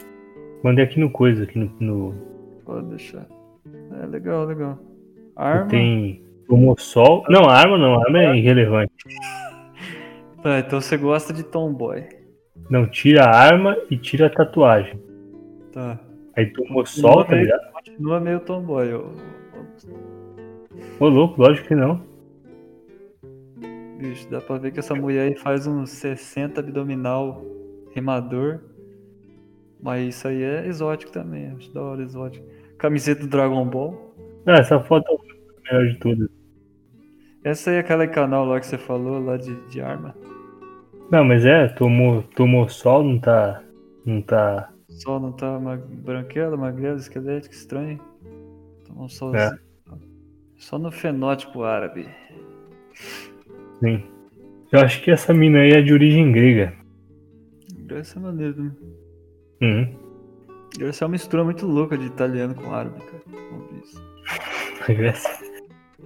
Mandei 0.64 0.86
aqui 0.86 1.00
no 1.00 1.10
coisa, 1.10 1.44
aqui 1.44 1.60
no. 1.60 1.72
no 1.80 2.16
Pode 2.66 2.88
deixar. 2.88 3.28
É 4.02 4.06
legal, 4.06 4.46
legal. 4.46 4.80
Arma. 5.36 5.68
Tem 5.68 6.24
Tomossol. 6.48 7.24
Não, 7.30 7.50
arma 7.50 7.78
não, 7.78 8.02
arma 8.02 8.20
é 8.20 8.38
irrelevante. 8.38 8.94
Tá, 10.44 10.60
então 10.60 10.80
você 10.80 10.96
gosta 10.96 11.34
de 11.34 11.42
Tomboy. 11.42 12.08
Não, 12.70 12.86
tira 12.86 13.24
a 13.26 13.36
arma 13.36 13.76
e 13.90 13.98
tira 13.98 14.28
a 14.28 14.30
tatuagem. 14.30 15.02
Tá. 15.74 16.00
Aí 16.38 16.46
Tomossol, 16.54 17.26
tá 17.26 17.32
meio- 17.32 17.44
ligado? 17.46 17.72
Continua 17.74 18.20
meio 18.20 18.40
Tomboy. 18.42 18.94
ô- 18.94 19.12
ô- 21.00 21.08
louco, 21.08 21.42
lógico 21.42 21.68
que 21.68 21.76
não. 21.76 22.02
Bicho, 23.98 24.30
dá 24.30 24.40
pra 24.40 24.58
ver 24.58 24.72
que 24.72 24.80
essa 24.80 24.94
mulher 24.94 25.28
aí 25.28 25.36
faz 25.36 25.66
uns 25.66 25.90
60 25.90 26.60
abdominal 26.62 27.44
rimador. 27.96 28.60
Mas 29.82 30.16
isso 30.16 30.28
aí 30.28 30.44
é 30.44 30.68
exótico 30.68 31.12
também. 31.12 31.52
Acho 31.58 31.74
da 31.74 31.82
hora 31.82 32.04
exótico. 32.04 32.46
Camiseta 32.78 33.22
do 33.22 33.28
Dragon 33.28 33.66
Ball. 33.66 34.14
Ah, 34.46 34.58
essa 34.60 34.80
foto 34.80 35.06
é 35.12 35.72
a 35.72 35.74
melhor 35.80 35.92
de 35.94 36.00
todas. 36.00 36.30
Essa 37.44 37.72
aí 37.72 37.78
é 37.78 37.80
aquela 37.80 38.08
canal 38.08 38.46
lá 38.46 38.60
que 38.60 38.66
você 38.68 38.78
falou, 38.78 39.20
lá 39.24 39.38
de, 39.38 39.56
de 39.68 39.82
arma. 39.82 40.16
Não, 41.12 41.24
mas 41.24 41.46
é, 41.46 41.68
tomou, 41.70 42.22
tomou 42.36 42.68
sol, 42.70 43.04
não 43.04 43.20
tá. 43.20 43.64
Não 44.06 44.22
tá. 44.22 44.70
Sol 44.98 45.20
não 45.20 45.32
tá 45.32 45.60
ma- 45.60 45.78
branquela, 45.78 46.58
magrela, 46.58 46.98
esquelética, 46.98 47.54
estranho. 47.54 48.00
Toma 48.86 49.04
um 49.04 49.10
sol. 49.10 49.36
É. 49.36 49.58
Só 50.58 50.80
no 50.80 50.92
fenótipo 50.92 51.64
árabe. 51.64 52.08
Sim. 53.80 54.04
Eu 54.72 54.80
acho 54.80 55.04
que 55.04 55.12
essa 55.12 55.34
mina 55.34 55.60
aí 55.60 55.72
é 55.72 55.82
de 55.82 55.94
origem 55.94 56.32
grega. 56.32 56.74
Deve 57.74 58.04
ser 58.04 58.20
maneiro, 58.20 58.64
né? 58.64 58.72
Uhum. 59.62 59.96
Deve 60.78 60.94
ser 60.94 61.06
uma 61.06 61.12
mistura 61.12 61.44
muito 61.44 61.66
louca 61.68 61.98
de 61.98 62.06
italiano 62.06 62.56
com 62.56 62.74
árabe, 62.74 63.00
cara. 63.00 63.24
Isso. 63.84 64.04
Grécia. 64.88 65.32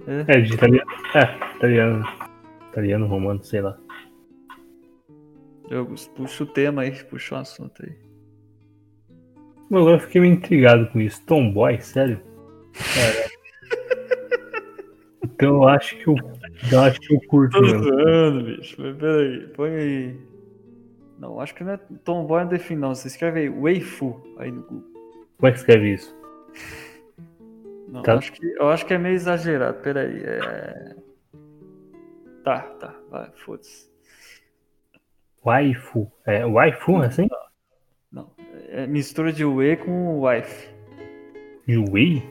É. 0.06 0.36
É, 0.36 0.40
de 0.40 0.54
italiano. 0.54 0.90
É, 1.14 1.56
italiano. 1.56 2.04
Italiano, 2.70 3.06
romano, 3.06 3.42
sei 3.42 3.60
lá. 3.62 3.78
Eu 5.70 5.86
puxo 6.14 6.44
o 6.44 6.46
tema 6.46 6.82
aí, 6.82 6.92
puxa 7.04 7.34
o 7.34 7.38
assunto 7.38 7.82
aí. 7.84 7.96
Agora 9.72 9.96
eu 9.96 10.00
fiquei 10.00 10.20
meio 10.20 10.34
intrigado 10.34 10.86
com 10.88 11.00
isso. 11.00 11.24
Tomboy, 11.26 11.80
sério? 11.80 12.20
Cara. 12.94 13.32
Então 15.24 15.56
eu 15.56 15.68
acho 15.68 15.96
que 15.96 16.08
eu. 16.08 16.14
Eu 16.70 16.80
acho 16.82 17.00
que 17.00 17.14
eu 17.16 17.20
curto 17.26 17.58
Tô 17.58 17.66
zoando, 17.66 18.44
bicho. 18.44 18.76
Mas 18.80 18.96
peraí, 18.96 19.46
põe 19.48 19.70
aí. 19.74 20.16
Não, 21.18 21.40
acho 21.40 21.52
que 21.54 21.64
não 21.64 21.72
é 21.72 21.76
Tomboy 22.04 22.46
define 22.46 22.80
não. 22.80 22.94
Você 22.94 23.08
escreve 23.08 23.40
aí, 23.40 23.48
Weifu, 23.48 24.22
aí 24.38 24.52
no 24.52 24.62
Google. 24.62 24.84
Como 25.36 25.48
é 25.48 25.50
que 25.50 25.58
escreve 25.58 25.94
isso? 25.94 26.16
Não, 27.88 28.02
Tá. 28.02 28.14
acho 28.14 28.32
que, 28.32 28.46
eu 28.46 28.68
acho 28.68 28.86
que 28.86 28.94
é 28.94 28.98
meio 28.98 29.16
exagerado. 29.16 29.80
Peraí, 29.80 30.22
é... 30.24 30.96
Tá, 32.44 32.60
tá, 32.60 32.94
vai, 33.10 33.28
foda-se. 33.44 33.90
Waifu. 35.44 36.10
É 36.24 36.46
waifu, 36.46 36.96
assim? 36.98 37.26
Não, 37.28 37.38
é 38.72 38.86
mistura 38.86 39.32
de 39.32 39.44
Wei 39.44 39.76
com 39.76 40.20
wife. 40.20 40.68
De 41.66 41.76
whey? 41.78 42.22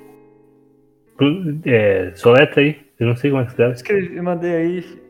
É, 1.66 2.12
soletra 2.16 2.62
aí. 2.62 2.80
Eu 3.00 3.08
não 3.08 3.16
sei 3.16 3.30
como 3.30 3.42
é 3.42 3.46
que 3.46 3.52
escreve. 3.52 3.74
Escrevi, 3.74 4.22
mandei 4.22 4.56
aí 4.56 5.02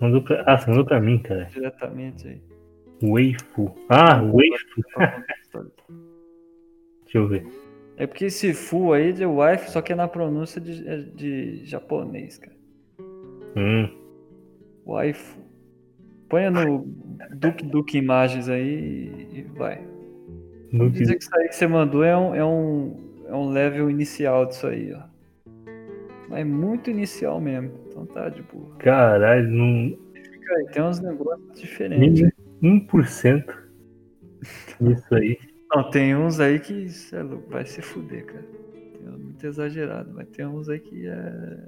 Mandou 0.00 0.22
pra... 0.22 0.42
Ah, 0.46 0.56
você 0.56 0.70
mandou 0.70 0.84
pra 0.84 1.00
mim, 1.00 1.18
cara. 1.18 1.44
diretamente 1.52 2.26
aí. 2.28 2.40
Waifu. 3.02 3.74
Ah, 3.88 4.22
waifu. 4.22 4.82
Deixa 7.04 7.18
eu 7.18 7.28
ver. 7.28 7.46
É 7.96 8.06
porque 8.06 8.26
esse 8.26 8.54
fu 8.54 8.92
aí 8.92 9.12
de 9.12 9.26
wife, 9.26 9.70
só 9.70 9.82
que 9.82 9.92
é 9.92 9.96
na 9.96 10.06
pronúncia 10.08 10.60
de, 10.60 10.86
é 10.88 10.96
de 10.98 11.64
japonês, 11.64 12.38
cara. 12.38 12.56
Hum. 13.56 13.88
Waifu. 14.86 15.38
Ponha 16.28 16.50
no 16.50 16.86
Duke 17.34 17.64
Duke 17.64 17.98
Imagens 17.98 18.48
aí 18.48 19.28
e 19.32 19.42
vai. 19.56 19.82
No 20.72 20.90
dizer 20.90 21.16
que 21.16 21.22
isso 21.22 21.36
aí 21.36 21.48
que 21.48 21.54
você 21.54 21.66
mandou 21.66 22.04
é 22.04 22.16
um, 22.16 22.34
é 22.34 22.44
um, 22.44 22.96
é 23.26 23.34
um 23.34 23.50
level 23.50 23.90
inicial 23.90 24.46
disso 24.46 24.66
aí, 24.66 24.92
ó. 24.92 25.02
Mas 26.28 26.40
é 26.40 26.44
muito 26.44 26.90
inicial 26.90 27.40
mesmo. 27.40 27.72
Então 27.88 28.04
tá 28.06 28.28
de 28.28 28.42
boa. 28.42 28.76
Caralho, 28.76 29.48
não. 29.48 29.98
Fica 30.14 30.54
aí, 30.54 30.66
tem 30.66 30.82
uns 30.82 31.00
negócios 31.00 31.60
diferentes. 31.60 32.30
Nem 32.60 32.86
1% 32.86 33.44
disso 34.80 35.14
aí. 35.14 35.38
Não, 35.74 35.90
tem 35.90 36.16
uns 36.16 36.40
aí 36.40 36.58
que 36.58 36.86
é 37.12 37.22
louco, 37.22 37.50
vai 37.50 37.64
se 37.64 37.82
fuder, 37.82 38.24
cara. 38.24 38.44
Tem 38.72 39.08
muito 39.10 39.46
exagerado, 39.46 40.12
mas 40.14 40.28
tem 40.28 40.46
uns 40.46 40.68
aí 40.68 40.80
que 40.80 41.06
é 41.06 41.58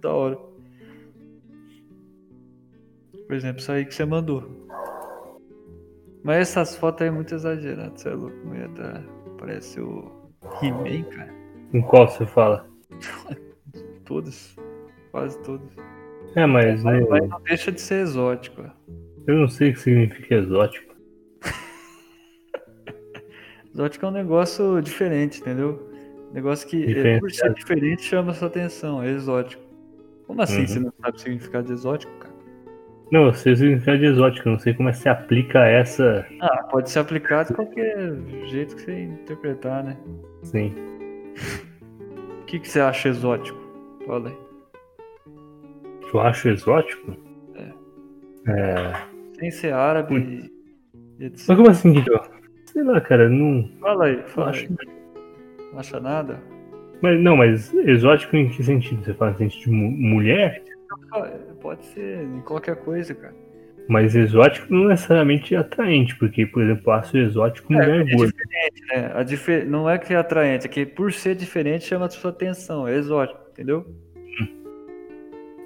da 0.00 0.12
hora. 0.12 0.38
Por 3.26 3.36
exemplo, 3.36 3.60
isso 3.60 3.70
aí 3.70 3.84
que 3.84 3.94
você 3.94 4.04
mandou. 4.04 4.68
Mas 6.22 6.36
essas 6.48 6.76
fotos 6.76 7.02
aí 7.02 7.08
é 7.08 7.10
muito 7.10 7.34
exageradas, 7.34 8.00
você 8.00 8.08
é 8.10 8.14
louco. 8.14 8.36
Tá... 8.76 9.02
Parece 9.38 9.80
o 9.80 10.10
He-Man, 10.62 11.02
cara. 11.10 11.32
Em 11.72 11.80
qual 11.80 12.08
você 12.08 12.26
fala? 12.26 12.68
Todas. 14.04 14.56
Quase 15.12 15.38
todas. 15.42 15.68
É, 16.36 16.46
mas 16.46 16.82
Mas, 16.84 17.00
eu, 17.00 17.08
mas 17.08 17.28
não 17.28 17.40
deixa 17.42 17.72
de 17.72 17.80
ser 17.80 18.02
exótico. 18.02 18.62
eu 19.26 19.34
não 19.36 19.48
sei 19.48 19.70
o 19.70 19.72
que 19.72 19.80
significa 19.80 20.34
exótico. 20.36 20.94
Exótico 23.72 24.06
é 24.06 24.08
um 24.08 24.12
negócio 24.12 24.80
diferente, 24.80 25.40
entendeu? 25.40 25.88
Negócio 26.32 26.68
que, 26.68 26.84
é, 26.96 27.18
por 27.18 27.30
ser 27.32 27.52
diferente, 27.54 28.02
chama 28.02 28.32
sua 28.34 28.48
atenção. 28.48 29.02
É 29.02 29.10
exótico. 29.10 29.62
Como 30.26 30.40
assim 30.42 30.60
Uhum. 30.60 30.66
você 30.66 30.78
não 30.80 30.92
sabe 31.00 31.16
o 31.16 31.20
significado 31.20 31.66
de 31.66 31.72
exótico, 31.72 32.12
cara? 32.18 32.29
Não, 33.10 33.28
o 33.28 33.34
significado 33.34 33.98
de 33.98 34.06
exótico, 34.06 34.48
eu 34.48 34.52
não 34.52 34.58
sei 34.60 34.72
como 34.72 34.88
é 34.88 34.92
que 34.92 34.98
se 34.98 35.08
aplica 35.08 35.64
essa. 35.64 36.24
Ah, 36.40 36.62
pode 36.70 36.90
ser 36.90 37.00
aplicado 37.00 37.48
de 37.48 37.54
qualquer 37.54 38.14
jeito 38.46 38.76
que 38.76 38.82
você 38.82 39.02
interpretar, 39.02 39.82
né? 39.82 39.96
Sim. 40.44 40.72
O 42.40 42.44
que, 42.46 42.60
que 42.60 42.68
você 42.68 42.80
acha 42.80 43.08
exótico? 43.08 43.58
Fala 44.06 44.28
aí. 44.28 44.36
Eu 46.12 46.20
acho 46.20 46.48
exótico? 46.48 47.16
É. 48.46 48.92
Sem 49.38 49.50
ser 49.50 49.72
árabe 49.72 50.50
e 51.18 51.24
etc. 51.24 51.46
Mas 51.48 51.56
como 51.56 51.70
assim 51.70 52.04
eu. 52.06 52.20
Sei 52.66 52.82
lá, 52.84 53.00
cara, 53.00 53.28
não. 53.28 53.68
Fala 53.80 54.04
aí, 54.06 54.22
fala 54.28 54.50
aí. 54.52 54.68
Não 55.72 55.78
acha 55.80 56.00
nada? 56.00 56.40
Mas 57.02 57.20
não, 57.20 57.36
mas 57.36 57.72
exótico 57.74 58.36
em 58.36 58.48
que 58.50 58.62
sentido? 58.62 59.04
Você 59.04 59.14
fala 59.14 59.32
em 59.32 59.36
sentido 59.36 59.64
de 59.64 59.70
mu- 59.70 59.90
mulher? 59.90 60.62
Pode 61.60 61.84
ser 61.86 62.22
em 62.24 62.40
qualquer 62.40 62.76
coisa, 62.76 63.14
cara. 63.14 63.34
Mas 63.88 64.14
exótico 64.14 64.72
não 64.72 64.86
necessariamente 64.88 65.54
é 65.54 65.58
atraente, 65.58 66.14
porque, 66.16 66.46
por 66.46 66.62
exemplo, 66.62 66.92
acho 66.92 67.16
exótico 67.16 67.72
mulher 67.72 68.06
é 68.06 68.14
gorda. 68.14 68.32
diferente, 68.32 68.82
né? 68.88 69.12
A 69.14 69.64
Não 69.66 69.90
é 69.90 69.98
que 69.98 70.12
é 70.14 70.16
atraente, 70.16 70.66
é 70.66 70.68
que 70.68 70.86
por 70.86 71.12
ser 71.12 71.34
diferente 71.34 71.84
chama 71.84 72.06
a 72.06 72.10
sua 72.10 72.30
atenção. 72.30 72.86
É 72.86 72.96
exótico, 72.96 73.40
entendeu? 73.50 73.84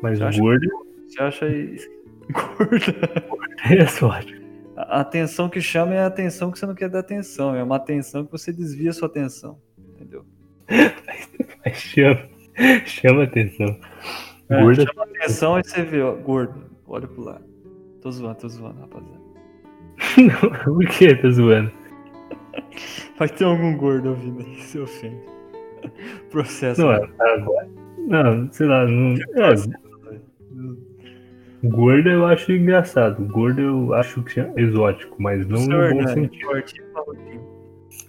Mas 0.02 0.20
acho- 0.20 0.40
gordo 0.40 0.66
Você 1.06 1.22
acha 1.22 1.48
isso 1.48 1.88
gorda? 2.32 3.22
é 3.70 3.74
exótico. 3.82 4.42
A 4.76 4.98
a 4.98 5.00
atenção 5.02 5.48
que 5.48 5.60
chama 5.60 5.94
é 5.94 6.00
a 6.00 6.06
atenção 6.06 6.50
que 6.50 6.58
você 6.58 6.66
não 6.66 6.74
quer 6.74 6.88
dar 6.88 6.98
atenção. 7.00 7.54
É 7.54 7.62
uma 7.62 7.76
atenção 7.76 8.24
que 8.24 8.32
você 8.32 8.52
desvia 8.52 8.92
sua 8.92 9.06
atenção. 9.06 9.58
Entendeu? 9.78 10.24
Mas 11.64 11.76
chama, 11.76 12.28
chama 12.86 13.22
atenção. 13.24 13.78
É, 14.54 14.62
Gorda 14.62 14.84
chama 14.86 15.04
atenção 15.04 15.58
e 15.58 15.64
você 15.64 15.82
vê, 15.82 16.02
ó, 16.02 16.14
gordo. 16.14 16.64
Olha 16.86 17.06
pro 17.06 17.24
lado. 17.24 17.44
Tô 18.00 18.10
zoando, 18.10 18.38
tô 18.38 18.48
zoando, 18.48 18.80
rapaziada. 18.80 19.20
não. 20.18 20.50
Por 20.74 20.86
que 20.86 21.14
tá 21.14 21.30
zoando? 21.30 21.70
Vai 23.18 23.28
ter 23.28 23.44
algum 23.44 23.76
gordo 23.76 24.10
ouvindo 24.10 24.40
aí, 24.40 24.60
se 24.60 24.78
ofende. 24.78 25.20
Processo. 26.30 26.80
Não, 26.80 26.90
agora. 26.90 27.68
Não, 27.98 28.52
sei 28.52 28.66
lá, 28.66 28.86
não. 28.86 29.14
É, 29.14 29.54
gorda 31.64 32.10
eu 32.10 32.26
acho 32.26 32.52
engraçado. 32.52 33.24
Gorda 33.26 33.62
eu 33.62 33.94
acho 33.94 34.22
que 34.22 34.40
é 34.40 34.52
exótico, 34.56 35.16
mas 35.20 35.46
não 35.46 35.58
Seu 35.58 35.68
no 35.68 35.76
bom 35.78 35.84
Hernani, 35.84 36.28
sentido. 36.28 36.50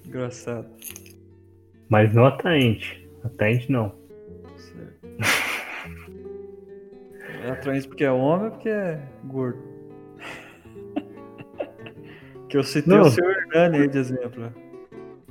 Engraçado. 0.05 0.67
Mas 1.89 2.13
não 2.13 2.25
atraente. 2.25 3.07
Atraente 3.23 3.71
não. 3.71 4.04
Atraente 7.65 7.87
porque 7.87 8.03
é 8.03 8.11
homem 8.11 8.45
ou 8.45 8.51
porque 8.51 8.69
é 8.69 9.01
gordo? 9.23 9.57
que 12.47 12.57
eu 12.57 12.63
citei 12.63 12.95
Não. 12.95 13.01
o 13.01 13.09
seu 13.09 13.27
Hernani 13.27 13.77
aí 13.79 13.87
de 13.87 13.97
exemplo. 13.97 14.53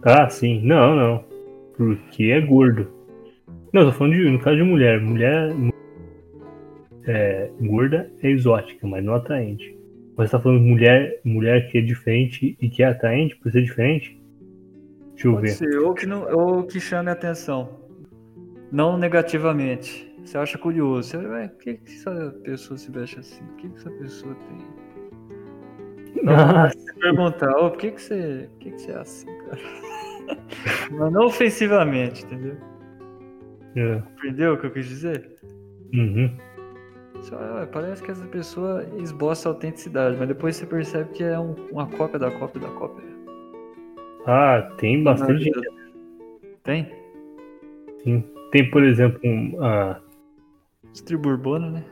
Ah, 0.02 0.28
sim. 0.28 0.61
Não, 0.65 0.97
não. 0.97 1.24
Porque 1.77 2.24
é 2.24 2.40
gordo. 2.40 2.90
Não, 3.73 3.82
eu 3.82 3.93
tô 3.93 3.98
falando 3.98 4.15
de, 4.15 4.28
no 4.28 4.40
caso 4.40 4.56
de 4.56 4.65
mulher. 4.65 5.01
Mulher. 5.01 5.55
É, 7.06 7.51
gorda 7.61 8.11
é 8.20 8.31
exótica, 8.31 8.85
mas 8.85 9.05
não 9.05 9.15
atraente. 9.15 9.78
Você 10.16 10.32
tá 10.32 10.40
falando 10.40 10.61
mulher, 10.61 11.20
mulher 11.24 11.70
que 11.70 11.78
é 11.78 11.81
diferente 11.81 12.56
e 12.61 12.69
que 12.69 12.82
é 12.82 12.86
atraente 12.86 13.36
por 13.36 13.52
ser 13.52 13.62
diferente? 13.62 14.20
Deixa 15.12 15.28
eu 15.28 15.35
Pode 15.35 15.47
ver. 15.47 15.52
ser, 15.52 15.78
ou 15.78 15.94
que, 15.94 16.06
não, 16.06 16.27
ou 16.32 16.65
que 16.65 16.81
chame 16.81 17.11
a 17.11 17.12
atenção. 17.12 17.69
Não 18.73 18.97
negativamente. 18.97 20.12
Você 20.24 20.38
acha 20.38 20.59
curioso. 20.59 21.10
Você, 21.10 21.16
ué, 21.18 21.48
por 21.48 21.59
que, 21.59 21.74
que 21.74 21.92
essa 21.92 22.34
pessoa 22.42 22.78
se 22.78 22.90
veste 22.90 23.18
assim? 23.20 23.44
O 23.44 23.56
que, 23.56 23.68
que 23.68 23.76
essa 23.76 23.90
pessoa 23.90 24.34
tem? 24.34 24.59
Ah, 26.28 26.70
Você 26.74 26.92
perguntar, 26.94 27.51
ô, 27.59 27.70
por 27.70 27.78
que, 27.78 27.90
que, 27.90 28.01
você, 28.01 28.48
por 28.52 28.59
que, 28.60 28.70
que 28.70 28.80
você 28.80 28.92
é 28.92 28.96
assim, 28.96 29.26
cara? 29.26 29.59
Mas 30.90 31.12
não 31.12 31.26
ofensivamente, 31.26 32.24
entendeu? 32.24 32.56
é. 33.76 34.02
Entendeu 34.18 34.55
o 34.55 34.59
que 34.59 34.66
eu 34.66 34.70
quis 34.70 34.86
dizer? 34.86 35.36
Uhum. 35.92 36.30
Você 37.16 37.34
ué, 37.34 37.66
parece 37.66 38.02
que 38.02 38.10
essa 38.10 38.24
pessoa 38.26 38.84
esboça 38.98 39.48
autenticidade, 39.48 40.16
mas 40.16 40.28
depois 40.28 40.56
você 40.56 40.66
percebe 40.66 41.10
que 41.12 41.22
é 41.22 41.38
um- 41.38 41.55
uma 41.70 41.86
cópia 41.86 42.18
da 42.18 42.30
cópia 42.30 42.60
da 42.60 42.68
cópia. 42.68 43.05
Ah, 44.26 44.70
tem 44.78 45.02
bastante. 45.02 45.51
Tem? 46.62 46.90
Sim. 48.02 48.24
Tem, 48.51 48.70
por 48.70 48.82
exemplo, 48.84 49.20
um, 49.24 49.56
ah, 49.62 50.01
Distriburbona, 50.95 51.71
né? 51.71 51.85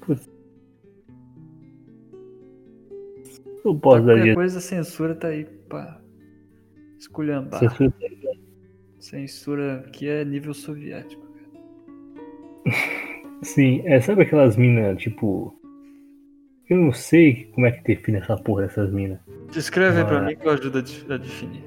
putz. 0.00 0.30
Eu 3.62 3.74
posso 3.78 3.98
dar 3.98 4.04
Qualquer 4.06 4.14
direito. 4.16 4.34
coisa, 4.36 4.58
a 4.58 4.62
censura 4.62 5.14
tá 5.14 5.28
aí 5.28 5.44
pra 5.68 6.00
esculhambar. 6.98 7.60
Censura. 7.60 7.92
Censura 8.98 9.84
que 9.92 10.08
é 10.08 10.24
nível 10.24 10.54
soviético. 10.54 11.22
Sim, 13.42 13.82
é, 13.84 14.00
sabe 14.00 14.22
aquelas 14.22 14.56
minas, 14.56 14.98
tipo. 15.00 15.54
Eu 16.70 16.78
não 16.78 16.92
sei 16.92 17.50
como 17.54 17.66
é 17.66 17.72
que 17.72 17.84
define 17.94 18.16
essa 18.18 18.36
porra 18.38 18.62
dessas 18.62 18.90
minas. 18.90 19.18
Descreve 19.52 19.98
aí 19.98 20.04
pra 20.06 20.18
Ah. 20.18 20.22
mim 20.22 20.34
que 20.34 20.46
eu 20.46 20.50
ajudo 20.52 20.78
a 20.78 20.80
de- 20.80 21.12
a 21.12 21.16
definir. 21.18 21.62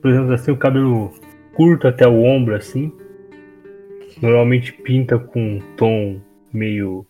Por 0.00 0.08
exemplo, 0.10 0.40
têm 0.44 0.54
o 0.54 0.58
cabelo 0.58 1.12
curto 1.54 1.88
até 1.88 2.06
o 2.06 2.22
ombro, 2.22 2.54
assim. 2.54 2.92
Normalmente 4.22 4.72
pinta 4.72 5.18
com 5.18 5.56
um 5.56 5.60
tom 5.76 6.20
meio. 6.52 7.04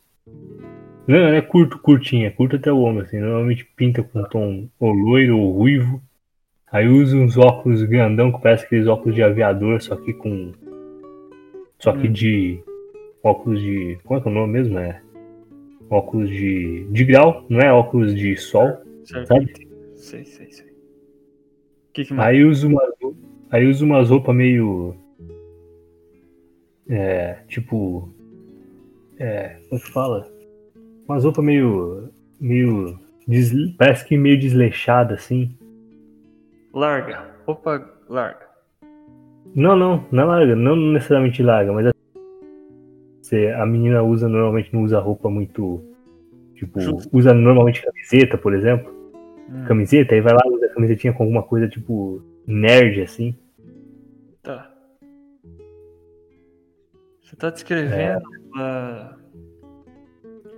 Não, 1.06 1.18
não 1.18 1.28
é 1.28 1.43
curto, 1.43 1.78
curtinho, 1.78 2.26
é 2.26 2.30
curto 2.30 2.56
até 2.56 2.72
o 2.72 2.78
ombro, 2.82 3.02
assim. 3.05 3.18
Normalmente 3.20 3.64
pinta 3.76 4.02
com 4.02 4.20
um 4.20 4.24
tom 4.24 4.68
ou 4.80 4.93
loiro 4.93 5.39
ou 5.39 5.52
ruivo. 5.52 6.02
Aí 6.70 6.89
usa 6.89 7.16
uns 7.16 7.36
óculos 7.36 7.82
grandão 7.82 8.32
que 8.32 8.40
parece 8.40 8.64
aqueles 8.64 8.86
óculos 8.86 9.14
de 9.14 9.22
aviador, 9.22 9.80
só 9.82 9.94
que 9.94 10.14
com. 10.14 10.52
Só 11.78 11.93
que 11.93 12.09
Hum. 12.09 12.12
de. 12.12 12.60
Óculos 13.22 13.60
de. 13.60 13.98
Como 14.05 14.18
é 14.18 14.22
que 14.22 14.28
é 14.28 14.30
o 14.30 14.34
nome 14.34 14.52
mesmo? 14.55 14.78
É. 14.78 15.02
Óculos 15.90 16.30
de. 16.30 16.86
de 16.90 17.05
grau, 17.05 17.44
não 17.51 17.60
é 17.60 17.70
óculos 17.70 18.14
de 18.16 18.34
sol, 18.36 18.68
Certo? 19.05 19.26
sabe? 19.26 19.52
Sei, 19.97 20.24
sei, 20.24 20.51
sei. 20.51 20.66
Que, 21.93 22.06
que 22.06 22.14
mais? 22.14 22.28
Aí 22.30 22.43
usa 22.44 22.66
umas, 22.66 22.90
aí 23.51 23.66
usa 23.66 23.84
umas 23.84 24.09
roupas 24.09 24.34
meio. 24.34 24.97
É, 26.88 27.38
tipo. 27.48 28.09
É, 29.18 29.56
como 29.68 29.80
é 29.80 29.84
que 29.84 29.90
fala? 29.92 30.28
Umas 31.09 31.24
roupas 31.24 31.44
meio. 31.44 32.09
meio. 32.40 32.98
des- 33.26 33.52
parece 33.76 34.04
que 34.06 34.16
meio 34.16 34.38
desleixada 34.38 35.14
assim. 35.14 35.56
Larga. 36.74 37.30
Opa, 37.46 37.88
larga. 38.09 38.46
Não, 39.54 39.76
não, 39.76 40.04
não 40.10 40.22
é 40.22 40.26
larga, 40.26 40.56
não 40.56 40.74
necessariamente 40.76 41.42
larga, 41.42 41.72
mas 41.72 41.86
é- 43.32 43.52
a 43.54 43.64
menina 43.66 44.02
usa 44.02 44.28
normalmente 44.28 44.72
não 44.72 44.82
usa 44.82 44.98
roupa 44.98 45.28
muito. 45.30 45.82
Tipo, 46.54 46.80
Justo. 46.80 47.09
usa 47.16 47.34
normalmente 47.34 47.82
camiseta, 47.82 48.38
por 48.38 48.54
exemplo. 48.54 48.92
Hum, 49.50 49.64
Camiseta, 49.66 50.14
aí 50.14 50.20
vai 50.20 50.32
lá, 50.32 50.40
usa 50.46 50.68
camisetinha 50.68 51.12
com 51.12 51.22
alguma 51.24 51.42
coisa 51.42 51.68
tipo 51.68 52.22
nerd 52.46 53.00
assim. 53.02 53.34
Você 57.32 57.36
tá 57.36 57.48
descrevendo 57.48 58.22
ah, 58.56 59.16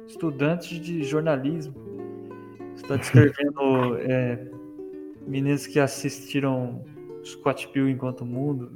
estudantes 0.08 0.80
de 0.80 1.04
jornalismo. 1.04 1.72
Você 2.74 2.84
tá 2.84 2.96
descrevendo 2.96 3.96
é, 4.02 4.44
meninos 5.24 5.68
que 5.68 5.78
assistiram 5.78 6.84
Scott 7.24 7.68
Pilgrim 7.68 7.92
enquanto 7.92 8.22
o 8.22 8.26
mundo, 8.26 8.72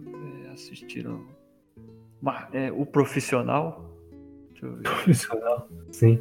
é, 0.46 0.50
assistiram 0.52 1.20
Ma- 2.22 2.48
é, 2.52 2.70
o 2.70 2.86
profissional. 2.86 3.92
Profissional. 4.84 5.68
Sim. 5.90 6.20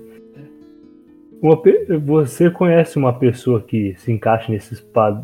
Uma 1.39 1.61
pe- 1.61 1.85
você 1.99 2.49
conhece 2.49 2.97
uma 2.97 3.17
pessoa 3.17 3.61
que 3.61 3.93
se 3.99 4.11
encaixa 4.11 4.51
nesses 4.51 4.81
pa- 4.81 5.23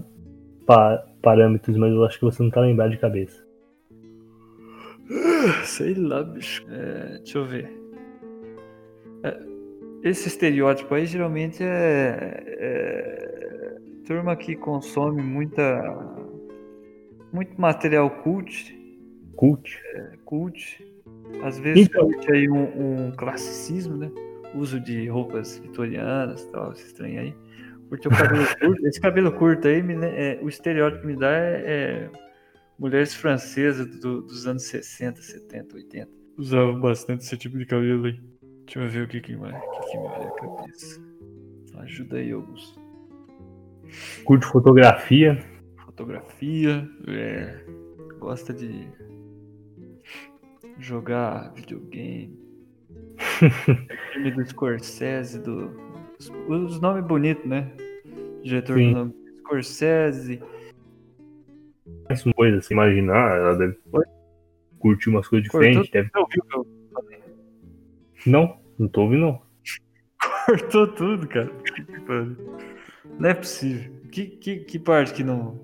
pa- 0.67 1.03
parâmetros, 1.19 1.75
mas 1.77 1.91
eu 1.91 2.05
acho 2.05 2.19
que 2.19 2.25
você 2.25 2.43
não 2.43 2.51
tá 2.51 2.61
lembrado 2.61 2.91
de 2.91 2.97
cabeça. 2.99 3.43
Sei 5.65 5.93
lá, 5.95 6.23
bicho. 6.23 6.65
É, 6.69 7.17
deixa 7.17 7.38
eu 7.38 7.45
ver. 7.45 7.71
É, 9.23 9.39
esse 10.03 10.27
estereótipo 10.27 10.93
aí 10.93 11.05
geralmente 11.05 11.63
é, 11.63 12.43
é 12.47 13.77
turma 14.05 14.35
que 14.35 14.55
consome 14.55 15.21
muita 15.21 15.81
muito 17.31 17.59
material 17.59 18.09
cult, 18.09 18.77
Cult. 19.35 19.80
cult. 20.23 20.85
Às 21.43 21.57
vezes 21.59 21.88
Então. 21.88 22.05
curte 22.05 22.31
aí 22.31 22.49
um, 22.49 23.07
um 23.07 23.11
classicismo, 23.11 23.97
né? 23.97 24.11
Uso 24.53 24.80
de 24.80 25.07
roupas 25.07 25.57
vitorianas, 25.57 26.45
tal, 26.51 26.71
esse 26.73 26.93
trem 26.93 27.17
aí. 27.17 27.35
Curte 27.89 28.07
o 28.07 28.11
cabelo 28.11 28.45
curto. 28.61 28.88
Esse 28.88 29.01
cabelo 29.01 29.31
curto 29.31 29.67
aí, 29.67 29.81
me 29.81 29.95
é, 30.05 30.39
o 30.41 30.47
estereótipo 30.47 31.01
que 31.01 31.07
me 31.07 31.15
dá 31.15 31.31
é, 31.31 31.63
é 31.65 32.09
mulheres 32.84 33.15
francesas 33.15 33.88
do- 34.01 34.22
dos 34.22 34.45
anos 34.45 34.64
60, 34.64 35.22
70, 35.22 35.76
80. 35.77 36.11
Usavam 36.38 36.81
bastante 36.81 37.23
esse 37.23 37.38
tipo 37.38 37.57
de 37.57 37.65
cabelo 37.65 38.05
aí. 38.07 38.19
Deixa 38.65 38.81
eu 38.81 38.89
ver 38.89 39.03
o 39.05 39.07
que, 39.07 39.22
que, 39.22 39.38
mais, 39.38 39.55
o 39.55 39.72
que, 39.72 39.91
que 39.91 39.97
me 39.97 40.07
vem 40.10 40.27
à 40.27 40.31
cabeça. 40.31 41.01
Ajuda 41.77 42.18
aí, 42.18 42.31
Augusto. 42.34 42.77
Curte 44.26 44.45
fotografia. 44.47 45.41
Fotografia, 45.85 46.89
é, 47.07 47.65
gosta 48.19 48.53
de 48.53 48.89
jogar 50.80 51.53
videogame. 51.53 52.38
filme 54.14 54.31
do 54.31 54.45
Scorsese, 54.45 55.39
do, 55.39 55.72
os, 56.19 56.30
os 56.49 56.81
nomes 56.81 57.05
bonitos, 57.05 57.45
né? 57.45 57.72
Diretor 58.43 58.77
Sim. 58.77 58.91
do 58.91 58.97
nome 58.97 59.14
Scorsese. 59.39 60.41
Essa 62.09 62.31
coisa, 62.34 62.61
se 62.61 62.73
imaginar, 62.73 63.38
ela 63.38 63.55
deve 63.55 63.77
curtir 64.80 65.09
umas 65.09 65.27
coisas 65.27 65.47
diferentes. 65.49 65.89
Deve... 65.89 66.09
Eu? 66.13 66.67
Não, 68.25 68.57
não 68.77 68.88
tô 68.88 69.03
ouvindo, 69.03 69.21
não. 69.21 69.41
Cortou 70.45 70.88
tudo, 70.88 71.27
cara. 71.27 71.49
Não 73.19 73.30
é 73.30 73.34
possível. 73.34 73.91
Que, 74.11 74.25
que, 74.27 74.57
que 74.59 74.80
parte 74.80 75.13
que 75.13 75.23
não 75.23 75.59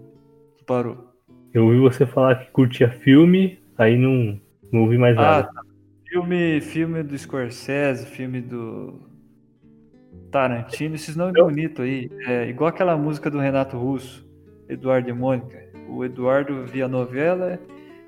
parou? 0.66 1.14
Eu 1.54 1.66
ouvi 1.66 1.80
você 1.80 2.06
falar 2.06 2.36
que 2.36 2.52
curtia 2.52 2.90
filme, 2.90 3.60
aí 3.78 3.98
não, 3.98 4.40
não 4.72 4.82
ouvi 4.82 4.98
mais 4.98 5.18
Ah, 5.18 5.22
nada. 5.22 5.52
tá. 5.54 5.62
filme, 6.08 6.62
filme 6.62 7.04
do 7.04 7.18
Scorsese, 7.18 8.06
filme 8.06 8.42
do 8.42 9.02
Tarantino, 10.32 10.96
esses 10.96 11.16
nomes 11.16 11.34
bonitos 11.34 11.84
aí. 11.84 12.10
É 12.28 12.48
igual 12.50 12.70
aquela 12.70 12.96
música 12.98 13.30
do 13.32 13.40
Renato 13.40 13.78
Russo, 13.78 14.28
Eduardo 14.68 15.10
e 15.10 15.14
Mônica. 15.14 15.59
O 15.90 16.04
Eduardo 16.06 16.66
via 16.66 16.88
novela 16.88 17.60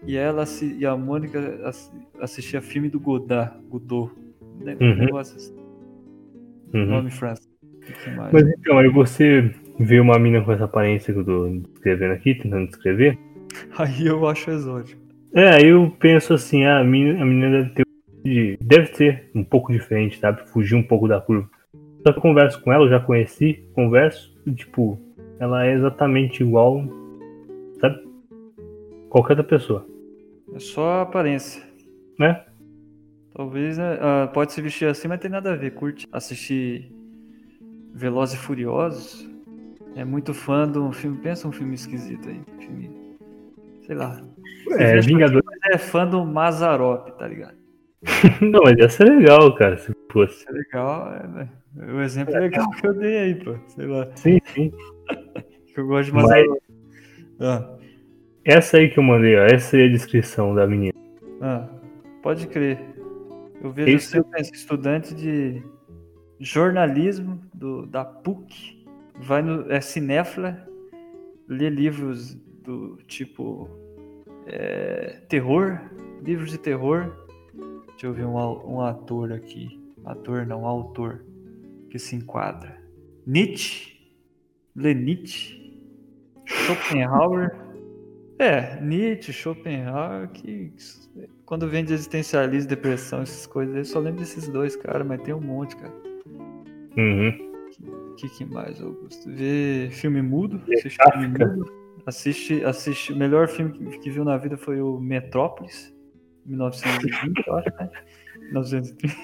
e 0.05 0.15
ela 0.17 0.43
e 0.77 0.85
a 0.85 0.95
Mônica 0.95 1.59
ass- 1.65 1.91
assistia 2.19 2.61
filme 2.61 2.89
do 2.89 2.99
Godard, 2.99 3.53
Godot. 3.69 4.11
Ne- 4.59 4.75
Uhum. 4.79 5.17
Assim, 5.17 5.53
Uhum. 6.73 6.85
nome 6.85 7.11
francês. 7.11 7.49
Mas 8.31 8.47
então, 8.47 8.77
aí 8.77 8.87
você 8.89 9.53
vê 9.79 9.99
uma 9.99 10.17
mina 10.19 10.41
com 10.41 10.51
essa 10.51 10.65
aparência 10.65 11.13
que 11.13 11.19
eu 11.19 11.25
tô 11.25 11.49
descrevendo 11.49 12.13
aqui, 12.13 12.35
tentando 12.35 12.67
descrever. 12.67 13.17
Aí 13.77 14.05
eu 14.05 14.27
acho 14.27 14.51
exótico. 14.51 15.01
É, 15.33 15.55
aí 15.55 15.67
eu 15.67 15.91
penso 15.99 16.33
assim, 16.33 16.63
ah, 16.65 16.79
a 16.79 16.83
menina, 16.83 17.21
a 17.21 17.25
menina 17.25 17.49
deve 17.63 17.69
ter. 17.73 17.83
de- 18.23 18.57
Deve 18.61 18.85
ser 18.95 19.29
um 19.33 19.43
pouco 19.43 19.71
diferente, 19.73 20.19
sabe? 20.19 20.47
Fugir 20.51 20.75
um 20.75 20.83
pouco 20.83 21.07
da 21.07 21.19
curva. 21.19 21.49
Só 22.05 22.11
que 22.13 22.19
eu 22.19 22.21
converso 22.21 22.61
com 22.61 22.71
ela, 22.71 22.85
eu 22.85 22.89
já 22.89 22.99
conheci, 22.99 23.63
converso, 23.73 24.31
e 24.45 24.51
tipo, 24.51 24.99
ela 25.39 25.65
é 25.65 25.73
exatamente 25.73 26.43
igual? 26.43 26.83
Qualquer 29.11 29.33
outra 29.37 29.43
pessoa, 29.43 29.85
É 30.55 30.59
só 30.59 30.83
a 30.89 31.01
aparência. 31.03 31.61
né? 32.17 32.45
Talvez, 33.35 33.77
né? 33.77 33.97
ah, 34.01 34.27
pode 34.33 34.51
se 34.53 34.61
vestir 34.61 34.87
assim, 34.87 35.07
mas 35.07 35.19
tem 35.19 35.29
nada 35.29 35.51
a 35.53 35.55
ver. 35.55 35.71
Curte 35.71 36.07
assistir 36.11 36.91
Velozes 37.93 38.35
e 38.35 38.37
Furiosos. 38.37 39.29
É 39.95 40.03
muito 40.05 40.33
fã 40.33 40.69
de 40.69 40.79
um 40.79 40.91
filme. 40.91 41.17
Pensa 41.17 41.47
um 41.47 41.51
filme 41.51 41.75
esquisito 41.75 42.27
aí. 42.29 42.41
Filme. 42.59 42.89
Sei 43.83 43.95
lá. 43.95 44.21
É, 44.77 44.99
Vingador. 45.01 45.41
mas 45.45 45.59
é 45.75 45.77
fã 45.77 46.07
do 46.07 46.25
Mazarop, 46.25 47.09
tá 47.17 47.27
ligado? 47.27 47.55
Não, 48.41 48.61
mas 48.63 48.77
ia 48.77 48.89
ser 48.89 49.05
legal, 49.05 49.53
cara. 49.55 49.77
Se 49.77 49.91
Octopus. 49.91 50.45
É 50.47 50.51
legal, 50.53 51.13
é, 51.13 51.27
velho. 51.27 51.95
O 51.97 52.01
exemplo 52.01 52.33
legal 52.37 52.69
que 52.71 52.87
eu 52.87 52.93
dei 52.93 53.17
aí, 53.17 53.35
pô. 53.35 53.55
Sei 53.67 53.85
lá. 53.87 54.07
Sim, 54.15 54.39
sim. 54.53 54.71
Que 55.73 55.79
eu 55.79 55.87
gosto 55.87 56.07
de 56.09 56.13
mais. 56.15 56.29
Mas- 56.29 56.59
Ah, 57.39 57.77
Essa 58.43 58.77
aí 58.77 58.89
que 58.89 58.97
eu 58.97 59.03
mandei, 59.03 59.37
ó. 59.37 59.45
Essa 59.45 59.77
aí 59.77 59.83
é 59.83 59.85
a 59.85 59.91
descrição 59.91 60.55
da 60.55 60.65
menina. 60.65 60.93
ah, 61.41 61.67
pode 62.21 62.47
crer. 62.47 62.79
Eu 63.63 63.71
vejo 63.71 63.97
assim, 63.97 64.17
eu 64.17 64.23
penso, 64.23 64.53
estudante 64.53 65.13
de 65.13 65.61
jornalismo 66.39 67.39
do, 67.53 67.85
da 67.85 68.03
PUC, 68.03 68.83
vai 69.19 69.43
no, 69.43 69.71
é 69.71 69.79
cinéfila, 69.79 70.67
lê 71.47 71.69
livros 71.69 72.33
do 72.63 72.97
tipo 73.07 73.69
é, 74.47 75.21
terror, 75.29 75.79
livros 76.23 76.51
de 76.51 76.57
terror. 76.57 77.15
Deixa 77.89 78.07
eu 78.07 78.13
ver 78.13 78.25
um, 78.25 78.35
um 78.35 78.81
ator 78.81 79.31
aqui. 79.31 79.79
Ator 80.03 80.47
não, 80.47 80.65
autor 80.65 81.23
que 81.91 81.99
se 81.99 82.15
enquadra. 82.15 82.81
Nietzsche, 83.27 84.11
lê 84.75 84.95
Nietzsche, 84.95 85.79
Schopenhauer. 86.45 87.60
É, 88.41 88.81
Nietzsche, 88.81 89.31
Schopenhauer, 89.31 90.27
que 90.29 90.73
quando 91.45 91.69
vem 91.69 91.85
de 91.85 91.93
existencialismo, 91.93 92.67
depressão, 92.67 93.21
essas 93.21 93.45
coisas, 93.45 93.75
eu 93.75 93.85
só 93.85 93.99
lembro 93.99 94.21
desses 94.21 94.47
dois, 94.47 94.75
cara, 94.75 95.03
mas 95.03 95.21
tem 95.21 95.31
um 95.31 95.39
monte, 95.39 95.75
cara. 95.75 95.93
Uhum. 96.97 97.51
O 98.09 98.15
que, 98.15 98.27
que 98.29 98.43
mais, 98.45 98.81
Augusto? 98.81 99.29
Vê 99.29 99.89
filme 99.91 100.23
mudo. 100.23 100.59
Assiste 100.73 100.97
filme 101.11 101.27
mudo. 101.27 101.71
Assiste, 102.03 102.65
assiste. 102.65 103.13
O 103.13 103.15
melhor 103.15 103.47
filme 103.47 103.73
que, 103.73 103.99
que 103.99 104.09
viu 104.09 104.25
na 104.25 104.37
vida 104.37 104.57
foi 104.57 104.81
o 104.81 104.99
Metrópolis, 104.99 105.93
1920, 106.43 107.43
eu 107.45 107.55
acho, 107.57 107.69
né? 107.75 107.91
1930. 108.49 109.15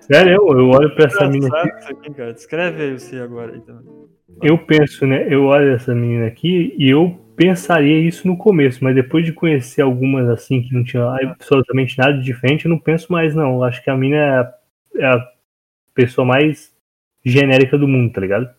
Sério, 0.00 0.32
eu, 0.32 0.58
eu 0.58 0.68
olho 0.68 0.94
pra 0.94 1.06
essa 1.06 1.28
menina 1.28 1.48
aqui. 1.58 2.12
Cara. 2.14 2.32
Descreve 2.32 2.82
aí 2.82 2.98
você 2.98 3.18
agora 3.18 3.52
aí 3.52 3.60
também. 3.60 3.84
Eu 4.42 4.58
penso, 4.58 5.06
né? 5.06 5.26
Eu 5.32 5.44
olho 5.44 5.72
essa 5.72 5.94
menina 5.94 6.26
aqui 6.26 6.74
e 6.78 6.90
eu 6.90 7.18
pensaria 7.36 7.98
isso 7.98 8.26
no 8.26 8.36
começo, 8.36 8.82
mas 8.82 8.94
depois 8.94 9.24
de 9.24 9.32
conhecer 9.32 9.82
algumas 9.82 10.28
assim 10.28 10.62
que 10.62 10.74
não 10.74 10.84
tinha 10.84 11.04
absolutamente 11.04 11.96
nada 11.98 12.14
de 12.14 12.24
diferente, 12.24 12.64
eu 12.66 12.70
não 12.70 12.78
penso 12.78 13.12
mais, 13.12 13.34
não. 13.34 13.54
Eu 13.54 13.64
acho 13.64 13.82
que 13.82 13.90
a 13.90 13.96
mina 13.96 14.16
é 14.16 14.38
a, 14.38 14.54
é 14.96 15.06
a 15.06 15.28
pessoa 15.94 16.24
mais 16.26 16.74
genérica 17.24 17.78
do 17.78 17.88
mundo, 17.88 18.12
tá 18.12 18.20
ligado? 18.20 18.50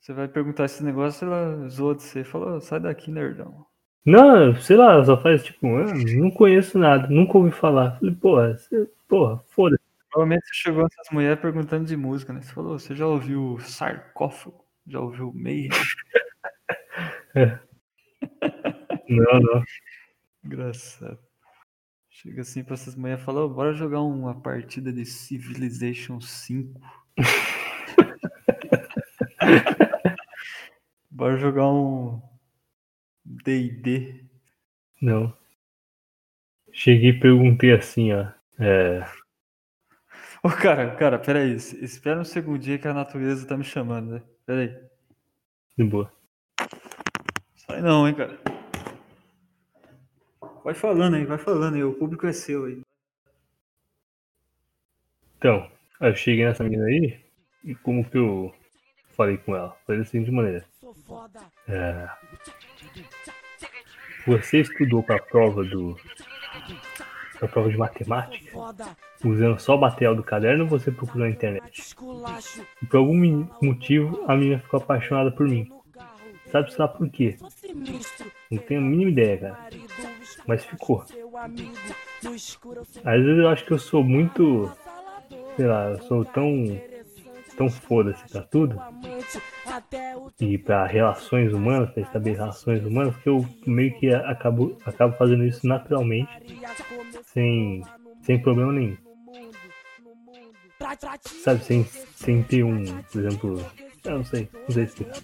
Você 0.00 0.12
vai 0.12 0.26
perguntar 0.26 0.64
esse 0.64 0.84
negócio, 0.84 1.24
ela 1.26 1.68
zoou 1.68 1.94
de 1.94 2.02
você. 2.02 2.24
Falou, 2.24 2.60
sai 2.60 2.80
daqui, 2.80 3.10
nerdão. 3.10 3.64
Não, 4.04 4.56
sei 4.56 4.76
lá, 4.76 4.94
ela 4.94 5.04
só 5.04 5.16
faz 5.16 5.44
tipo, 5.44 5.76
ah, 5.76 5.84
não 6.16 6.28
conheço 6.28 6.76
nada, 6.76 7.06
nunca 7.08 7.38
ouvi 7.38 7.52
falar. 7.52 7.98
Falei, 8.00 8.14
porra, 8.16 8.56
você- 8.56 8.90
porra, 9.08 9.40
foda 9.50 9.78
Provavelmente 10.12 10.46
você 10.46 10.54
chegou 10.54 10.82
nessas 10.82 11.08
mulheres 11.10 11.40
perguntando 11.40 11.86
de 11.86 11.96
música, 11.96 12.32
né? 12.34 12.42
Você 12.42 12.52
falou, 12.52 12.78
você 12.78 12.94
já 12.94 13.06
ouviu 13.06 13.58
Sarcófago? 13.60 14.62
Já 14.86 15.00
ouviu 15.00 15.32
Mayhem? 15.34 15.70
Não, 19.08 19.40
não. 19.40 19.62
Engraçado. 20.44 21.18
Chega 22.10 22.42
assim 22.42 22.64
pra 22.64 22.74
essas 22.74 22.96
mulheres 22.96 23.22
e 23.22 23.26
fala, 23.26 23.44
"Ô, 23.44 23.48
bora 23.50 23.72
jogar 23.74 24.00
uma 24.02 24.40
partida 24.40 24.92
de 24.92 25.04
Civilization 25.06 26.20
5. 26.20 26.80
bora 31.10 31.36
jogar 31.38 31.68
um 31.72 32.20
D&D. 33.24 34.24
Não. 35.02 35.34
Cheguei 36.72 37.10
e 37.10 37.20
perguntei 37.20 37.72
assim, 37.72 38.12
ó. 38.12 38.26
É, 38.58 39.04
Ô, 40.42 40.48
cara, 40.50 40.94
cara, 40.96 41.18
peraí. 41.18 41.52
es- 41.54 41.72
Espera 41.74 42.20
um 42.20 42.24
segundinho 42.24 42.78
que 42.78 42.88
a 42.88 42.94
natureza 42.94 43.46
tá 43.46 43.56
me 43.56 43.64
chamando, 43.64 44.14
né? 44.14 44.22
Peraí. 44.46 44.74
de 45.76 45.84
boa. 45.84 46.12
Sai 47.56 47.80
não, 47.80 48.06
hein, 48.06 48.14
cara. 48.14 48.38
Vai 50.64 50.74
falando 50.74 51.14
aí, 51.16 51.24
vai 51.24 51.38
falando 51.38 51.74
aí. 51.74 51.82
O 51.84 51.94
público 51.94 52.26
é 52.26 52.32
seu 52.32 52.66
aí. 52.66 52.82
Então, 55.38 55.70
aí 55.98 56.10
eu 56.10 56.14
cheguei 56.16 56.44
nessa 56.44 56.62
menina 56.62 56.84
aí 56.84 57.20
e 57.64 57.74
como 57.74 58.08
que 58.08 58.18
eu 58.18 58.54
falei 59.16 59.38
com 59.38 59.56
ela? 59.56 59.76
Foi 59.86 59.96
da 59.98 60.04
seguinte 60.04 60.30
maneira. 60.30 60.64
É, 61.66 62.08
você 64.26 64.60
estudou 64.60 65.02
para 65.02 65.16
a 65.16 65.22
prova 65.22 65.64
do 65.64 65.96
pra 67.38 67.48
prova 67.48 67.70
de 67.70 67.76
matemática 67.76 68.52
usando 69.24 69.58
só 69.58 69.76
o 69.76 69.80
material 69.80 70.14
do 70.14 70.22
caderno 70.22 70.66
você 70.66 70.90
procurou 70.90 71.26
na 71.26 71.32
internet? 71.32 71.94
E 72.82 72.86
por 72.86 72.98
algum 72.98 73.46
motivo 73.60 74.24
a 74.26 74.36
menina 74.36 74.58
ficou 74.58 74.80
apaixonada 74.80 75.30
por 75.30 75.48
mim. 75.48 75.70
Sabe 76.50 76.70
se 76.70 76.78
lá 76.78 76.86
por 76.86 77.08
quê? 77.08 77.36
Não 78.50 78.58
tenho 78.58 78.80
a 78.80 78.84
mínima 78.84 79.10
ideia, 79.10 79.38
cara. 79.38 79.68
Mas 80.46 80.64
ficou. 80.64 81.02
Às 83.04 83.22
vezes 83.22 83.38
eu 83.38 83.48
acho 83.48 83.64
que 83.64 83.72
eu 83.72 83.78
sou 83.78 84.04
muito. 84.04 84.70
Sei 85.56 85.66
lá, 85.66 85.90
eu 85.90 86.02
sou 86.02 86.24
tão. 86.26 86.78
tão 87.56 87.70
foda-se 87.70 88.28
pra 88.30 88.42
tudo. 88.42 88.78
E 90.38 90.58
pra 90.58 90.86
relações 90.86 91.54
humanas, 91.54 91.90
pra 91.90 92.02
estabelecer 92.02 92.42
relações 92.42 92.84
humanas, 92.84 93.16
que 93.16 93.30
eu 93.30 93.46
meio 93.66 93.98
que 93.98 94.12
acabo, 94.12 94.76
acabo 94.84 95.16
fazendo 95.16 95.44
isso 95.44 95.66
naturalmente, 95.66 96.30
sem, 97.24 97.82
sem 98.20 98.38
problema 98.42 98.72
nenhum. 98.72 98.96
Sabe, 101.44 101.64
sem, 101.64 101.88
sem 102.16 102.42
ter 102.42 102.64
um, 102.64 103.02
por 103.02 103.20
exemplo. 103.20 103.72
Eu 104.04 104.18
não 104.18 104.24
sei, 104.24 104.48
não 104.52 104.74
sei 104.74 104.84
explicar. 104.84 105.14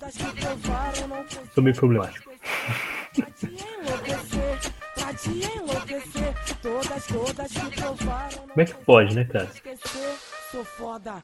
Sou 1.54 1.64
meio 1.64 1.76
problemático. 1.76 2.30
Como 8.48 8.60
é 8.60 8.64
que 8.64 8.74
pode, 8.84 9.14
né, 9.14 9.24
cara? 9.24 9.50
Sou 10.50 10.64
foda. 10.64 11.14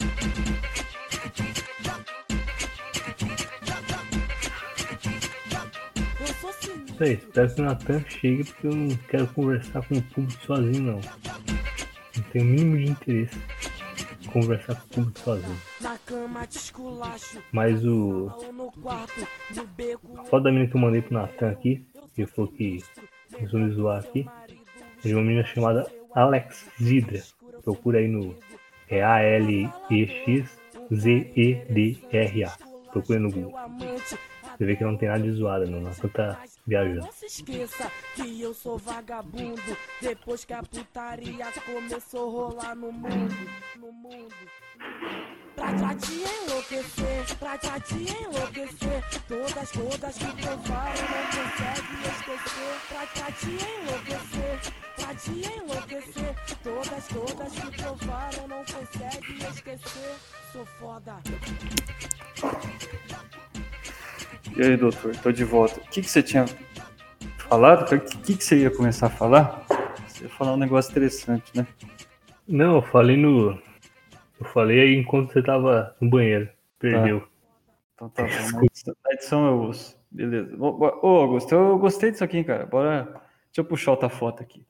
Isso 6.86 7.02
aí, 7.02 7.12
espero 7.14 7.54
que 7.54 7.60
o 7.60 7.64
Natan 7.64 8.04
chegue 8.08 8.44
porque 8.44 8.66
eu 8.66 8.74
não 8.74 8.96
quero 9.08 9.26
conversar 9.28 9.82
com 9.86 9.96
o 9.96 10.02
público 10.02 10.46
sozinho, 10.46 10.82
não. 10.82 11.00
Não 12.16 12.22
tenho 12.32 12.44
o 12.44 12.48
mínimo 12.48 12.76
de 12.76 12.90
interesse 12.90 13.38
conversar 14.34 14.74
com 14.74 14.82
o 14.82 14.88
público 14.88 15.20
sozinho. 15.20 15.56
Mas 17.52 17.84
o. 17.86 18.28
A 20.18 20.24
foto 20.24 20.42
da 20.42 20.50
menina 20.50 20.68
que 20.68 20.76
eu 20.76 20.80
mandei 20.80 21.00
pro 21.00 21.14
Natan 21.14 21.50
aqui, 21.50 21.86
que 22.14 22.22
ele 22.22 22.30
falou 22.30 22.50
que 22.50 22.82
começou 23.32 23.60
me 23.60 23.72
zoar 23.72 24.00
aqui, 24.00 24.28
é 25.04 25.08
de 25.08 25.14
uma 25.14 25.22
menina 25.22 25.44
chamada 25.44 25.88
Alex 26.14 26.66
Zidra. 26.82 27.22
Procura 27.62 28.00
aí 28.00 28.08
no. 28.08 28.36
É 28.88 29.02
A-L-E-X-Z-E-D-R-A. 29.02 29.78
Procura 32.92 33.20
no 33.20 33.30
Google. 33.30 33.54
Você 34.56 34.64
vê 34.64 34.76
que 34.76 34.84
não 34.84 34.96
tem 34.96 35.08
nada 35.08 35.22
de 35.22 35.32
zoada, 35.32 35.66
não. 35.66 35.80
Natan 35.80 36.08
tá 36.08 36.44
viajando. 36.66 37.00
Não 37.00 37.12
se 37.12 37.26
esqueça 37.26 37.90
que 38.14 38.40
eu 38.40 38.54
sou 38.54 38.78
vagabundo. 38.78 39.60
Depois 40.00 40.44
que 40.44 40.52
a 40.52 40.62
putaria 40.62 41.46
começou 41.64 42.28
a 42.28 42.32
rolar 42.32 42.74
no 42.76 42.92
mundo, 42.92 43.34
no 43.76 43.92
mundo. 43.92 44.34
Pra, 45.56 45.72
pra 45.72 45.94
te 45.94 46.12
enlouquecer, 46.12 47.38
pra, 47.38 47.58
pra 47.58 47.80
te 47.80 47.94
enlouquecer. 47.94 49.04
Todas, 49.26 49.70
todas 49.70 50.18
que 50.18 50.42
provaram 50.42 51.04
não 51.10 51.24
consegue 51.34 51.94
esquecer. 52.08 52.74
Pra, 52.88 53.06
pra 53.06 53.32
te 53.32 53.50
enlouquecer, 53.50 54.60
pra 54.96 55.14
te 55.14 55.30
enlouquecer. 55.58 56.34
Todas, 56.62 57.08
todas 57.08 57.52
que 57.52 57.82
provaram 57.82 58.48
não 58.48 58.64
consegue 58.64 59.44
esquecer. 59.44 60.14
Sou 60.52 60.64
foda. 60.64 61.16
E 64.56 64.62
aí, 64.62 64.76
doutor, 64.76 65.16
tô 65.16 65.32
de 65.32 65.44
volta. 65.44 65.80
O 65.80 65.88
que, 65.88 66.00
que 66.00 66.08
você 66.08 66.22
tinha 66.22 66.44
falado? 67.48 67.82
O 67.82 68.00
que, 68.00 68.36
que, 68.36 68.44
você 68.44 68.60
ia 68.60 68.70
começar 68.70 69.06
a 69.08 69.10
falar? 69.10 69.66
Você 70.06 70.24
ia 70.24 70.30
falar 70.30 70.54
um 70.54 70.56
negócio 70.56 70.92
interessante, 70.92 71.50
né? 71.56 71.66
Não, 72.46 72.76
eu 72.76 72.82
falei 72.82 73.16
no. 73.16 73.60
Eu 74.38 74.46
falei 74.52 74.80
aí 74.80 74.94
enquanto 74.96 75.32
você 75.32 75.42
tava 75.42 75.96
no 76.00 76.08
banheiro. 76.08 76.48
Perdeu. 76.78 77.26
Então 77.94 78.08
tá 78.10 78.22
bom. 78.22 78.58
Na 78.58 78.64
edição, 78.64 78.96
na 79.04 79.12
edição 79.12 79.46
eu 79.46 79.58
ouço. 79.58 79.98
Beleza. 80.10 80.56
Ô, 80.56 81.06
Augusto, 81.06 81.52
eu 81.52 81.76
gostei 81.78 82.12
disso 82.12 82.22
aqui, 82.22 82.44
cara. 82.44 82.64
Bora. 82.66 83.04
Deixa 83.46 83.60
eu 83.60 83.64
puxar 83.64 83.90
outra 83.90 84.08
foto 84.08 84.40
aqui. 84.40 84.64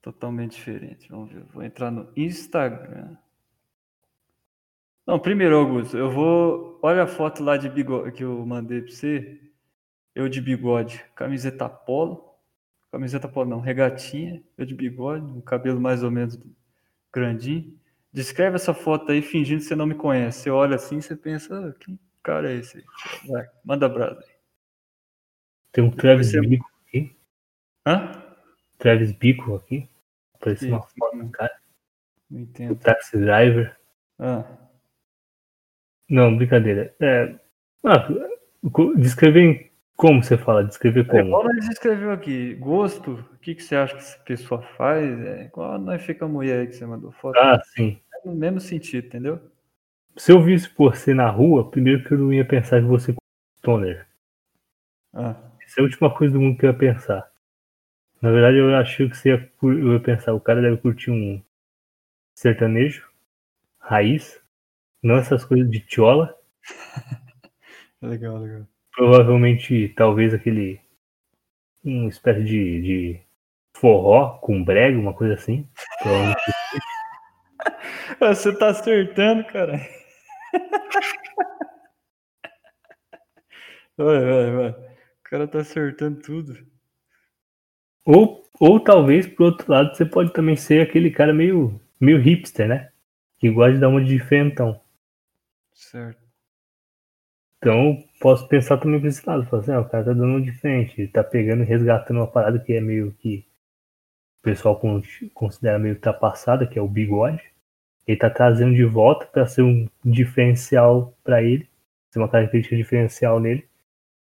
Totalmente 0.00 0.56
diferente. 0.56 1.08
Vamos 1.10 1.32
ver. 1.32 1.44
Vou 1.52 1.62
entrar 1.62 1.90
no 1.90 2.12
Instagram. 2.16 3.16
Não, 5.06 5.18
primeiro, 5.18 5.56
Augusto, 5.56 5.96
eu 5.96 6.10
vou. 6.10 6.78
Olha 6.82 7.02
a 7.02 7.06
foto 7.06 7.42
lá 7.42 7.56
de 7.56 7.68
bigode 7.68 8.12
que 8.12 8.24
eu 8.24 8.44
mandei 8.46 8.80
pra 8.82 8.90
você. 8.92 9.40
Eu 10.14 10.28
de 10.28 10.40
bigode. 10.40 11.04
Camiseta 11.14 11.68
polo. 11.68 12.34
camiseta 12.92 13.28
polo 13.28 13.48
não, 13.50 13.60
regatinha, 13.60 14.42
eu 14.58 14.66
de 14.66 14.74
bigode, 14.74 15.24
um 15.24 15.40
cabelo 15.40 15.80
mais 15.80 16.02
ou 16.02 16.10
menos 16.10 16.38
grandinho. 17.12 17.78
Descreve 18.12 18.56
essa 18.56 18.74
foto 18.74 19.12
aí 19.12 19.22
fingindo 19.22 19.60
que 19.60 19.66
você 19.66 19.76
não 19.76 19.86
me 19.86 19.94
conhece. 19.94 20.40
Você 20.40 20.50
olha 20.50 20.76
assim, 20.76 21.00
você 21.00 21.14
pensa, 21.16 21.68
ah, 21.68 21.72
que 21.78 21.98
cara 22.22 22.50
é 22.50 22.56
esse? 22.56 22.78
aí? 22.78 22.84
Vai, 23.28 23.48
manda 23.64 23.88
brasa 23.88 24.20
aí. 24.20 24.34
Tem 25.72 25.84
um 25.84 25.90
Travis 25.90 26.30
ser- 26.30 26.40
Bico 26.46 26.68
aqui. 26.88 27.16
Hã? 27.86 28.22
Travis 28.78 29.12
Bico 29.12 29.54
aqui. 29.54 29.88
Apareceu 30.34 30.70
uma 30.70 30.82
foto 30.82 31.16
do 31.18 31.28
cara. 31.30 31.56
Não 32.28 32.40
O 32.40 32.42
entendo. 32.42 32.74
Taxi 32.76 33.16
Driver. 33.18 33.76
Ah, 34.18 34.44
Não, 36.10 36.36
brincadeira. 36.36 36.92
É, 37.00 37.34
ah, 37.84 38.08
descrever 38.96 39.40
em- 39.40 39.70
como 39.96 40.22
você 40.22 40.36
fala? 40.36 40.64
Descrever 40.64 41.02
é 41.02 41.04
como? 41.04 41.26
igual 41.28 41.44
nós 41.44 41.68
escreveu 41.68 42.10
aqui, 42.10 42.54
gosto, 42.54 43.12
o 43.32 43.38
que, 43.38 43.54
que 43.54 43.62
você 43.62 43.76
acha 43.76 43.94
que 43.94 44.00
essa 44.00 44.18
pessoa 44.20 44.60
faz? 44.76 45.06
É 45.24 45.44
igual 45.44 45.78
nós 45.78 46.02
fica 46.02 46.24
a 46.24 46.28
mulher 46.28 46.60
aí 46.60 46.66
que 46.66 46.72
você 46.74 46.84
mandou 46.84 47.12
foto. 47.12 47.38
Ah, 47.38 47.60
sim. 47.76 48.00
É 48.14 48.28
no 48.28 48.34
mesmo 48.34 48.60
sentido, 48.60 49.06
entendeu? 49.06 49.40
Se 50.16 50.32
eu 50.32 50.42
visse 50.42 50.68
você 50.76 51.14
na 51.14 51.30
rua, 51.30 51.70
primeiro 51.70 52.02
que 52.02 52.12
eu 52.12 52.18
não 52.18 52.32
ia 52.32 52.44
pensar 52.44 52.80
que 52.80 52.86
você 52.88 53.12
é 53.12 53.14
stoner. 53.58 54.06
Ah, 55.14 55.36
Essa 55.64 55.80
é 55.80 55.82
a 55.82 55.84
última 55.84 56.12
coisa 56.12 56.34
do 56.34 56.40
mundo 56.40 56.58
que 56.58 56.66
eu 56.66 56.70
ia 56.70 56.76
pensar. 56.76 57.30
Na 58.20 58.30
verdade, 58.30 58.56
eu 58.58 58.74
achei 58.74 59.08
que 59.08 59.16
você 59.16 59.30
ia, 59.30 59.52
eu 59.62 59.92
ia 59.92 60.00
pensar, 60.00 60.34
o 60.34 60.40
cara 60.40 60.60
deve 60.60 60.76
curtir 60.78 61.10
um 61.10 61.40
sertanejo, 62.34 63.08
raiz, 63.78 64.39
não 65.02 65.16
essas 65.16 65.44
coisas 65.44 65.70
de 65.70 65.80
tiola. 65.80 66.34
legal, 68.02 68.38
legal. 68.38 68.66
Provavelmente, 68.92 69.88
talvez 69.96 70.34
aquele. 70.34 70.80
uma 71.84 72.08
espécie 72.08 72.44
de, 72.44 72.82
de 72.82 73.20
forró 73.74 74.38
com 74.38 74.62
brega, 74.64 74.98
uma 74.98 75.14
coisa 75.14 75.34
assim. 75.34 75.68
Provavelmente 76.02 76.40
Você 78.20 78.56
tá 78.56 78.68
acertando, 78.68 79.44
cara. 79.44 79.80
Vai, 83.96 84.18
vai, 84.18 84.50
vai. 84.50 84.70
O 84.70 85.22
cara 85.24 85.46
tá 85.46 85.60
acertando 85.60 86.22
tudo. 86.22 86.56
Ou, 88.06 88.42
ou 88.58 88.80
talvez, 88.80 89.26
por 89.26 89.44
outro 89.44 89.70
lado, 89.70 89.94
você 89.94 90.06
pode 90.06 90.32
também 90.32 90.56
ser 90.56 90.80
aquele 90.80 91.10
cara 91.10 91.34
meio, 91.34 91.78
meio 92.00 92.18
hipster, 92.18 92.66
né? 92.66 92.90
Que 93.38 93.50
gosta 93.50 93.74
de 93.74 93.78
dar 93.78 93.88
uma 93.88 94.02
de 94.02 94.08
diferentão. 94.08 94.80
Certo. 95.88 96.30
Então, 97.58 98.02
posso 98.20 98.46
pensar 98.48 98.78
também 98.78 99.00
por 99.00 99.06
esse 99.06 99.26
lado. 99.26 99.44
Falar 99.46 99.62
assim, 99.62 99.72
ah, 99.72 99.80
o 99.80 99.88
cara 99.88 100.04
tá 100.04 100.12
dando 100.12 100.24
uma 100.24 100.40
diferente. 100.40 101.00
Ele 101.00 101.08
tá 101.08 101.22
pegando 101.22 101.62
e 101.62 101.66
resgatando 101.66 102.18
uma 102.18 102.26
parada 102.26 102.58
que 102.58 102.72
é 102.72 102.80
meio 102.80 103.12
que 103.12 103.44
o 104.40 104.42
pessoal 104.44 104.78
con- 104.78 105.02
considera 105.34 105.78
meio 105.78 105.94
ultrapassada, 105.96 106.66
que 106.66 106.78
é 106.78 106.82
o 106.82 106.88
bigode. 106.88 107.42
Ele 108.06 108.18
tá 108.18 108.30
trazendo 108.30 108.74
de 108.74 108.84
volta 108.84 109.26
para 109.26 109.46
ser 109.46 109.62
um 109.62 109.88
diferencial 110.04 111.14
para 111.24 111.42
ele, 111.42 111.68
ser 112.10 112.20
uma 112.20 112.28
característica 112.28 112.76
diferencial 112.76 113.40
nele. 113.40 113.66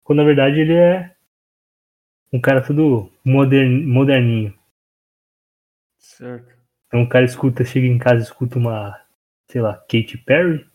Quando 0.04 0.18
na 0.18 0.24
verdade 0.24 0.60
ele 0.60 0.74
é 0.74 1.14
um 2.32 2.40
cara 2.40 2.62
tudo 2.62 3.12
modern, 3.22 3.84
moderninho. 3.86 4.54
Certo. 5.98 6.56
Então 6.86 7.02
o 7.02 7.08
cara 7.08 7.24
escuta, 7.24 7.64
chega 7.64 7.86
em 7.86 7.98
casa 7.98 8.20
e 8.20 8.22
escuta 8.24 8.58
uma, 8.58 9.00
sei 9.50 9.60
lá, 9.62 9.74
Katy 9.74 10.18
Perry, 10.18 10.67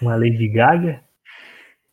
uma 0.00 0.16
Lady 0.16 0.48
Gaga. 0.48 1.02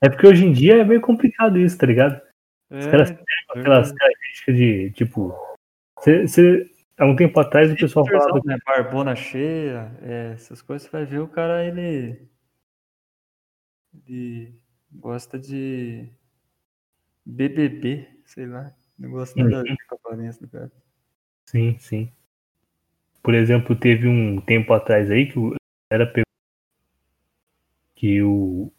É 0.01 0.09
porque 0.09 0.27
hoje 0.27 0.45
em 0.45 0.51
dia 0.51 0.77
é 0.77 0.83
meio 0.83 1.01
complicado 1.01 1.57
isso, 1.57 1.77
tá 1.77 1.87
ligado? 1.87 2.21
É, 2.69 2.91
caras 2.91 3.11
Aquelas 3.49 3.91
características 3.91 4.55
de, 4.55 4.91
tipo. 4.91 5.33
Cê, 6.01 6.27
cê- 6.27 6.69
há 6.97 7.05
um 7.05 7.15
tempo 7.15 7.39
atrás 7.39 7.71
o 7.71 7.75
pessoal 7.75 8.05
falava. 8.05 8.41
Né? 8.45 8.57
Barbona 8.65 9.15
cheia, 9.15 9.91
é, 10.01 10.31
essas 10.33 10.61
coisas, 10.61 10.87
você 10.87 10.91
vai 10.91 11.05
ver 11.05 11.19
o 11.19 11.27
cara, 11.27 11.65
ele. 11.65 12.27
Ele 14.05 14.53
gosta 14.91 15.39
de. 15.39 16.09
BBB, 17.25 18.07
sei 18.25 18.45
lá. 18.45 18.73
Não 18.97 19.11
gosta 19.11 19.43
nada 19.43 19.63
com 19.87 19.95
a 19.95 19.97
aparência 19.97 20.45
do 20.45 20.51
cara. 20.51 20.71
Sim, 21.45 21.77
sim. 21.79 22.11
Por 23.21 23.33
exemplo, 23.33 23.75
teve 23.75 24.07
um 24.07 24.39
tempo 24.41 24.73
atrás 24.73 25.09
aí 25.11 25.27
que 25.31 25.37
o 25.37 25.55
era 25.91 26.05
pegou 26.05 26.26
que 27.97 28.21
o 28.21 28.71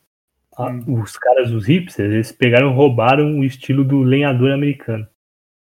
a- 0.56 0.72
os 0.88 1.16
caras, 1.16 1.50
os 1.52 1.66
hipsters, 1.66 2.12
eles 2.12 2.32
pegaram 2.32 2.70
e 2.70 2.74
roubaram 2.74 3.38
o 3.38 3.44
estilo 3.44 3.84
do 3.84 4.00
lenhador 4.02 4.50
americano. 4.52 5.06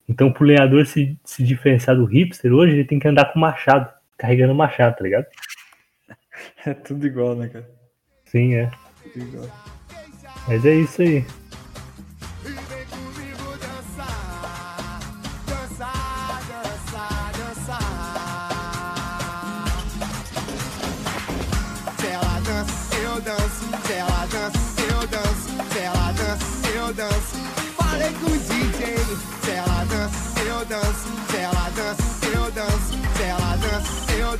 Então, 0.08 0.32
pro 0.32 0.44
lenhador 0.46 0.86
se, 0.86 1.18
se 1.24 1.42
diferenciar 1.42 1.96
do 1.96 2.04
hipster, 2.04 2.52
hoje 2.52 2.74
ele 2.74 2.84
tem 2.84 2.98
que 2.98 3.08
andar 3.08 3.32
com 3.32 3.38
machado, 3.40 3.92
carregando 4.16 4.54
machado, 4.54 4.96
tá 4.96 5.02
ligado? 5.04 5.26
É 6.66 6.74
tudo 6.74 7.06
igual, 7.06 7.34
né, 7.34 7.48
cara? 7.48 7.66
Sim, 8.26 8.54
é. 8.54 8.70
Tudo 9.12 9.24
igual. 9.24 9.48
Mas 10.46 10.64
é 10.66 10.74
isso 10.74 11.00
aí. 11.02 11.24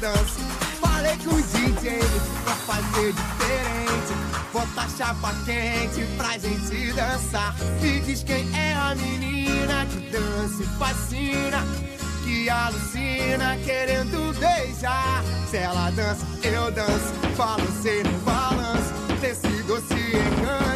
Dança. 0.06 0.40
Falei 0.80 1.16
com 1.24 1.34
o 1.34 1.42
DJ 1.42 1.98
pra 2.44 2.54
fazer 2.54 3.12
diferente. 3.12 4.14
Bota 4.52 4.88
chapa 4.96 5.34
quente 5.44 6.06
pra 6.16 6.38
gente 6.38 6.92
dançar. 6.92 7.54
Me 7.80 8.00
diz 8.00 8.22
quem 8.22 8.48
é 8.56 8.74
a 8.74 8.94
menina 8.94 9.86
que 9.86 10.10
dança 10.10 10.62
e 10.62 10.66
fascina. 10.78 11.64
Que 12.24 12.48
alucina 12.48 13.56
querendo 13.64 14.38
beijar. 14.38 15.22
Se 15.50 15.56
ela 15.56 15.90
dança, 15.90 16.24
eu 16.42 16.70
danço. 16.70 17.12
Balancei 17.36 18.02
no 18.04 18.18
balanço. 18.20 18.94
Desse 19.20 19.62
doce 19.64 19.94
encanto 19.94 20.75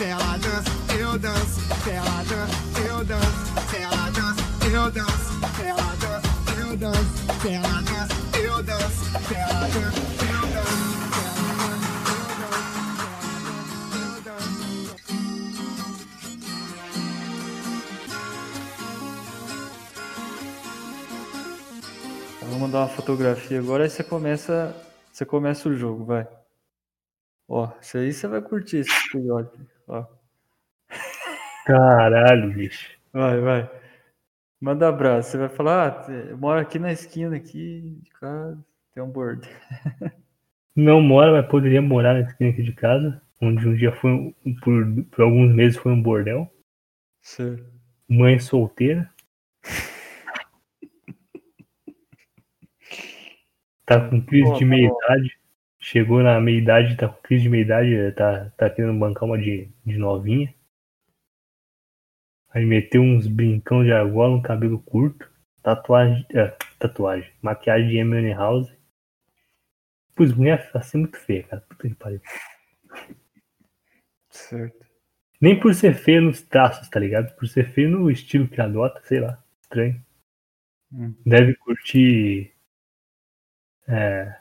se 0.00 0.04
ela 0.06 0.38
dança, 0.38 0.70
eu 0.98 1.18
danço, 1.18 1.60
se 1.60 1.90
ela 1.90 2.24
dança, 2.24 2.56
eu 2.88 3.04
danço, 3.04 3.44
se 3.68 3.76
ela 3.76 4.10
dança, 4.10 4.40
eu 4.66 4.90
danço, 4.90 5.28
se 5.54 5.62
ela 5.62 5.94
dança, 6.00 6.28
eu 6.58 6.76
danço, 6.78 7.04
se 7.42 7.48
ela 7.52 7.82
dança, 7.82 8.14
eu 8.38 8.62
danço, 8.62 9.04
se 9.28 9.34
ela 9.34 9.66
dança, 9.68 10.00
eu 10.24 10.40
danço. 10.54 10.80
Vou 22.48 22.58
mandar 22.58 22.78
uma 22.78 22.88
fotografia 22.88 23.58
agora, 23.58 23.84
aí 23.84 23.90
você 23.90 24.02
começa, 24.02 24.74
você 25.12 25.26
começa 25.26 25.68
o 25.68 25.74
jogo, 25.74 26.06
vai. 26.06 26.26
Ó, 27.46 27.68
isso 27.82 27.98
aí 27.98 28.14
você 28.14 28.26
vai 28.26 28.40
curtir 28.40 28.78
esse 28.78 28.90
episódio. 29.08 29.69
Ó. 29.90 30.06
Caralho, 31.66 32.54
bicho. 32.54 32.96
Vai, 33.12 33.40
vai. 33.40 33.68
Manda 34.60 34.88
abraço. 34.88 35.30
Você 35.30 35.38
vai 35.38 35.48
falar, 35.48 36.06
ah, 36.08 36.12
eu 36.12 36.38
moro 36.38 36.60
aqui 36.60 36.78
na 36.78 36.92
esquina 36.92 37.34
aqui 37.36 37.98
de 38.02 38.10
casa, 38.10 38.64
tem 38.94 39.02
um 39.02 39.10
bordel. 39.10 39.50
Não 40.76 41.00
mora, 41.00 41.32
mas 41.32 41.50
poderia 41.50 41.82
morar 41.82 42.14
na 42.14 42.20
esquina 42.20 42.50
aqui 42.50 42.62
de 42.62 42.72
casa, 42.72 43.20
onde 43.40 43.66
um 43.66 43.74
dia 43.74 43.90
foi, 43.96 44.12
um, 44.12 44.32
por, 44.62 45.04
por 45.10 45.22
alguns 45.22 45.52
meses 45.52 45.76
foi 45.76 45.90
um 45.90 46.00
bordel. 46.00 46.48
Sim. 47.20 47.58
Mãe 48.08 48.38
solteira. 48.38 49.12
tá 53.84 54.08
com 54.08 54.22
crise 54.22 54.54
de 54.54 54.64
meia 54.64 54.86
idade. 54.86 55.39
Chegou 55.90 56.22
na 56.22 56.40
meia-idade, 56.40 56.96
tá 56.96 57.08
com 57.08 57.20
crise 57.20 57.42
de 57.42 57.48
meia-idade, 57.48 58.12
tá, 58.12 58.48
tá 58.50 58.70
querendo 58.70 58.96
bancar 58.96 59.24
uma 59.24 59.36
de, 59.36 59.68
de 59.84 59.98
novinha. 59.98 60.54
Aí 62.50 62.64
meteu 62.64 63.02
uns 63.02 63.26
brincão 63.26 63.82
de 63.82 63.90
argola, 63.90 64.36
um 64.36 64.40
cabelo 64.40 64.80
curto. 64.80 65.28
Tatuagem. 65.60 66.24
É, 66.32 66.56
tatuagem. 66.78 67.32
Maquiagem 67.42 67.88
de 67.88 67.96
Emily 67.96 68.32
House. 68.32 68.72
Putz, 70.14 70.32
mulher 70.32 70.70
assim 70.74 70.98
muito 70.98 71.18
feia, 71.18 71.42
cara. 71.42 71.60
Puta 71.62 71.88
que 71.88 71.94
pariu. 71.96 72.20
Certo. 74.28 74.86
Nem 75.40 75.58
por 75.58 75.74
ser 75.74 75.94
feio 75.94 76.22
nos 76.22 76.40
traços, 76.40 76.88
tá 76.88 77.00
ligado? 77.00 77.34
Por 77.34 77.48
ser 77.48 77.68
feio 77.68 77.90
no 77.90 78.08
estilo 78.08 78.46
que 78.46 78.60
adota, 78.60 79.02
sei 79.06 79.18
lá. 79.18 79.42
Estranho. 79.60 80.00
Hum. 80.92 81.16
Deve 81.26 81.56
curtir. 81.56 82.54
É, 83.88 84.39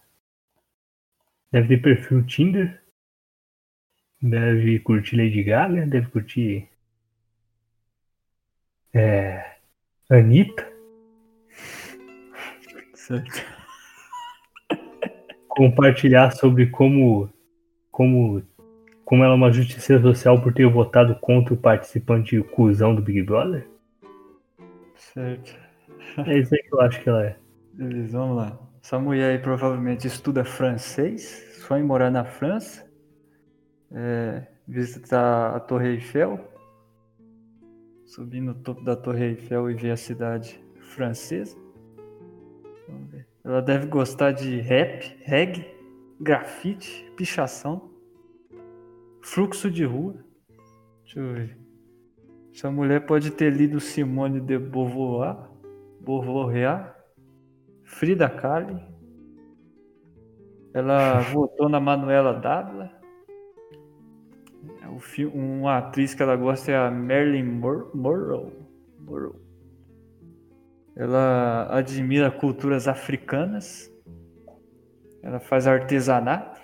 deve 1.52 1.68
ter 1.68 1.82
perfil 1.82 2.26
Tinder. 2.26 2.82
Deve 4.22 4.80
curtir 4.80 5.16
Lady 5.16 5.44
Gaga. 5.44 5.86
Deve 5.86 6.08
curtir. 6.08 6.68
É, 8.94 9.58
Anitta. 10.10 10.68
Certo. 12.94 13.42
Compartilhar 15.48 16.32
sobre 16.32 16.68
como. 16.68 17.30
Como. 17.92 18.44
Como 19.06 19.24
ela 19.24 19.34
é 19.34 19.36
uma 19.36 19.52
justiceira 19.52 20.02
social 20.04 20.40
por 20.40 20.54
ter 20.54 20.68
votado 20.68 21.16
contra 21.16 21.54
o 21.54 21.58
participante 21.58 22.40
cuzão 22.44 22.94
do 22.94 23.02
Big 23.02 23.24
Brother? 23.24 23.68
Certo. 24.96 25.58
É 26.28 26.38
isso 26.38 26.54
aí 26.54 26.62
que 26.62 26.74
eu 26.74 26.82
acho 26.82 27.02
que 27.02 27.10
ela 27.10 27.26
é. 27.26 27.36
Beleza, 27.74 28.18
vamos 28.18 28.38
lá. 28.38 28.69
Essa 28.82 28.98
mulher 28.98 29.32
aí 29.32 29.40
provavelmente 29.40 30.08
estuda 30.08 30.44
francês, 30.46 31.64
sonha 31.68 31.82
em 31.82 31.86
morar 31.86 32.10
na 32.10 32.24
França, 32.24 32.90
é, 33.92 34.48
visitar 34.68 35.56
a 35.56 35.60
Torre 35.60 35.90
Eiffel, 35.90 36.40
subir 38.06 38.42
no 38.42 38.54
topo 38.56 38.84
da 38.84 38.96
Torre 38.96 39.26
Eiffel 39.26 39.70
e 39.70 39.74
ver 39.74 39.92
a 39.92 39.98
cidade 39.98 40.64
francesa. 40.80 41.58
Vamos 42.88 43.12
ver. 43.12 43.28
Ela 43.44 43.62
deve 43.62 43.88
gostar 43.88 44.32
de 44.32 44.60
rap, 44.62 45.18
reggae, 45.24 45.66
grafite, 46.20 47.12
pichação, 47.16 47.92
fluxo 49.22 49.70
de 49.70 49.84
rua. 49.84 50.16
Deixa 51.04 51.20
eu 51.20 51.34
ver. 51.34 51.58
Essa 52.54 52.72
mulher 52.72 53.06
pode 53.06 53.32
ter 53.32 53.52
lido 53.52 53.80
Simone 53.80 54.40
de 54.40 54.58
Beauvoir, 54.58 55.50
Beauvoir, 56.02 56.99
Frida 57.90 58.30
Kahlo. 58.30 58.80
Ela 60.74 61.20
votou 61.22 61.68
na 61.68 61.80
Manuela 61.80 62.34
Dávila. 62.34 62.91
Uma 65.34 65.78
atriz 65.80 66.14
que 66.14 66.22
ela 66.22 66.36
gosta 66.36 66.72
é 66.72 66.78
a 66.78 66.91
Marilyn 66.91 67.44
Monroe. 67.94 68.53
Ela 70.95 71.68
admira 71.72 72.30
culturas 72.30 72.88
africanas. 72.88 73.91
Ela 75.24 75.40
faz 75.40 75.66
artesanato. 75.66 76.61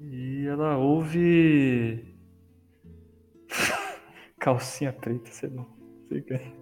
E 0.00 0.46
ela 0.46 0.76
ouve 0.76 2.14
calcinha 4.38 4.92
preta, 4.92 5.30
sei 5.30 5.50
lá. 5.50 5.66
Sei 6.08 6.22
que 6.22 6.34
é. 6.34 6.52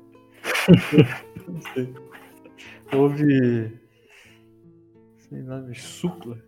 Não 1.49 1.61
sei. 1.75 2.16
Houve. 2.93 3.79
Sei 5.17 5.43
lá, 5.43 5.63
supla. 5.75 6.41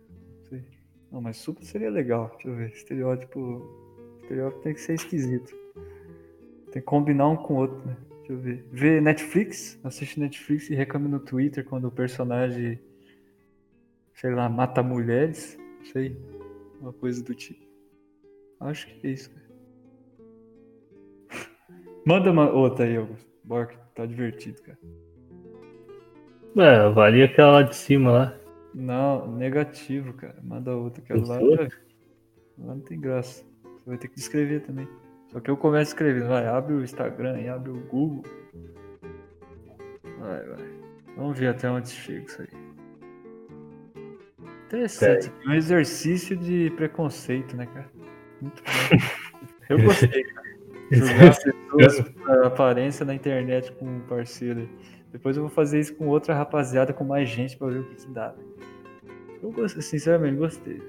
Não 1.11 1.21
mas 1.21 1.37
supla 1.37 1.65
seria 1.65 1.89
legal. 1.89 2.29
Deixa 2.33 2.47
eu 2.47 2.55
ver. 2.55 2.69
Estereótipo. 2.69 4.17
Estereótipo 4.21 4.61
tem 4.61 4.73
que 4.73 4.81
ser 4.81 4.93
esquisito. 4.93 5.55
Tem 6.71 6.81
que 6.81 6.81
combinar 6.81 7.27
um 7.29 7.35
com 7.35 7.55
o 7.55 7.57
outro, 7.57 7.77
né? 7.85 7.97
Deixa 8.19 8.33
eu 8.33 8.37
ver. 8.37 8.65
Vê 8.71 9.01
Netflix, 9.01 9.79
assiste 9.83 10.19
Netflix 10.19 10.69
e 10.69 10.75
reclame 10.75 11.07
no 11.07 11.19
Twitter 11.19 11.65
quando 11.65 11.87
o 11.87 11.91
personagem, 11.91 12.79
sei 14.13 14.35
lá, 14.35 14.47
mata 14.47 14.83
mulheres. 14.83 15.57
Não 15.79 15.85
sei. 15.85 16.15
Uma 16.79 16.93
coisa 16.93 17.23
do 17.23 17.33
tipo. 17.33 17.67
Acho 18.59 18.87
que 18.87 19.07
é 19.07 19.11
isso, 19.11 19.31
cara. 19.31 19.49
Manda 22.05 22.31
uma 22.31 22.51
outra 22.51 22.85
aí, 22.85 22.95
Augusto. 22.95 23.27
Bora 23.43 23.67
tá 23.95 24.05
divertido, 24.05 24.61
cara. 24.61 24.77
É, 26.61 26.75
avalia 26.77 27.25
aquela 27.25 27.51
lá 27.53 27.61
de 27.63 27.75
cima 27.75 28.11
lá. 28.11 28.33
Não, 28.73 29.27
negativo, 29.35 30.13
cara. 30.13 30.35
Manda 30.43 30.75
outra, 30.75 31.01
que 31.01 31.13
lá, 31.13 31.19
Gostou? 31.19 31.55
já- 31.57 31.63
lá 32.59 32.75
não 32.75 32.81
tem 32.81 32.99
graça. 32.99 33.43
Você 33.63 33.89
vai 33.89 33.97
ter 33.97 34.07
que 34.07 34.15
descrever 34.15 34.61
também. 34.61 34.87
Só 35.29 35.39
que 35.39 35.49
eu 35.49 35.57
começo 35.57 35.91
escrevendo. 35.91 36.27
Vai, 36.27 36.45
abre 36.47 36.73
o 36.73 36.83
Instagram 36.83 37.39
e 37.39 37.49
abre 37.49 37.71
o 37.71 37.79
Google. 37.87 38.23
Vai, 40.19 40.43
vai. 40.43 40.65
Vamos 41.15 41.37
ver 41.37 41.47
até 41.47 41.69
onde 41.69 41.89
chega 41.89 42.25
isso 42.25 42.41
aí. 42.41 42.47
Interessante. 44.67 45.31
Um 45.47 45.53
exercício 45.53 46.37
de 46.37 46.71
preconceito, 46.75 47.55
né, 47.57 47.65
cara? 47.65 47.89
Muito 48.41 48.61
bom. 48.63 48.69
Eu 49.69 49.81
gostei, 49.83 50.23
cara. 50.23 50.49
Julgar 50.91 51.35
pessoas 51.35 52.45
aparência 52.45 53.05
na 53.05 53.13
internet 53.13 53.71
com 53.73 53.85
um 53.85 53.99
parceiro. 54.01 54.67
Depois 55.11 55.35
eu 55.35 55.43
vou 55.43 55.49
fazer 55.51 55.79
isso 55.79 55.95
com 55.95 56.07
outra 56.07 56.33
rapaziada, 56.35 56.93
com 56.93 57.03
mais 57.03 57.27
gente, 57.29 57.57
pra 57.57 57.67
ver 57.67 57.79
o 57.79 57.83
que, 57.83 57.95
que 57.95 58.11
dá. 58.11 58.33
Eu 59.41 59.51
gostei, 59.51 59.81
sinceramente, 59.81 60.35
gostei. 60.37 60.81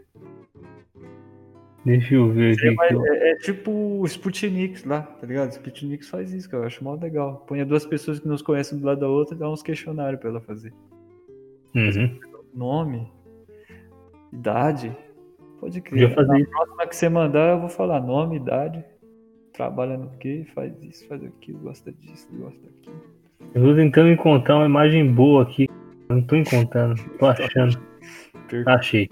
Deixa 1.85 2.15
eu 2.15 2.31
ver 2.31 2.51
É, 2.63 2.69
aqui. 2.69 2.95
eu- 2.95 3.07
é- 3.07 3.31
é 3.31 3.37
tipo 3.37 3.71
o 3.71 4.05
Sputnik 4.05 4.87
lá, 4.87 5.01
tá 5.03 5.27
ligado? 5.27 5.51
Sputnik 5.53 6.05
faz 6.05 6.31
isso, 6.33 6.49
cara. 6.51 6.65
Eu 6.65 6.67
acho 6.67 6.85
mó 6.85 6.95
legal. 6.95 7.43
Põe 7.49 7.65
duas 7.65 7.87
pessoas 7.87 8.21
que 8.21 8.29
nos 8.29 8.43
conhecem 8.43 8.79
do 8.79 8.85
lado 8.85 9.01
da 9.01 9.09
outra 9.09 9.35
e 9.35 9.39
dá 9.39 9.49
uns 9.51 9.63
questionários 9.63 10.21
pra 10.21 10.29
ela 10.29 10.41
fazer. 10.43 10.75
Uhum. 11.75 12.19
Nome, 12.55 13.11
idade. 14.33 14.95
Pode 15.59 15.81
crer. 15.81 16.15
fazer 16.15 16.39
Na 16.39 16.47
próxima 16.47 16.87
que 16.87 16.97
você 16.97 17.09
mandar, 17.09 17.53
eu 17.53 17.61
vou 17.61 17.69
falar 17.69 18.01
nome, 18.01 18.37
idade. 18.37 18.85
Trabalha 19.53 19.97
no 19.97 20.11
quê? 20.19 20.47
Faz 20.55 20.83
isso, 20.83 21.07
faz 21.09 21.23
aquilo, 21.25 21.59
gosta 21.61 21.91
disso, 21.93 22.29
gosta 22.33 22.61
daquilo. 22.61 23.03
Eu 23.55 23.63
tô 23.63 23.75
tentando 23.75 24.11
encontrar 24.11 24.57
uma 24.57 24.67
imagem 24.67 25.13
boa 25.13 25.43
aqui. 25.43 25.69
Não 26.09 26.23
tô 26.23 26.37
encontrando. 26.37 27.01
Tô 27.19 27.27
achando. 27.27 27.81
Achei. 28.67 29.09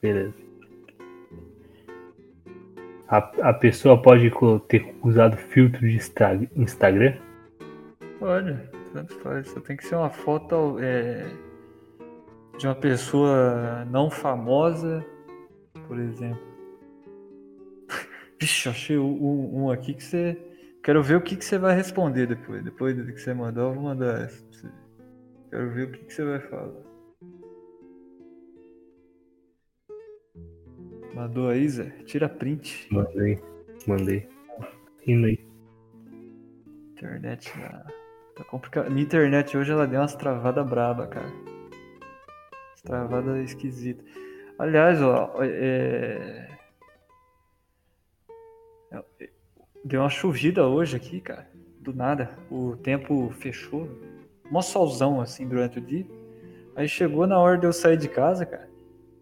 Beleza. 0.00 0.34
A, 3.08 3.18
a 3.50 3.52
pessoa 3.54 4.00
pode 4.00 4.30
ter 4.68 4.94
usado 5.02 5.36
filtro 5.36 5.80
de 5.80 5.94
Insta- 5.96 6.40
Instagram? 6.56 7.14
Olha, 8.20 8.68
tanto 8.92 9.14
faz. 9.20 9.48
Só 9.48 9.60
tem 9.60 9.76
que 9.76 9.84
ser 9.86 9.94
uma 9.94 10.10
foto 10.10 10.76
é, 10.80 11.24
de 12.58 12.66
uma 12.66 12.74
pessoa 12.74 13.84
não 13.90 14.10
famosa, 14.10 15.04
por 15.86 15.98
exemplo. 15.98 16.40
Vixe, 18.40 18.68
achei 18.68 18.98
um- 18.98 19.64
um 19.64 19.70
aqui 19.70 19.94
que 19.94 20.02
você. 20.02 20.36
Quero 20.86 21.02
ver 21.02 21.16
o 21.16 21.20
que, 21.20 21.34
que 21.34 21.44
você 21.44 21.58
vai 21.58 21.74
responder 21.74 22.28
depois. 22.28 22.62
Depois 22.62 22.96
do 22.96 23.12
que 23.12 23.20
você 23.20 23.34
mandar, 23.34 23.62
eu 23.62 23.74
vou 23.74 23.82
mandar 23.82 24.22
essa 24.22 24.40
pra 24.40 24.52
você. 24.56 24.68
Quero 25.50 25.70
ver 25.72 25.88
o 25.88 25.90
que, 25.90 26.04
que 26.04 26.14
você 26.14 26.24
vai 26.24 26.38
falar. 26.38 26.82
Mandou 31.12 31.48
aí, 31.48 31.68
Zé? 31.68 31.90
Tira 32.04 32.28
print. 32.28 32.86
Mandei. 32.92 33.42
Mandei. 33.84 34.28
Indo 35.04 35.26
aí. 35.26 35.44
Internet 36.92 37.52
tá, 37.52 37.86
tá 38.36 38.44
complicado. 38.44 38.88
Minha 38.88 39.02
internet 39.02 39.56
hoje 39.56 39.72
ela 39.72 39.88
deu 39.88 40.00
umas 40.00 40.14
travadas 40.14 40.64
braba, 40.70 41.08
cara. 41.08 41.26
Umas 41.26 42.82
travadas 42.84 43.38
esquisitas. 43.38 44.06
Aliás, 44.56 45.02
ó, 45.02 45.34
é... 45.42 46.46
é- 49.86 49.88
Deu 49.88 50.00
uma 50.00 50.10
chovida 50.10 50.66
hoje 50.66 50.96
aqui, 50.96 51.20
cara. 51.20 51.48
Do 51.80 51.94
nada. 51.94 52.36
O 52.50 52.76
tempo 52.76 53.30
fechou. 53.30 53.88
Mó 54.50 54.60
solzão 54.60 55.20
assim 55.20 55.46
durante 55.46 55.78
o 55.78 55.80
dia. 55.80 56.06
Aí 56.74 56.88
chegou 56.88 57.26
na 57.26 57.38
hora 57.38 57.56
de 57.56 57.66
eu 57.66 57.72
sair 57.72 57.96
de 57.96 58.08
casa, 58.08 58.44
cara. 58.44 58.68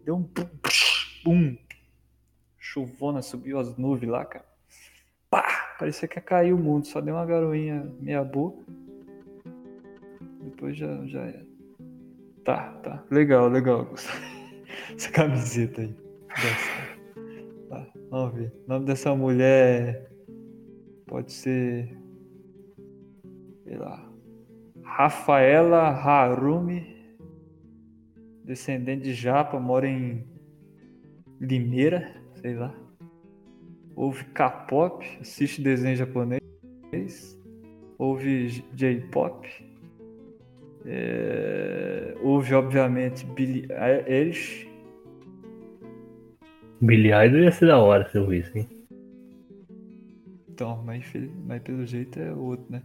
Deu 0.03 0.15
um 0.15 0.23
pum. 1.23 1.57
Chuvona, 2.57 3.21
subiu 3.21 3.59
as 3.59 3.77
nuvens 3.77 4.09
lá, 4.09 4.25
cara. 4.25 4.45
Pá! 5.29 5.75
Parecia 5.77 6.07
que 6.07 6.17
ia 6.17 6.21
cair 6.21 6.53
o 6.53 6.57
mundo, 6.57 6.87
só 6.87 7.01
deu 7.01 7.15
uma 7.15 7.25
garoinha 7.25 7.91
meia 7.99 8.23
boca. 8.23 8.63
Depois 10.41 10.77
já, 10.77 11.05
já 11.05 11.21
era. 11.21 11.45
Tá, 12.43 12.71
tá. 12.83 13.03
Legal, 13.11 13.49
legal. 13.49 13.93
Essa 14.95 15.11
camiseta 15.11 15.81
aí. 15.81 15.95
Tá, 17.69 17.87
vamos 18.09 18.35
ver. 18.35 18.53
O 18.65 18.69
nome 18.69 18.85
dessa 18.85 19.15
mulher 19.15 20.14
pode 21.05 21.31
ser. 21.31 21.97
Sei 23.63 23.77
lá. 23.77 24.11
Rafaela 24.83 25.89
Harumi 25.89 26.95
descendente 28.45 29.03
de 29.03 29.13
japa, 29.13 29.59
mora 29.59 29.87
em 29.87 30.23
Limeira, 31.41 32.15
sei 32.35 32.55
lá. 32.55 32.73
Ouve 33.95 34.23
K-pop, 34.25 35.05
assiste 35.19 35.61
desenho 35.61 35.95
japonês. 35.95 36.39
Ouve 37.97 38.63
J-pop. 38.73 39.47
É, 40.85 42.15
ouve, 42.21 42.53
obviamente, 42.53 43.25
Billie 43.25 43.67
Eilish. 44.07 44.69
Billy 46.81 47.11
Idol 47.11 47.39
ia 47.39 47.51
ser 47.51 47.67
da 47.67 47.79
hora 47.79 48.07
se 48.09 48.17
eu 48.17 48.27
visse, 48.27 48.59
hein? 48.59 48.74
Então, 50.55 50.81
mas, 50.85 51.05
mas 51.45 51.61
pelo 51.61 51.85
jeito 51.85 52.17
é 52.17 52.31
outro, 52.31 52.65
né? 52.69 52.81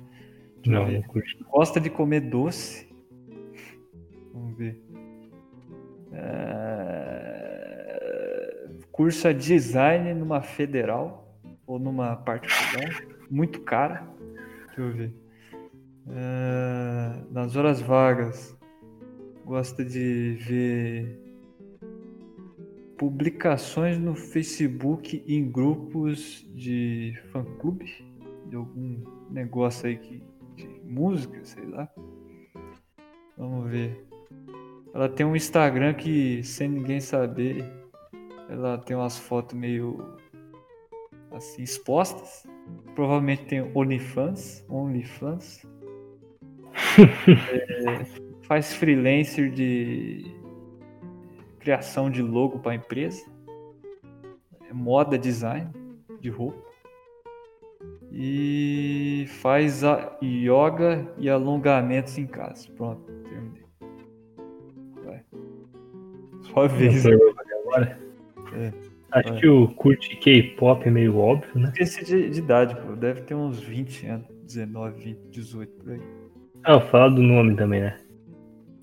Deixa 0.57 0.77
Não, 0.77 0.91
não 0.91 1.03
curti. 1.03 1.39
Gosta 1.45 1.81
de 1.81 1.89
comer 1.89 2.23
doce. 2.23 2.93
Vamos 4.35 4.59
ver. 4.59 4.83
É, 6.13 7.31
Cursa 8.91 9.33
design 9.33 10.13
numa 10.15 10.43
federal 10.43 11.39
ou 11.65 11.79
numa 11.79 12.17
particular. 12.17 13.07
Muito 13.31 13.61
cara. 13.61 14.03
Deixa 14.67 14.81
eu 14.81 14.91
ver. 14.93 15.15
É, 16.09 17.23
Nas 17.31 17.55
horas 17.55 17.81
vagas. 17.81 18.59
Gosta 19.45 19.85
de 19.85 20.37
ver 20.41 21.20
publicações 23.01 23.99
no 23.99 24.15
Facebook 24.15 25.25
em 25.27 25.51
grupos 25.51 26.47
de 26.55 27.19
fã-clube. 27.33 27.91
De 28.47 28.57
algum 28.57 29.03
negócio 29.31 29.89
aí 29.89 29.97
que, 29.97 30.23
de 30.55 30.69
música, 30.85 31.43
sei 31.43 31.65
lá. 31.65 31.89
Vamos 33.39 33.71
ver. 33.71 34.05
Ela 34.93 35.09
tem 35.09 35.25
um 35.25 35.35
Instagram 35.35 35.95
que, 35.95 36.43
sem 36.43 36.69
ninguém 36.69 37.01
saber, 37.01 37.65
ela 38.51 38.77
tem 38.77 38.95
umas 38.95 39.17
fotos 39.17 39.57
meio 39.57 40.19
assim 41.33 41.63
expostas. 41.63 42.47
Provavelmente 42.95 43.47
tem 43.47 43.63
OnlyFans, 43.75 44.63
OnlyFans. 44.69 45.67
É, 46.99 48.05
faz 48.43 48.75
freelancer 48.75 49.51
de 49.51 50.40
criação 51.61 52.11
de 52.11 52.23
logo 52.23 52.59
para 52.59 52.75
empresa. 52.75 53.25
É 54.69 54.73
moda 54.73 55.17
design 55.19 55.71
de 56.21 56.29
roupa. 56.31 56.59
E 58.13 59.27
faz 59.41 59.85
a 59.85 60.17
yoga 60.23 61.07
e 61.17 61.29
alongamentos 61.31 62.19
em 62.19 62.27
casa. 62.27 62.69
Pronto, 62.77 63.03
terminei. 63.23 63.63
Vai. 65.05 65.25
Só 66.43 66.67
vez. 66.67 67.07
Agora. 67.07 67.99
É. 68.53 68.73
Acho 69.13 69.35
É. 69.35 69.41
que 69.41 69.49
o 69.49 69.69
curte 69.75 70.17
K-pop 70.17 70.87
é 70.87 70.91
meio 70.91 71.17
óbvio, 71.17 71.51
né? 71.61 71.73
Esse 71.79 72.05
de, 72.05 72.31
de 72.31 72.39
idade, 72.39 72.77
pô. 72.77 72.95
Deve 72.95 73.23
ter 73.23 73.35
uns 73.35 73.61
20 73.61 74.07
anos. 74.07 74.27
19, 74.45 75.01
20, 75.05 75.19
18 75.31 75.73
por 75.77 75.93
aí. 75.93 76.01
Ah, 76.65 76.73
eu 76.75 76.81
falo 76.81 77.15
do 77.15 77.23
nome 77.23 77.55
também, 77.57 77.81
né? 77.81 77.97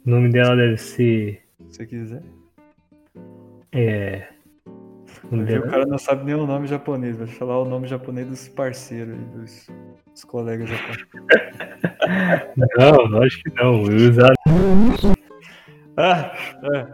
O 0.06 0.10
nome 0.10 0.30
dela 0.32 0.56
deve 0.56 0.78
ser. 0.78 1.41
Se 1.68 1.78
você 1.78 1.86
quiser. 1.86 2.24
É. 3.72 4.27
O 5.31 5.38
ver, 5.44 5.61
cara 5.69 5.85
não 5.85 5.98
sabe 5.98 6.26
nem 6.26 6.35
o 6.35 6.45
nome 6.45 6.68
japonês. 6.68 7.18
Vai 7.18 7.27
falar 7.27 7.60
o 7.60 7.65
nome 7.65 7.88
japonês 7.88 8.27
dos 8.27 8.48
parceiros 8.49 9.14
aí, 9.14 9.26
dos, 9.26 9.68
dos 10.11 10.23
colegas 10.23 10.69
japoneses. 10.69 11.07
Não, 12.77 13.06
lógico 13.07 13.44
que 13.44 13.56
não. 13.56 13.85
Eu 13.85 14.10
usar. 14.10 14.34
Ah! 15.98 16.31
é. 16.73 16.88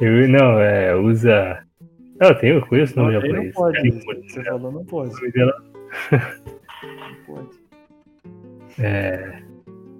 Eu, 0.00 0.28
não, 0.28 0.60
é. 0.60 0.94
Usa. 0.94 1.64
Não, 2.20 2.30
eu 2.42 2.64
conheço 2.66 2.94
o 2.94 2.98
nome 3.02 3.14
Não, 3.14 3.22
aí 3.22 3.32
não 3.32 3.44
japonês. 3.44 3.54
pode. 3.54 3.78
É, 3.78 3.82
que 3.82 3.90
Você 4.32 4.44
falou 4.44 4.72
não 4.72 4.84
pode. 4.84 5.12
Não 5.12 5.20
pode. 7.26 7.58
é. 8.78 9.42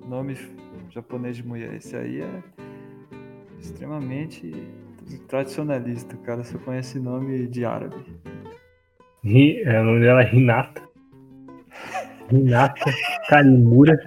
Nome 0.06 0.36
japonês 0.90 1.36
de 1.36 1.46
mulher. 1.46 1.74
Esse 1.74 1.96
aí 1.96 2.20
é 2.20 2.42
extremamente 3.58 4.52
tradicionalista. 5.28 6.16
Cara 6.18 6.44
só 6.44 6.58
conhece 6.58 6.98
nome 6.98 7.46
de 7.46 7.64
árabe. 7.64 7.96
Ri- 9.24 9.62
é, 9.62 9.80
o 9.80 9.84
nome 9.84 10.00
dela 10.00 10.22
é 10.22 10.34
Hinata. 10.34 10.82
Hinata 12.30 12.92
Kalimura. 13.28 13.98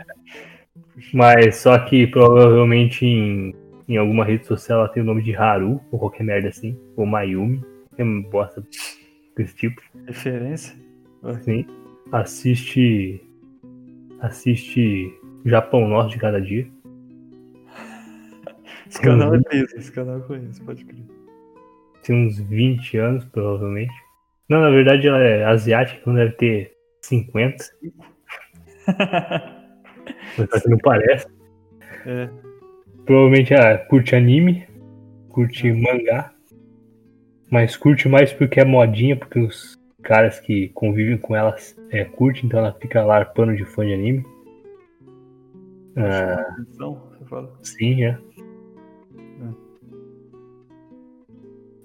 Mas 1.13 1.57
só 1.57 1.79
que 1.79 2.05
provavelmente 2.05 3.05
em, 3.05 3.55
em 3.87 3.97
alguma 3.97 4.23
rede 4.23 4.45
social 4.45 4.81
ela 4.81 4.89
tem 4.89 5.01
o 5.01 5.05
nome 5.05 5.23
de 5.23 5.35
Haru, 5.35 5.81
ou 5.91 5.99
qualquer 5.99 6.23
merda 6.23 6.49
assim, 6.49 6.77
ou 6.95 7.05
Mayumi, 7.05 7.59
que 7.95 8.01
é 8.01 8.05
uma 8.05 8.21
bosta 8.29 8.63
desse 9.35 9.55
tipo. 9.55 9.81
Referência? 10.05 10.75
Sim. 11.41 11.65
Assiste. 12.11 13.21
Assiste 14.19 15.11
Japão 15.43 15.87
Norte 15.87 16.13
de 16.13 16.19
cada 16.19 16.39
dia. 16.39 16.67
Esse 18.91 19.01
canal 19.01 19.33
é 19.33 19.39
mesmo, 19.49 19.79
esse 19.79 19.89
canal 19.89 20.15
eu 20.17 20.23
conheço, 20.23 20.61
pode 20.65 20.83
crer. 20.83 21.05
Tem 22.03 22.27
uns 22.27 22.39
20 22.39 22.97
anos, 22.97 23.23
provavelmente. 23.23 23.93
Não, 24.49 24.59
na 24.59 24.69
verdade 24.69 25.07
ela 25.07 25.17
é 25.17 25.45
asiática, 25.45 25.97
então 26.01 26.13
deve 26.13 26.33
ter 26.33 26.75
50. 27.01 27.63
Mas 30.37 30.65
não 30.65 30.77
parece. 30.79 31.25
É. 32.05 32.29
Provavelmente 33.05 33.53
ela 33.53 33.77
curte 33.77 34.13
anime, 34.13 34.67
curte 35.29 35.71
mangá, 35.71 36.33
mas 37.49 37.77
curte 37.77 38.09
mais 38.09 38.33
porque 38.33 38.59
é 38.59 38.65
modinha, 38.65 39.15
porque 39.15 39.39
os 39.39 39.79
caras 40.03 40.39
que 40.39 40.69
convivem 40.69 41.17
com 41.17 41.35
elas 41.35 41.77
é, 41.91 42.03
curtem, 42.03 42.45
então 42.45 42.59
ela 42.59 42.73
fica 42.73 43.03
larpando 43.03 43.55
de 43.55 43.63
fã 43.65 43.85
de 43.85 43.93
anime. 43.93 44.25
Ah, 45.95 46.33
Atenção, 46.51 47.01
você 47.09 47.25
fala. 47.25 47.59
sim, 47.61 48.03
é. 48.03 48.17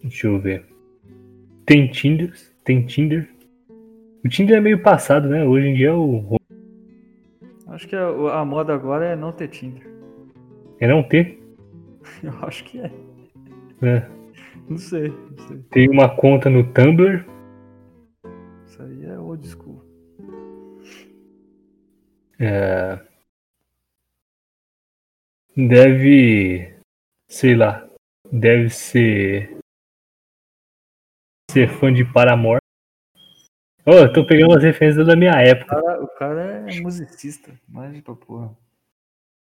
Deixa 0.07 0.29
eu 0.29 0.39
ver. 0.39 0.65
Tem 1.67 1.89
Tinder, 1.91 2.33
tem 2.65 2.87
Tinder. 2.87 3.29
O 4.25 4.29
Tinder 4.29 4.57
é 4.57 4.61
meio 4.61 4.81
passado, 4.81 5.29
né? 5.29 5.45
Hoje 5.45 5.67
em 5.67 5.75
dia 5.75 5.95
o 5.95 6.37
Acho 7.67 7.89
que 7.89 7.97
a, 7.97 8.07
a 8.41 8.45
moda 8.45 8.73
agora 8.73 9.05
é 9.05 9.17
não 9.17 9.33
ter 9.33 9.49
Tinder. 9.49 9.85
é 10.81 10.87
não 10.87 11.03
ter. 11.03 11.39
Eu 12.23 12.33
acho 12.43 12.65
que 12.65 12.79
é. 12.79 12.91
né? 13.81 14.09
Não 14.69 14.79
sei, 14.79 15.09
não 15.09 15.47
sei. 15.49 15.59
Tem 15.71 15.91
uma 15.91 16.09
conta 16.17 16.49
no 16.49 16.65
Tumblr. 16.73 17.25
Isso 18.65 18.83
aí 18.83 19.05
é 19.07 19.19
old 19.19 19.47
school. 19.47 19.83
É... 22.39 23.01
Deve. 25.57 26.75
Sei 27.29 27.57
lá. 27.57 27.89
Deve 28.33 28.71
ser. 28.71 29.57
Ser 31.57 31.71
fã 31.71 31.91
de 31.91 32.05
Paramore. 32.05 32.61
Ô, 33.87 33.93
eu 33.93 34.13
tô 34.13 34.27
pegando 34.27 34.55
as 34.59 34.63
referências 34.63 35.07
da 35.07 35.17
minha 35.17 35.33
O 35.33 35.37
época. 35.37 35.81
cara, 35.81 36.05
o 36.05 36.09
cara 36.09 36.43
é 36.71 36.81
musicista, 36.83 37.51
mais 37.67 37.99
pra 38.03 38.15
porra. 38.15 38.55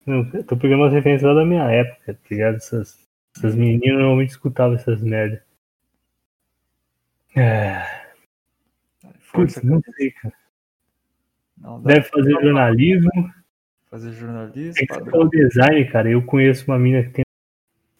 Eu 0.04 0.42
tô 0.44 0.56
pegando 0.56 0.82
as 0.82 0.92
referências 0.92 1.22
lá 1.30 1.32
da 1.40 1.46
minha 1.46 1.62
época, 1.70 2.14
tá 2.14 2.20
ligado? 2.28 2.56
Essas, 2.56 3.08
essas 3.36 3.54
meninas 3.54 4.00
normalmente 4.00 4.30
escutavam 4.30 4.74
essas 4.74 5.00
merda. 5.00 5.44
É. 7.36 7.84
Força, 9.20 9.60
Putz, 9.60 9.62
não 9.62 9.80
sei, 9.96 10.10
cara. 10.10 10.34
Não, 11.56 11.80
Deve 11.82 12.02
fazer 12.02 12.32
jornalismo. 12.32 13.32
fazer 13.88 14.10
jornalismo, 14.10 14.74
Tem 14.74 14.86
que 14.88 15.04
pelo 15.08 15.28
design, 15.28 15.84
cara. 15.84 16.10
Eu 16.10 16.26
conheço 16.26 16.68
uma 16.68 16.80
mina 16.80 17.04
que 17.04 17.10
tem 17.10 17.24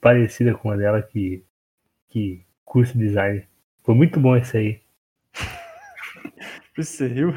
parecida 0.00 0.52
com 0.54 0.72
a 0.72 0.76
dela 0.76 1.00
que, 1.00 1.44
que 2.08 2.44
cursa 2.64 2.98
design. 2.98 3.46
Foi 3.84 3.94
muito 3.94 4.20
bom 4.20 4.36
esse 4.36 4.56
aí. 4.56 4.80
Você 6.76 7.06
riu? 7.08 7.32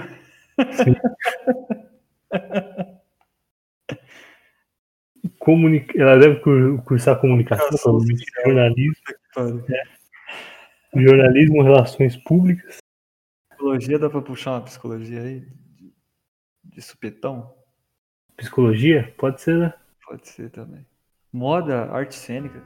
Comunica... 5.39 5.99
Ela 5.99 6.17
deve 6.17 6.39
cur- 6.39 6.81
cursar 6.83 7.19
comunicação, 7.19 7.67
provavelmente 7.69 8.25
jornalismo, 8.43 8.95
Pare. 9.33 9.63
jornalismo, 10.95 11.63
relações 11.63 12.15
públicas. 12.15 12.77
Psicologia 13.49 13.99
dá 13.99 14.09
pra 14.09 14.21
puxar 14.21 14.51
uma 14.51 14.61
psicologia 14.61 15.21
aí? 15.21 15.39
De, 15.39 15.93
de 16.63 16.81
supetão? 16.81 17.53
Psicologia? 18.37 19.13
Pode 19.17 19.41
ser, 19.41 19.57
né? 19.57 19.73
Pode 20.05 20.27
ser 20.27 20.49
também. 20.51 20.85
Moda, 21.33 21.91
arte 21.91 22.15
cênica. 22.15 22.61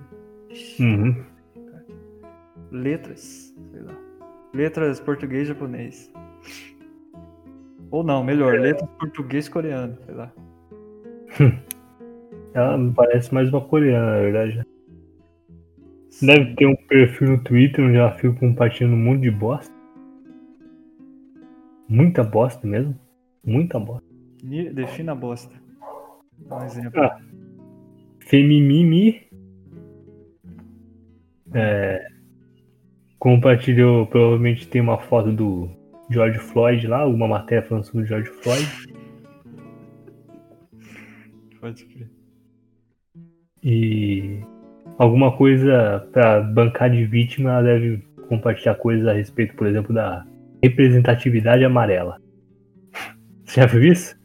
Uhum. 0.80 1.26
Letras, 2.72 3.56
sei 3.72 3.82
lá. 3.82 3.96
Letras 4.54 5.00
português 5.00 5.48
japonês. 5.48 6.12
Ou 7.92 8.04
não, 8.04 8.24
melhor, 8.24 8.60
letras 8.60 8.90
português 9.00 9.50
coreano, 9.50 9.98
sei 10.06 10.14
lá. 10.16 10.32
Ela 12.54 12.78
me 12.78 12.94
parece 12.94 13.34
mais 13.34 13.50
uma 13.50 13.62
coreana, 13.62 14.12
na 14.12 14.20
verdade. 14.20 14.66
Deve 16.22 16.56
ter 16.56 16.66
um 16.66 16.76
perfil 16.76 17.30
no 17.30 17.44
Twitter 17.44 17.86
onde 17.86 17.96
ela 17.96 18.12
fica 18.12 18.34
compartilhando 18.34 18.96
um 18.96 19.04
monte 19.04 19.22
de 19.22 19.32
bosta. 19.32 19.74
Muita 21.88 22.24
bosta 22.24 22.68
mesmo. 22.68 23.00
Muita 23.44 23.80
bosta. 23.80 24.08
Defina 24.74 25.14
a 25.14 25.16
bosta. 25.16 25.56
Dá 26.38 26.58
um 26.58 26.66
exemplo. 26.66 27.02
Ah. 27.02 27.20
Femimimi. 28.20 29.28
É, 31.54 32.08
compartilhou, 33.20 34.08
provavelmente 34.08 34.68
tem 34.68 34.82
uma 34.82 34.98
foto 34.98 35.32
do 35.32 35.70
George 36.10 36.40
Floyd 36.40 36.88
lá, 36.88 37.06
uma 37.06 37.28
matéria 37.28 37.68
falando 37.68 37.84
sobre 37.84 38.04
o 38.04 38.08
George 38.08 38.30
Floyd. 38.30 38.68
Pode 41.60 41.86
crer. 41.86 42.10
E 43.62 44.40
alguma 44.98 45.36
coisa 45.36 46.08
pra 46.14 46.40
bancar 46.40 46.90
de 46.90 47.06
vítima, 47.06 47.52
ela 47.52 47.64
deve 47.64 47.98
compartilhar 48.30 48.76
coisas 48.76 49.06
a 49.06 49.14
respeito, 49.14 49.54
por 49.56 49.68
exemplo, 49.68 49.94
da 49.94 50.26
representatividade 50.64 51.66
amarela. 51.66 52.18
Você 53.44 53.60
já 53.60 53.68
viu 53.68 53.84
isso? 53.84 54.16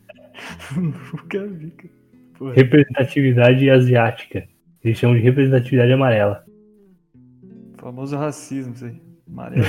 Nunca 0.76 1.46
vi, 1.46 1.70
cara. 1.70 2.54
Representatividade 2.54 3.68
asiática. 3.70 4.46
Eles 4.84 4.98
chamam 4.98 5.16
de 5.16 5.22
representatividade 5.22 5.92
amarela. 5.92 6.44
Famoso 7.85 8.16
racismo, 8.16 8.73
isso 8.73 8.86
aí. 8.86 8.98
Amarelo. 9.31 9.62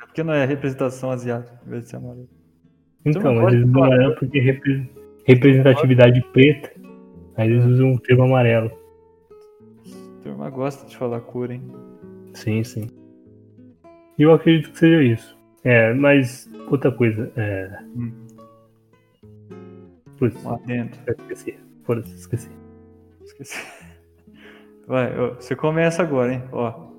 Por 0.00 0.12
que 0.12 0.22
não 0.22 0.34
é 0.34 0.44
representação 0.44 1.10
asiática, 1.10 1.58
em 1.66 1.70
vez 1.70 1.84
de 1.84 1.88
ser 1.88 1.96
amarelo? 1.96 2.28
Então, 3.06 3.48
eles 3.48 3.66
usam 3.66 3.84
amarelo 3.84 4.14
porque 4.16 4.38
é 4.38 4.42
repre- 4.42 4.90
representatividade 5.24 6.20
preta. 6.30 6.70
Aí 7.38 7.50
eles 7.50 7.64
usam 7.64 7.94
o 7.94 7.98
termo 7.98 8.24
amarelo. 8.24 8.70
A 9.80 10.22
turma 10.22 10.50
gosta 10.50 10.86
de 10.86 10.94
falar 10.94 11.22
cor, 11.22 11.50
hein? 11.50 11.62
Sim, 12.34 12.62
sim. 12.62 12.90
E 14.18 14.22
eu 14.24 14.34
acredito 14.34 14.70
que 14.70 14.78
seja 14.78 15.02
isso. 15.02 15.38
É, 15.64 15.94
mas 15.94 16.46
outra 16.70 16.92
coisa. 16.92 17.32
É... 17.34 17.78
Hum. 17.96 18.12
Putz, 20.18 20.36
esqueci. 21.18 21.58
Foda-se, 21.84 22.14
esqueci. 22.14 22.50
Esqueci. 23.24 23.58
Vai, 24.86 25.14
você 25.36 25.56
começa 25.56 26.02
agora, 26.02 26.34
hein? 26.34 26.42
Ó. 26.52 26.92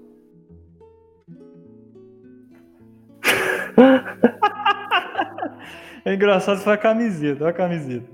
É 6.05 6.13
engraçado 6.13 6.59
você 6.59 6.63
falar 6.63 6.77
camiseta, 6.77 7.43
olha 7.43 7.49
a 7.49 7.53
camiseta. 7.53 8.05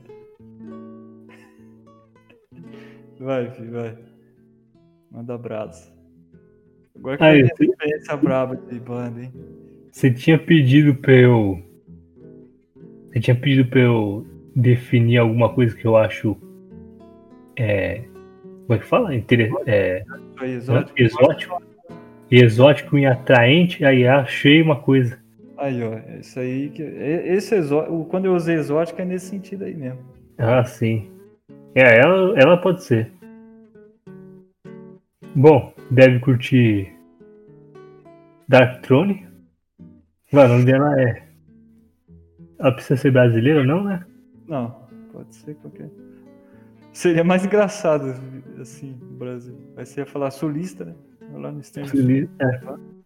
Vai, 3.19 3.51
filho, 3.51 3.71
vai. 3.71 3.97
Manda 5.11 5.35
abraço. 5.35 5.93
Agora 6.97 7.17
que 7.17 7.23
Aí, 7.23 7.41
eu 7.41 7.49
tenho 7.55 7.71
experiência 7.71 8.15
braba 8.15 8.55
de 8.55 8.79
banda, 8.79 9.21
hein? 9.21 9.33
Você 9.91 10.09
tinha 10.09 10.39
pedido 10.39 10.95
pra 10.95 11.13
eu. 11.13 11.61
Você 13.11 13.19
tinha 13.19 13.35
pedido 13.35 13.69
pra 13.69 13.81
eu 13.81 14.25
definir 14.55 15.17
alguma 15.17 15.53
coisa 15.53 15.75
que 15.75 15.85
eu 15.85 15.97
acho. 15.97 16.38
É. 17.57 18.05
Como 18.65 18.73
é 18.73 18.79
que 18.79 18.85
fala? 18.85 19.13
Inter... 19.13 19.51
É, 19.67 20.03
aí, 20.39 20.53
exótico. 20.53 21.01
exótico. 21.01 21.63
Exótico 22.31 22.97
e 22.97 23.05
atraente. 23.05 23.83
Aí 23.83 24.07
achei 24.07 24.61
uma 24.61 24.77
coisa. 24.77 25.20
Aí, 25.61 25.79
ó, 25.83 25.93
isso 26.19 26.39
aí 26.39 26.71
que. 26.71 26.81
Esse 26.81 27.53
exótico. 27.53 28.05
Quando 28.05 28.25
eu 28.25 28.33
usei 28.33 28.55
exótico 28.55 28.99
é 28.99 29.05
nesse 29.05 29.27
sentido 29.27 29.63
aí 29.63 29.75
mesmo. 29.75 29.99
Ah, 30.39 30.63
sim. 30.65 31.11
É, 31.75 31.99
ela, 31.99 32.39
ela 32.39 32.57
pode 32.57 32.83
ser. 32.83 33.11
Bom, 35.35 35.71
deve 35.91 36.19
curtir 36.19 36.91
Dark 38.47 38.81
Throne. 38.81 39.27
Mano, 40.31 40.55
o 40.55 40.57
nome 40.57 40.65
dela 40.65 40.99
é. 40.99 41.27
Ela 42.57 42.71
precisa 42.71 42.99
ser 42.99 43.11
brasileira, 43.11 43.63
não, 43.63 43.83
né? 43.83 44.03
Não, 44.47 44.88
pode 45.13 45.35
ser 45.35 45.53
qualquer. 45.55 45.91
Seria 46.91 47.23
mais 47.23 47.45
engraçado, 47.45 48.15
assim, 48.59 48.97
no 48.99 49.17
Brasil. 49.17 49.55
Aí 49.77 49.85
você 49.85 49.99
ia 50.01 50.05
falar 50.07 50.31
sulista, 50.31 50.85
né? 50.85 50.95
Lá 51.33 51.51
no 51.51 51.61
extremo 51.61 51.88
sul. 51.88 52.29
É. 52.39 53.01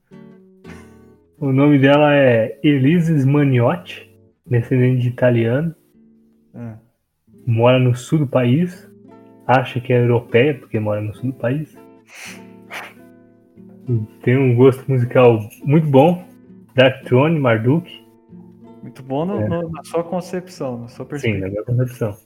O 1.38 1.52
nome 1.52 1.78
dela 1.80 2.14
é 2.16 2.58
Elise 2.64 3.26
Maniotti, 3.26 4.10
descendente 4.46 5.02
de 5.02 5.10
italiano, 5.10 5.76
Ah, 6.58 6.78
mora 7.46 7.78
no 7.78 7.94
sul 7.94 8.20
do 8.20 8.28
país, 8.28 8.90
acha 9.46 9.82
que 9.82 9.92
é 9.92 10.00
europeia 10.02 10.58
porque 10.58 10.80
mora 10.80 11.02
no 11.02 11.14
sul 11.14 11.32
do 11.32 11.38
país. 11.38 11.78
Tem 14.22 14.38
um 14.38 14.56
gosto 14.56 14.90
musical 14.90 15.40
muito 15.64 15.86
bom. 15.88 16.24
Dark 16.74 17.04
Throne, 17.04 17.38
Marduk, 17.40 17.90
muito 18.82 19.04
bom 19.04 19.26
no- 19.26 19.42
É. 19.42 19.48
no- 19.50 19.70
na 19.70 19.84
sua 19.84 20.04
concepção, 20.04 20.80
na 20.82 20.88
sua 20.88 21.04
sim, 21.06 21.10
perspectiva. 21.10 21.46
na 21.46 21.52
minha 21.52 21.64
concepção. 21.64 22.18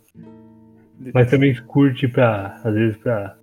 Mas 1.14 1.30
também 1.32 1.56
curte 1.66 2.08
pra, 2.08 2.60
às 2.64 2.74
vezes, 2.74 2.98
pra, 2.98 3.36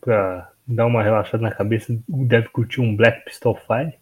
pra 0.00 0.50
dar 0.66 0.86
uma 0.86 1.02
relaxada 1.02 1.42
na 1.42 1.50
cabeça, 1.52 1.96
deve 2.08 2.48
curtir 2.48 2.80
um 2.80 2.96
Black 2.96 3.24
Pistol 3.24 3.54
Fire. 3.56 3.94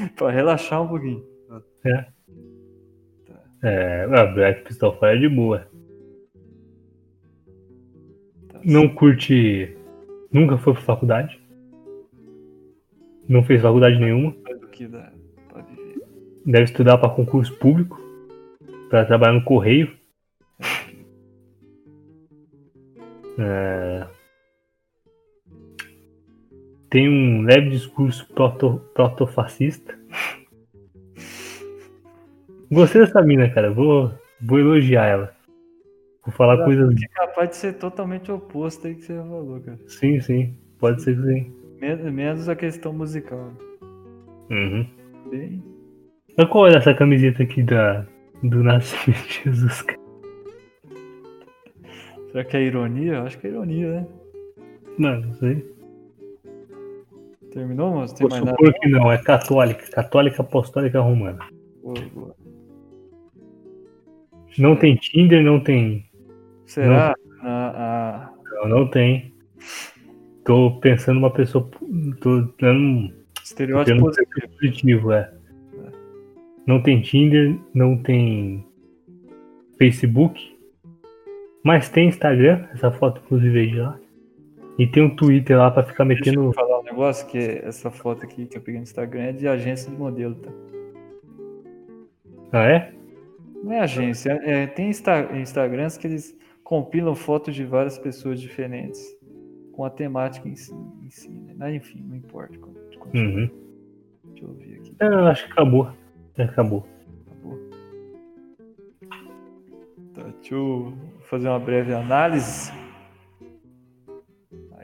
Pra 0.16 0.30
relaxar 0.30 0.82
um 0.82 0.88
pouquinho. 0.88 1.24
É, 3.62 4.04
a 4.04 4.26
Black 4.26 4.64
Pistol 4.64 4.98
Fire 4.98 5.16
é 5.16 5.18
de 5.18 5.28
boa. 5.28 5.66
Tá 8.48 8.60
Não 8.64 8.88
curte. 8.88 9.76
Nunca 10.32 10.56
foi 10.56 10.72
pra 10.72 10.82
faculdade. 10.82 11.40
Não 13.28 13.42
fez 13.42 13.60
faculdade 13.60 13.98
nenhuma. 13.98 14.32
do 14.60 14.66
que 14.68 14.86
dá 14.86 15.12
pra 15.48 15.62
viver. 15.62 16.02
Deve 16.46 16.64
estudar 16.64 16.98
pra 16.98 17.10
concurso 17.10 17.54
público. 17.58 18.00
Pra 18.88 19.04
trabalhar 19.04 19.34
no 19.34 19.44
correio. 19.44 19.94
É, 23.38 24.06
Tem 26.90 27.08
um 27.08 27.42
leve 27.42 27.70
discurso 27.70 28.26
proto, 28.34 28.80
protofascista. 28.94 29.96
Gostei 32.70 33.00
dessa 33.02 33.22
mina, 33.22 33.48
cara. 33.50 33.70
Vou, 33.72 34.10
vou 34.40 34.58
elogiar 34.58 35.06
ela. 35.06 35.32
Vou 36.24 36.34
falar 36.34 36.64
coisas. 36.64 36.90
É 37.02 37.08
capaz 37.14 37.50
de 37.50 37.56
ser 37.56 37.72
totalmente 37.74 38.30
oposto 38.30 38.86
aí 38.86 38.94
que 38.94 39.02
você 39.02 39.14
falou, 39.16 39.60
cara. 39.60 39.78
Sim, 39.86 40.20
sim. 40.20 40.54
Pode 40.78 41.02
ser 41.02 41.16
que 41.16 41.22
sim. 41.22 41.52
Men- 41.80 42.10
Menos 42.10 42.48
a 42.48 42.54
questão 42.56 42.92
musical. 42.92 43.52
Uhum. 44.50 44.86
Bem, 45.30 45.62
Mas 46.36 46.48
qual 46.48 46.66
é 46.68 46.76
essa 46.76 46.92
camiseta 46.94 47.42
aqui 47.42 47.62
da, 47.62 48.04
do 48.42 48.62
Nascimento 48.64 49.26
de 49.28 49.44
Jesus? 49.44 49.82
cara? 49.82 50.00
será 52.32 52.44
que 52.44 52.56
é 52.56 52.62
ironia? 52.64 53.14
Eu 53.14 53.22
acho 53.22 53.38
que 53.38 53.46
é 53.46 53.50
ironia, 53.50 53.92
né? 53.92 54.06
Não, 54.98 55.20
não 55.20 55.34
sei. 55.34 55.64
Terminou, 57.52 57.92
moço? 57.92 58.14
Tem 58.14 58.28
Vou 58.28 58.38
mais 58.38 58.44
nada? 58.44 58.72
que 58.80 58.88
não, 58.88 59.10
é 59.10 59.18
católica. 59.18 59.90
Católica 59.90 60.42
apostólica 60.42 61.00
romana. 61.00 61.38
Boa, 61.82 61.94
boa. 62.14 62.36
Não 64.58 64.76
tem 64.76 64.96
Tinder, 64.96 65.44
não 65.44 65.60
tem. 65.60 66.04
Será? 66.66 67.14
Ah, 67.42 67.72
ah, 67.76 68.32
Não, 68.54 68.68
não 68.68 68.90
tem. 68.90 69.34
Tô 70.44 70.78
pensando 70.80 71.16
numa 71.16 71.30
pessoa. 71.30 71.68
Tô 72.20 72.42
dando 72.60 72.78
um 72.80 73.12
estereótipo 73.42 74.00
positivo. 74.00 74.48
positivo, 74.58 75.12
é. 75.12 75.32
Não 76.66 76.82
tem 76.82 77.00
Tinder, 77.00 77.58
não 77.74 77.96
tem 77.96 78.64
Facebook, 79.78 80.56
mas 81.64 81.88
tem 81.88 82.08
Instagram, 82.08 82.66
essa 82.72 82.90
foto 82.92 83.20
inclusive 83.24 83.58
aí 83.58 83.70
de 83.70 83.80
lá. 83.80 83.98
E 84.78 84.86
tem 84.86 85.02
um 85.02 85.14
Twitter 85.14 85.58
lá 85.58 85.70
pra 85.70 85.82
ficar 85.82 86.04
metendo. 86.04 86.52
Negócio, 87.00 87.26
que 87.28 87.38
essa 87.38 87.90
foto 87.90 88.24
aqui 88.24 88.46
que 88.46 88.58
eu 88.58 88.60
peguei 88.60 88.78
no 88.78 88.82
Instagram 88.82 89.22
é 89.22 89.32
de 89.32 89.48
agência 89.48 89.90
de 89.90 89.96
modelo, 89.96 90.34
tá? 90.34 90.50
Ah, 92.52 92.64
é? 92.66 92.92
Não 93.64 93.72
é 93.72 93.80
agência, 93.80 94.38
é, 94.42 94.66
tem 94.66 94.90
Insta- 94.90 95.30
Instagrams 95.36 95.96
que 95.96 96.06
eles 96.06 96.36
compilam 96.62 97.14
fotos 97.14 97.54
de 97.54 97.64
várias 97.64 97.98
pessoas 97.98 98.40
diferentes 98.40 99.00
com 99.72 99.84
a 99.84 99.90
temática 99.90 100.46
em 100.48 100.54
si, 100.54 100.74
em 101.02 101.10
si 101.10 101.30
né? 101.30 101.54
Mas, 101.56 101.74
enfim, 101.74 102.04
não 102.06 102.16
importa. 102.16 102.58
Uhum. 103.14 103.48
Deixa 104.24 104.44
eu 104.44 104.52
ver 104.54 104.74
aqui. 104.76 104.94
É, 105.00 105.06
eu 105.06 105.26
acho 105.26 105.46
que 105.46 105.52
acabou. 105.52 105.90
Já 106.36 106.44
acabou. 106.44 106.86
Acabou. 107.26 107.58
Tá, 110.14 110.22
deixa 110.40 110.54
eu 110.54 110.92
fazer 111.22 111.48
uma 111.48 111.58
breve 111.58 111.94
análise. 111.94 112.70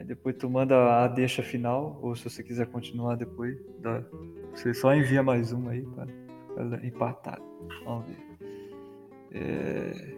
Depois 0.07 0.35
tu 0.37 0.49
manda 0.49 1.03
a 1.03 1.07
deixa 1.07 1.43
final, 1.43 1.99
ou 2.01 2.15
se 2.15 2.29
você 2.29 2.41
quiser 2.41 2.67
continuar 2.67 3.15
depois, 3.15 3.57
dá. 3.79 4.01
você 4.53 4.73
só 4.73 4.95
envia 4.95 5.21
mais 5.21 5.51
uma 5.51 5.71
aí 5.71 5.85
para 6.55 6.85
empatar. 6.85 7.39
Vamos 7.85 8.05
ver. 8.05 8.17
É, 9.31 10.17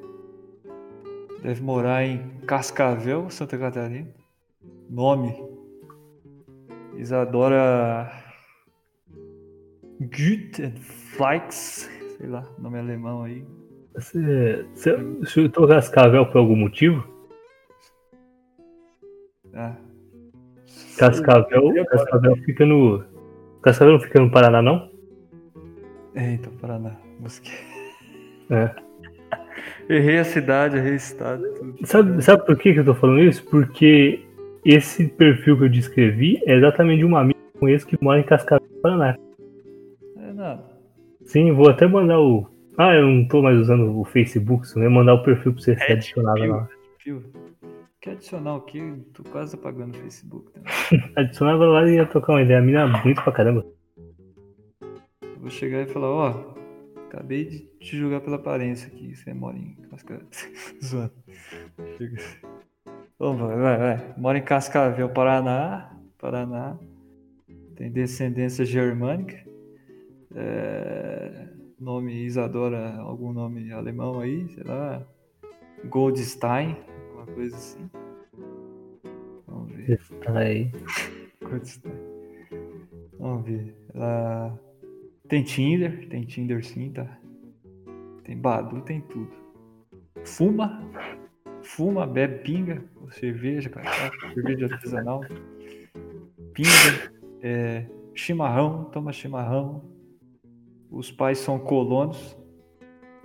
Deve 1.42 1.64
morar 1.64 2.04
em 2.04 2.20
Cascavel, 2.46 3.30
Santa 3.30 3.58
Catarina. 3.58 4.10
Nome. 4.90 5.34
Isadora 6.98 8.12
Gütenfleix, 10.02 11.90
sei 12.18 12.28
lá, 12.28 12.46
nome 12.58 12.78
alemão 12.78 13.24
aí. 13.24 13.46
Você, 13.96 14.66
você 14.74 15.26
chutou 15.26 15.68
Cascavel 15.68 16.26
por 16.26 16.40
algum 16.40 16.58
motivo? 16.58 17.08
Ah, 19.60 19.76
Cascavel, 20.98 21.86
Cascavel 21.86 22.36
fica 22.38 22.66
no. 22.66 23.04
Cascavel 23.62 23.94
não 23.96 24.00
fica 24.00 24.20
no 24.22 24.32
Paraná, 24.32 24.62
não? 24.62 24.90
eita, 26.16 26.50
Paraná. 26.62 26.96
Busquei. 27.20 27.54
É. 28.50 28.74
Errei 29.90 30.20
a 30.20 30.24
cidade, 30.24 30.78
errei 30.78 30.94
o 30.94 30.96
estado. 30.96 31.44
tudo. 31.56 31.76
Sabe, 31.86 32.22
sabe 32.22 32.46
por 32.46 32.58
que, 32.58 32.74
que 32.74 32.80
eu 32.80 32.86
tô 32.86 32.94
falando 32.94 33.20
isso? 33.22 33.44
Porque 33.50 34.24
esse 34.64 35.08
perfil 35.08 35.58
que 35.58 35.64
eu 35.66 35.70
descrevi 35.70 36.40
é 36.46 36.56
exatamente 36.56 37.00
de 37.00 37.06
uma 37.06 37.20
amiga 37.22 37.40
que 37.54 37.60
conheço 37.60 37.88
que 37.88 37.98
mora 38.02 38.20
em 38.20 38.24
Cascavel, 38.24 38.66
Paraná. 38.82 39.18
É 40.18 40.34
nada. 40.34 40.64
Sim, 41.26 41.52
vou 41.52 41.70
até 41.70 41.86
mandar 41.86 42.22
o. 42.22 42.48
Ah, 42.78 42.96
eu 42.96 43.06
não 43.06 43.28
tô 43.28 43.42
mais 43.42 43.58
usando 43.58 44.00
o 44.00 44.06
Facebook, 44.06 44.66
só 44.66 44.80
ia 44.80 44.90
mandar 44.90 45.16
o 45.16 45.24
perfil 45.24 45.52
pra 45.54 45.62
você 45.62 45.76
ser 45.76 45.92
adicionado 45.92 46.40
Pio, 46.40 46.52
lá. 46.52 46.70
Pio. 47.04 47.24
Quer 48.02 48.12
adicionar 48.12 48.56
o 48.56 48.62
quê? 48.62 48.96
Tô 49.14 49.24
quase 49.24 49.56
apagando 49.56 49.94
o 49.94 50.00
Facebook 50.00 50.54
também. 50.54 50.72
Adicionava 51.18 51.66
lá 51.66 51.86
e 51.86 51.96
ia 51.96 52.06
trocar 52.06 52.34
uma 52.34 52.42
ideia. 52.42 52.60
A 52.60 52.62
mina 52.62 52.82
é 52.82 53.04
muito 53.04 53.22
pra 53.22 53.34
caramba. 53.34 53.66
Eu 55.22 55.40
Vou 55.40 55.50
chegar 55.50 55.82
e 55.82 55.86
falar, 55.86 56.10
ó, 56.10 56.56
acabei 57.08 57.46
de 57.46 57.60
te 57.80 57.98
julgar 57.98 58.22
pela 58.22 58.38
aparência 58.38 58.88
aqui, 58.88 59.14
você 59.14 59.34
mora 59.34 59.58
em 59.58 59.76
Cascavel. 59.90 60.26
Zoando. 60.82 61.14
Vamos, 63.20 63.42
vai, 63.42 63.58
vai, 63.58 63.78
vai. 63.78 64.14
Mora 64.18 64.38
em 64.38 64.44
Cascavel, 64.44 65.10
Paraná. 65.10 65.94
Paraná. 66.18 66.80
Tem 67.76 67.92
descendência 67.92 68.64
germânica. 68.64 69.44
É, 70.36 71.50
Nome 71.78 72.14
Isadora, 72.14 72.96
algum 72.98 73.34
nome 73.34 73.74
alemão 73.74 74.20
aí, 74.22 74.48
sei 74.50 74.64
lá. 74.64 75.06
Goldstein, 75.86 76.78
alguma 77.20 77.26
coisa 77.26 77.56
assim. 77.56 77.90
Vamos 79.48 79.72
ver. 79.74 80.00
Está 80.00 80.38
aí. 80.38 80.72
Goldstein. 81.42 81.94
Vamos 83.20 83.46
ver. 83.46 83.76
Ela 83.94 84.60
tem 85.28 85.44
Tinder, 85.44 86.08
tem 86.10 86.26
Tinder 86.26 86.64
sim, 86.64 86.92
tá? 86.92 87.20
Tem 88.24 88.38
Badu, 88.38 88.82
tem 88.82 89.02
tudo. 89.02 89.32
Fuma, 90.24 90.82
fuma, 91.62 92.06
bebe 92.06 92.40
pinga, 92.44 92.84
cerveja, 93.12 93.70
cachaça, 93.70 94.34
cerveja 94.34 94.66
artesanal. 94.68 95.22
Pinga, 96.54 97.14
é, 97.42 97.86
chimarrão, 98.14 98.86
toma 98.86 99.12
chimarrão. 99.12 99.84
Os 100.90 101.12
pais 101.12 101.40
são 101.40 101.60
colonos. 101.60 102.38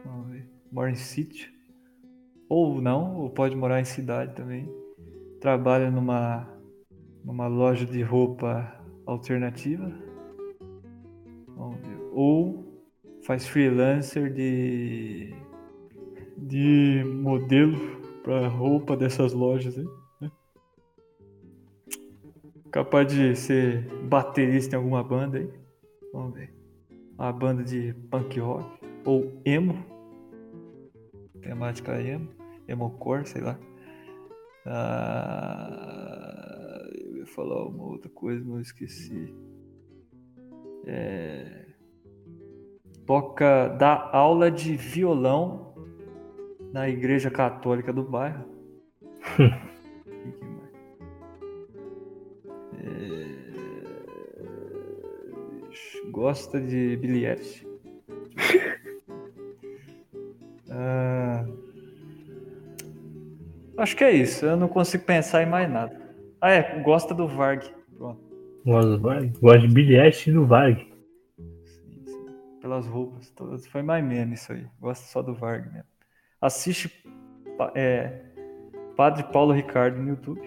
Vamos 0.05 0.31
ver. 0.31 0.49
Mora 0.71 0.91
em 0.91 0.97
sítio. 0.97 1.54
Ou 2.57 2.81
não, 2.81 3.17
ou 3.17 3.29
pode 3.29 3.57
morar 3.57 3.81
em 3.81 3.85
cidade 3.85 4.33
também. 4.37 4.73
Trabalha 5.41 5.91
numa, 5.91 6.49
numa 7.25 7.49
loja 7.49 7.85
de 7.85 8.01
roupa 8.01 8.81
alternativa. 9.05 9.93
Ou 12.13 12.65
faz 13.27 13.45
freelancer 13.45 14.33
de 14.33 15.35
de 16.39 17.03
modelo 17.05 17.77
para 18.23 18.47
roupa 18.47 18.97
dessas 18.97 19.33
lojas 19.33 19.77
aí. 19.77 19.89
né? 20.21 20.31
Capaz 22.71 23.13
de 23.13 23.35
ser 23.35 23.85
baterista 24.05 24.77
em 24.77 24.79
alguma 24.79 25.03
banda 25.03 25.39
aí. 25.39 25.51
Vamos 26.13 26.35
ver. 26.35 26.55
Uma 27.19 27.33
banda 27.33 27.65
de 27.65 27.93
punk 28.13 28.39
rock 28.39 28.65
ou 29.05 29.33
emo. 29.45 29.85
Temática 31.43 32.01
emo, 32.01 32.29
emocore, 32.69 33.27
sei 33.27 33.43
lá. 33.43 33.59
Ah, 34.67 35.75
eu 36.95 37.17
ia 37.19 37.27
falar 37.27 37.67
uma 37.67 37.85
outra 37.85 38.11
coisa, 38.11 38.43
mas 38.45 38.55
eu 38.55 38.61
esqueci. 38.63 39.35
É, 40.87 41.67
toca, 43.07 43.69
dá 43.69 44.11
aula 44.13 44.51
de 44.51 44.77
violão 44.77 45.75
na 46.73 46.89
igreja 46.89 47.31
católica 47.31 47.93
do 47.93 48.03
bairro. 48.03 48.45
É, 52.77 53.25
Gosta 56.11 56.61
de 56.61 56.97
bilhete. 56.97 57.67
Ah, 60.77 61.47
acho 63.77 63.97
que 63.97 64.05
é 64.05 64.13
isso. 64.13 64.45
Eu 64.47 64.57
não 64.57 64.69
consigo 64.69 65.05
pensar 65.05 65.43
em 65.43 65.47
mais 65.47 65.71
nada. 65.71 66.01
Ah, 66.41 66.51
é. 66.51 66.83
Gosta 66.83 67.15
do 67.15 67.27
Varg. 67.27 67.65
Pronto. 67.97 68.21
Gosto 68.65 68.97
do 68.97 69.01
Varg. 69.01 69.33
Gosto 69.41 69.69
de 69.69 69.75
bilhete 69.75 70.33
do 70.33 70.47
Varg. 70.47 70.79
Sim, 71.65 72.03
sim. 72.07 72.27
Pelas 72.61 72.87
roupas 72.87 73.31
todas. 73.31 73.67
Foi 73.67 73.83
mais 73.83 74.05
mesmo 74.05 74.35
isso 74.35 74.53
aí. 74.53 74.67
Gosta 74.81 75.07
só 75.07 75.23
do 75.23 75.35
Varg 75.35 75.67
mesmo. 75.73 75.89
Assiste 76.41 76.91
é, 77.75 78.21
Padre 78.97 79.25
Paulo 79.25 79.53
Ricardo 79.53 80.01
no 80.01 80.11
YouTube. 80.11 80.43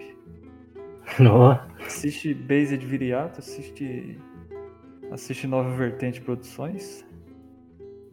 Ó, 1.28 1.58
Assiste 1.84 2.34
Based 2.34 2.84
Viriato. 2.84 3.40
Assiste, 3.40 4.18
assiste 5.10 5.46
Nova 5.46 5.70
Vertente 5.70 6.20
Produções. 6.20 7.04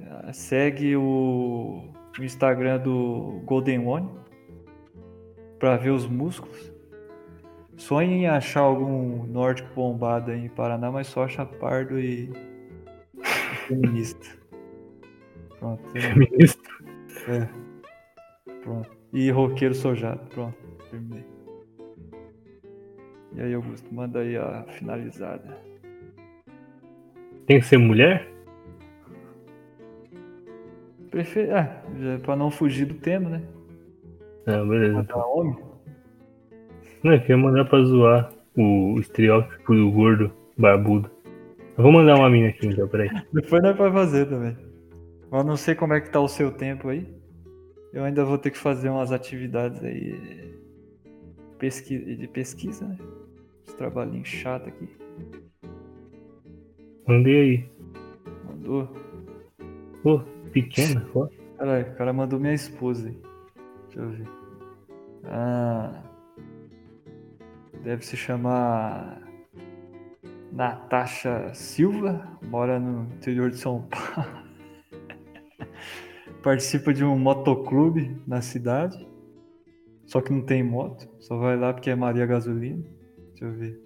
Ah, 0.01 0.33
Segue 0.33 0.95
o, 0.95 1.93
o 2.17 2.23
Instagram 2.23 2.79
do 2.79 3.41
Golden 3.45 3.85
One 3.85 4.24
para 5.59 5.77
ver 5.77 5.91
os 5.91 6.07
músculos. 6.07 6.73
Sonha 7.77 8.15
em 8.15 8.27
achar 8.27 8.61
algum 8.61 9.25
nórdico 9.25 9.69
bombado 9.75 10.31
aí 10.31 10.45
em 10.45 10.49
Paraná, 10.49 10.91
mas 10.91 11.07
só 11.07 11.23
acha 11.23 11.45
pardo 11.45 11.99
e, 11.99 12.31
feminista. 13.67 14.25
Pronto. 15.59 15.83
ministro. 16.15 16.85
É. 17.27 17.49
Pronto. 18.61 18.89
E 19.11 19.29
roqueiro 19.31 19.73
sojado. 19.73 20.21
Pronto. 20.29 20.57
Terminei. 20.89 21.25
E 23.33 23.41
aí, 23.41 23.53
Augusto, 23.53 23.93
manda 23.93 24.19
aí 24.19 24.37
a 24.37 24.63
finalizada. 24.69 25.57
Tem 27.45 27.59
que 27.59 27.65
ser 27.65 27.77
mulher? 27.77 28.31
Prefe... 31.11 31.49
Ah, 31.51 31.81
pra 32.23 32.35
não 32.35 32.49
fugir 32.49 32.85
do 32.85 32.95
tema, 32.95 33.29
né? 33.29 33.41
Não, 34.45 34.67
beleza. 34.67 34.93
Matar 34.93 35.25
homem. 35.25 35.57
Não, 37.03 37.13
eu 37.13 37.19
queria 37.19 37.37
mandar 37.37 37.65
pra 37.65 37.83
zoar 37.83 38.31
o 38.55 38.99
estereótipo 38.99 39.75
do 39.75 39.91
gordo 39.91 40.31
barbudo. 40.57 41.09
Eu 41.77 41.83
vou 41.83 41.91
mandar 41.91 42.15
uma 42.15 42.29
mina 42.29 42.49
aqui 42.49 42.67
então, 42.67 42.87
peraí. 42.87 43.09
Depois 43.33 43.61
nós 43.61 43.77
vai 43.77 43.91
fazer 43.91 44.27
também. 44.27 44.55
Eu 45.31 45.43
não 45.43 45.57
sei 45.57 45.75
como 45.75 45.93
é 45.93 45.99
que 45.99 46.09
tá 46.09 46.19
o 46.19 46.27
seu 46.27 46.51
tempo 46.51 46.89
aí. 46.89 47.05
Eu 47.91 48.03
ainda 48.03 48.23
vou 48.23 48.37
ter 48.37 48.51
que 48.51 48.57
fazer 48.57 48.89
umas 48.89 49.11
atividades 49.11 49.83
aí 49.83 50.55
pesqui... 51.57 51.97
de 52.15 52.27
pesquisa, 52.27 52.85
né? 52.87 52.97
Uns 53.67 53.73
trabalhinhos 53.73 54.27
chato 54.27 54.67
aqui. 54.67 54.87
Mandei 57.07 57.41
aí. 57.41 57.69
Mandou. 58.45 58.89
Pô, 60.01 60.19
pequena, 60.51 61.05
ó. 61.13 61.27
Caralho, 61.57 61.91
o 61.91 61.95
cara 61.95 62.13
mandou 62.13 62.39
minha 62.39 62.53
esposa 62.53 63.09
aí. 63.09 63.24
Deixa 63.95 64.01
eu 64.01 64.09
ver. 64.09 64.27
Ah. 65.25 66.03
Deve 67.81 68.05
se 68.05 68.17
chamar 68.17 69.21
Natasha 70.51 71.53
Silva, 71.53 72.37
mora 72.41 72.79
no 72.79 73.03
interior 73.13 73.49
de 73.49 73.57
São 73.57 73.83
Paulo. 73.83 74.43
Participa 76.43 76.93
de 76.93 77.05
um 77.05 77.17
motoclube 77.17 78.19
na 78.27 78.41
cidade. 78.41 79.07
Só 80.05 80.21
que 80.21 80.31
não 80.31 80.41
tem 80.41 80.61
moto. 80.61 81.09
Só 81.19 81.37
vai 81.37 81.57
lá 81.57 81.73
porque 81.73 81.89
é 81.89 81.95
Maria 81.95 82.25
Gasolina. 82.25 82.83
Deixa 83.29 83.45
eu 83.45 83.53
ver. 83.53 83.81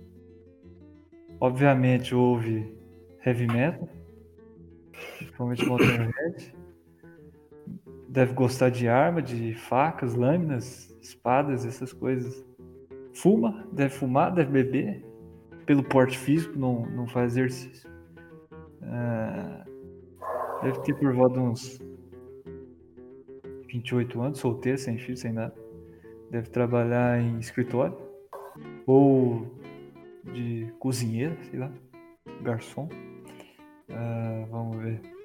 Obviamente 1.40 2.16
ouve 2.16 2.74
heavy 3.26 3.48
metal. 3.48 3.88
Principalmente 5.18 5.66
Motorhead. 5.66 6.59
Deve 8.10 8.34
gostar 8.34 8.70
de 8.72 8.88
arma, 8.88 9.22
de 9.22 9.54
facas, 9.54 10.16
lâminas, 10.16 10.90
espadas, 11.00 11.64
essas 11.64 11.94
coisas. 11.94 12.44
Fuma, 13.14 13.68
deve 13.72 13.94
fumar, 13.94 14.34
deve 14.34 14.52
beber. 14.52 15.06
Pelo 15.66 15.84
porte 15.84 16.18
físico, 16.18 16.58
não, 16.58 16.88
não 16.88 17.08
faz 17.08 17.38
exercício. 17.38 17.88
Ah, 18.82 19.64
deve 20.64 20.80
ter 20.82 20.96
por 20.96 21.14
volta 21.14 21.36
de 21.36 21.46
uns 21.46 21.80
28 23.68 24.22
anos, 24.22 24.40
solteiro, 24.40 24.80
sem 24.80 24.98
filho, 24.98 25.18
sem 25.18 25.32
nada. 25.32 25.54
Deve 26.32 26.50
trabalhar 26.50 27.22
em 27.22 27.38
escritório. 27.38 27.96
Ou 28.88 29.46
de 30.34 30.74
cozinheiro, 30.80 31.38
sei 31.44 31.60
lá. 31.60 31.72
Garçom. 32.42 32.90
Ah, 33.92 34.46
vamos 34.50 34.78
ver. 34.78 35.19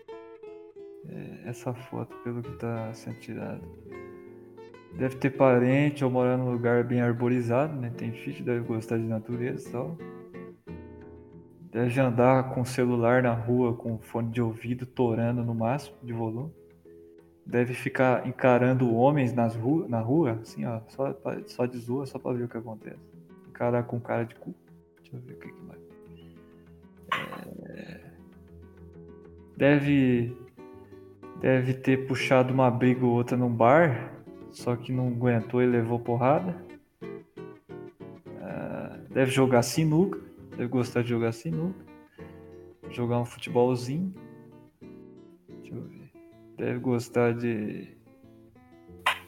É, 1.08 1.48
essa 1.50 1.72
foto, 1.74 2.16
pelo 2.24 2.42
que 2.42 2.52
tá 2.56 2.92
sendo 2.94 3.18
tirada. 3.20 3.60
Deve 4.96 5.16
ter 5.16 5.30
parente 5.30 6.04
ou 6.04 6.10
morar 6.10 6.36
num 6.36 6.52
lugar 6.52 6.84
bem 6.84 7.00
arborizado, 7.00 7.74
né? 7.76 7.90
Tem 7.96 8.12
filho, 8.12 8.44
deve 8.44 8.60
gostar 8.60 8.96
de 8.96 9.04
natureza 9.04 9.68
e 9.68 9.72
tal. 9.72 9.96
Deve 11.72 12.00
andar 12.00 12.54
com 12.54 12.60
o 12.60 12.64
celular 12.66 13.20
na 13.22 13.34
rua 13.34 13.74
com 13.74 13.98
fone 13.98 14.30
de 14.30 14.40
ouvido 14.40 14.86
torando 14.86 15.42
no 15.42 15.52
máximo 15.54 15.96
de 16.02 16.12
volume. 16.12 16.52
Deve 17.44 17.74
ficar 17.74 18.26
encarando 18.26 18.94
homens 18.94 19.32
nas 19.34 19.54
rua, 19.56 19.86
na 19.88 20.00
rua, 20.00 20.38
assim, 20.40 20.64
ó, 20.64 20.80
só, 20.88 21.12
pra- 21.12 21.42
só 21.46 21.66
de 21.66 21.76
zoa, 21.78 22.06
só 22.06 22.18
pra 22.18 22.32
ver 22.32 22.44
o 22.44 22.48
que 22.48 22.56
acontece. 22.56 22.96
Encarar 23.48 23.82
com 23.82 24.00
cara 24.00 24.24
de 24.24 24.34
cu. 24.36 24.54
Deixa 25.02 25.16
eu 25.16 25.20
ver 25.20 25.34
o 25.34 25.38
que, 25.38 25.48
que 25.52 25.62
mais. 25.62 25.80
É, 27.68 28.00
Deve. 29.56 30.36
Deve 31.44 31.74
ter 31.74 32.06
puxado 32.06 32.54
uma 32.54 32.70
briga 32.70 33.04
ou 33.04 33.12
outra 33.12 33.36
num 33.36 33.54
bar, 33.54 34.10
só 34.50 34.74
que 34.76 34.90
não 34.90 35.08
aguentou 35.08 35.62
e 35.62 35.66
levou 35.66 36.00
porrada. 36.00 36.56
Ah, 38.40 38.96
deve 39.10 39.30
jogar 39.30 39.60
sinuca, 39.60 40.18
deve 40.56 40.68
gostar 40.68 41.02
de 41.02 41.10
jogar 41.10 41.32
sinuca. 41.32 41.84
Jogar 42.88 43.20
um 43.20 43.26
futebolzinho. 43.26 44.14
Deixa 45.60 45.74
eu 45.74 45.82
ver. 45.82 46.10
Deve 46.56 46.78
gostar 46.78 47.34
de. 47.34 47.94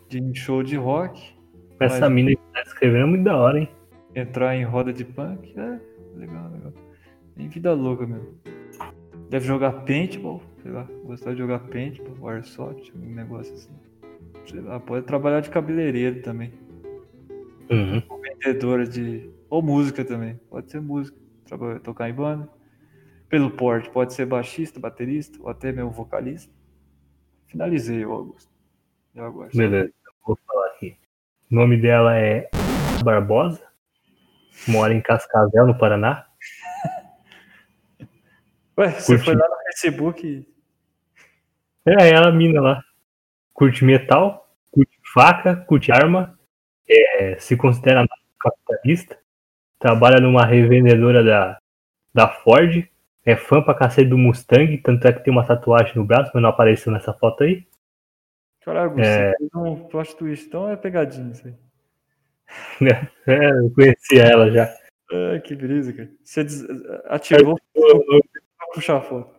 de 0.09 0.19
em 0.19 0.35
show 0.35 0.63
de 0.63 0.77
rock. 0.77 1.37
Essa 1.79 2.01
Mas- 2.09 2.13
mina 2.13 2.31
que 2.31 2.43
tá 2.55 2.63
escrevendo 2.63 3.03
é 3.03 3.11
muito 3.11 3.25
da 3.25 3.37
hora, 3.37 3.59
hein? 3.61 3.69
Entrar 4.15 4.57
em 4.57 4.65
roda 4.65 4.91
de 4.91 5.05
punk. 5.05 5.53
É, 5.55 5.79
legal, 6.15 6.51
legal. 6.51 6.73
Tem 7.37 7.47
vida 7.47 7.75
louca 7.75 8.07
mesmo. 8.07 8.39
Deve 9.29 9.47
jogar 9.47 9.73
paintball, 9.85 10.41
sei 10.63 10.71
lá. 10.71 10.87
Gostar 11.05 11.33
de 11.33 11.39
jogar 11.39 11.59
paintball, 11.61 12.29
airsoft, 12.29 12.93
um 12.95 13.15
negócio 13.15 13.55
assim. 13.55 13.75
Sei 14.47 14.61
lá, 14.61 14.79
pode 14.79 15.05
trabalhar 15.05 15.41
de 15.41 15.51
cabeleireiro 15.51 16.23
também. 16.23 16.53
Uhum. 17.71 18.03
vendedora 18.23 18.87
de. 18.87 19.29
Ou 19.51 19.61
música 19.61 20.05
também. 20.05 20.39
Pode 20.49 20.71
ser 20.71 20.81
música. 20.81 21.17
Trabalhar, 21.45 21.81
tocar 21.81 22.09
em 22.09 22.15
banda. 22.15 22.49
Pelo 23.29 23.51
porte, 23.51 23.91
pode 23.91 24.13
ser 24.13 24.27
baixista, 24.27 24.79
baterista, 24.79 25.39
ou 25.43 25.49
até 25.49 25.73
mesmo 25.73 25.91
vocalista. 25.91 26.53
Finalizei, 27.47 28.05
ô 28.05 28.13
Augusto. 28.13 28.51
Eu 29.15 29.33
gosto. 29.33 29.57
Beleza, 29.57 29.93
vou 30.25 30.39
falar 30.47 30.67
aqui. 30.69 30.97
O 31.51 31.55
nome 31.55 31.81
dela 31.81 32.17
é 32.17 32.49
Barbosa. 33.03 33.67
Mora 34.69 34.95
em 34.95 35.01
Cascavel, 35.01 35.67
no 35.67 35.77
Paraná. 35.77 36.26
Ué, 38.79 38.91
você 38.91 39.19
foi 39.19 39.35
lá 39.35 39.49
no 39.49 39.57
Facebook 39.65 40.27
e. 40.27 40.47
É, 41.87 42.11
ela, 42.11 42.33
mina 42.33 42.61
lá. 42.61 42.83
Curte 43.55 43.85
metal, 43.85 44.49
curte 44.71 44.99
faca, 45.15 45.57
curte 45.57 45.91
arma. 45.93 46.39
é, 46.89 47.37
se 47.39 47.57
considera 47.57 48.07
capitalista. 48.39 49.19
Trabalha 49.79 50.21
numa 50.21 50.45
revendedora 50.45 51.23
da, 51.25 51.59
da 52.13 52.29
Ford. 52.29 52.87
É 53.25 53.35
fã 53.37 53.63
pra 53.63 53.75
cacete 53.75 54.09
do 54.09 54.19
Mustang. 54.19 54.77
Tanto 54.79 55.07
é 55.07 55.13
que 55.13 55.25
tem 55.25 55.33
uma 55.33 55.47
tatuagem 55.47 55.97
no 55.97 56.05
braço, 56.05 56.31
mas 56.35 56.43
não 56.43 56.51
apareceu 56.51 56.93
nessa 56.93 57.13
foto 57.13 57.45
aí. 57.45 57.67
Caralho, 58.65 58.91
Augusto, 58.91 59.07
É. 59.09 59.31
você 59.33 59.37
fez 59.39 59.51
um 59.55 59.89
plot 59.89 60.17
twist, 60.17 60.47
então 60.47 60.69
é 60.71 60.77
pegadinha 60.77 61.33
isso 61.33 61.47
aí. 61.47 61.55
É, 63.27 63.51
eu 63.51 63.71
conhecia 63.71 64.23
ela 64.23 64.51
já. 64.51 64.73
Ah, 65.13 65.39
que 65.41 65.55
brisa, 65.55 65.93
cara. 65.93 66.09
Você 66.23 66.47
ativou 67.07 67.57
pra 67.75 68.21
puxar 68.77 68.99
a 68.99 69.01
foto. 69.01 69.35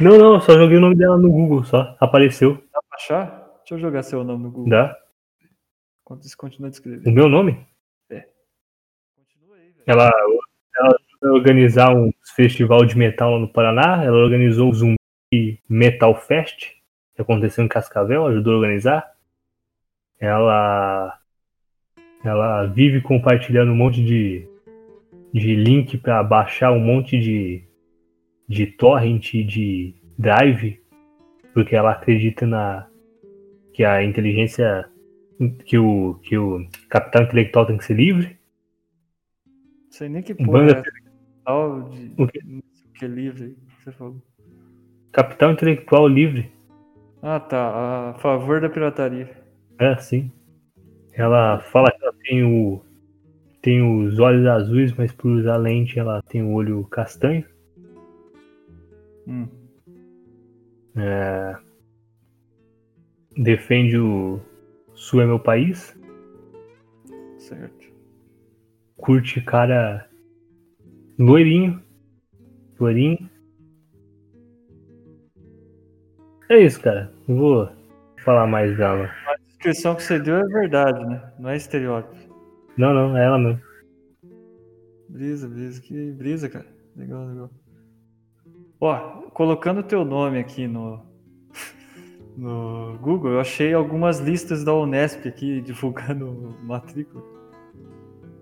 Não, 0.00 0.18
não, 0.18 0.40
só 0.40 0.52
joguei 0.58 0.76
o 0.76 0.80
nome 0.80 0.96
dela 0.96 1.16
no 1.16 1.30
Google, 1.30 1.64
só. 1.64 1.96
Apareceu. 2.00 2.54
Dá 2.72 2.80
pra 2.82 2.96
achar? 2.96 3.46
Deixa 3.60 3.74
eu 3.74 3.78
jogar 3.78 4.02
seu 4.02 4.24
nome 4.24 4.42
no 4.42 4.50
Google. 4.50 4.70
Dá? 4.70 4.96
Enquanto 6.02 6.24
você 6.24 6.36
continua 6.36 6.68
O 6.68 6.70
descrevendo. 6.70 7.12
meu 7.12 7.28
nome? 7.28 7.64
Continua 9.16 9.56
aí, 9.56 9.70
velho. 9.70 9.84
Ela, 9.86 10.10
ela 10.76 10.96
organizar 11.32 11.94
um 11.94 12.10
festival 12.34 12.84
de 12.84 12.98
metal 12.98 13.32
lá 13.32 13.38
no 13.38 13.48
Paraná. 13.52 14.02
Ela 14.04 14.16
organizou 14.16 14.68
o 14.68 14.74
Zumbi 14.74 15.60
Metal 15.68 16.14
Fest, 16.14 16.72
que 17.14 17.22
aconteceu 17.22 17.64
em 17.64 17.68
Cascavel, 17.68 18.26
ajudou 18.26 18.54
a 18.54 18.56
organizar. 18.56 19.12
Ela, 20.18 21.18
ela 22.24 22.66
vive 22.66 23.00
compartilhando 23.00 23.70
um 23.72 23.76
monte 23.76 24.04
de, 24.04 24.48
de 25.32 25.54
link 25.54 25.96
para 25.98 26.22
baixar 26.22 26.72
um 26.72 26.80
monte 26.80 27.18
de, 27.18 27.65
de 28.48 28.66
torrent, 28.66 29.32
de 29.32 29.94
drive, 30.18 30.80
porque 31.52 31.74
ela 31.74 31.92
acredita 31.92 32.46
na 32.46 32.86
que 33.72 33.84
a 33.84 34.02
inteligência, 34.02 34.88
que 35.64 35.76
o, 35.78 36.14
que 36.22 36.38
o 36.38 36.66
capital 36.88 37.22
intelectual 37.24 37.66
tem 37.66 37.76
que 37.76 37.84
ser 37.84 37.94
livre. 37.94 38.38
Não 39.46 39.92
sei 39.92 40.08
nem 40.08 40.22
que 40.22 40.34
Banda- 40.34 40.46
porra 40.52 40.64
é 40.64 40.70
essa. 40.70 40.90
Tal 41.44 41.82
de. 41.90 42.12
O 42.18 42.24
o 42.24 42.28
que 42.98 43.04
é 43.04 43.08
livre 43.08 43.56
que 43.78 43.84
você 43.84 43.92
falou. 43.92 44.22
Capital 45.12 45.52
intelectual 45.52 46.08
livre. 46.08 46.50
Ah, 47.22 47.40
tá. 47.40 48.10
A 48.10 48.14
favor 48.14 48.60
da 48.60 48.68
pirataria. 48.68 49.30
É, 49.78 49.96
sim. 49.96 50.30
Ela 51.12 51.60
fala 51.60 51.90
que 51.90 52.02
ela 52.02 52.14
tem 52.22 52.44
o 52.44 52.82
tem 53.60 53.82
os 53.82 54.18
olhos 54.18 54.46
azuis, 54.46 54.92
mas 54.92 55.12
por 55.12 55.30
usar 55.30 55.56
lente 55.56 55.98
ela 55.98 56.22
tem 56.22 56.42
o 56.42 56.52
olho 56.52 56.84
castanho. 56.84 57.44
Hum. 59.26 59.48
É, 60.96 61.56
defende 63.36 63.98
o 63.98 64.40
Sul 64.94 65.20
é 65.20 65.26
meu 65.26 65.38
país. 65.38 65.96
Certo. 67.38 67.92
Curte 68.96 69.40
cara 69.42 70.08
loirinho. 71.18 71.82
Loirinho. 72.80 73.30
É 76.48 76.58
isso, 76.58 76.80
cara. 76.80 77.12
Não 77.28 77.36
vou 77.36 77.68
falar 78.24 78.46
mais 78.46 78.76
dela. 78.76 79.10
A 79.26 79.36
descrição 79.46 79.94
que 79.94 80.02
você 80.02 80.18
deu 80.18 80.36
é 80.36 80.44
verdade, 80.44 81.04
né? 81.06 81.32
Não 81.38 81.50
é 81.50 81.56
estereótipo. 81.56 82.16
Não, 82.76 82.94
não, 82.94 83.16
é 83.16 83.24
ela 83.24 83.38
mesmo. 83.38 83.60
Brisa, 85.08 85.48
brisa. 85.48 85.80
Que 85.80 86.12
brisa, 86.12 86.48
cara. 86.48 86.66
Legal, 86.96 87.26
legal. 87.26 87.50
Ó, 88.80 88.98
colocando 89.30 89.80
o 89.80 89.82
teu 89.82 90.04
nome 90.04 90.38
aqui 90.38 90.66
no, 90.66 91.00
no 92.36 92.98
Google, 93.00 93.32
eu 93.32 93.40
achei 93.40 93.72
algumas 93.72 94.18
listas 94.20 94.64
da 94.64 94.74
Unesp 94.74 95.26
aqui 95.26 95.60
divulgando 95.60 96.54
matrícula. 96.62 97.22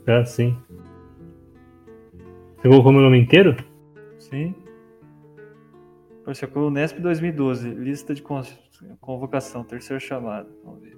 É, 0.06 0.24
sim. 0.24 0.56
Você 2.56 2.68
colocou 2.68 2.92
meu 2.92 3.02
nome 3.02 3.18
inteiro? 3.18 3.56
Sim. 4.18 4.54
Apareceu 6.22 6.48
com 6.48 6.60
o 6.60 6.66
Unesp 6.68 6.98
2012, 7.00 7.68
lista 7.70 8.14
de 8.14 8.22
con- 8.22 8.42
convocação, 9.00 9.62
terceiro 9.62 10.00
chamado. 10.00 10.48
Vamos 10.64 10.80
ver 10.80 10.96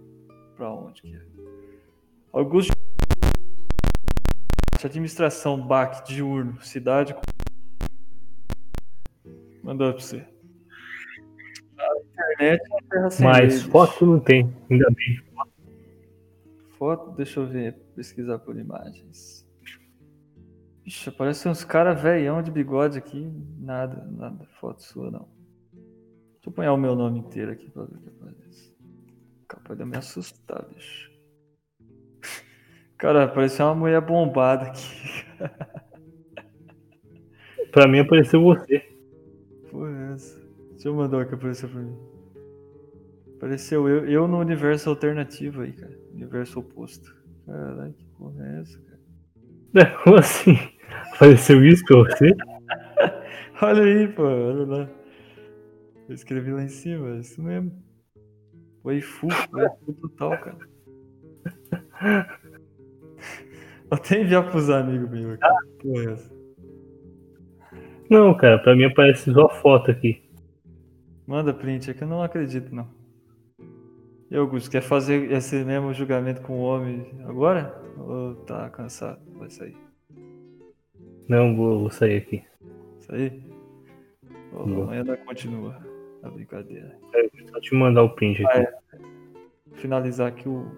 pra 0.57 0.71
onde 0.73 1.03
que 1.03 1.15
é. 1.15 1.21
Augusto 2.33 2.73
Administração 4.85 5.61
BAC 5.67 6.07
diurno, 6.07 6.61
cidade. 6.63 7.13
Mandou 9.67 9.93
pra 9.93 10.01
você. 10.01 10.25
A 11.77 11.99
internet 12.13 12.63
é 12.63 12.69
uma 12.73 12.83
terra 12.89 13.11
sem 13.11 13.27
Mas 13.27 13.63
lei, 13.63 13.73
foto 13.73 14.07
não 14.07 14.21
tem, 14.21 14.49
ainda 14.71 14.87
bem. 14.93 15.21
Foto, 16.79 17.11
deixa 17.17 17.41
eu 17.41 17.49
ver, 17.49 17.73
pesquisar 17.97 18.39
por 18.39 18.57
imagens. 18.57 19.45
Ixi, 20.85 21.09
aparece 21.09 21.49
uns 21.49 21.65
caras 21.65 22.01
velhão 22.01 22.41
de 22.43 22.53
bigode 22.53 22.97
aqui. 22.97 23.29
Nada, 23.59 24.07
nada, 24.09 24.47
foto 24.61 24.85
sua 24.85 25.11
não. 25.11 25.29
Deixa 25.73 26.47
eu 26.47 26.53
pôr 26.53 26.69
o 26.69 26.77
meu 26.77 26.95
nome 26.95 27.19
inteiro 27.19 27.51
aqui 27.51 27.69
pra 27.69 27.87
ver 27.87 27.97
o 27.97 28.01
que 28.01 28.09
aparece. 28.09 28.73
Capaz 29.49 29.77
de 29.77 29.83
eu 29.83 29.89
me 29.89 29.97
assustar, 29.97 30.65
bicho. 30.69 31.11
Cara, 32.99 33.25
apareceu 33.25 33.67
uma 33.67 33.75
mulher 33.75 34.01
bombada 34.01 34.67
aqui. 34.67 35.27
Pra 37.73 37.89
mim 37.89 37.99
apareceu 37.99 38.41
você. 38.41 38.96
Deixa 40.77 40.91
eu 40.91 40.95
mandar 40.95 41.23
o 41.23 41.27
que 41.27 41.35
apareceu 41.35 41.71
pra 41.71 41.81
mim. 41.81 41.97
Apareceu 43.39 43.89
eu, 43.89 44.07
eu 44.07 44.29
no 44.29 44.39
universo 44.39 44.91
alternativo 44.91 45.63
aí, 45.63 45.73
cara. 45.73 45.99
Universo 46.13 46.61
oposto. 46.61 47.17
Caralho, 47.47 47.95
que 47.95 48.05
porra 48.19 48.47
é 48.47 48.61
essa, 48.61 48.79
cara? 48.83 49.97
Como 50.05 50.17
assim? 50.17 50.59
Apareceu 51.15 51.65
isso 51.65 51.83
pra 51.87 51.97
você? 51.97 52.31
Olha 53.63 53.83
aí, 53.85 54.07
pô, 54.09 54.23
olha 54.23 54.67
lá. 54.67 54.91
Eu 56.07 56.15
escrevi 56.15 56.53
lá 56.53 56.63
em 56.63 56.69
cima, 56.69 57.17
é 57.17 57.21
isso 57.21 57.43
mesmo. 57.43 57.73
Foi 58.83 59.01
full, 59.01 59.31
foi 59.31 59.67
full 59.83 59.95
total, 59.95 60.39
cara. 60.39 60.59
Vou 63.89 63.99
até 63.99 64.21
enviar 64.21 64.51
pros 64.51 64.69
amigos 64.69 65.09
meus 65.11 65.39
aqui. 65.41 65.47
Porra, 65.81 66.03
é 66.03 66.13
essa. 66.13 66.31
Não, 68.11 68.37
cara, 68.37 68.59
pra 68.59 68.77
mim 68.77 68.85
aparece 68.85 69.33
só 69.33 69.49
foto 69.49 69.91
aqui. 69.91 70.26
Manda 71.27 71.53
print, 71.53 71.91
é 71.91 71.95
que 71.95 72.05
eu 72.05 72.09
não 72.09 72.23
acredito, 72.23 72.73
não. 72.75 72.89
E 74.31 74.37
Augusto, 74.37 74.71
quer 74.71 74.83
fazer 74.83 75.31
esse 75.33 75.65
mesmo 75.65 75.93
julgamento 75.93 76.41
com 76.43 76.55
o 76.55 76.63
homem 76.63 77.13
agora? 77.25 77.75
Ou 77.99 78.37
tá 78.37 78.71
cansado? 78.71 79.21
Vai 79.35 79.51
sair. 79.51 79.77
Não, 81.29 81.57
vou, 81.57 81.81
vou 81.81 81.91
sair 81.91 82.19
aqui. 82.19 82.45
Sair? 83.01 83.43
Amanhã 84.53 85.03
nós 85.05 85.19
continua 85.25 85.85
a 86.23 86.31
brincadeira. 86.31 86.97
É, 87.15 87.29
Só 87.51 87.61
te 87.61 87.75
mandar 87.75 88.05
o 88.05 88.11
print 88.11 88.45
aqui. 88.45 88.59
Ah, 88.59 88.63
é. 88.63 88.79
Finalizar 89.75 90.29
aqui 90.29 90.49
o. 90.49 90.71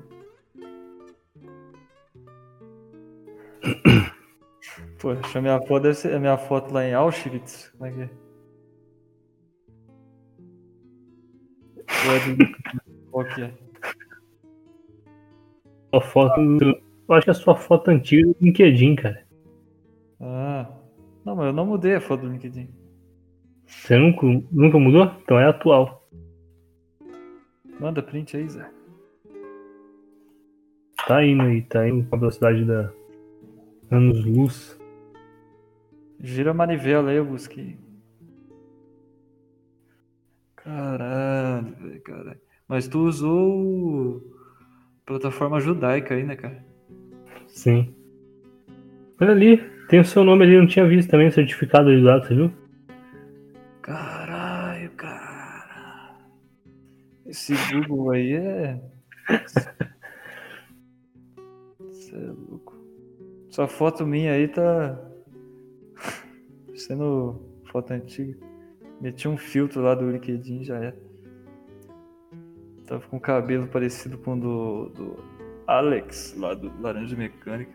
Pô, 4.99 5.11
a 5.11 5.41
minha 5.41 5.61
foto 5.61 5.83
deve 5.83 5.95
ser 5.95 6.15
a 6.15 6.19
minha 6.19 6.37
foto 6.37 6.73
lá 6.73 6.85
em 6.85 6.95
Auschwitz. 6.95 7.71
Como 7.77 7.87
é 7.87 7.93
que 7.93 8.03
é? 8.03 8.28
Qual 13.11 13.25
que 13.25 13.43
é? 13.43 13.53
Sua 15.91 16.01
foto. 16.01 16.41
Eu 16.41 17.15
acho 17.15 17.25
que 17.25 17.31
é 17.31 17.33
a 17.33 17.35
sua 17.35 17.57
foto 17.57 17.89
antiga 17.89 18.27
do 18.27 18.37
LinkedIn, 18.41 18.97
cara. 18.97 19.27
Ah. 20.21 20.67
Não, 21.25 21.37
mas 21.37 21.47
eu 21.47 21.53
não 21.53 21.67
mudei 21.67 21.95
a 21.95 22.01
foto 22.01 22.23
do 22.23 22.33
LinkedIn. 22.33 22.69
Você 23.67 23.99
nunca, 23.99 24.27
nunca 24.51 24.79
mudou? 24.79 25.05
Então 25.23 25.39
é 25.39 25.47
atual. 25.47 26.09
Manda 27.79 28.03
print 28.03 28.37
aí, 28.37 28.49
Zé. 28.49 28.69
Tá 31.07 31.25
indo 31.25 31.43
aí, 31.43 31.63
tá 31.63 31.89
indo 31.89 32.07
com 32.09 32.17
a 32.17 32.19
velocidade 32.19 32.65
da 32.65 32.91
anos 33.91 34.25
luz. 34.25 34.79
Gira 36.21 36.51
a 36.51 36.55
manivela 36.55 37.11
aí, 37.11 37.17
eu 37.17 37.25
busquei. 37.25 37.79
Caralho, 40.69 41.75
velho, 41.77 42.01
caralho. 42.03 42.41
Mas 42.69 42.87
tu 42.87 42.99
usou 43.01 44.23
plataforma 45.07 45.59
judaica 45.61 46.15
aí, 46.15 46.23
né, 46.23 46.37
cara? 46.37 46.63
Sim. 47.47 47.95
Olha 49.19 49.31
ali, 49.31 49.57
tem 49.89 49.99
o 49.99 50.05
seu 50.05 50.23
nome 50.23 50.45
ali, 50.45 50.59
não 50.59 50.67
tinha 50.67 50.87
visto 50.87 51.09
também 51.09 51.29
o 51.29 51.33
certificado 51.33 51.89
ali 51.89 52.01
do 52.01 52.05
lado, 52.05 52.27
você 52.27 52.35
viu? 52.35 52.53
Caralho, 53.81 54.91
cara. 54.91 56.19
Esse 57.25 57.55
Google 57.73 58.11
aí 58.11 58.35
é. 58.35 58.79
Você 61.81 62.15
é 62.15 62.33
louco. 62.51 62.77
Sua 63.49 63.67
foto 63.67 64.07
minha 64.07 64.33
aí 64.33 64.49
tá. 64.49 64.99
Sendo 66.77 67.41
foto 67.65 67.93
antiga. 67.93 68.48
Meti 69.01 69.29
um 69.29 69.37
filtro 69.37 69.81
lá 69.83 69.95
do 69.95 70.11
LinkedIn 70.11 70.65
já 70.65 70.83
é. 70.83 70.95
Tava 72.87 73.07
com 73.07 73.17
o 73.17 73.21
cabelo 73.21 73.67
parecido 73.69 74.19
com 74.19 74.35
o 74.35 74.41
do, 74.41 74.89
do 74.89 75.25
Alex, 75.67 76.35
lá 76.37 76.55
do 76.55 76.73
Laranja 76.81 77.17
Mecânica. 77.17 77.73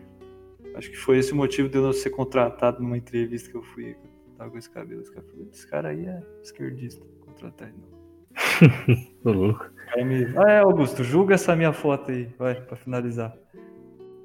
Acho 0.74 0.90
que 0.90 0.96
foi 0.96 1.18
esse 1.18 1.32
o 1.32 1.36
motivo 1.36 1.68
de 1.68 1.78
eu 1.78 1.82
não 1.82 1.92
ser 1.92 2.10
contratado 2.10 2.82
numa 2.82 2.98
entrevista 2.98 3.48
que 3.48 3.56
eu 3.56 3.62
fui. 3.62 3.92
eu 3.92 3.96
Tava 4.36 4.50
com 4.50 4.58
esse 4.58 4.68
cabelo. 4.68 5.02
Esse 5.02 5.12
cara 5.12 5.26
falou, 5.26 5.48
esse 5.52 5.66
cara 5.66 5.88
aí 5.90 6.06
é 6.06 6.22
esquerdista. 6.42 7.06
Contratar 7.20 7.68
ele 7.68 7.78
não. 7.78 7.94
Tô 9.22 9.32
louco. 9.32 9.70
Me... 9.96 10.26
Ah, 10.36 10.50
é, 10.50 10.58
Augusto, 10.58 11.04
julga 11.04 11.34
essa 11.34 11.54
minha 11.54 11.72
foto 11.72 12.10
aí, 12.10 12.28
vai, 12.36 12.60
pra 12.60 12.76
finalizar. 12.76 13.36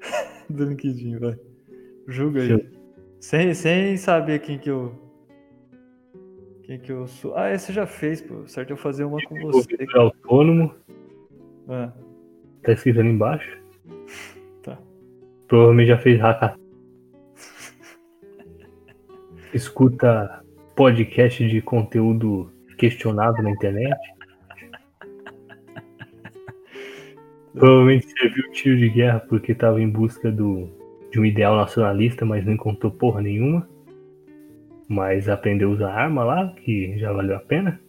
Do 0.50 0.64
LinkedIn, 0.64 1.18
vai. 1.18 1.38
Julga 2.08 2.42
aí. 2.42 2.68
Sem, 3.20 3.54
sem 3.54 3.96
saber 3.96 4.40
quem 4.40 4.58
que 4.58 4.68
eu. 4.68 5.09
Quem 6.70 6.78
que 6.78 6.92
eu 6.92 7.08
sou. 7.08 7.36
Ah, 7.36 7.52
esse 7.52 7.72
já 7.72 7.84
fez, 7.84 8.20
pô. 8.20 8.46
Certo 8.46 8.70
eu 8.70 8.76
fazer 8.76 9.02
uma 9.02 9.20
com 9.24 9.34
você. 9.40 9.76
Desenvolvedor 9.76 10.02
autônomo, 10.02 10.72
Ah, 11.68 11.92
tá 12.62 12.70
escrito 12.70 13.00
ali 13.00 13.08
embaixo. 13.08 13.58
Tá. 14.62 14.78
Provavelmente 15.48 15.88
já 15.88 15.98
fez. 15.98 16.20
Escuta 19.52 20.44
podcast 20.76 21.48
de 21.48 21.60
conteúdo 21.60 22.52
questionável 22.78 23.42
na 23.42 23.50
internet. 23.50 23.98
Provavelmente 27.52 28.06
serviu 28.16 28.48
tiro 28.52 28.78
de 28.78 28.90
guerra 28.90 29.18
porque 29.18 29.50
estava 29.50 29.82
em 29.82 29.90
busca 29.90 30.30
do, 30.30 30.68
de 31.10 31.18
um 31.18 31.24
ideal 31.24 31.56
nacionalista, 31.56 32.24
mas 32.24 32.46
não 32.46 32.52
encontrou 32.52 32.92
porra 32.92 33.20
nenhuma. 33.20 33.68
Mas 34.92 35.28
aprendeu 35.28 35.70
a 35.70 35.72
usar 35.72 35.92
arma 35.92 36.24
lá, 36.24 36.52
que 36.52 36.98
já 36.98 37.12
valeu 37.12 37.36
a 37.36 37.38
pena. 37.38 37.80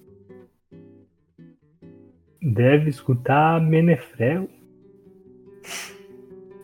Deve 2.40 2.92
escutar 2.92 3.60
Menefrel. 3.60 4.48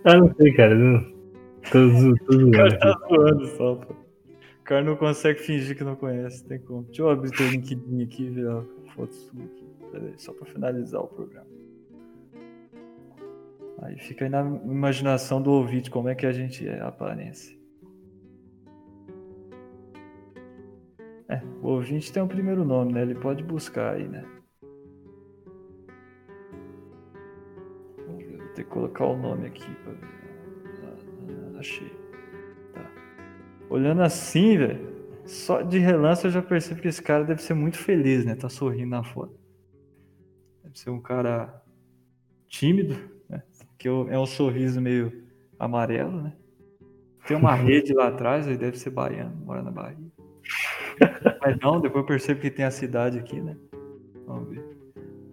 Ah, 0.06 0.16
não 0.16 0.32
sei, 0.36 0.54
cara. 0.54 0.76
Não... 0.76 1.02
Tô, 1.72 1.90
zo- 1.90 2.16
tô 2.18 2.36
o 2.36 2.40
zoando 2.40 2.52
cara 2.52 2.78
tá 2.78 3.00
zoando 3.10 3.48
só, 3.48 3.76
pô. 3.78 3.94
O 3.94 4.64
cara 4.64 4.84
não 4.84 4.96
consegue 4.96 5.40
fingir 5.40 5.76
que 5.76 5.84
não 5.84 5.96
conhece, 5.96 6.46
tem 6.46 6.60
como. 6.60 6.84
Deixa 6.84 7.02
eu 7.02 7.10
abrir 7.10 7.32
teu 7.32 7.50
LinkedIn 7.50 8.04
aqui 8.04 8.26
e 8.26 8.30
ver 8.30 8.48
a 8.48 8.64
foto 8.94 9.16
sua 9.16 9.44
aqui. 9.44 9.66
Pera 9.92 10.06
aí, 10.06 10.14
só 10.18 10.34
pra 10.34 10.46
finalizar 10.46 11.02
o 11.02 11.08
programa. 11.08 11.48
Aí 13.82 13.98
fica 13.98 14.26
aí 14.26 14.30
na 14.30 14.42
imaginação 14.42 15.42
do 15.42 15.52
ouvinte 15.52 15.90
como 15.90 16.10
é 16.10 16.14
que 16.16 16.28
a 16.28 16.32
gente 16.32 16.68
é, 16.68 16.80
a 16.80 16.90
aparência. 16.90 17.57
É, 21.30 21.42
o 21.62 21.68
ouvinte 21.68 22.12
tem 22.12 22.24
o 22.24 22.28
primeiro 22.28 22.64
nome, 22.64 22.94
né? 22.94 23.02
Ele 23.02 23.16
pode 23.16 23.44
buscar 23.44 23.96
aí, 23.96 24.08
né? 24.08 24.24
Vou 28.08 28.48
ter 28.56 28.64
que 28.64 28.70
colocar 28.70 29.06
o 29.06 29.18
nome 29.18 29.48
aqui 29.48 29.70
pra 29.84 29.94
ver. 29.94 30.08
Ah, 30.84 31.60
achei. 31.60 31.92
Tá. 32.74 32.90
Olhando 33.70 34.02
assim, 34.04 34.58
velho, 34.58 34.98
só 35.26 35.62
de 35.62 35.78
relance 35.78 36.24
eu 36.24 36.32
já 36.32 36.42
percebo 36.42 36.82
que 36.82 36.88
esse 36.88 37.02
cara 37.02 37.26
deve 37.26 37.42
ser 37.42 37.54
muito 37.54 37.78
feliz, 37.78 38.24
né? 38.24 38.34
Tá 38.34 38.48
sorrindo 38.48 38.92
na 38.92 39.04
foto. 39.04 39.38
Deve 40.64 40.80
ser 40.80 40.90
um 40.90 41.02
cara 41.02 41.62
tímido, 42.48 42.96
né? 43.28 43.44
Que 43.78 43.90
é 43.90 44.18
um 44.18 44.26
sorriso 44.26 44.80
meio 44.80 45.28
amarelo, 45.60 46.22
né? 46.22 46.34
Tem 47.28 47.36
uma 47.36 47.54
rede 47.56 47.94
lá 47.94 48.08
atrás, 48.08 48.48
ele 48.48 48.58
deve 48.58 48.80
ser 48.80 48.92
baiano, 48.92 49.36
mora 49.36 49.62
na 49.62 49.72
Bahia. 49.72 50.07
Mas 51.42 51.58
não, 51.60 51.80
depois 51.80 52.04
eu 52.04 52.08
percebo 52.08 52.42
que 52.42 52.50
tem 52.52 52.66
a 52.66 52.72
cidade 52.72 53.18
aqui, 53.20 53.40
né? 53.40 53.56
Vamos 54.26 54.50
ver. 54.50 54.64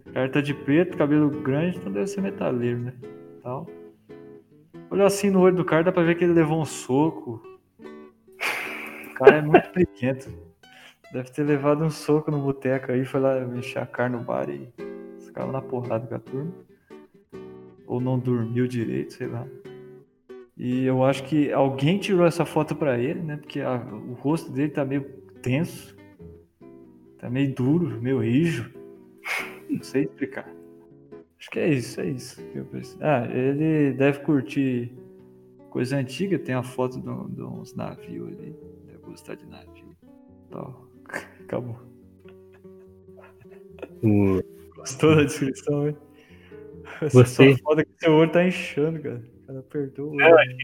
O 0.06 0.12
cara 0.12 0.28
tá 0.28 0.40
de 0.40 0.54
preto, 0.54 0.96
cabelo 0.96 1.28
grande, 1.30 1.76
então 1.78 1.92
deve 1.92 2.06
ser 2.06 2.20
metaleiro, 2.20 2.78
né? 2.78 2.94
Tal. 3.42 3.66
Olha 4.90 5.06
assim 5.06 5.30
no 5.30 5.40
olho 5.40 5.56
do 5.56 5.64
cara, 5.64 5.82
dá 5.84 5.92
pra 5.92 6.02
ver 6.04 6.14
que 6.16 6.24
ele 6.24 6.34
levou 6.34 6.60
um 6.60 6.64
soco. 6.64 7.42
O 9.10 9.14
cara 9.14 9.36
é 9.36 9.42
muito 9.42 9.70
pequeno. 9.70 10.20
Deve 11.12 11.30
ter 11.30 11.42
levado 11.44 11.84
um 11.84 11.90
soco 11.90 12.30
no 12.30 12.40
boteco 12.40 12.92
aí, 12.92 13.04
foi 13.04 13.20
lá 13.20 13.40
encher 13.56 13.82
a 13.82 13.86
cara 13.86 14.10
no 14.10 14.20
bar 14.20 14.48
e 14.50 14.72
ficava 15.20 15.50
na 15.50 15.60
porrada 15.62 16.06
com 16.06 16.14
a 16.14 16.18
turma. 16.18 16.52
Ou 17.86 18.00
não 18.00 18.18
dormiu 18.18 18.66
direito, 18.66 19.14
sei 19.14 19.26
lá. 19.26 19.46
E 20.56 20.84
eu 20.84 21.02
acho 21.04 21.24
que 21.24 21.52
alguém 21.52 21.98
tirou 21.98 22.24
essa 22.24 22.44
foto 22.44 22.74
pra 22.76 22.98
ele, 22.98 23.20
né? 23.20 23.36
Porque 23.36 23.60
a- 23.60 23.82
o 24.08 24.12
rosto 24.14 24.50
dele 24.52 24.70
tá 24.70 24.84
meio 24.84 25.04
tenso. 25.44 25.94
Tá 27.18 27.28
meio 27.30 27.54
duro, 27.54 28.00
meio 28.00 28.20
rijo. 28.20 28.72
Não 29.68 29.82
sei 29.82 30.04
explicar. 30.04 30.48
Acho 31.38 31.50
que 31.50 31.58
é 31.58 31.68
isso, 31.68 32.00
é 32.00 32.06
isso. 32.06 32.42
que 32.50 32.58
eu 32.58 32.64
pensei. 32.64 32.96
Ah, 33.00 33.26
ele 33.30 33.92
deve 33.92 34.20
curtir 34.20 34.92
coisa 35.70 35.96
antiga, 35.96 36.38
tem 36.38 36.54
a 36.54 36.62
foto 36.62 36.96
de, 36.98 37.34
de 37.34 37.42
uns 37.42 37.74
navios 37.74 38.28
ali. 38.28 38.56
Deve 38.86 38.98
gostar 39.04 39.34
de 39.36 39.46
navio. 39.46 39.94
Tal. 40.50 40.88
Acabou. 41.44 41.76
O- 44.02 44.42
Gostou 44.76 45.16
da 45.16 45.24
descrição, 45.24 45.88
hein? 45.88 45.96
Gostei. 47.12 47.52
Só 47.56 47.62
foda 47.62 47.84
que 47.84 47.92
seu 47.98 48.12
olho 48.12 48.30
tá 48.30 48.46
inchando, 48.46 49.00
cara. 49.00 49.22
Não, 49.48 49.62
olho. 50.12 50.56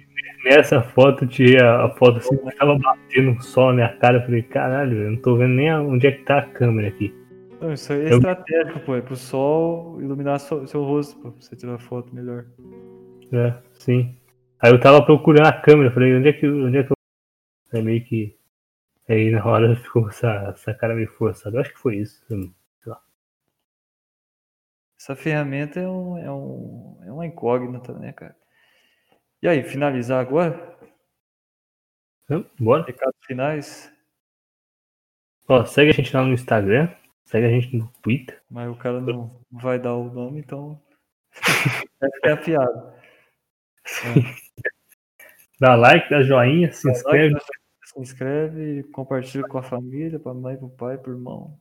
Nessa 0.44 0.82
foto, 0.82 1.24
eu 1.24 1.28
tirei 1.28 1.60
a, 1.60 1.90
foto 1.90 2.18
assim, 2.18 2.36
tava 2.58 2.78
batendo 2.78 3.30
um 3.30 3.40
sol 3.40 3.68
na 3.68 3.74
minha 3.74 3.98
cara. 3.98 4.18
Eu 4.18 4.22
falei, 4.22 4.42
caralho, 4.42 4.96
eu 5.02 5.10
não 5.10 5.20
tô 5.20 5.36
vendo 5.36 5.54
nem 5.54 5.72
onde 5.74 6.06
é 6.06 6.12
que 6.12 6.22
tá 6.24 6.38
a 6.38 6.46
câmera 6.46 6.88
aqui. 6.88 7.14
Não, 7.60 7.72
isso 7.72 7.92
aí 7.92 8.06
é 8.06 8.12
Eu- 8.12 8.16
estratégico, 8.16 8.80
pô. 8.80 8.94
É 8.94 9.02
pro 9.02 9.16
sol 9.16 10.00
iluminar 10.00 10.40
seu, 10.40 10.66
seu 10.66 10.82
rosto, 10.82 11.16
pô. 11.20 11.30
Pra 11.30 11.40
você 11.40 11.54
tirar 11.54 11.78
foto 11.78 12.14
melhor. 12.14 12.46
É, 13.32 13.54
sim. 13.72 14.16
Aí 14.58 14.72
eu 14.72 14.80
tava 14.80 15.04
procurando 15.04 15.46
a 15.46 15.52
câmera, 15.52 15.90
falei, 15.90 16.14
onde 16.16 16.28
é 16.28 16.32
que, 16.32 16.48
onde 16.48 16.78
é 16.78 16.82
que 16.82 16.90
eu. 16.92 17.78
É 17.78 17.82
meio 17.82 18.02
que. 18.04 18.36
Aí 19.08 19.30
na 19.30 19.44
hora 19.44 19.76
ficou 19.76 20.08
essa, 20.08 20.52
essa 20.54 20.72
cara 20.72 20.94
meio 20.94 21.08
forçada. 21.08 21.56
Eu 21.56 21.60
acho 21.60 21.72
que 21.72 21.78
foi 21.78 21.96
isso. 21.96 22.24
Essa 24.98 25.16
ferramenta 25.16 25.80
é, 25.80 25.88
um, 25.88 26.18
é, 26.18 26.30
um, 26.30 26.98
é 27.06 27.10
uma 27.10 27.26
incógnita, 27.26 27.94
né, 27.94 28.12
cara? 28.12 28.36
E 29.42 29.48
aí, 29.48 29.62
finalizar 29.62 30.20
agora? 30.20 30.76
Bora? 32.58 32.84
Recados 32.84 33.18
finais? 33.26 33.92
Ó, 35.48 35.64
segue 35.64 35.90
a 35.90 35.94
gente 35.94 36.14
lá 36.14 36.22
no 36.22 36.32
Instagram, 36.34 36.94
segue 37.24 37.46
a 37.46 37.50
gente 37.50 37.74
no 37.76 37.90
Twitter. 38.02 38.40
Mas 38.50 38.70
o 38.70 38.76
cara 38.76 39.00
não 39.00 39.40
vai 39.50 39.78
dar 39.78 39.94
o 39.94 40.12
nome, 40.12 40.40
então. 40.40 40.80
É 42.24 42.32
a 42.32 42.36
piada. 42.36 42.94
Dá 45.58 45.74
like, 45.74 46.08
dá 46.08 46.22
joinha, 46.22 46.72
se 46.72 46.84
Dá 46.86 46.92
inscreve. 46.92 47.34
like, 47.34 47.46
Se 47.84 48.00
inscreve, 48.00 48.82
compartilha 48.84 49.46
com 49.46 49.58
a 49.58 49.62
família, 49.62 50.18
pra 50.18 50.32
mãe, 50.32 50.56
pro 50.56 50.70
pai, 50.70 50.96
pro 50.96 51.12
irmão. 51.12 51.58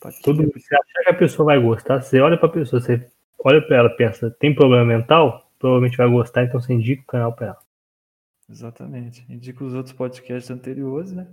pra 0.00 0.10
Todo 0.22 0.42
mundo, 0.42 0.52
você 0.52 0.74
acha 0.74 1.04
que 1.04 1.10
a 1.10 1.14
pessoa 1.18 1.46
vai 1.46 1.60
gostar, 1.60 2.00
você 2.00 2.20
olha 2.20 2.38
pra 2.38 2.48
pessoa, 2.48 2.80
você 2.80 3.10
olha 3.38 3.60
pra 3.66 3.76
ela 3.76 3.88
e 3.88 3.96
pensa, 3.96 4.30
tem 4.38 4.54
problema 4.54 4.84
mental? 4.84 5.43
Provavelmente 5.64 5.96
vai 5.96 6.10
gostar, 6.10 6.44
então 6.44 6.60
você 6.60 6.74
indica 6.74 7.00
o 7.00 7.06
canal 7.06 7.32
pra 7.34 7.46
ela. 7.46 7.58
Exatamente. 8.50 9.24
Indica 9.32 9.64
os 9.64 9.72
outros 9.72 9.94
podcasts 9.94 10.50
anteriores, 10.50 11.10
né? 11.10 11.26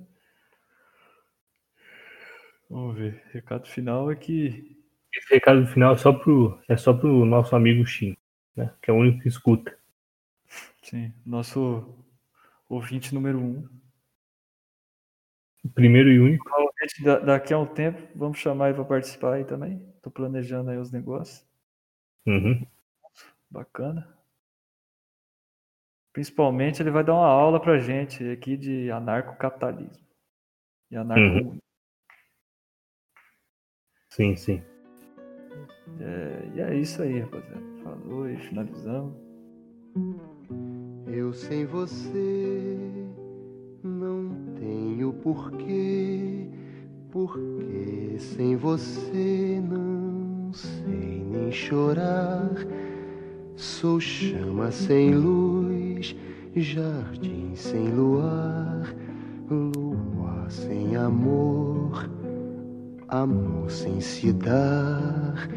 Vamos 2.69 2.95
ver. 2.95 3.21
Recado 3.33 3.67
final 3.67 4.09
é 4.09 4.15
que 4.15 4.77
Esse 5.13 5.33
recado 5.33 5.67
final 5.67 5.95
é 5.95 5.97
só 5.97 6.13
pro, 6.13 6.57
é 6.69 6.77
só 6.77 6.93
pro 6.93 7.25
nosso 7.25 7.53
amigo 7.57 7.85
Shin, 7.85 8.15
né? 8.55 8.73
Que 8.81 8.89
é 8.89 8.93
o 8.93 8.97
único 8.97 9.19
que 9.19 9.27
escuta. 9.27 9.77
sim, 10.81 11.13
nosso 11.25 11.93
ouvinte 12.69 13.13
número 13.13 13.37
um. 13.37 13.67
Primeiro 15.75 16.09
e 16.09 16.21
único. 16.21 16.45
Provavelmente 16.45 17.03
da- 17.03 17.19
daqui 17.19 17.53
a 17.53 17.59
um 17.59 17.65
tempo 17.65 18.01
vamos 18.15 18.37
chamar 18.37 18.67
ele 18.69 18.75
para 18.75 18.85
participar 18.85 19.33
aí 19.33 19.43
também. 19.43 19.85
Tô 20.01 20.09
planejando 20.09 20.69
aí 20.69 20.77
os 20.77 20.89
negócios. 20.89 21.45
Uhum. 22.25 22.65
Bacana. 23.49 24.20
Principalmente 26.13 26.81
ele 26.81 26.91
vai 26.91 27.03
dar 27.03 27.13
uma 27.13 27.27
aula 27.27 27.59
pra 27.59 27.79
gente 27.79 28.27
aqui 28.29 28.57
de 28.57 28.91
anarcocapitalismo. 28.91 30.05
E 30.91 30.97
anarcomunismo. 30.97 31.61
Sim, 34.09 34.35
sim. 34.35 34.61
É, 35.99 36.49
e 36.55 36.61
é 36.61 36.75
isso 36.75 37.01
aí, 37.01 37.19
rapaziada. 37.19 37.61
Falou 37.83 38.29
e 38.29 38.37
finalizamos. 38.37 39.15
Eu 41.07 41.33
sem 41.33 41.65
você 41.65 42.77
não 43.83 44.53
tenho 44.55 45.13
porquê, 45.13 46.49
porque 47.11 48.17
sem 48.19 48.55
você 48.55 49.61
não 49.61 50.51
sei 50.53 51.23
nem 51.23 51.51
chorar. 51.51 52.49
Sou 53.55 53.99
chama 53.99 54.71
sem 54.71 55.13
luz, 55.13 55.60
jardim 56.55 57.51
sem 57.55 57.87
luar, 57.89 58.93
lua 59.49 60.49
sem 60.49 60.95
amor, 60.95 62.09
amor 63.07 63.69
sem 63.69 64.01
se 64.01 64.33
dar. 64.33 65.49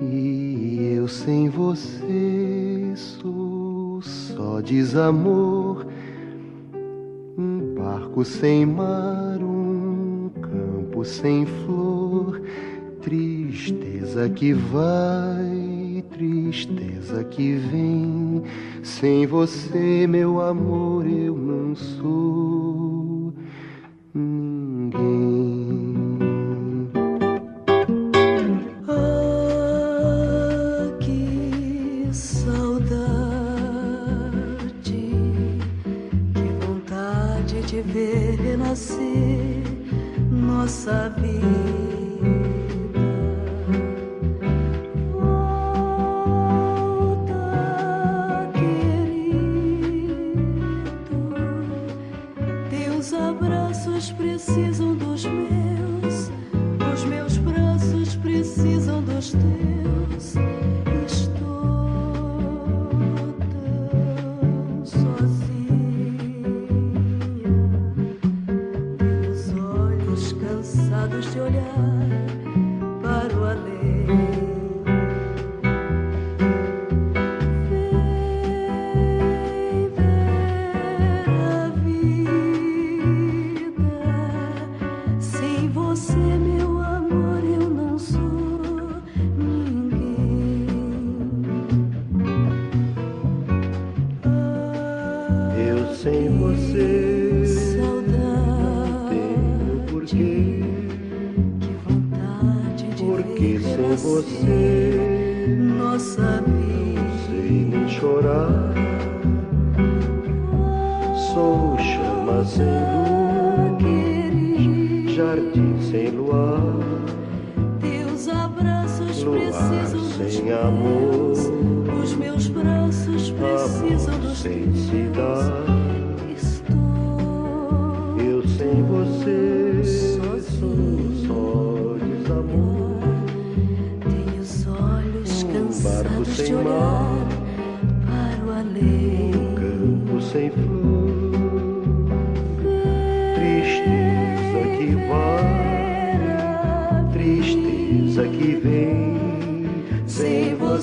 E 0.00 0.94
eu 0.96 1.06
sem 1.06 1.48
você 1.48 2.92
sou 2.96 4.00
só 4.02 4.60
desamor, 4.60 5.86
um 7.38 7.74
barco 7.74 8.24
sem 8.24 8.66
mar, 8.66 9.38
um 9.40 10.30
campo 10.40 11.04
sem 11.04 11.46
flor, 11.46 12.40
tristeza 13.02 14.28
que 14.28 14.52
vai, 14.52 15.73
tristeza 16.10 17.24
que 17.24 17.54
vem. 17.56 18.42
Sem 18.82 19.26
você, 19.26 20.06
meu 20.06 20.40
amor, 20.40 21.06
eu 21.06 21.36
não 21.36 21.74
sou 21.74 23.32
ninguém. 24.14 25.94
Ah, 28.88 29.78
que 31.00 32.08
saudade, 32.12 33.14
que 36.34 36.66
vontade 36.66 37.62
de 37.62 37.80
ver 37.82 38.36
renascer 38.40 39.62
nossa 40.30 41.08
vida. 41.18 41.83
preciso 54.54 54.93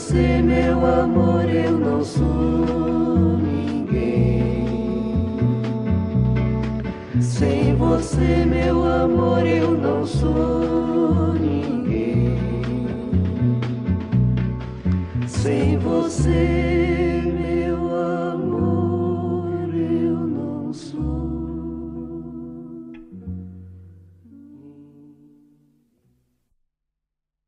você, 0.01 0.41
meu 0.41 0.83
amor, 0.83 1.47
eu 1.47 1.77
não 1.77 2.03
sou 2.03 3.37
ninguém. 3.37 4.65
Sem 7.21 7.75
você, 7.75 8.43
meu 8.45 8.83
amor, 8.83 9.45
eu 9.45 9.77
não 9.77 10.05
sou 10.05 11.33
ninguém. 11.33 12.39
Sem 15.27 15.77
você. 15.77 16.80